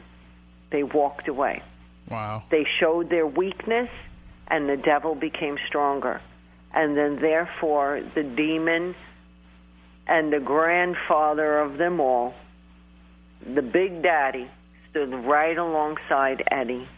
they 0.70 0.82
walked 0.82 1.28
away. 1.28 1.62
Wow. 2.10 2.42
They 2.50 2.66
showed 2.80 3.10
their 3.10 3.26
weakness, 3.26 3.90
and 4.48 4.68
the 4.68 4.76
devil 4.76 5.14
became 5.14 5.58
stronger. 5.66 6.20
And 6.72 6.96
then, 6.96 7.16
therefore, 7.20 8.02
the 8.14 8.22
demon 8.22 8.94
and 10.06 10.32
the 10.32 10.40
grandfather 10.40 11.58
of 11.58 11.78
them 11.78 12.00
all, 12.00 12.34
the 13.44 13.62
big 13.62 14.02
daddy, 14.02 14.50
stood 14.90 15.12
right 15.12 15.56
alongside 15.56 16.42
Eddie 16.50 16.88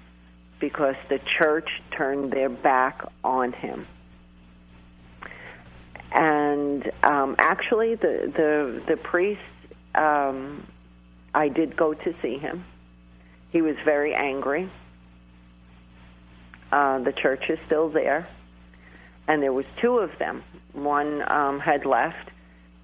because 0.61 0.95
the 1.09 1.19
church 1.39 1.69
turned 1.97 2.33
their 2.33 2.49
back 2.49 3.03
on 3.25 3.53
him. 3.53 3.87
And 6.13 6.91
um, 7.05 7.37
actually, 7.39 7.95
the 7.95 8.33
the 8.37 8.83
the 8.89 8.97
priest, 8.97 9.41
um, 9.95 10.67
I 11.35 11.49
did 11.49 11.77
go 11.77 11.95
to 11.95 12.15
see 12.21 12.37
him 12.39 12.65
he 13.51 13.63
was 13.63 13.77
very 13.85 14.15
angry. 14.15 14.71
Uh, 16.73 17.01
the 17.01 17.13
church 17.13 17.45
is 17.49 17.59
still 17.67 17.89
there, 17.89 18.29
and 19.27 19.43
there 19.43 19.53
was 19.53 19.65
two 19.83 19.99
of 19.99 20.11
them. 20.19 20.43
One 20.73 21.23
um, 21.29 21.59
had 21.59 21.85
left, 21.85 22.31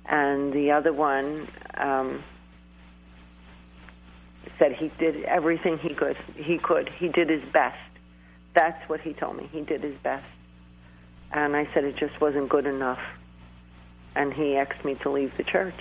and 0.07 0.53
the 0.53 0.73
other 0.73 0.93
one 0.93 1.49
um, 1.77 2.25
said 4.59 4.73
he 4.73 4.91
did 4.99 5.25
everything 5.25 5.79
he 5.79 5.95
could. 5.95 6.17
He 6.35 6.59
could. 6.59 6.91
He 6.99 7.09
did 7.09 7.31
his 7.31 7.43
best. 7.53 7.79
That's 8.55 8.89
what 8.89 9.01
he 9.01 9.13
told 9.13 9.37
me. 9.37 9.49
He 9.53 9.61
did 9.61 9.85
his 9.85 9.97
best, 10.03 10.27
and 11.33 11.55
I 11.55 11.69
said 11.73 11.85
it 11.85 11.97
just 11.97 12.21
wasn't 12.21 12.49
good 12.49 12.67
enough, 12.67 13.01
and 14.17 14.33
he 14.33 14.57
asked 14.57 14.85
me 14.85 14.97
to 15.03 15.11
leave 15.11 15.31
the 15.37 15.45
church. 15.45 15.81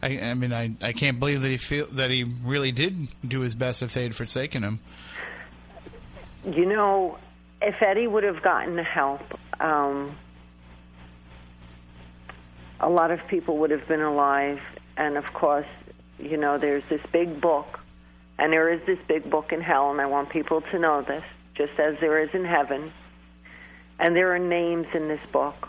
I, 0.00 0.18
I 0.20 0.34
mean, 0.34 0.52
I, 0.52 0.74
I 0.80 0.92
can't 0.92 1.18
believe 1.18 1.42
that 1.42 1.48
he 1.50 1.56
feel 1.56 1.86
that 1.92 2.10
he 2.10 2.24
really 2.44 2.70
did 2.72 3.08
do 3.26 3.40
his 3.40 3.54
best 3.54 3.82
if 3.82 3.94
they 3.94 4.04
had 4.04 4.14
forsaken 4.14 4.62
him. 4.62 4.80
You 6.44 6.66
know, 6.66 7.18
if 7.60 7.82
Eddie 7.82 8.06
would 8.06 8.24
have 8.24 8.42
gotten 8.42 8.76
the 8.76 8.84
help, 8.84 9.22
um, 9.60 10.16
a 12.80 12.88
lot 12.88 13.10
of 13.10 13.20
people 13.26 13.58
would 13.58 13.70
have 13.70 13.88
been 13.88 14.02
alive. 14.02 14.60
And 14.96 15.16
of 15.16 15.24
course, 15.34 15.66
you 16.18 16.36
know, 16.36 16.58
there's 16.58 16.84
this 16.88 17.00
big 17.12 17.40
book 17.40 17.80
And 18.38 18.52
there 18.52 18.72
is 18.72 18.80
this 18.86 18.98
big 19.08 19.28
book 19.28 19.52
in 19.52 19.60
hell, 19.60 19.90
and 19.90 20.00
I 20.00 20.06
want 20.06 20.30
people 20.30 20.60
to 20.60 20.78
know 20.78 21.02
this, 21.02 21.24
just 21.54 21.78
as 21.78 21.96
there 22.00 22.22
is 22.22 22.30
in 22.32 22.44
heaven. 22.44 22.92
And 23.98 24.14
there 24.14 24.32
are 24.32 24.38
names 24.38 24.86
in 24.94 25.08
this 25.08 25.24
book, 25.32 25.68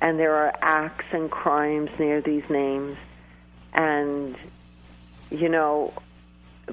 and 0.00 0.18
there 0.18 0.34
are 0.34 0.54
acts 0.62 1.06
and 1.12 1.28
crimes 1.28 1.90
near 1.98 2.20
these 2.20 2.44
names. 2.48 2.96
And, 3.76 4.36
you 5.30 5.48
know, 5.48 5.92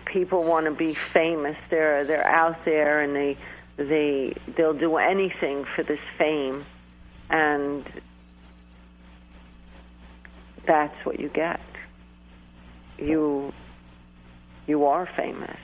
people 0.06 0.44
want 0.44 0.66
to 0.66 0.72
be 0.72 0.94
famous. 0.94 1.58
They're 1.70 2.06
they're 2.06 2.28
out 2.28 2.66
there, 2.66 3.02
and 3.02 3.16
they 3.16 3.38
they 3.78 4.36
they'll 4.56 4.74
do 4.74 4.98
anything 4.98 5.66
for 5.76 5.84
this 5.84 6.00
fame, 6.18 6.66
and 7.30 7.86
that's 10.66 10.96
what 11.06 11.20
you 11.20 11.30
get. 11.30 11.60
You 12.98 13.54
you 14.68 14.86
are 14.86 15.08
famous. 15.18 15.58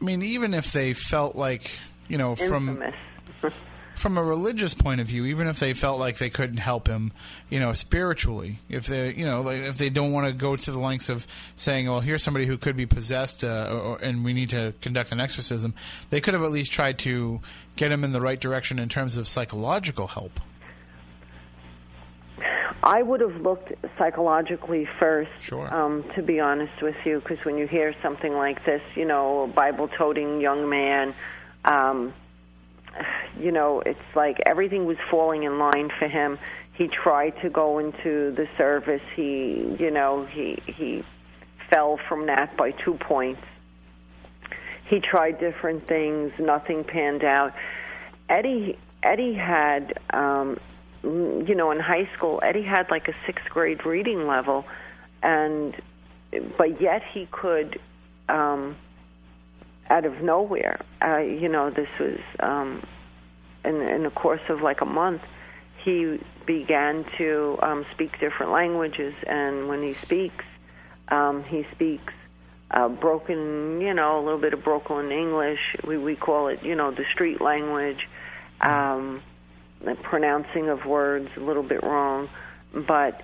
I 0.00 0.04
mean, 0.04 0.22
even 0.22 0.54
if 0.54 0.72
they 0.72 0.94
felt 0.94 1.36
like 1.36 1.70
you 2.08 2.18
know 2.18 2.36
from 2.36 2.68
Infamous. 2.68 2.94
from 3.40 3.52
a 4.18 4.22
religious 4.22 4.74
point 4.74 5.00
of 5.00 5.06
view, 5.06 5.24
even 5.26 5.46
if 5.46 5.58
they 5.60 5.72
felt 5.72 5.98
like 5.98 6.18
they 6.18 6.30
couldn't 6.30 6.58
help 6.58 6.86
him, 6.88 7.12
you 7.48 7.60
know, 7.60 7.72
spiritually, 7.72 8.60
if 8.68 8.86
they, 8.86 9.14
you 9.14 9.24
know, 9.24 9.40
like 9.40 9.58
if 9.58 9.78
they 9.78 9.90
don't 9.90 10.12
want 10.12 10.26
to 10.26 10.32
go 10.32 10.56
to 10.56 10.70
the 10.70 10.78
lengths 10.78 11.08
of 11.08 11.26
saying, 11.56 11.88
"Well, 11.88 12.00
here's 12.00 12.22
somebody 12.22 12.46
who 12.46 12.56
could 12.56 12.76
be 12.76 12.86
possessed, 12.86 13.44
uh, 13.44 13.68
or, 13.70 13.98
and 13.98 14.24
we 14.24 14.32
need 14.32 14.50
to 14.50 14.74
conduct 14.80 15.12
an 15.12 15.20
exorcism," 15.20 15.74
they 16.10 16.20
could 16.20 16.34
have 16.34 16.42
at 16.42 16.50
least 16.52 16.72
tried 16.72 16.98
to 17.00 17.40
get 17.76 17.90
him 17.92 18.04
in 18.04 18.12
the 18.12 18.20
right 18.20 18.40
direction 18.40 18.78
in 18.78 18.88
terms 18.88 19.16
of 19.16 19.26
psychological 19.28 20.08
help. 20.08 20.40
I 22.86 23.02
would 23.02 23.20
have 23.20 23.36
looked 23.40 23.72
psychologically 23.96 24.86
first, 25.00 25.30
Sure. 25.40 25.72
um, 25.72 26.04
to 26.16 26.22
be 26.22 26.38
honest 26.38 26.82
with 26.82 26.96
you, 27.06 27.20
because 27.20 27.42
when 27.44 27.56
you 27.56 27.66
hear 27.66 27.94
something 28.02 28.34
like 28.34 28.62
this, 28.66 28.82
you 28.94 29.06
know, 29.06 29.44
a 29.44 29.46
Bible-toting 29.46 30.42
young 30.42 30.68
man, 30.68 31.14
um, 31.64 32.12
you 33.38 33.50
know, 33.50 33.82
it's 33.84 33.98
like 34.14 34.38
everything 34.46 34.86
was 34.86 34.96
falling 35.10 35.42
in 35.42 35.58
line 35.58 35.90
for 35.98 36.08
him. 36.08 36.38
He 36.74 36.88
tried 36.88 37.40
to 37.42 37.50
go 37.50 37.78
into 37.78 38.32
the 38.34 38.48
service. 38.58 39.02
He, 39.14 39.76
you 39.78 39.90
know, 39.90 40.26
he 40.26 40.60
he 40.66 41.04
fell 41.70 41.98
from 42.08 42.26
that 42.26 42.56
by 42.56 42.72
two 42.72 42.94
points. 42.94 43.42
He 44.88 45.00
tried 45.00 45.38
different 45.40 45.86
things. 45.88 46.32
Nothing 46.38 46.84
panned 46.84 47.24
out. 47.24 47.54
Eddie 48.28 48.78
Eddie 49.02 49.34
had, 49.34 49.98
um, 50.10 50.58
you 51.02 51.54
know, 51.54 51.70
in 51.70 51.78
high 51.78 52.08
school, 52.16 52.40
Eddie 52.42 52.62
had 52.62 52.90
like 52.90 53.08
a 53.08 53.14
sixth 53.26 53.48
grade 53.50 53.84
reading 53.84 54.26
level, 54.26 54.64
and 55.22 55.74
but 56.56 56.80
yet 56.80 57.02
he 57.12 57.28
could, 57.30 57.78
um, 58.28 58.76
out 59.90 60.04
of 60.04 60.22
nowhere, 60.22 60.80
uh, 61.02 61.18
you 61.18 61.48
know, 61.48 61.70
this 61.70 61.88
was 62.00 62.18
um, 62.40 62.86
in 63.64 63.80
in 63.80 64.02
the 64.04 64.10
course 64.10 64.40
of 64.48 64.62
like 64.62 64.80
a 64.80 64.86
month, 64.86 65.22
he 65.84 66.18
began 66.46 67.04
to 67.18 67.58
um, 67.62 67.86
speak 67.92 68.18
different 68.20 68.52
languages, 68.52 69.14
and 69.26 69.68
when 69.68 69.82
he 69.82 69.94
speaks, 69.94 70.44
um, 71.08 71.44
he 71.44 71.66
speaks 71.72 72.12
uh, 72.70 72.88
broken, 72.88 73.80
you 73.80 73.94
know, 73.94 74.18
a 74.18 74.22
little 74.22 74.40
bit 74.40 74.54
of 74.54 74.64
broken 74.64 75.12
English. 75.12 75.60
We 75.86 75.98
we 75.98 76.16
call 76.16 76.48
it, 76.48 76.62
you 76.62 76.74
know, 76.74 76.90
the 76.90 77.04
street 77.12 77.40
language. 77.40 78.08
Um, 78.60 79.22
the 79.84 79.96
pronouncing 79.96 80.70
of 80.70 80.86
words 80.86 81.28
a 81.36 81.40
little 81.40 81.62
bit 81.62 81.82
wrong, 81.82 82.30
but 82.72 83.20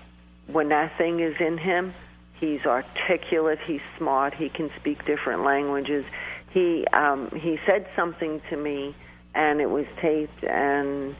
when 0.46 0.68
that 0.68 0.96
thing 0.98 1.20
is 1.20 1.34
in 1.40 1.56
him, 1.56 1.94
he's 2.38 2.60
articulate. 2.66 3.58
He's 3.66 3.80
smart. 3.96 4.34
He 4.34 4.48
can 4.48 4.70
speak 4.78 5.06
different 5.06 5.44
languages. 5.44 6.04
He 6.50 6.84
um, 6.92 7.30
he 7.34 7.58
said 7.68 7.86
something 7.96 8.40
to 8.50 8.56
me, 8.56 8.94
and 9.34 9.60
it 9.60 9.70
was 9.70 9.86
taped, 10.00 10.42
and 10.44 11.14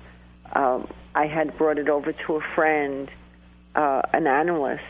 um, 0.52 0.90
I 1.15 1.27
had 1.27 1.57
brought 1.57 1.78
it 1.78 1.89
over 1.89 2.12
to 2.12 2.35
a 2.35 2.40
friend, 2.55 3.09
uh, 3.74 4.02
an 4.12 4.27
analyst. 4.27 4.82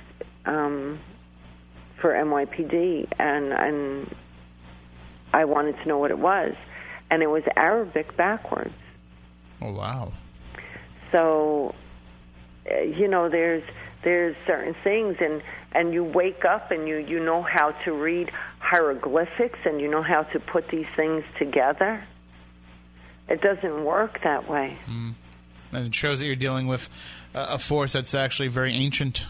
Um, 0.46 1.00
for 2.00 2.12
NYPD, 2.12 3.06
and 3.18 3.52
and 3.52 4.14
I 5.32 5.44
wanted 5.44 5.76
to 5.82 5.88
know 5.88 5.98
what 5.98 6.10
it 6.10 6.18
was, 6.18 6.54
and 7.10 7.22
it 7.22 7.28
was 7.28 7.42
Arabic 7.56 8.16
backwards. 8.16 8.74
Oh 9.60 9.72
wow! 9.72 10.12
So, 11.12 11.74
uh, 12.70 12.80
you 12.80 13.08
know, 13.08 13.28
there's 13.28 13.62
there's 14.02 14.36
certain 14.46 14.74
things, 14.82 15.16
and 15.20 15.42
and 15.72 15.92
you 15.92 16.04
wake 16.04 16.44
up 16.44 16.70
and 16.70 16.88
you 16.88 16.96
you 16.96 17.20
know 17.22 17.42
how 17.42 17.72
to 17.84 17.92
read 17.92 18.30
hieroglyphics, 18.70 19.58
and 19.64 19.80
you 19.80 19.88
know 19.88 20.02
how 20.02 20.22
to 20.22 20.38
put 20.38 20.68
these 20.68 20.86
things 20.96 21.24
together. 21.38 22.04
It 23.28 23.40
doesn't 23.40 23.84
work 23.84 24.20
that 24.22 24.48
way. 24.48 24.78
Mm. 24.88 25.14
And 25.72 25.86
it 25.86 25.94
shows 25.94 26.20
that 26.20 26.26
you're 26.26 26.36
dealing 26.36 26.66
with 26.66 26.88
a 27.34 27.54
a 27.54 27.58
force 27.58 27.92
that's 27.92 28.14
actually 28.14 28.48
very 28.48 28.74
ancient. 28.74 29.26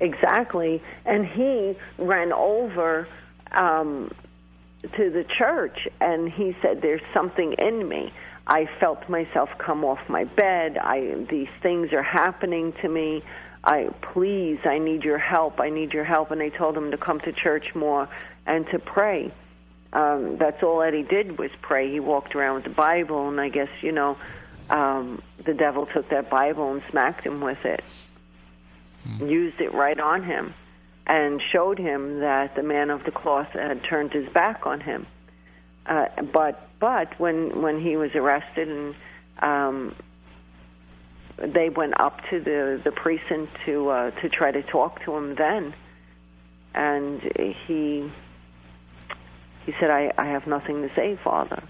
Exactly. 0.00 0.82
And 1.04 1.26
he 1.26 1.76
ran 1.98 2.32
over 2.32 3.08
um, 3.52 4.10
to 4.82 5.10
the 5.10 5.24
church 5.38 5.88
and 6.00 6.30
he 6.30 6.56
said, 6.62 6.80
There's 6.82 7.02
something 7.12 7.54
in 7.58 7.88
me. 7.88 8.12
I 8.46 8.66
felt 8.80 9.08
myself 9.10 9.50
come 9.58 9.84
off 9.84 9.98
my 10.08 10.24
bed. 10.24 10.78
I 10.78 11.26
these 11.28 11.48
things 11.62 11.92
are 11.92 12.02
happening 12.02 12.72
to 12.82 12.88
me. 12.88 13.22
I 13.64 13.88
please, 14.12 14.60
I 14.64 14.78
need 14.78 15.02
your 15.02 15.18
help. 15.18 15.60
I 15.60 15.68
need 15.68 15.92
your 15.92 16.04
help. 16.04 16.30
And 16.30 16.40
they 16.40 16.50
told 16.50 16.76
him 16.76 16.90
to 16.92 16.96
come 16.96 17.20
to 17.20 17.32
church 17.32 17.74
more 17.74 18.08
and 18.48 18.66
to 18.70 18.80
pray. 18.80 19.32
Um, 19.92 20.36
that's 20.38 20.62
all 20.62 20.82
Eddie 20.82 21.04
did 21.04 21.38
was 21.38 21.50
pray. 21.62 21.90
He 21.90 22.00
walked 22.00 22.34
around 22.34 22.56
with 22.56 22.64
the 22.64 22.70
Bible, 22.70 23.28
and 23.28 23.40
I 23.40 23.48
guess 23.48 23.70
you 23.80 23.92
know, 23.92 24.18
um, 24.68 25.22
the 25.44 25.54
devil 25.54 25.86
took 25.86 26.10
that 26.10 26.28
Bible 26.28 26.72
and 26.72 26.82
smacked 26.90 27.24
him 27.24 27.40
with 27.40 27.64
it 27.64 27.84
used 29.20 29.60
it 29.60 29.72
right 29.72 29.98
on 29.98 30.22
him 30.22 30.54
and 31.06 31.40
showed 31.52 31.78
him 31.78 32.20
that 32.20 32.54
the 32.54 32.62
man 32.62 32.90
of 32.90 33.04
the 33.04 33.10
cloth 33.10 33.48
had 33.52 33.82
turned 33.84 34.12
his 34.12 34.28
back 34.28 34.66
on 34.66 34.80
him. 34.80 35.06
Uh, 35.86 36.06
but 36.32 36.68
but 36.78 37.18
when 37.18 37.62
when 37.62 37.80
he 37.80 37.96
was 37.96 38.10
arrested 38.14 38.68
and 38.68 38.94
um, 39.40 39.96
they 41.38 41.70
went 41.70 41.98
up 41.98 42.20
to 42.28 42.40
the 42.40 42.80
the 42.84 42.92
precinct 42.92 43.52
to 43.64 43.88
uh, 43.88 44.10
to 44.20 44.28
try 44.28 44.50
to 44.50 44.62
talk 44.62 45.02
to 45.04 45.14
him 45.14 45.34
then, 45.36 45.72
and 46.74 47.22
he 47.66 48.12
he 49.68 49.74
said, 49.78 49.90
"I 49.90 50.10
I 50.16 50.28
have 50.28 50.46
nothing 50.46 50.80
to 50.80 50.88
say, 50.94 51.18
Father." 51.22 51.62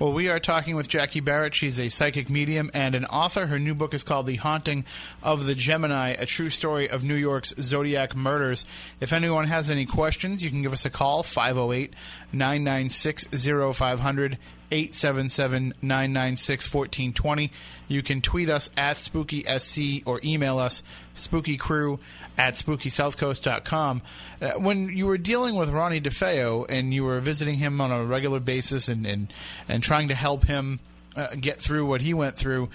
Well, 0.00 0.12
we 0.12 0.28
are 0.28 0.40
talking 0.40 0.74
with 0.74 0.88
Jackie 0.88 1.20
Barrett. 1.20 1.54
She's 1.54 1.78
a 1.78 1.88
psychic 1.88 2.28
medium 2.28 2.68
and 2.74 2.96
an 2.96 3.04
author. 3.06 3.46
Her 3.46 3.60
new 3.60 3.76
book 3.76 3.94
is 3.94 4.02
called 4.02 4.26
The 4.26 4.34
Haunting 4.34 4.84
of 5.22 5.46
the 5.46 5.54
Gemini, 5.54 6.10
a 6.10 6.26
true 6.26 6.50
story 6.50 6.90
of 6.90 7.04
New 7.04 7.14
York's 7.14 7.54
Zodiac 7.60 8.16
murders. 8.16 8.64
If 9.00 9.12
anyone 9.12 9.46
has 9.46 9.70
any 9.70 9.86
questions, 9.86 10.42
you 10.42 10.50
can 10.50 10.62
give 10.62 10.72
us 10.72 10.84
a 10.84 10.90
call, 10.90 11.22
508 11.22 11.94
996 12.32 13.28
0500. 13.72 14.36
877-996-1420. 14.72 17.50
You 17.86 18.02
can 18.02 18.20
tweet 18.20 18.50
us 18.50 18.68
at 18.76 18.96
SpookySC 18.96 20.02
or 20.06 20.18
email 20.24 20.58
us 20.58 20.82
spookycrew 21.16 21.98
at 22.38 22.54
spookysouthcoast.com. 22.54 24.02
Uh, 24.40 24.50
when 24.52 24.96
you 24.96 25.06
were 25.06 25.18
dealing 25.18 25.56
with 25.56 25.70
Ronnie 25.70 26.00
DeFeo 26.00 26.66
and 26.68 26.92
you 26.92 27.04
were 27.04 27.20
visiting 27.20 27.56
him 27.56 27.80
on 27.80 27.90
a 27.90 28.04
regular 28.04 28.40
basis 28.40 28.88
and, 28.88 29.06
and, 29.06 29.32
and 29.68 29.82
trying 29.82 30.08
to 30.08 30.14
help 30.14 30.44
him 30.44 30.80
uh, 31.16 31.28
get 31.40 31.60
through 31.60 31.86
what 31.86 32.00
he 32.00 32.14
went 32.14 32.36
through, 32.36 32.68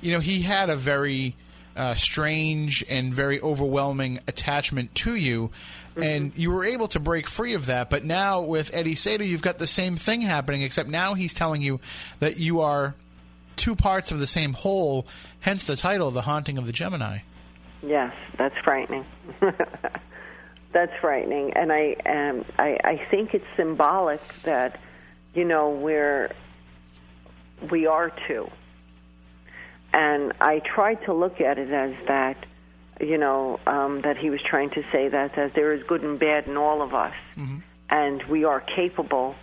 you 0.00 0.12
know, 0.12 0.20
he 0.20 0.42
had 0.42 0.70
a 0.70 0.76
very 0.76 1.34
uh, 1.76 1.94
strange 1.94 2.84
and 2.88 3.12
very 3.12 3.40
overwhelming 3.40 4.20
attachment 4.26 4.94
to 4.94 5.14
you. 5.14 5.50
And 5.96 6.32
you 6.36 6.50
were 6.50 6.64
able 6.64 6.88
to 6.88 7.00
break 7.00 7.26
free 7.26 7.54
of 7.54 7.66
that. 7.66 7.88
But 7.88 8.04
now 8.04 8.42
with 8.42 8.70
Eddie 8.74 8.94
Seda, 8.94 9.26
you've 9.26 9.40
got 9.40 9.58
the 9.58 9.66
same 9.66 9.96
thing 9.96 10.20
happening, 10.20 10.60
except 10.60 10.90
now 10.90 11.14
he's 11.14 11.32
telling 11.32 11.62
you 11.62 11.80
that 12.18 12.36
you 12.36 12.60
are 12.60 12.94
two 13.56 13.74
parts 13.74 14.12
of 14.12 14.18
the 14.18 14.26
same 14.26 14.52
whole, 14.52 15.06
hence 15.40 15.66
the 15.66 15.76
title, 15.76 16.10
The 16.10 16.22
Haunting 16.22 16.58
of 16.58 16.66
the 16.66 16.72
Gemini. 16.72 17.20
Yes, 17.86 18.12
that's 18.36 18.56
frightening. 18.64 19.04
that's 20.72 20.92
frightening, 21.00 21.52
and 21.54 21.72
I 21.72 21.94
um, 22.04 22.44
I, 22.58 22.78
I 22.84 23.06
think 23.10 23.32
it's 23.32 23.44
symbolic 23.56 24.20
that 24.44 24.80
you 25.34 25.44
know 25.44 25.70
we're 25.70 26.32
we 27.70 27.86
are 27.86 28.10
too. 28.26 28.50
and 29.92 30.32
I 30.40 30.58
tried 30.74 31.04
to 31.06 31.14
look 31.14 31.40
at 31.40 31.58
it 31.58 31.70
as 31.70 31.94
that, 32.08 32.36
you 33.00 33.16
know, 33.16 33.58
um, 33.66 34.02
that 34.02 34.18
he 34.18 34.28
was 34.30 34.40
trying 34.42 34.70
to 34.70 34.82
say 34.92 35.08
that 35.08 35.36
that 35.36 35.54
there 35.54 35.72
is 35.72 35.82
good 35.84 36.02
and 36.02 36.18
bad 36.18 36.46
in 36.48 36.56
all 36.56 36.82
of 36.82 36.92
us, 36.92 37.14
Mhm. 37.36 37.62
and 37.88 38.22
we 38.24 38.44
are 38.44 38.60
capable 38.60 39.36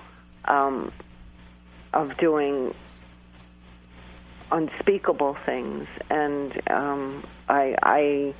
um, 0.45 0.91
of 1.93 2.17
doing 2.17 2.75
unspeakable 4.51 5.35
things 5.45 5.87
and 6.11 6.61
um 6.69 7.23
I 7.49 7.75
I 7.81 8.33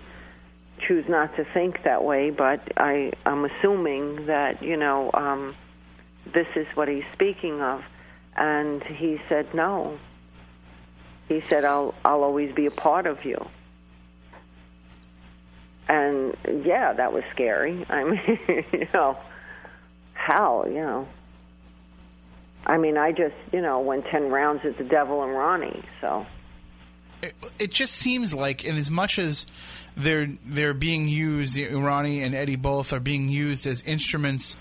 choose 0.88 1.06
not 1.08 1.36
to 1.36 1.46
think 1.54 1.84
that 1.84 2.04
way, 2.04 2.30
but 2.30 2.60
I, 2.78 3.14
I'm 3.26 3.46
assuming 3.46 4.26
that, 4.28 4.62
you 4.62 4.78
know, 4.78 5.12
um, 5.14 5.56
this 6.34 6.48
is 6.56 6.68
what 6.76 6.88
he's 6.88 7.04
speaking 7.14 7.62
of. 7.62 7.84
And 8.36 8.84
he 8.84 9.20
said, 9.30 9.54
no. 9.54 10.00
He 11.28 11.42
said, 11.50 11.66
I'll, 11.66 11.94
I'll 12.04 12.24
always 12.24 12.54
be 12.54 12.66
a 12.66 12.72
part 12.72 13.06
of 13.06 13.24
you. 13.24 13.38
And 15.88 16.36
yeah, 16.66 16.94
that 16.94 17.14
was 17.14 17.24
scary. 17.32 17.86
I 17.90 18.04
mean, 18.04 18.66
you 18.72 18.88
know, 18.94 19.18
how, 20.14 20.66
you 20.66 20.76
know. 20.76 21.08
I 22.66 22.78
mean, 22.78 22.98
I 22.98 23.12
just, 23.12 23.36
you 23.52 23.62
know, 23.62 23.82
went 23.82 24.06
10 24.06 24.30
rounds 24.30 24.64
with 24.64 24.78
the 24.78 24.86
devil 24.86 25.24
and 25.24 25.34
Ronnie, 25.34 25.84
so. 26.00 26.26
It, 27.24 27.36
it 27.58 27.72
just 27.72 27.96
seems 27.96 28.34
like, 28.34 28.66
in 28.66 28.76
as 28.76 28.92
much 28.92 29.18
as 29.18 29.48
they're 29.96 30.28
they're 30.46 30.74
being 30.74 31.08
used, 31.08 31.58
Ronnie 31.58 32.22
and 32.22 32.36
Eddie 32.36 32.58
both 32.58 32.92
are 32.94 33.00
being 33.00 33.30
used 33.30 33.66
as 33.66 33.82
instruments 33.84 34.58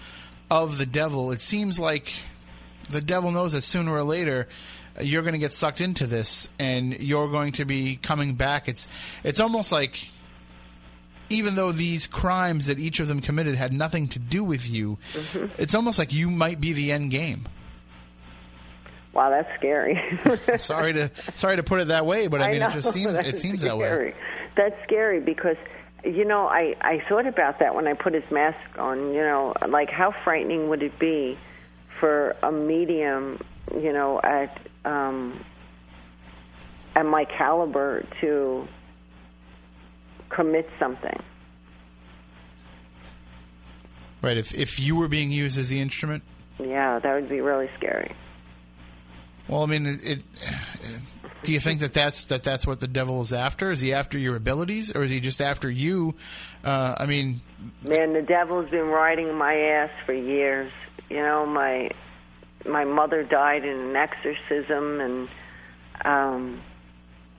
of 0.51 0.79
the 0.79 0.87
devil. 0.87 1.33
It 1.33 1.41
seems 1.41 1.81
like 1.81 2.13
the 2.89 3.01
devil 3.01 3.31
knows 3.31 3.53
that 3.53 3.63
sooner 3.63 3.93
or 3.93 4.05
later 4.05 4.49
uh, 4.99 5.03
you're 5.03 5.23
going 5.23 5.33
to 5.33 5.39
get 5.39 5.53
sucked 5.53 5.81
into 5.81 6.07
this, 6.07 6.49
and 6.59 7.01
you're 7.01 7.29
going 7.29 7.53
to 7.53 7.65
be 7.65 7.97
coming 7.97 8.35
back. 8.35 8.69
It's 8.69 8.87
it's 9.25 9.41
almost 9.41 9.73
like 9.73 10.09
even 11.31 11.57
though 11.57 11.73
these 11.73 12.07
crimes 12.07 12.67
that 12.67 12.79
each 12.79 13.01
of 13.01 13.09
them 13.09 13.21
committed 13.21 13.57
had 13.57 13.73
nothing 13.73 14.09
to 14.09 14.19
do 14.19 14.45
with 14.45 14.69
you, 14.69 14.99
mm-hmm. 15.13 15.61
it's 15.61 15.75
almost 15.75 15.99
like 15.99 16.13
you 16.13 16.31
might 16.31 16.61
be 16.61 16.73
the 16.73 16.93
end 16.93 17.11
game. 17.11 17.47
Wow, 19.13 19.31
that's 19.31 19.49
scary. 19.59 20.01
sorry 20.59 20.95
to 20.95 21.11
sorry 21.35 21.57
to 21.57 21.63
put 21.63 21.81
it 21.81 21.89
that 21.89 22.07
way, 22.07 22.29
but 22.29 22.41
I, 22.41 22.51
mean 22.53 22.61
know, 22.61 22.69
it 22.69 22.73
just 22.73 22.93
seems 22.93 23.15
it 23.15 23.39
seems 23.39 23.63
that 23.63 23.77
way. 23.77 23.87
scary. 23.87 24.15
That's 24.57 24.75
scary 24.85 25.21
because 25.21 25.57
you 26.05 26.25
know 26.25 26.47
I 26.47 26.75
I 26.81 27.03
thought 27.09 27.27
about 27.27 27.59
that 27.59 27.75
when 27.75 27.87
I 27.87 27.95
put 27.95 28.15
his 28.15 28.25
mask 28.31 28.59
on. 28.79 29.13
You 29.13 29.21
know, 29.21 29.55
like 29.69 29.91
how 29.91 30.15
frightening 30.25 30.69
would 30.71 30.83
it 30.83 30.99
be 30.99 31.39
for 32.01 32.35
a 32.43 32.51
medium, 32.51 33.39
you 33.81 33.93
know, 33.93 34.21
at 34.25 34.59
um, 34.85 35.45
at 36.97 37.05
my 37.05 37.25
caliber 37.25 38.05
to 38.21 38.67
commit 40.31 40.69
something. 40.79 41.23
Right. 44.23 44.37
If 44.37 44.55
if 44.55 44.79
you 44.81 44.97
were 44.97 45.09
being 45.09 45.31
used 45.31 45.59
as 45.59 45.69
the 45.69 45.81
instrument, 45.81 46.23
Yeah, 46.59 46.99
that 46.99 47.15
would 47.15 47.29
be 47.29 47.41
really 47.41 47.69
scary. 47.77 48.15
Well, 49.48 49.62
I 49.62 49.66
mean, 49.66 49.86
it, 49.86 50.01
it. 50.05 50.23
Do 51.43 51.52
you 51.52 51.60
think 51.60 51.81
that 51.81 51.93
that's 51.93 52.27
that 52.27 52.44
that's 52.44 52.66
what 52.66 52.81
the 52.81 52.86
devil 52.86 53.20
is 53.20 53.32
after? 53.32 53.70
Is 53.73 53.81
he 53.81 53.93
after 53.93 54.19
your 54.19 54.36
abilities, 54.36 54.94
or 54.94 55.02
is 55.02 55.10
he 55.10 55.19
just 55.20 55.40
after 55.40 55.69
you? 55.70 56.14
Uh, 56.64 56.94
I 56.98 57.06
mean, 57.06 57.40
Man, 57.82 58.12
the 58.12 58.23
devil's 58.23 58.70
been 58.70 58.86
riding 58.86 59.35
my 59.35 59.55
ass 59.55 59.90
for 60.06 60.12
years. 60.12 60.73
You 61.09 61.19
know, 61.19 61.47
my 61.47 61.90
my 62.66 62.85
mother 62.85 63.23
died 63.23 63.64
in 63.64 63.77
an 63.77 63.97
exorcism, 63.97 65.01
and 65.01 65.28
um, 66.05 66.62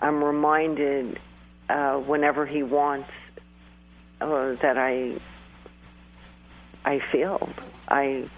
I'm 0.01 0.23
reminded 0.23 1.19
uh, 1.69 1.95
whenever 1.95 2.45
he 2.45 2.63
wants 2.63 3.09
uh, 4.21 4.55
that 4.61 4.77
I 4.77 5.17
I 6.85 6.99
failed. 7.11 7.53
I 7.88 8.30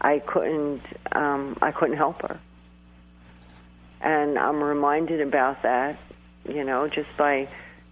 I 0.00 0.20
couldn't 0.20 0.82
um, 1.12 1.56
I 1.62 1.72
couldn't 1.72 1.96
help 1.96 2.22
her, 2.22 2.40
and 4.00 4.38
I'm 4.38 4.62
reminded 4.62 5.20
about 5.20 5.62
that. 5.62 5.98
You 6.48 6.64
know, 6.64 6.88
just 6.88 7.08
by 7.16 7.48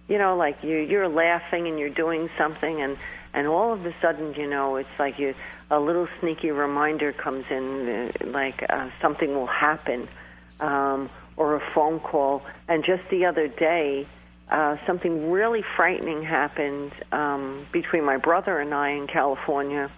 you 0.07 0.17
know, 0.17 0.35
like 0.35 0.63
you 0.63 0.77
you're 0.77 1.07
laughing 1.07 1.67
and 1.67 1.77
you're 1.77 1.89
doing 1.89 2.29
something, 2.37 2.81
and 2.81 2.97
and 3.33 3.47
all 3.47 3.73
of 3.73 3.85
a 3.85 3.93
sudden, 4.01 4.33
you 4.35 4.47
know, 4.47 4.77
it's 4.77 4.89
like 4.97 5.19
you 5.19 5.35
a 5.69 5.79
little 5.79 6.07
sneaky 6.19 6.51
reminder 6.51 7.11
comes 7.11 7.45
in, 7.49 8.11
uh, 8.21 8.27
like 8.27 8.63
uh, 8.69 8.89
something 9.01 9.33
will 9.33 9.47
happen, 9.47 10.07
um, 10.59 11.09
or 11.35 11.55
a 11.55 11.73
phone 11.73 11.99
call. 11.99 12.41
And 12.69 12.85
just 12.85 13.03
the 13.09 13.25
other 13.25 13.47
day, 13.47 14.07
uh, 14.49 14.77
something 14.87 15.29
really 15.29 15.63
frightening 15.75 16.23
happened 16.23 16.93
um, 17.11 17.67
between 17.73 18.05
my 18.05 18.17
brother 18.17 18.59
and 18.59 18.73
I 18.73 18.91
in 18.91 19.07
California, 19.07 19.91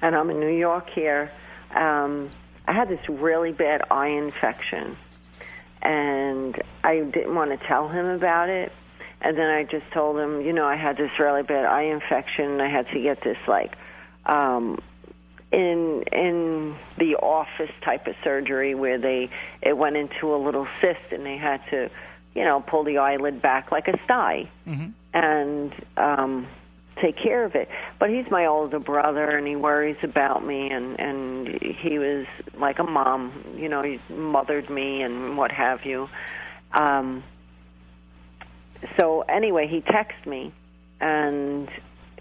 and 0.00 0.14
I'm 0.14 0.30
in 0.30 0.38
New 0.38 0.56
York 0.56 0.88
here. 0.90 1.32
Um, 1.74 2.30
I 2.66 2.72
had 2.72 2.88
this 2.88 3.06
really 3.08 3.52
bad 3.52 3.82
eye 3.90 4.08
infection, 4.08 4.96
and 5.82 6.60
I 6.82 7.00
didn't 7.00 7.34
want 7.34 7.58
to 7.58 7.66
tell 7.66 7.88
him 7.88 8.06
about 8.06 8.48
it. 8.48 8.72
And 9.20 9.38
then 9.38 9.48
I 9.48 9.64
just 9.64 9.90
told 9.92 10.18
him, 10.18 10.42
you 10.42 10.52
know, 10.52 10.66
I 10.66 10.76
had 10.76 10.96
this 10.96 11.10
really 11.18 11.42
bad 11.42 11.64
eye 11.64 11.84
infection, 11.84 12.52
and 12.52 12.62
I 12.62 12.68
had 12.68 12.88
to 12.88 13.00
get 13.00 13.22
this 13.22 13.38
like 13.46 13.74
um, 14.26 14.80
in 15.52 16.04
in 16.12 16.76
the 16.98 17.16
office 17.16 17.70
type 17.82 18.06
of 18.06 18.14
surgery 18.22 18.74
where 18.74 18.98
they 18.98 19.30
it 19.62 19.76
went 19.76 19.96
into 19.96 20.34
a 20.34 20.36
little 20.36 20.66
cyst, 20.80 21.12
and 21.12 21.24
they 21.24 21.36
had 21.36 21.60
to, 21.70 21.90
you 22.34 22.44
know, 22.44 22.60
pull 22.60 22.84
the 22.84 22.98
eyelid 22.98 23.40
back 23.40 23.72
like 23.72 23.88
a 23.88 23.98
sty 24.04 24.48
and 25.14 25.72
um 25.96 26.46
take 27.00 27.16
care 27.16 27.44
of 27.44 27.54
it. 27.54 27.68
But 27.98 28.10
he's 28.10 28.26
my 28.30 28.46
older 28.46 28.78
brother 28.78 29.36
and 29.36 29.46
he 29.46 29.56
worries 29.56 29.96
about 30.02 30.46
me 30.46 30.70
and 30.70 30.98
and 30.98 31.48
he 31.82 31.98
was 31.98 32.26
like 32.58 32.78
a 32.78 32.84
mom, 32.84 33.56
you 33.56 33.68
know, 33.68 33.82
he 33.82 33.98
mothered 34.12 34.70
me 34.70 35.02
and 35.02 35.36
what 35.36 35.50
have 35.50 35.80
you. 35.84 36.08
Um 36.72 37.24
so 38.98 39.22
anyway, 39.22 39.66
he 39.68 39.80
texted 39.80 40.26
me 40.26 40.52
and 41.00 41.68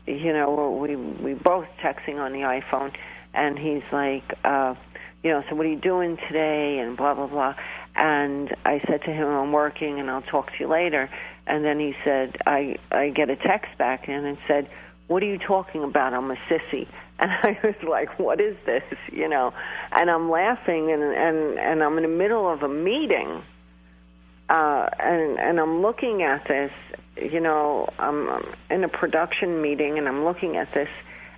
you 0.06 0.34
know, 0.34 0.78
we 0.82 0.95
we 0.95 1.34
both 1.34 1.68
texting 1.84 2.16
on 2.16 2.32
the 2.34 2.40
iPhone 2.40 2.94
and 3.34 3.58
he's 3.58 3.84
like 3.91 4.24
uh 4.44 4.76
you 5.24 5.32
know, 5.32 5.44
so 5.50 5.56
what 5.56 5.66
are 5.66 5.70
you 5.70 5.80
doing 5.80 6.18
today 6.28 6.80
and 6.80 6.98
blah 6.98 7.14
blah 7.14 7.28
blah. 7.28 7.56
And 7.95 8.56
I 8.65 8.82
said 8.88 9.02
to 9.03 9.11
him, 9.11 9.28
I'm 9.28 9.52
working 9.52 9.99
and 9.99 10.10
I'll 10.10 10.24
talk 10.24 10.48
to 10.48 10.53
you 10.60 10.68
later. 10.68 11.10
And 11.45 11.64
then 11.64 11.80
he 11.80 11.94
said, 12.03 12.38
I, 12.45 12.78
I 12.91 13.10
get 13.10 13.30
a 13.30 13.36
text 13.36 13.78
back 13.78 14.07
in 14.07 14.26
and 14.26 14.38
said, 14.48 14.70
What 15.07 15.22
are 15.22 15.28
you 15.28 15.38
talking 15.38 15.84
about? 15.84 16.14
I'm 16.14 16.32
a 16.32 16.38
sissy. 16.49 16.88
And 17.20 17.32
I 17.32 17.60
was 17.64 17.76
like, 17.88 18.20
What 18.20 18.41
is 18.41 18.56
this? 18.65 18.84
You 19.11 19.30
know? 19.30 19.53
And 19.91 20.10
I'm 20.10 20.32
laughing 20.32 20.91
and, 20.91 21.03
and, 21.03 21.60
and 21.60 21.84
I'm 21.84 21.95
in 21.98 22.03
the 22.03 22.10
middle 22.10 22.52
of 22.52 22.64
a 22.64 22.68
meeting. 22.68 23.44
Uh, 24.49 24.88
and, 24.99 25.40
and 25.40 25.60
I'm 25.60 25.82
looking 25.82 26.24
at 26.24 26.48
this, 26.48 26.72
you 27.15 27.40
know, 27.40 27.88
I'm, 27.99 28.30
I'm 28.30 28.44
in 28.72 28.84
a 28.84 28.90
production 28.90 29.61
meeting 29.61 29.98
and 29.99 30.07
I'm 30.07 30.26
looking 30.26 30.57
at 30.57 30.74
this. 30.74 30.90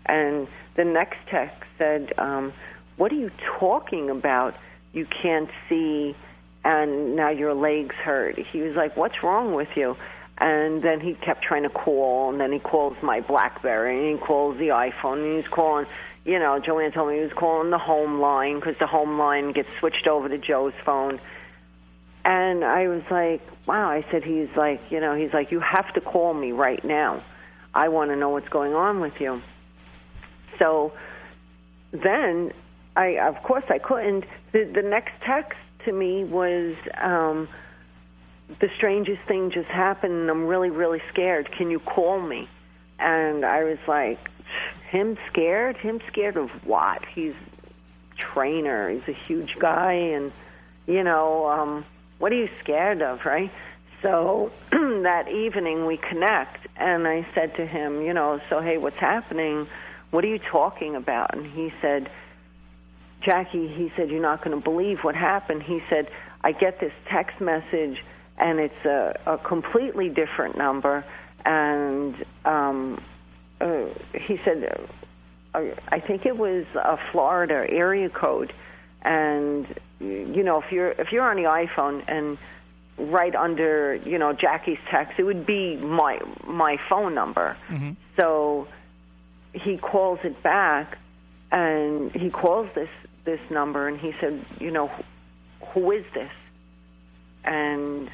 And 0.05 0.47
the 0.77 0.85
next 0.85 1.17
text 1.29 1.63
said, 1.77 2.13
um, 2.17 2.53
What 2.95 3.11
are 3.11 3.15
you 3.15 3.31
talking 3.59 4.09
about? 4.09 4.53
You 4.93 5.05
can't 5.21 5.49
see 5.67 6.15
and 6.65 7.15
now 7.15 7.29
your 7.29 7.53
legs 7.53 7.95
hurt. 7.95 8.37
He 8.37 8.61
was 8.61 8.75
like, 8.75 8.97
"What's 8.97 9.23
wrong 9.23 9.53
with 9.53 9.69
you?" 9.77 9.95
And 10.37 10.81
then 10.81 10.99
he 10.99 11.13
kept 11.13 11.43
trying 11.43 11.63
to 11.63 11.69
call, 11.69 12.29
and 12.31 12.41
then 12.41 12.51
he 12.51 12.59
calls 12.59 12.97
my 13.01 13.21
BlackBerry, 13.21 14.09
and 14.09 14.19
he 14.19 14.25
calls 14.25 14.57
the 14.57 14.69
iPhone, 14.69 15.23
and 15.23 15.37
he's 15.37 15.49
calling. 15.49 15.85
You 16.25 16.39
know, 16.39 16.57
Joanne 16.59 16.91
told 16.91 17.09
me 17.09 17.17
he 17.17 17.21
was 17.21 17.33
calling 17.33 17.69
the 17.69 17.77
home 17.77 18.19
line 18.19 18.55
because 18.55 18.75
the 18.79 18.87
home 18.87 19.19
line 19.19 19.51
gets 19.53 19.69
switched 19.79 20.07
over 20.07 20.27
to 20.27 20.39
Joe's 20.39 20.73
phone. 20.83 21.21
And 22.25 22.65
I 22.65 22.87
was 22.87 23.03
like, 23.11 23.41
"Wow!" 23.67 23.87
I 23.87 24.03
said, 24.09 24.23
"He's 24.23 24.49
like, 24.57 24.81
you 24.89 24.99
know, 24.99 25.13
he's 25.15 25.33
like, 25.33 25.51
you 25.51 25.59
have 25.59 25.93
to 25.93 26.01
call 26.01 26.33
me 26.33 26.51
right 26.51 26.83
now. 26.83 27.23
I 27.75 27.89
want 27.89 28.09
to 28.09 28.15
know 28.15 28.29
what's 28.29 28.49
going 28.49 28.73
on 28.73 29.01
with 29.01 29.21
you." 29.21 29.43
So 30.57 30.93
then, 31.91 32.51
I 32.95 33.19
of 33.19 33.43
course 33.43 33.65
I 33.69 33.77
couldn't. 33.77 34.25
The, 34.51 34.63
the 34.63 34.81
next 34.81 35.13
text 35.21 35.59
to 35.85 35.91
me 35.91 36.23
was 36.23 36.75
um, 37.01 37.47
the 38.59 38.69
strangest 38.77 39.21
thing 39.27 39.51
just 39.51 39.69
happened 39.69 40.13
and 40.13 40.29
I'm 40.29 40.45
really, 40.45 40.69
really 40.69 41.01
scared. 41.11 41.49
Can 41.57 41.71
you 41.71 41.79
call 41.79 42.21
me? 42.21 42.47
And 42.99 43.45
I 43.45 43.63
was 43.63 43.79
like, 43.87 44.19
him 44.89 45.17
scared? 45.31 45.77
Him 45.77 45.99
scared 46.11 46.37
of 46.37 46.49
what? 46.63 47.01
He's 47.13 47.33
trainer. 48.17 48.89
He's 48.89 49.07
a 49.07 49.27
huge 49.27 49.55
guy 49.59 49.93
and 49.93 50.31
you 50.87 51.03
know, 51.03 51.47
um, 51.47 51.85
what 52.19 52.31
are 52.31 52.35
you 52.35 52.49
scared 52.63 53.01
of, 53.01 53.19
right? 53.25 53.51
So 54.01 54.51
that 54.71 55.27
evening 55.27 55.85
we 55.85 55.97
connect 55.97 56.67
and 56.77 57.07
I 57.07 57.27
said 57.33 57.55
to 57.55 57.65
him, 57.65 58.01
you 58.01 58.13
know, 58.13 58.39
so 58.49 58.61
hey, 58.61 58.77
what's 58.77 58.99
happening? 58.99 59.67
What 60.11 60.23
are 60.23 60.27
you 60.27 60.39
talking 60.39 60.95
about? 60.95 61.35
And 61.35 61.51
he 61.51 61.73
said, 61.81 62.09
Jackie, 63.25 63.67
he 63.67 63.91
said, 63.95 64.09
You're 64.09 64.21
not 64.21 64.43
going 64.43 64.55
to 64.55 64.63
believe 64.63 64.99
what 65.01 65.15
happened. 65.15 65.63
He 65.63 65.81
said, 65.89 66.09
I 66.43 66.51
get 66.51 66.79
this 66.79 66.93
text 67.11 67.41
message, 67.41 68.03
and 68.37 68.59
it's 68.59 68.85
a, 68.85 69.19
a 69.25 69.37
completely 69.39 70.09
different 70.09 70.57
number. 70.57 71.03
And 71.43 72.23
um, 72.45 73.03
uh, 73.59 73.85
he 74.13 74.39
said, 74.45 74.87
uh, 75.53 75.61
I 75.87 75.99
think 75.99 76.25
it 76.25 76.37
was 76.37 76.65
a 76.75 76.97
Florida 77.11 77.65
area 77.67 78.09
code. 78.09 78.53
And 79.01 79.67
you 79.99 80.43
know, 80.43 80.61
if 80.61 80.71
you're 80.71 80.91
if 80.91 81.11
you're 81.11 81.23
on 81.23 81.37
the 81.37 81.43
iPhone 81.43 82.03
and 82.07 82.37
right 82.97 83.35
under 83.35 83.95
you 83.95 84.17
know 84.17 84.33
Jackie's 84.33 84.79
text, 84.91 85.19
it 85.19 85.23
would 85.23 85.45
be 85.45 85.77
my 85.77 86.19
my 86.47 86.77
phone 86.89 87.13
number. 87.13 87.55
So 88.19 88.67
he 89.53 89.77
calls 89.77 90.19
it 90.23 90.41
back, 90.43 90.97
and 91.51 92.11
he 92.11 92.29
calls 92.29 92.67
this 92.75 92.89
this 93.25 93.39
number, 93.49 93.87
and 93.87 93.99
he 93.99 94.11
said, 94.21 94.45
you 94.59 94.71
know, 94.71 94.89
who 95.73 95.91
is 95.91 96.05
this? 96.13 96.31
And 97.43 98.09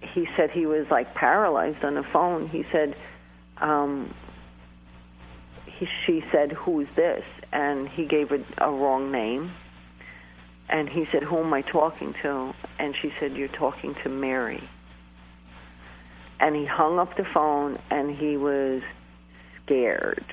he 0.00 0.26
said 0.36 0.50
he 0.50 0.66
was 0.66 0.86
like 0.90 1.14
paralyzed 1.14 1.84
on 1.84 1.94
the 1.94 2.04
phone. 2.12 2.48
He 2.48 2.64
said, 2.72 2.96
um, 3.60 4.14
he, 5.66 5.86
she 6.06 6.22
said, 6.32 6.52
"Who's 6.52 6.88
this?" 6.96 7.22
And 7.52 7.88
he 7.88 8.06
gave 8.06 8.30
a, 8.32 8.44
a 8.58 8.70
wrong 8.70 9.12
name. 9.12 9.52
And 10.68 10.88
he 10.88 11.04
said, 11.12 11.22
"Who 11.22 11.38
am 11.38 11.52
I 11.52 11.62
talking 11.62 12.14
to?" 12.22 12.52
And 12.78 12.94
she 13.00 13.10
said, 13.20 13.32
"You're 13.36 13.48
talking 13.48 13.94
to 14.04 14.08
Mary." 14.08 14.62
And 16.38 16.56
he 16.56 16.64
hung 16.64 16.98
up 16.98 17.16
the 17.16 17.26
phone, 17.34 17.78
and 17.90 18.16
he 18.16 18.36
was 18.36 18.82
scared, 19.64 20.24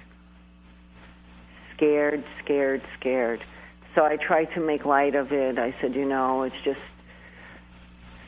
scared, 1.75 2.23
scared, 2.43 2.81
scared. 2.99 3.43
So 3.97 4.05
I 4.05 4.17
tried 4.17 4.53
to 4.53 4.59
make 4.59 4.85
light 4.85 5.15
of 5.15 5.31
it. 5.31 5.57
I 5.57 5.73
said, 5.81 5.95
"You 5.95 6.05
know, 6.05 6.43
it's 6.43 6.55
just." 6.63 6.79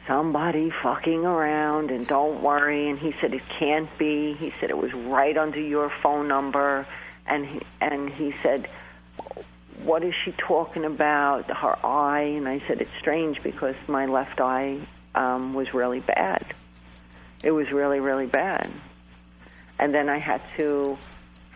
Somebody 0.08 0.72
fucking 0.82 1.24
around, 1.24 1.92
and 1.92 2.08
don't 2.08 2.42
worry. 2.42 2.90
And 2.90 2.98
he 2.98 3.14
said 3.22 3.32
it 3.32 3.44
can't 3.60 3.96
be. 4.00 4.34
He 4.34 4.52
said 4.60 4.72
it 4.72 4.78
was 4.78 4.92
right 4.92 5.38
under 5.38 5.60
your 5.60 5.92
phone 6.02 6.28
number, 6.28 6.88
and 7.28 7.46
he, 7.46 7.62
and 7.80 8.10
he 8.10 8.34
said, 8.42 8.68
what 9.84 10.04
is 10.04 10.16
she 10.26 10.32
talking 10.32 10.84
about? 10.84 11.46
Her 11.56 11.78
eye. 11.86 12.22
And 12.22 12.48
I 12.48 12.60
said, 12.68 12.82
it's 12.82 12.92
strange 13.00 13.42
because 13.44 13.76
my 13.88 14.08
left 14.08 14.42
eye 14.42 14.80
um, 15.14 15.54
was 15.54 15.74
really 15.76 16.00
bad. 16.00 16.56
It 17.44 17.52
was 17.52 17.72
really, 17.72 18.00
really 18.00 18.26
bad. 18.26 18.72
And 19.78 19.94
then 19.94 20.10
I 20.10 20.18
had 20.18 20.42
to 20.58 20.98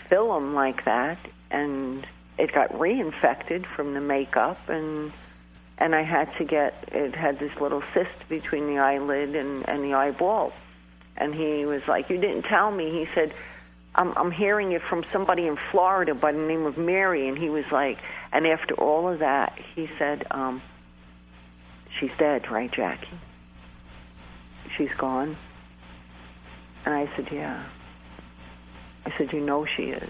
fill 0.09 0.31
them 0.33 0.53
like 0.53 0.85
that, 0.85 1.17
and 1.49 2.05
it 2.37 2.53
got 2.53 2.71
reinfected 2.71 3.65
from 3.75 3.93
the 3.93 4.01
makeup, 4.01 4.69
and 4.69 5.11
and 5.77 5.95
I 5.95 6.03
had 6.03 6.35
to 6.37 6.43
get 6.43 6.89
it 6.91 7.15
had 7.15 7.39
this 7.39 7.51
little 7.59 7.83
cyst 7.93 8.29
between 8.29 8.67
the 8.67 8.79
eyelid 8.79 9.35
and 9.35 9.67
and 9.67 9.83
the 9.83 9.93
eyeball. 9.93 10.53
And 11.15 11.33
he 11.33 11.65
was 11.65 11.81
like, 11.87 12.09
"You 12.09 12.17
didn't 12.17 12.43
tell 12.43 12.71
me." 12.71 12.89
He 12.89 13.07
said, 13.13 13.33
I'm, 13.95 14.13
I'm 14.17 14.31
hearing 14.31 14.71
it 14.71 14.81
from 14.81 15.03
somebody 15.11 15.45
in 15.45 15.57
Florida 15.71 16.15
by 16.15 16.31
the 16.31 16.39
name 16.39 16.65
of 16.65 16.77
Mary. 16.77 17.27
And 17.27 17.37
he 17.37 17.49
was 17.49 17.65
like, 17.71 17.99
and 18.31 18.47
after 18.47 18.73
all 18.75 19.07
of 19.07 19.19
that, 19.19 19.59
he 19.75 19.87
said, 19.99 20.25
um, 20.31 20.61
she's 21.99 22.09
dead, 22.17 22.49
right, 22.49 22.71
Jackie? 22.71 23.07
She's 24.77 24.93
gone. 24.97 25.37
And 26.85 26.95
I 26.95 27.09
said, 27.15 27.27
yeah. 27.31 27.69
I 29.05 29.13
said, 29.17 29.31
you 29.31 29.41
know 29.41 29.65
she 29.65 29.83
is. 29.83 30.09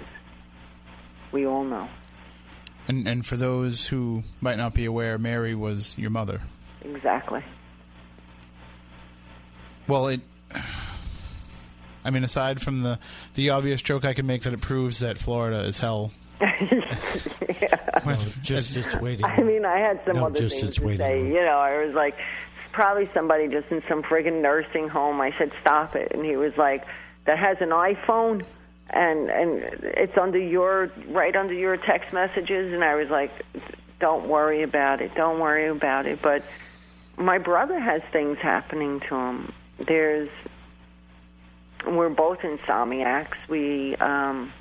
We 1.32 1.46
all 1.46 1.64
know. 1.64 1.90
And 2.88 3.08
and 3.08 3.26
for 3.26 3.36
those 3.38 3.86
who 3.86 4.24
might 4.42 4.58
not 4.58 4.74
be 4.74 4.86
aware, 4.86 5.18
Mary 5.18 5.56
was 5.56 5.98
your 5.98 6.10
mother. 6.10 6.42
Exactly. 6.84 7.44
Well, 9.88 10.08
it. 10.08 10.22
I 12.06 12.10
mean, 12.10 12.24
aside 12.24 12.62
from 12.62 12.82
the 12.84 13.00
the 13.36 13.52
obvious 13.52 13.82
joke 13.82 14.04
I 14.06 14.14
can 14.14 14.26
make 14.28 14.44
that 14.44 14.54
it 14.54 14.62
proves 14.62 15.00
that 15.00 15.18
Florida 15.18 15.64
is 15.64 15.80
hell. 15.80 16.12
yeah. 16.42 18.26
just 18.42 18.74
just 18.74 19.00
waiting. 19.02 19.24
I 19.26 19.42
mean, 19.44 19.64
I 19.66 19.78
had 19.78 20.02
some 20.06 20.16
No, 20.18 20.26
other 20.26 20.40
just 20.40 20.60
things 20.60 20.76
to 20.76 20.84
waiting 20.84 20.98
say. 21.00 21.22
room. 21.22 21.32
You 21.32 21.42
know, 21.42 21.58
I 21.60 21.86
was 21.86 21.96
like, 21.96 22.16
probably 22.74 23.10
somebody 23.14 23.48
just 23.48 23.68
in 23.72 23.82
some 23.88 24.04
friggin' 24.04 24.42
nursing 24.42 24.90
home. 24.90 25.22
I 25.22 25.34
said, 25.38 25.52
stop 25.62 25.96
it, 25.96 26.12
and 26.14 26.26
he 26.26 26.36
was 26.36 26.52
like, 26.58 26.84
that 27.26 27.40
has 27.40 27.58
an 27.62 27.70
iPhone, 27.70 28.44
and 28.94 29.30
and 29.30 29.64
it's 29.84 30.18
under 30.18 30.40
your 30.40 30.92
right 31.10 31.36
under 31.36 31.54
your 31.54 31.78
text 31.78 32.14
messages, 32.14 32.74
and 32.74 32.84
I 32.84 32.96
was 32.96 33.10
like, 33.10 33.32
don't 34.00 34.28
worry 34.28 34.64
about 34.64 35.02
it, 35.02 35.16
don't 35.16 35.40
worry 35.40 35.68
about 35.68 36.06
it. 36.06 36.22
But 36.22 36.44
my 37.18 37.38
brother 37.38 37.80
has 37.80 38.02
things 38.12 38.38
happening 38.40 39.00
to 39.10 39.16
him. 39.16 39.54
There's 39.80 40.30
we're 41.86 42.10
both 42.10 42.40
insomniacs. 42.40 43.36
We 43.50 43.96
um, 43.98 44.54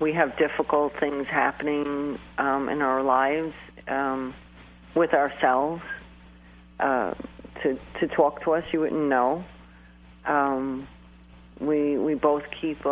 we 0.00 0.12
have 0.12 0.36
difficult 0.36 0.92
things 1.00 1.26
happening 1.26 2.18
um, 2.38 2.68
in 2.68 2.82
our 2.82 3.02
lives 3.02 3.54
um, 3.88 4.34
with 4.94 5.12
ourselves. 5.14 5.82
Uh, 6.78 7.14
to 7.62 7.78
to 8.00 8.06
talk 8.08 8.42
to 8.44 8.52
us, 8.52 8.64
you 8.72 8.80
wouldn't 8.80 9.08
know. 9.08 9.44
Um, 10.24 10.86
we 11.60 11.98
we 11.98 12.14
both 12.14 12.44
keep 12.60 12.84
a, 12.84 12.88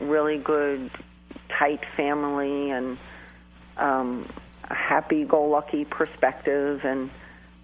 a 0.00 0.04
really 0.04 0.38
good, 0.38 0.90
tight 1.48 1.80
family 1.96 2.70
and 2.70 2.98
um, 3.76 4.28
a 4.64 4.74
happy-go-lucky 4.74 5.84
perspective, 5.86 6.84
and 6.84 7.10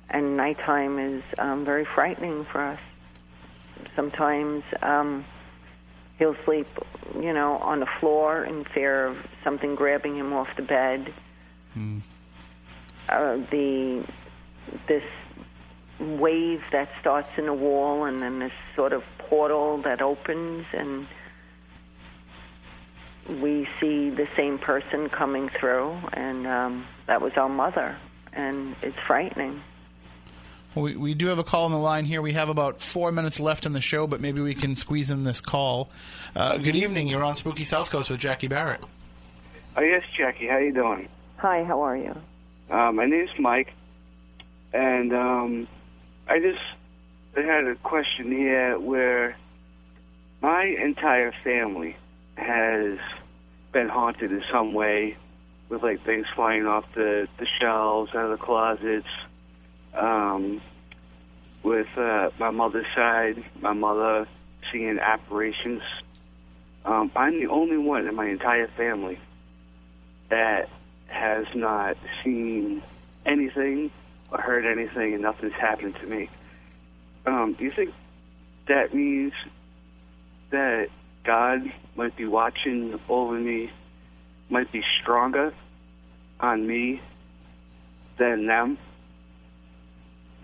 and 0.08 0.36
nighttime 0.36 0.98
is 0.98 1.22
um, 1.38 1.64
very 1.64 1.84
frightening 1.84 2.44
for 2.44 2.60
us. 2.62 2.80
Sometimes 3.94 4.62
um, 4.82 5.24
he'll 6.18 6.36
sleep, 6.44 6.68
you 7.14 7.32
know, 7.32 7.56
on 7.58 7.80
the 7.80 7.88
floor 8.00 8.44
in 8.44 8.64
fear 8.64 9.06
of 9.06 9.16
something 9.44 9.74
grabbing 9.74 10.16
him 10.16 10.32
off 10.32 10.48
the 10.56 10.62
bed. 10.62 11.12
Uh, 13.08 13.36
the 13.50 14.04
this 14.88 15.04
wave 15.98 16.62
that 16.72 16.88
starts 17.00 17.28
in 17.36 17.46
the 17.46 17.54
wall, 17.54 18.04
and 18.04 18.20
then 18.20 18.38
this 18.38 18.52
sort 18.74 18.92
of 18.92 19.02
portal 19.18 19.78
that 19.82 20.02
opens, 20.02 20.66
and 20.72 21.06
we 23.40 23.66
see 23.80 24.10
the 24.10 24.28
same 24.36 24.58
person 24.58 25.08
coming 25.08 25.48
through, 25.58 25.98
and 26.12 26.46
um, 26.46 26.86
that 27.06 27.20
was 27.20 27.32
our 27.36 27.48
mother, 27.48 27.96
and 28.32 28.76
it's 28.82 28.96
frightening. 29.06 29.62
Well, 30.74 30.84
we, 30.84 30.96
we 30.96 31.14
do 31.14 31.28
have 31.28 31.38
a 31.38 31.44
call 31.44 31.64
on 31.64 31.72
the 31.72 31.78
line 31.78 32.04
here. 32.04 32.20
We 32.20 32.34
have 32.34 32.50
about 32.50 32.82
four 32.82 33.10
minutes 33.10 33.40
left 33.40 33.64
in 33.64 33.72
the 33.72 33.80
show, 33.80 34.06
but 34.06 34.20
maybe 34.20 34.42
we 34.42 34.54
can 34.54 34.76
squeeze 34.76 35.10
in 35.10 35.24
this 35.24 35.40
call. 35.40 35.90
Uh, 36.34 36.58
good 36.58 36.76
evening. 36.76 37.08
You're 37.08 37.24
on 37.24 37.34
Spooky 37.34 37.64
South 37.64 37.90
Coast 37.90 38.10
with 38.10 38.20
Jackie 38.20 38.48
Barrett. 38.48 38.82
Oh 39.76 39.82
yes, 39.82 40.02
Jackie. 40.16 40.46
How 40.46 40.58
you 40.58 40.72
doing? 40.72 41.08
Hi, 41.38 41.64
how 41.64 41.80
are 41.80 41.96
you? 41.96 42.14
Uh, 42.70 42.92
my 42.92 43.06
name's 43.06 43.30
Mike, 43.38 43.72
and 44.72 45.14
um, 45.14 45.68
I 46.28 46.40
just 46.40 46.58
had 47.36 47.66
a 47.66 47.76
question 47.76 48.32
here 48.32 48.78
where 48.78 49.36
my 50.42 50.64
entire 50.64 51.32
family 51.44 51.96
has 52.36 52.98
been 53.72 53.88
haunted 53.88 54.32
in 54.32 54.42
some 54.50 54.74
way, 54.74 55.16
with 55.68 55.82
like 55.82 56.04
things 56.04 56.26
flying 56.34 56.66
off 56.66 56.84
the 56.94 57.28
the 57.38 57.46
shelves, 57.60 58.10
out 58.14 58.30
of 58.30 58.38
the 58.38 58.44
closets. 58.44 59.06
Um, 59.94 60.60
with 61.62 61.88
uh, 61.96 62.30
my 62.38 62.50
mother's 62.50 62.86
side, 62.94 63.42
my 63.60 63.72
mother 63.72 64.28
seeing 64.70 64.98
apparitions. 64.98 65.82
Um, 66.84 67.10
I'm 67.16 67.40
the 67.40 67.48
only 67.48 67.78
one 67.78 68.06
in 68.06 68.14
my 68.14 68.28
entire 68.28 68.68
family 68.68 69.18
that 70.28 70.68
has 71.08 71.46
not 71.54 71.96
seen 72.22 72.82
anything 73.24 73.90
or 74.30 74.40
heard 74.40 74.64
anything, 74.66 75.14
and 75.14 75.22
nothing's 75.22 75.52
happened 75.52 75.96
to 76.00 76.06
me. 76.06 76.28
Um, 77.26 77.54
do 77.58 77.64
you 77.64 77.72
think 77.74 77.90
that 78.68 78.94
means 78.94 79.32
that 80.50 80.88
God 81.24 81.60
might 81.96 82.16
be 82.16 82.24
watching 82.24 82.98
over 83.08 83.34
me, 83.38 83.70
might 84.48 84.70
be 84.70 84.82
stronger 85.02 85.52
on 86.40 86.66
me 86.66 87.00
than 88.18 88.46
them? 88.46 88.78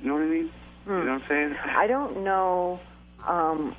You 0.01 0.09
know 0.09 0.15
what 0.15 0.23
I 0.23 0.27
mean? 0.27 0.51
You 0.87 0.93
know 0.93 0.99
what 0.99 1.09
I'm 1.09 1.23
saying? 1.29 1.57
I 1.65 1.87
don't 1.87 2.25
know. 2.25 2.81
Um, 3.27 3.77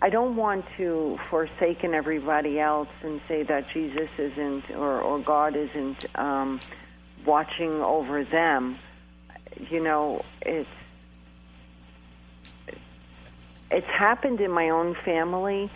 I 0.00 0.10
don't 0.10 0.36
want 0.36 0.64
to 0.76 1.18
forsaken 1.30 1.94
everybody 1.94 2.60
else 2.60 2.88
and 3.02 3.20
say 3.26 3.42
that 3.44 3.68
Jesus 3.70 4.08
isn't 4.18 4.70
or, 4.70 5.00
or 5.00 5.18
God 5.18 5.56
isn't 5.56 6.06
um, 6.16 6.60
watching 7.24 7.72
over 7.82 8.24
them. 8.24 8.78
You 9.70 9.82
know, 9.82 10.24
it's 10.42 10.68
it's 13.70 13.86
happened 13.86 14.40
in 14.40 14.50
my 14.50 14.70
own 14.70 14.96
family, 15.04 15.70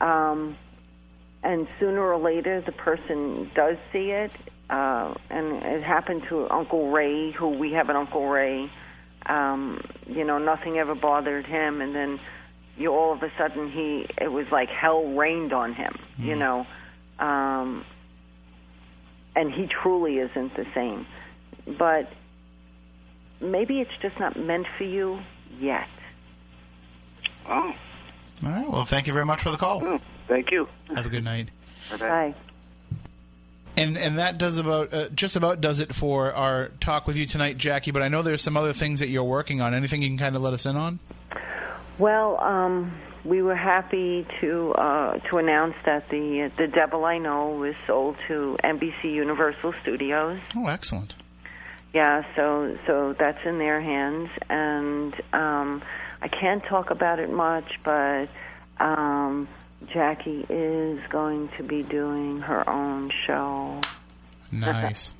um, 0.00 0.56
and 1.42 1.68
sooner 1.78 2.02
or 2.02 2.18
later 2.18 2.60
the 2.60 2.72
person 2.72 3.50
does 3.54 3.76
see 3.92 4.10
it. 4.10 4.32
Uh, 4.68 5.14
and 5.30 5.62
it 5.62 5.82
happened 5.82 6.24
to 6.28 6.48
Uncle 6.50 6.90
Ray, 6.90 7.30
who 7.30 7.50
we 7.50 7.72
have 7.72 7.88
an 7.88 7.96
Uncle 7.96 8.26
Ray. 8.28 8.70
Um, 9.26 9.80
you 10.06 10.24
know, 10.24 10.38
nothing 10.38 10.78
ever 10.78 10.94
bothered 10.94 11.46
him, 11.46 11.80
and 11.80 11.94
then 11.94 12.18
you 12.76 12.92
all 12.92 13.12
of 13.12 13.22
a 13.22 13.30
sudden 13.38 13.70
he 13.70 14.06
it 14.20 14.30
was 14.30 14.46
like 14.50 14.68
hell 14.68 15.04
rained 15.04 15.52
on 15.52 15.72
him. 15.72 15.98
You 16.18 16.34
know, 16.34 16.66
um, 17.18 17.84
and 19.36 19.52
he 19.52 19.66
truly 19.66 20.18
isn't 20.18 20.56
the 20.56 20.66
same. 20.74 21.06
But 21.78 22.10
maybe 23.40 23.80
it's 23.80 23.90
just 24.02 24.18
not 24.18 24.38
meant 24.38 24.66
for 24.78 24.84
you 24.84 25.20
yet. 25.60 25.88
Oh, 27.48 27.72
All 28.44 28.50
right. 28.50 28.70
Well, 28.70 28.84
thank 28.84 29.06
you 29.06 29.12
very 29.12 29.24
much 29.24 29.42
for 29.42 29.50
the 29.50 29.56
call. 29.56 30.00
thank 30.28 30.50
you. 30.50 30.68
Have 30.94 31.06
a 31.06 31.08
good 31.08 31.24
night. 31.24 31.50
Bye. 31.98 32.34
And 33.76 33.98
and 33.98 34.18
that 34.18 34.38
does 34.38 34.56
about 34.56 34.92
uh, 34.94 35.08
just 35.10 35.36
about 35.36 35.60
does 35.60 35.80
it 35.80 35.92
for 35.94 36.32
our 36.32 36.68
talk 36.80 37.06
with 37.06 37.16
you 37.16 37.26
tonight, 37.26 37.58
Jackie. 37.58 37.90
But 37.90 38.02
I 38.02 38.08
know 38.08 38.22
there's 38.22 38.40
some 38.40 38.56
other 38.56 38.72
things 38.72 39.00
that 39.00 39.08
you're 39.08 39.22
working 39.22 39.60
on. 39.60 39.74
Anything 39.74 40.00
you 40.02 40.08
can 40.08 40.16
kind 40.18 40.34
of 40.34 40.40
let 40.42 40.54
us 40.54 40.64
in 40.64 40.76
on? 40.76 40.98
Well, 41.98 42.40
um, 42.42 42.98
we 43.24 43.42
were 43.42 43.54
happy 43.56 44.26
to 44.40 44.72
uh, 44.72 45.18
to 45.30 45.36
announce 45.36 45.74
that 45.84 46.08
the 46.08 46.50
the 46.56 46.68
Devil 46.68 47.04
I 47.04 47.18
Know 47.18 47.50
was 47.50 47.74
sold 47.86 48.16
to 48.28 48.56
NBC 48.64 49.04
Universal 49.12 49.74
Studios. 49.82 50.40
Oh, 50.56 50.66
excellent. 50.68 51.14
Yeah, 51.96 52.24
so 52.36 52.76
so 52.86 53.14
that's 53.18 53.38
in 53.46 53.56
their 53.56 53.80
hands, 53.80 54.28
and 54.50 55.14
um, 55.32 55.82
I 56.20 56.28
can't 56.28 56.62
talk 56.64 56.90
about 56.90 57.20
it 57.20 57.32
much, 57.32 57.64
but 57.82 58.28
um, 58.78 59.48
Jackie 59.94 60.44
is 60.50 61.00
going 61.08 61.48
to 61.56 61.62
be 61.62 61.82
doing 61.82 62.40
her 62.40 62.68
own 62.68 63.10
show. 63.26 63.80
Nice. 64.52 65.12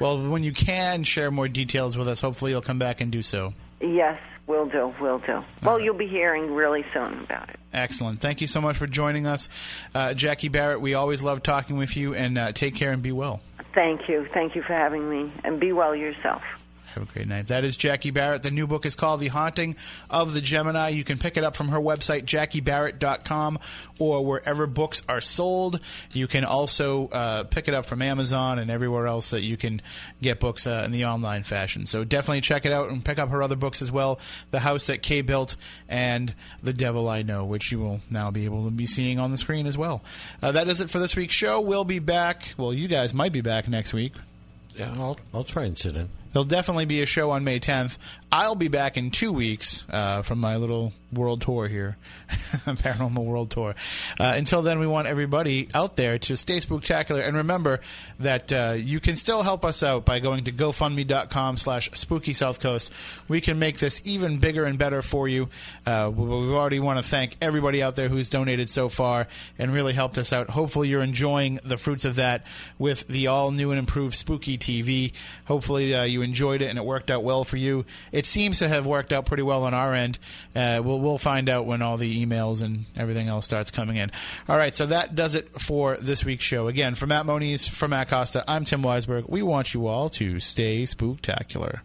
well, 0.00 0.30
when 0.30 0.42
you 0.42 0.52
can 0.52 1.04
share 1.04 1.30
more 1.30 1.48
details 1.48 1.98
with 1.98 2.08
us, 2.08 2.20
hopefully 2.20 2.52
you'll 2.52 2.62
come 2.62 2.78
back 2.78 3.02
and 3.02 3.12
do 3.12 3.20
so. 3.20 3.52
Yes, 3.80 4.18
will 4.46 4.66
do, 4.66 4.94
will 5.00 5.18
do. 5.18 5.42
Well, 5.62 5.78
you'll 5.78 5.98
be 5.98 6.08
hearing 6.08 6.52
really 6.54 6.84
soon 6.94 7.24
about 7.24 7.50
it. 7.50 7.56
Excellent. 7.72 8.20
Thank 8.20 8.40
you 8.40 8.46
so 8.46 8.62
much 8.62 8.76
for 8.78 8.86
joining 8.86 9.26
us, 9.26 9.50
uh, 9.94 10.14
Jackie 10.14 10.48
Barrett. 10.48 10.80
We 10.80 10.94
always 10.94 11.22
love 11.22 11.42
talking 11.42 11.76
with 11.76 11.96
you, 11.96 12.14
and 12.14 12.38
uh, 12.38 12.52
take 12.52 12.74
care 12.74 12.90
and 12.90 13.02
be 13.02 13.12
well. 13.12 13.42
Thank 13.74 14.08
you, 14.08 14.26
thank 14.32 14.54
you 14.54 14.62
for 14.62 14.72
having 14.72 15.10
me, 15.10 15.32
and 15.42 15.58
be 15.58 15.72
well 15.72 15.96
yourself. 15.96 16.42
Have 16.94 17.02
a 17.02 17.12
great 17.12 17.26
night. 17.26 17.48
That 17.48 17.64
is 17.64 17.76
Jackie 17.76 18.10
Barrett. 18.12 18.42
The 18.42 18.50
new 18.50 18.66
book 18.66 18.86
is 18.86 18.94
called 18.94 19.20
The 19.20 19.28
Haunting 19.28 19.76
of 20.08 20.32
the 20.32 20.40
Gemini. 20.40 20.90
You 20.90 21.02
can 21.02 21.18
pick 21.18 21.36
it 21.36 21.42
up 21.44 21.56
from 21.56 21.68
her 21.68 21.78
website, 21.78 22.24
jackiebarrett.com, 22.24 23.58
or 23.98 24.24
wherever 24.24 24.66
books 24.66 25.02
are 25.08 25.20
sold. 25.20 25.80
You 26.12 26.26
can 26.26 26.44
also 26.44 27.08
uh, 27.08 27.44
pick 27.44 27.66
it 27.68 27.74
up 27.74 27.86
from 27.86 28.00
Amazon 28.00 28.58
and 28.58 28.70
everywhere 28.70 29.06
else 29.06 29.30
that 29.30 29.42
you 29.42 29.56
can 29.56 29.82
get 30.22 30.38
books 30.40 30.66
uh, 30.66 30.82
in 30.84 30.92
the 30.92 31.06
online 31.06 31.42
fashion. 31.42 31.86
So 31.86 32.04
definitely 32.04 32.42
check 32.42 32.64
it 32.64 32.72
out 32.72 32.90
and 32.90 33.04
pick 33.04 33.18
up 33.18 33.30
her 33.30 33.42
other 33.42 33.56
books 33.56 33.82
as 33.82 33.90
well 33.90 34.20
The 34.52 34.60
House 34.60 34.86
That 34.86 35.02
Kay 35.02 35.22
Built 35.22 35.56
and 35.88 36.34
The 36.62 36.72
Devil 36.72 37.08
I 37.08 37.22
Know, 37.22 37.44
which 37.44 37.72
you 37.72 37.80
will 37.80 38.00
now 38.08 38.30
be 38.30 38.44
able 38.44 38.64
to 38.66 38.70
be 38.70 38.86
seeing 38.86 39.18
on 39.18 39.32
the 39.32 39.36
screen 39.38 39.66
as 39.66 39.76
well. 39.76 40.02
Uh, 40.40 40.52
that 40.52 40.68
is 40.68 40.80
it 40.80 40.90
for 40.90 41.00
this 41.00 41.16
week's 41.16 41.34
show. 41.34 41.60
We'll 41.60 41.84
be 41.84 41.98
back. 41.98 42.54
Well, 42.56 42.72
you 42.72 42.86
guys 42.86 43.12
might 43.12 43.32
be 43.32 43.40
back 43.40 43.66
next 43.66 43.92
week. 43.92 44.12
Yeah, 44.76 44.92
I'll, 44.96 45.18
I'll 45.32 45.44
try 45.44 45.64
and 45.64 45.76
sit 45.76 45.96
in. 45.96 46.08
There'll 46.34 46.44
definitely 46.44 46.84
be 46.84 47.00
a 47.00 47.06
show 47.06 47.30
on 47.30 47.44
May 47.44 47.60
10th. 47.60 47.96
I'll 48.36 48.56
be 48.56 48.66
back 48.66 48.96
in 48.96 49.12
two 49.12 49.32
weeks 49.32 49.86
uh, 49.88 50.22
from 50.22 50.40
my 50.40 50.56
little 50.56 50.92
world 51.12 51.42
tour 51.42 51.68
here, 51.68 51.96
paranormal 52.28 53.24
world 53.24 53.52
tour. 53.52 53.76
Uh, 54.18 54.34
until 54.36 54.60
then, 54.62 54.80
we 54.80 54.88
want 54.88 55.06
everybody 55.06 55.68
out 55.72 55.94
there 55.94 56.18
to 56.18 56.36
stay 56.36 56.56
spooktacular 56.56 57.24
and 57.24 57.36
remember 57.36 57.78
that 58.18 58.52
uh, 58.52 58.74
you 58.76 58.98
can 58.98 59.14
still 59.14 59.44
help 59.44 59.64
us 59.64 59.84
out 59.84 60.04
by 60.04 60.18
going 60.18 60.42
to 60.42 60.52
GoFundMe.com 60.52 61.58
slash 61.58 61.90
Spooky 61.94 62.32
South 62.32 62.58
Coast. 62.58 62.92
We 63.28 63.40
can 63.40 63.60
make 63.60 63.78
this 63.78 64.00
even 64.04 64.38
bigger 64.38 64.64
and 64.64 64.80
better 64.80 65.00
for 65.00 65.28
you. 65.28 65.48
Uh, 65.86 66.10
we 66.12 66.26
already 66.26 66.80
want 66.80 66.98
to 66.98 67.08
thank 67.08 67.36
everybody 67.40 67.84
out 67.84 67.94
there 67.94 68.08
who's 68.08 68.28
donated 68.28 68.68
so 68.68 68.88
far 68.88 69.28
and 69.58 69.72
really 69.72 69.92
helped 69.92 70.18
us 70.18 70.32
out. 70.32 70.50
Hopefully, 70.50 70.88
you're 70.88 71.02
enjoying 71.02 71.60
the 71.62 71.76
fruits 71.76 72.04
of 72.04 72.16
that 72.16 72.42
with 72.80 73.06
the 73.06 73.28
all 73.28 73.52
new 73.52 73.70
and 73.70 73.78
improved 73.78 74.16
Spooky 74.16 74.58
TV. 74.58 75.12
Hopefully, 75.44 75.94
uh, 75.94 76.02
you 76.02 76.22
enjoyed 76.22 76.62
it 76.62 76.68
and 76.68 76.78
it 76.78 76.84
worked 76.84 77.12
out 77.12 77.22
well 77.22 77.44
for 77.44 77.58
you. 77.58 77.84
It 78.24 78.28
seems 78.28 78.60
to 78.60 78.68
have 78.68 78.86
worked 78.86 79.12
out 79.12 79.26
pretty 79.26 79.42
well 79.42 79.64
on 79.64 79.74
our 79.74 79.92
end. 79.92 80.18
Uh, 80.56 80.80
we'll 80.82 80.98
we'll 80.98 81.18
find 81.18 81.50
out 81.50 81.66
when 81.66 81.82
all 81.82 81.98
the 81.98 82.24
emails 82.24 82.62
and 82.62 82.86
everything 82.96 83.28
else 83.28 83.44
starts 83.44 83.70
coming 83.70 83.96
in. 83.96 84.10
All 84.48 84.56
right, 84.56 84.74
so 84.74 84.86
that 84.86 85.14
does 85.14 85.34
it 85.34 85.60
for 85.60 85.98
this 85.98 86.24
week's 86.24 86.42
show. 86.42 86.66
Again, 86.66 86.94
for 86.94 87.06
Matt 87.06 87.26
Moniz, 87.26 87.68
for 87.68 87.86
Matt 87.86 88.08
Costa, 88.08 88.42
I'm 88.48 88.64
Tim 88.64 88.80
Weisberg. 88.80 89.28
We 89.28 89.42
want 89.42 89.74
you 89.74 89.88
all 89.88 90.08
to 90.08 90.40
stay 90.40 90.84
spooktacular. 90.84 91.80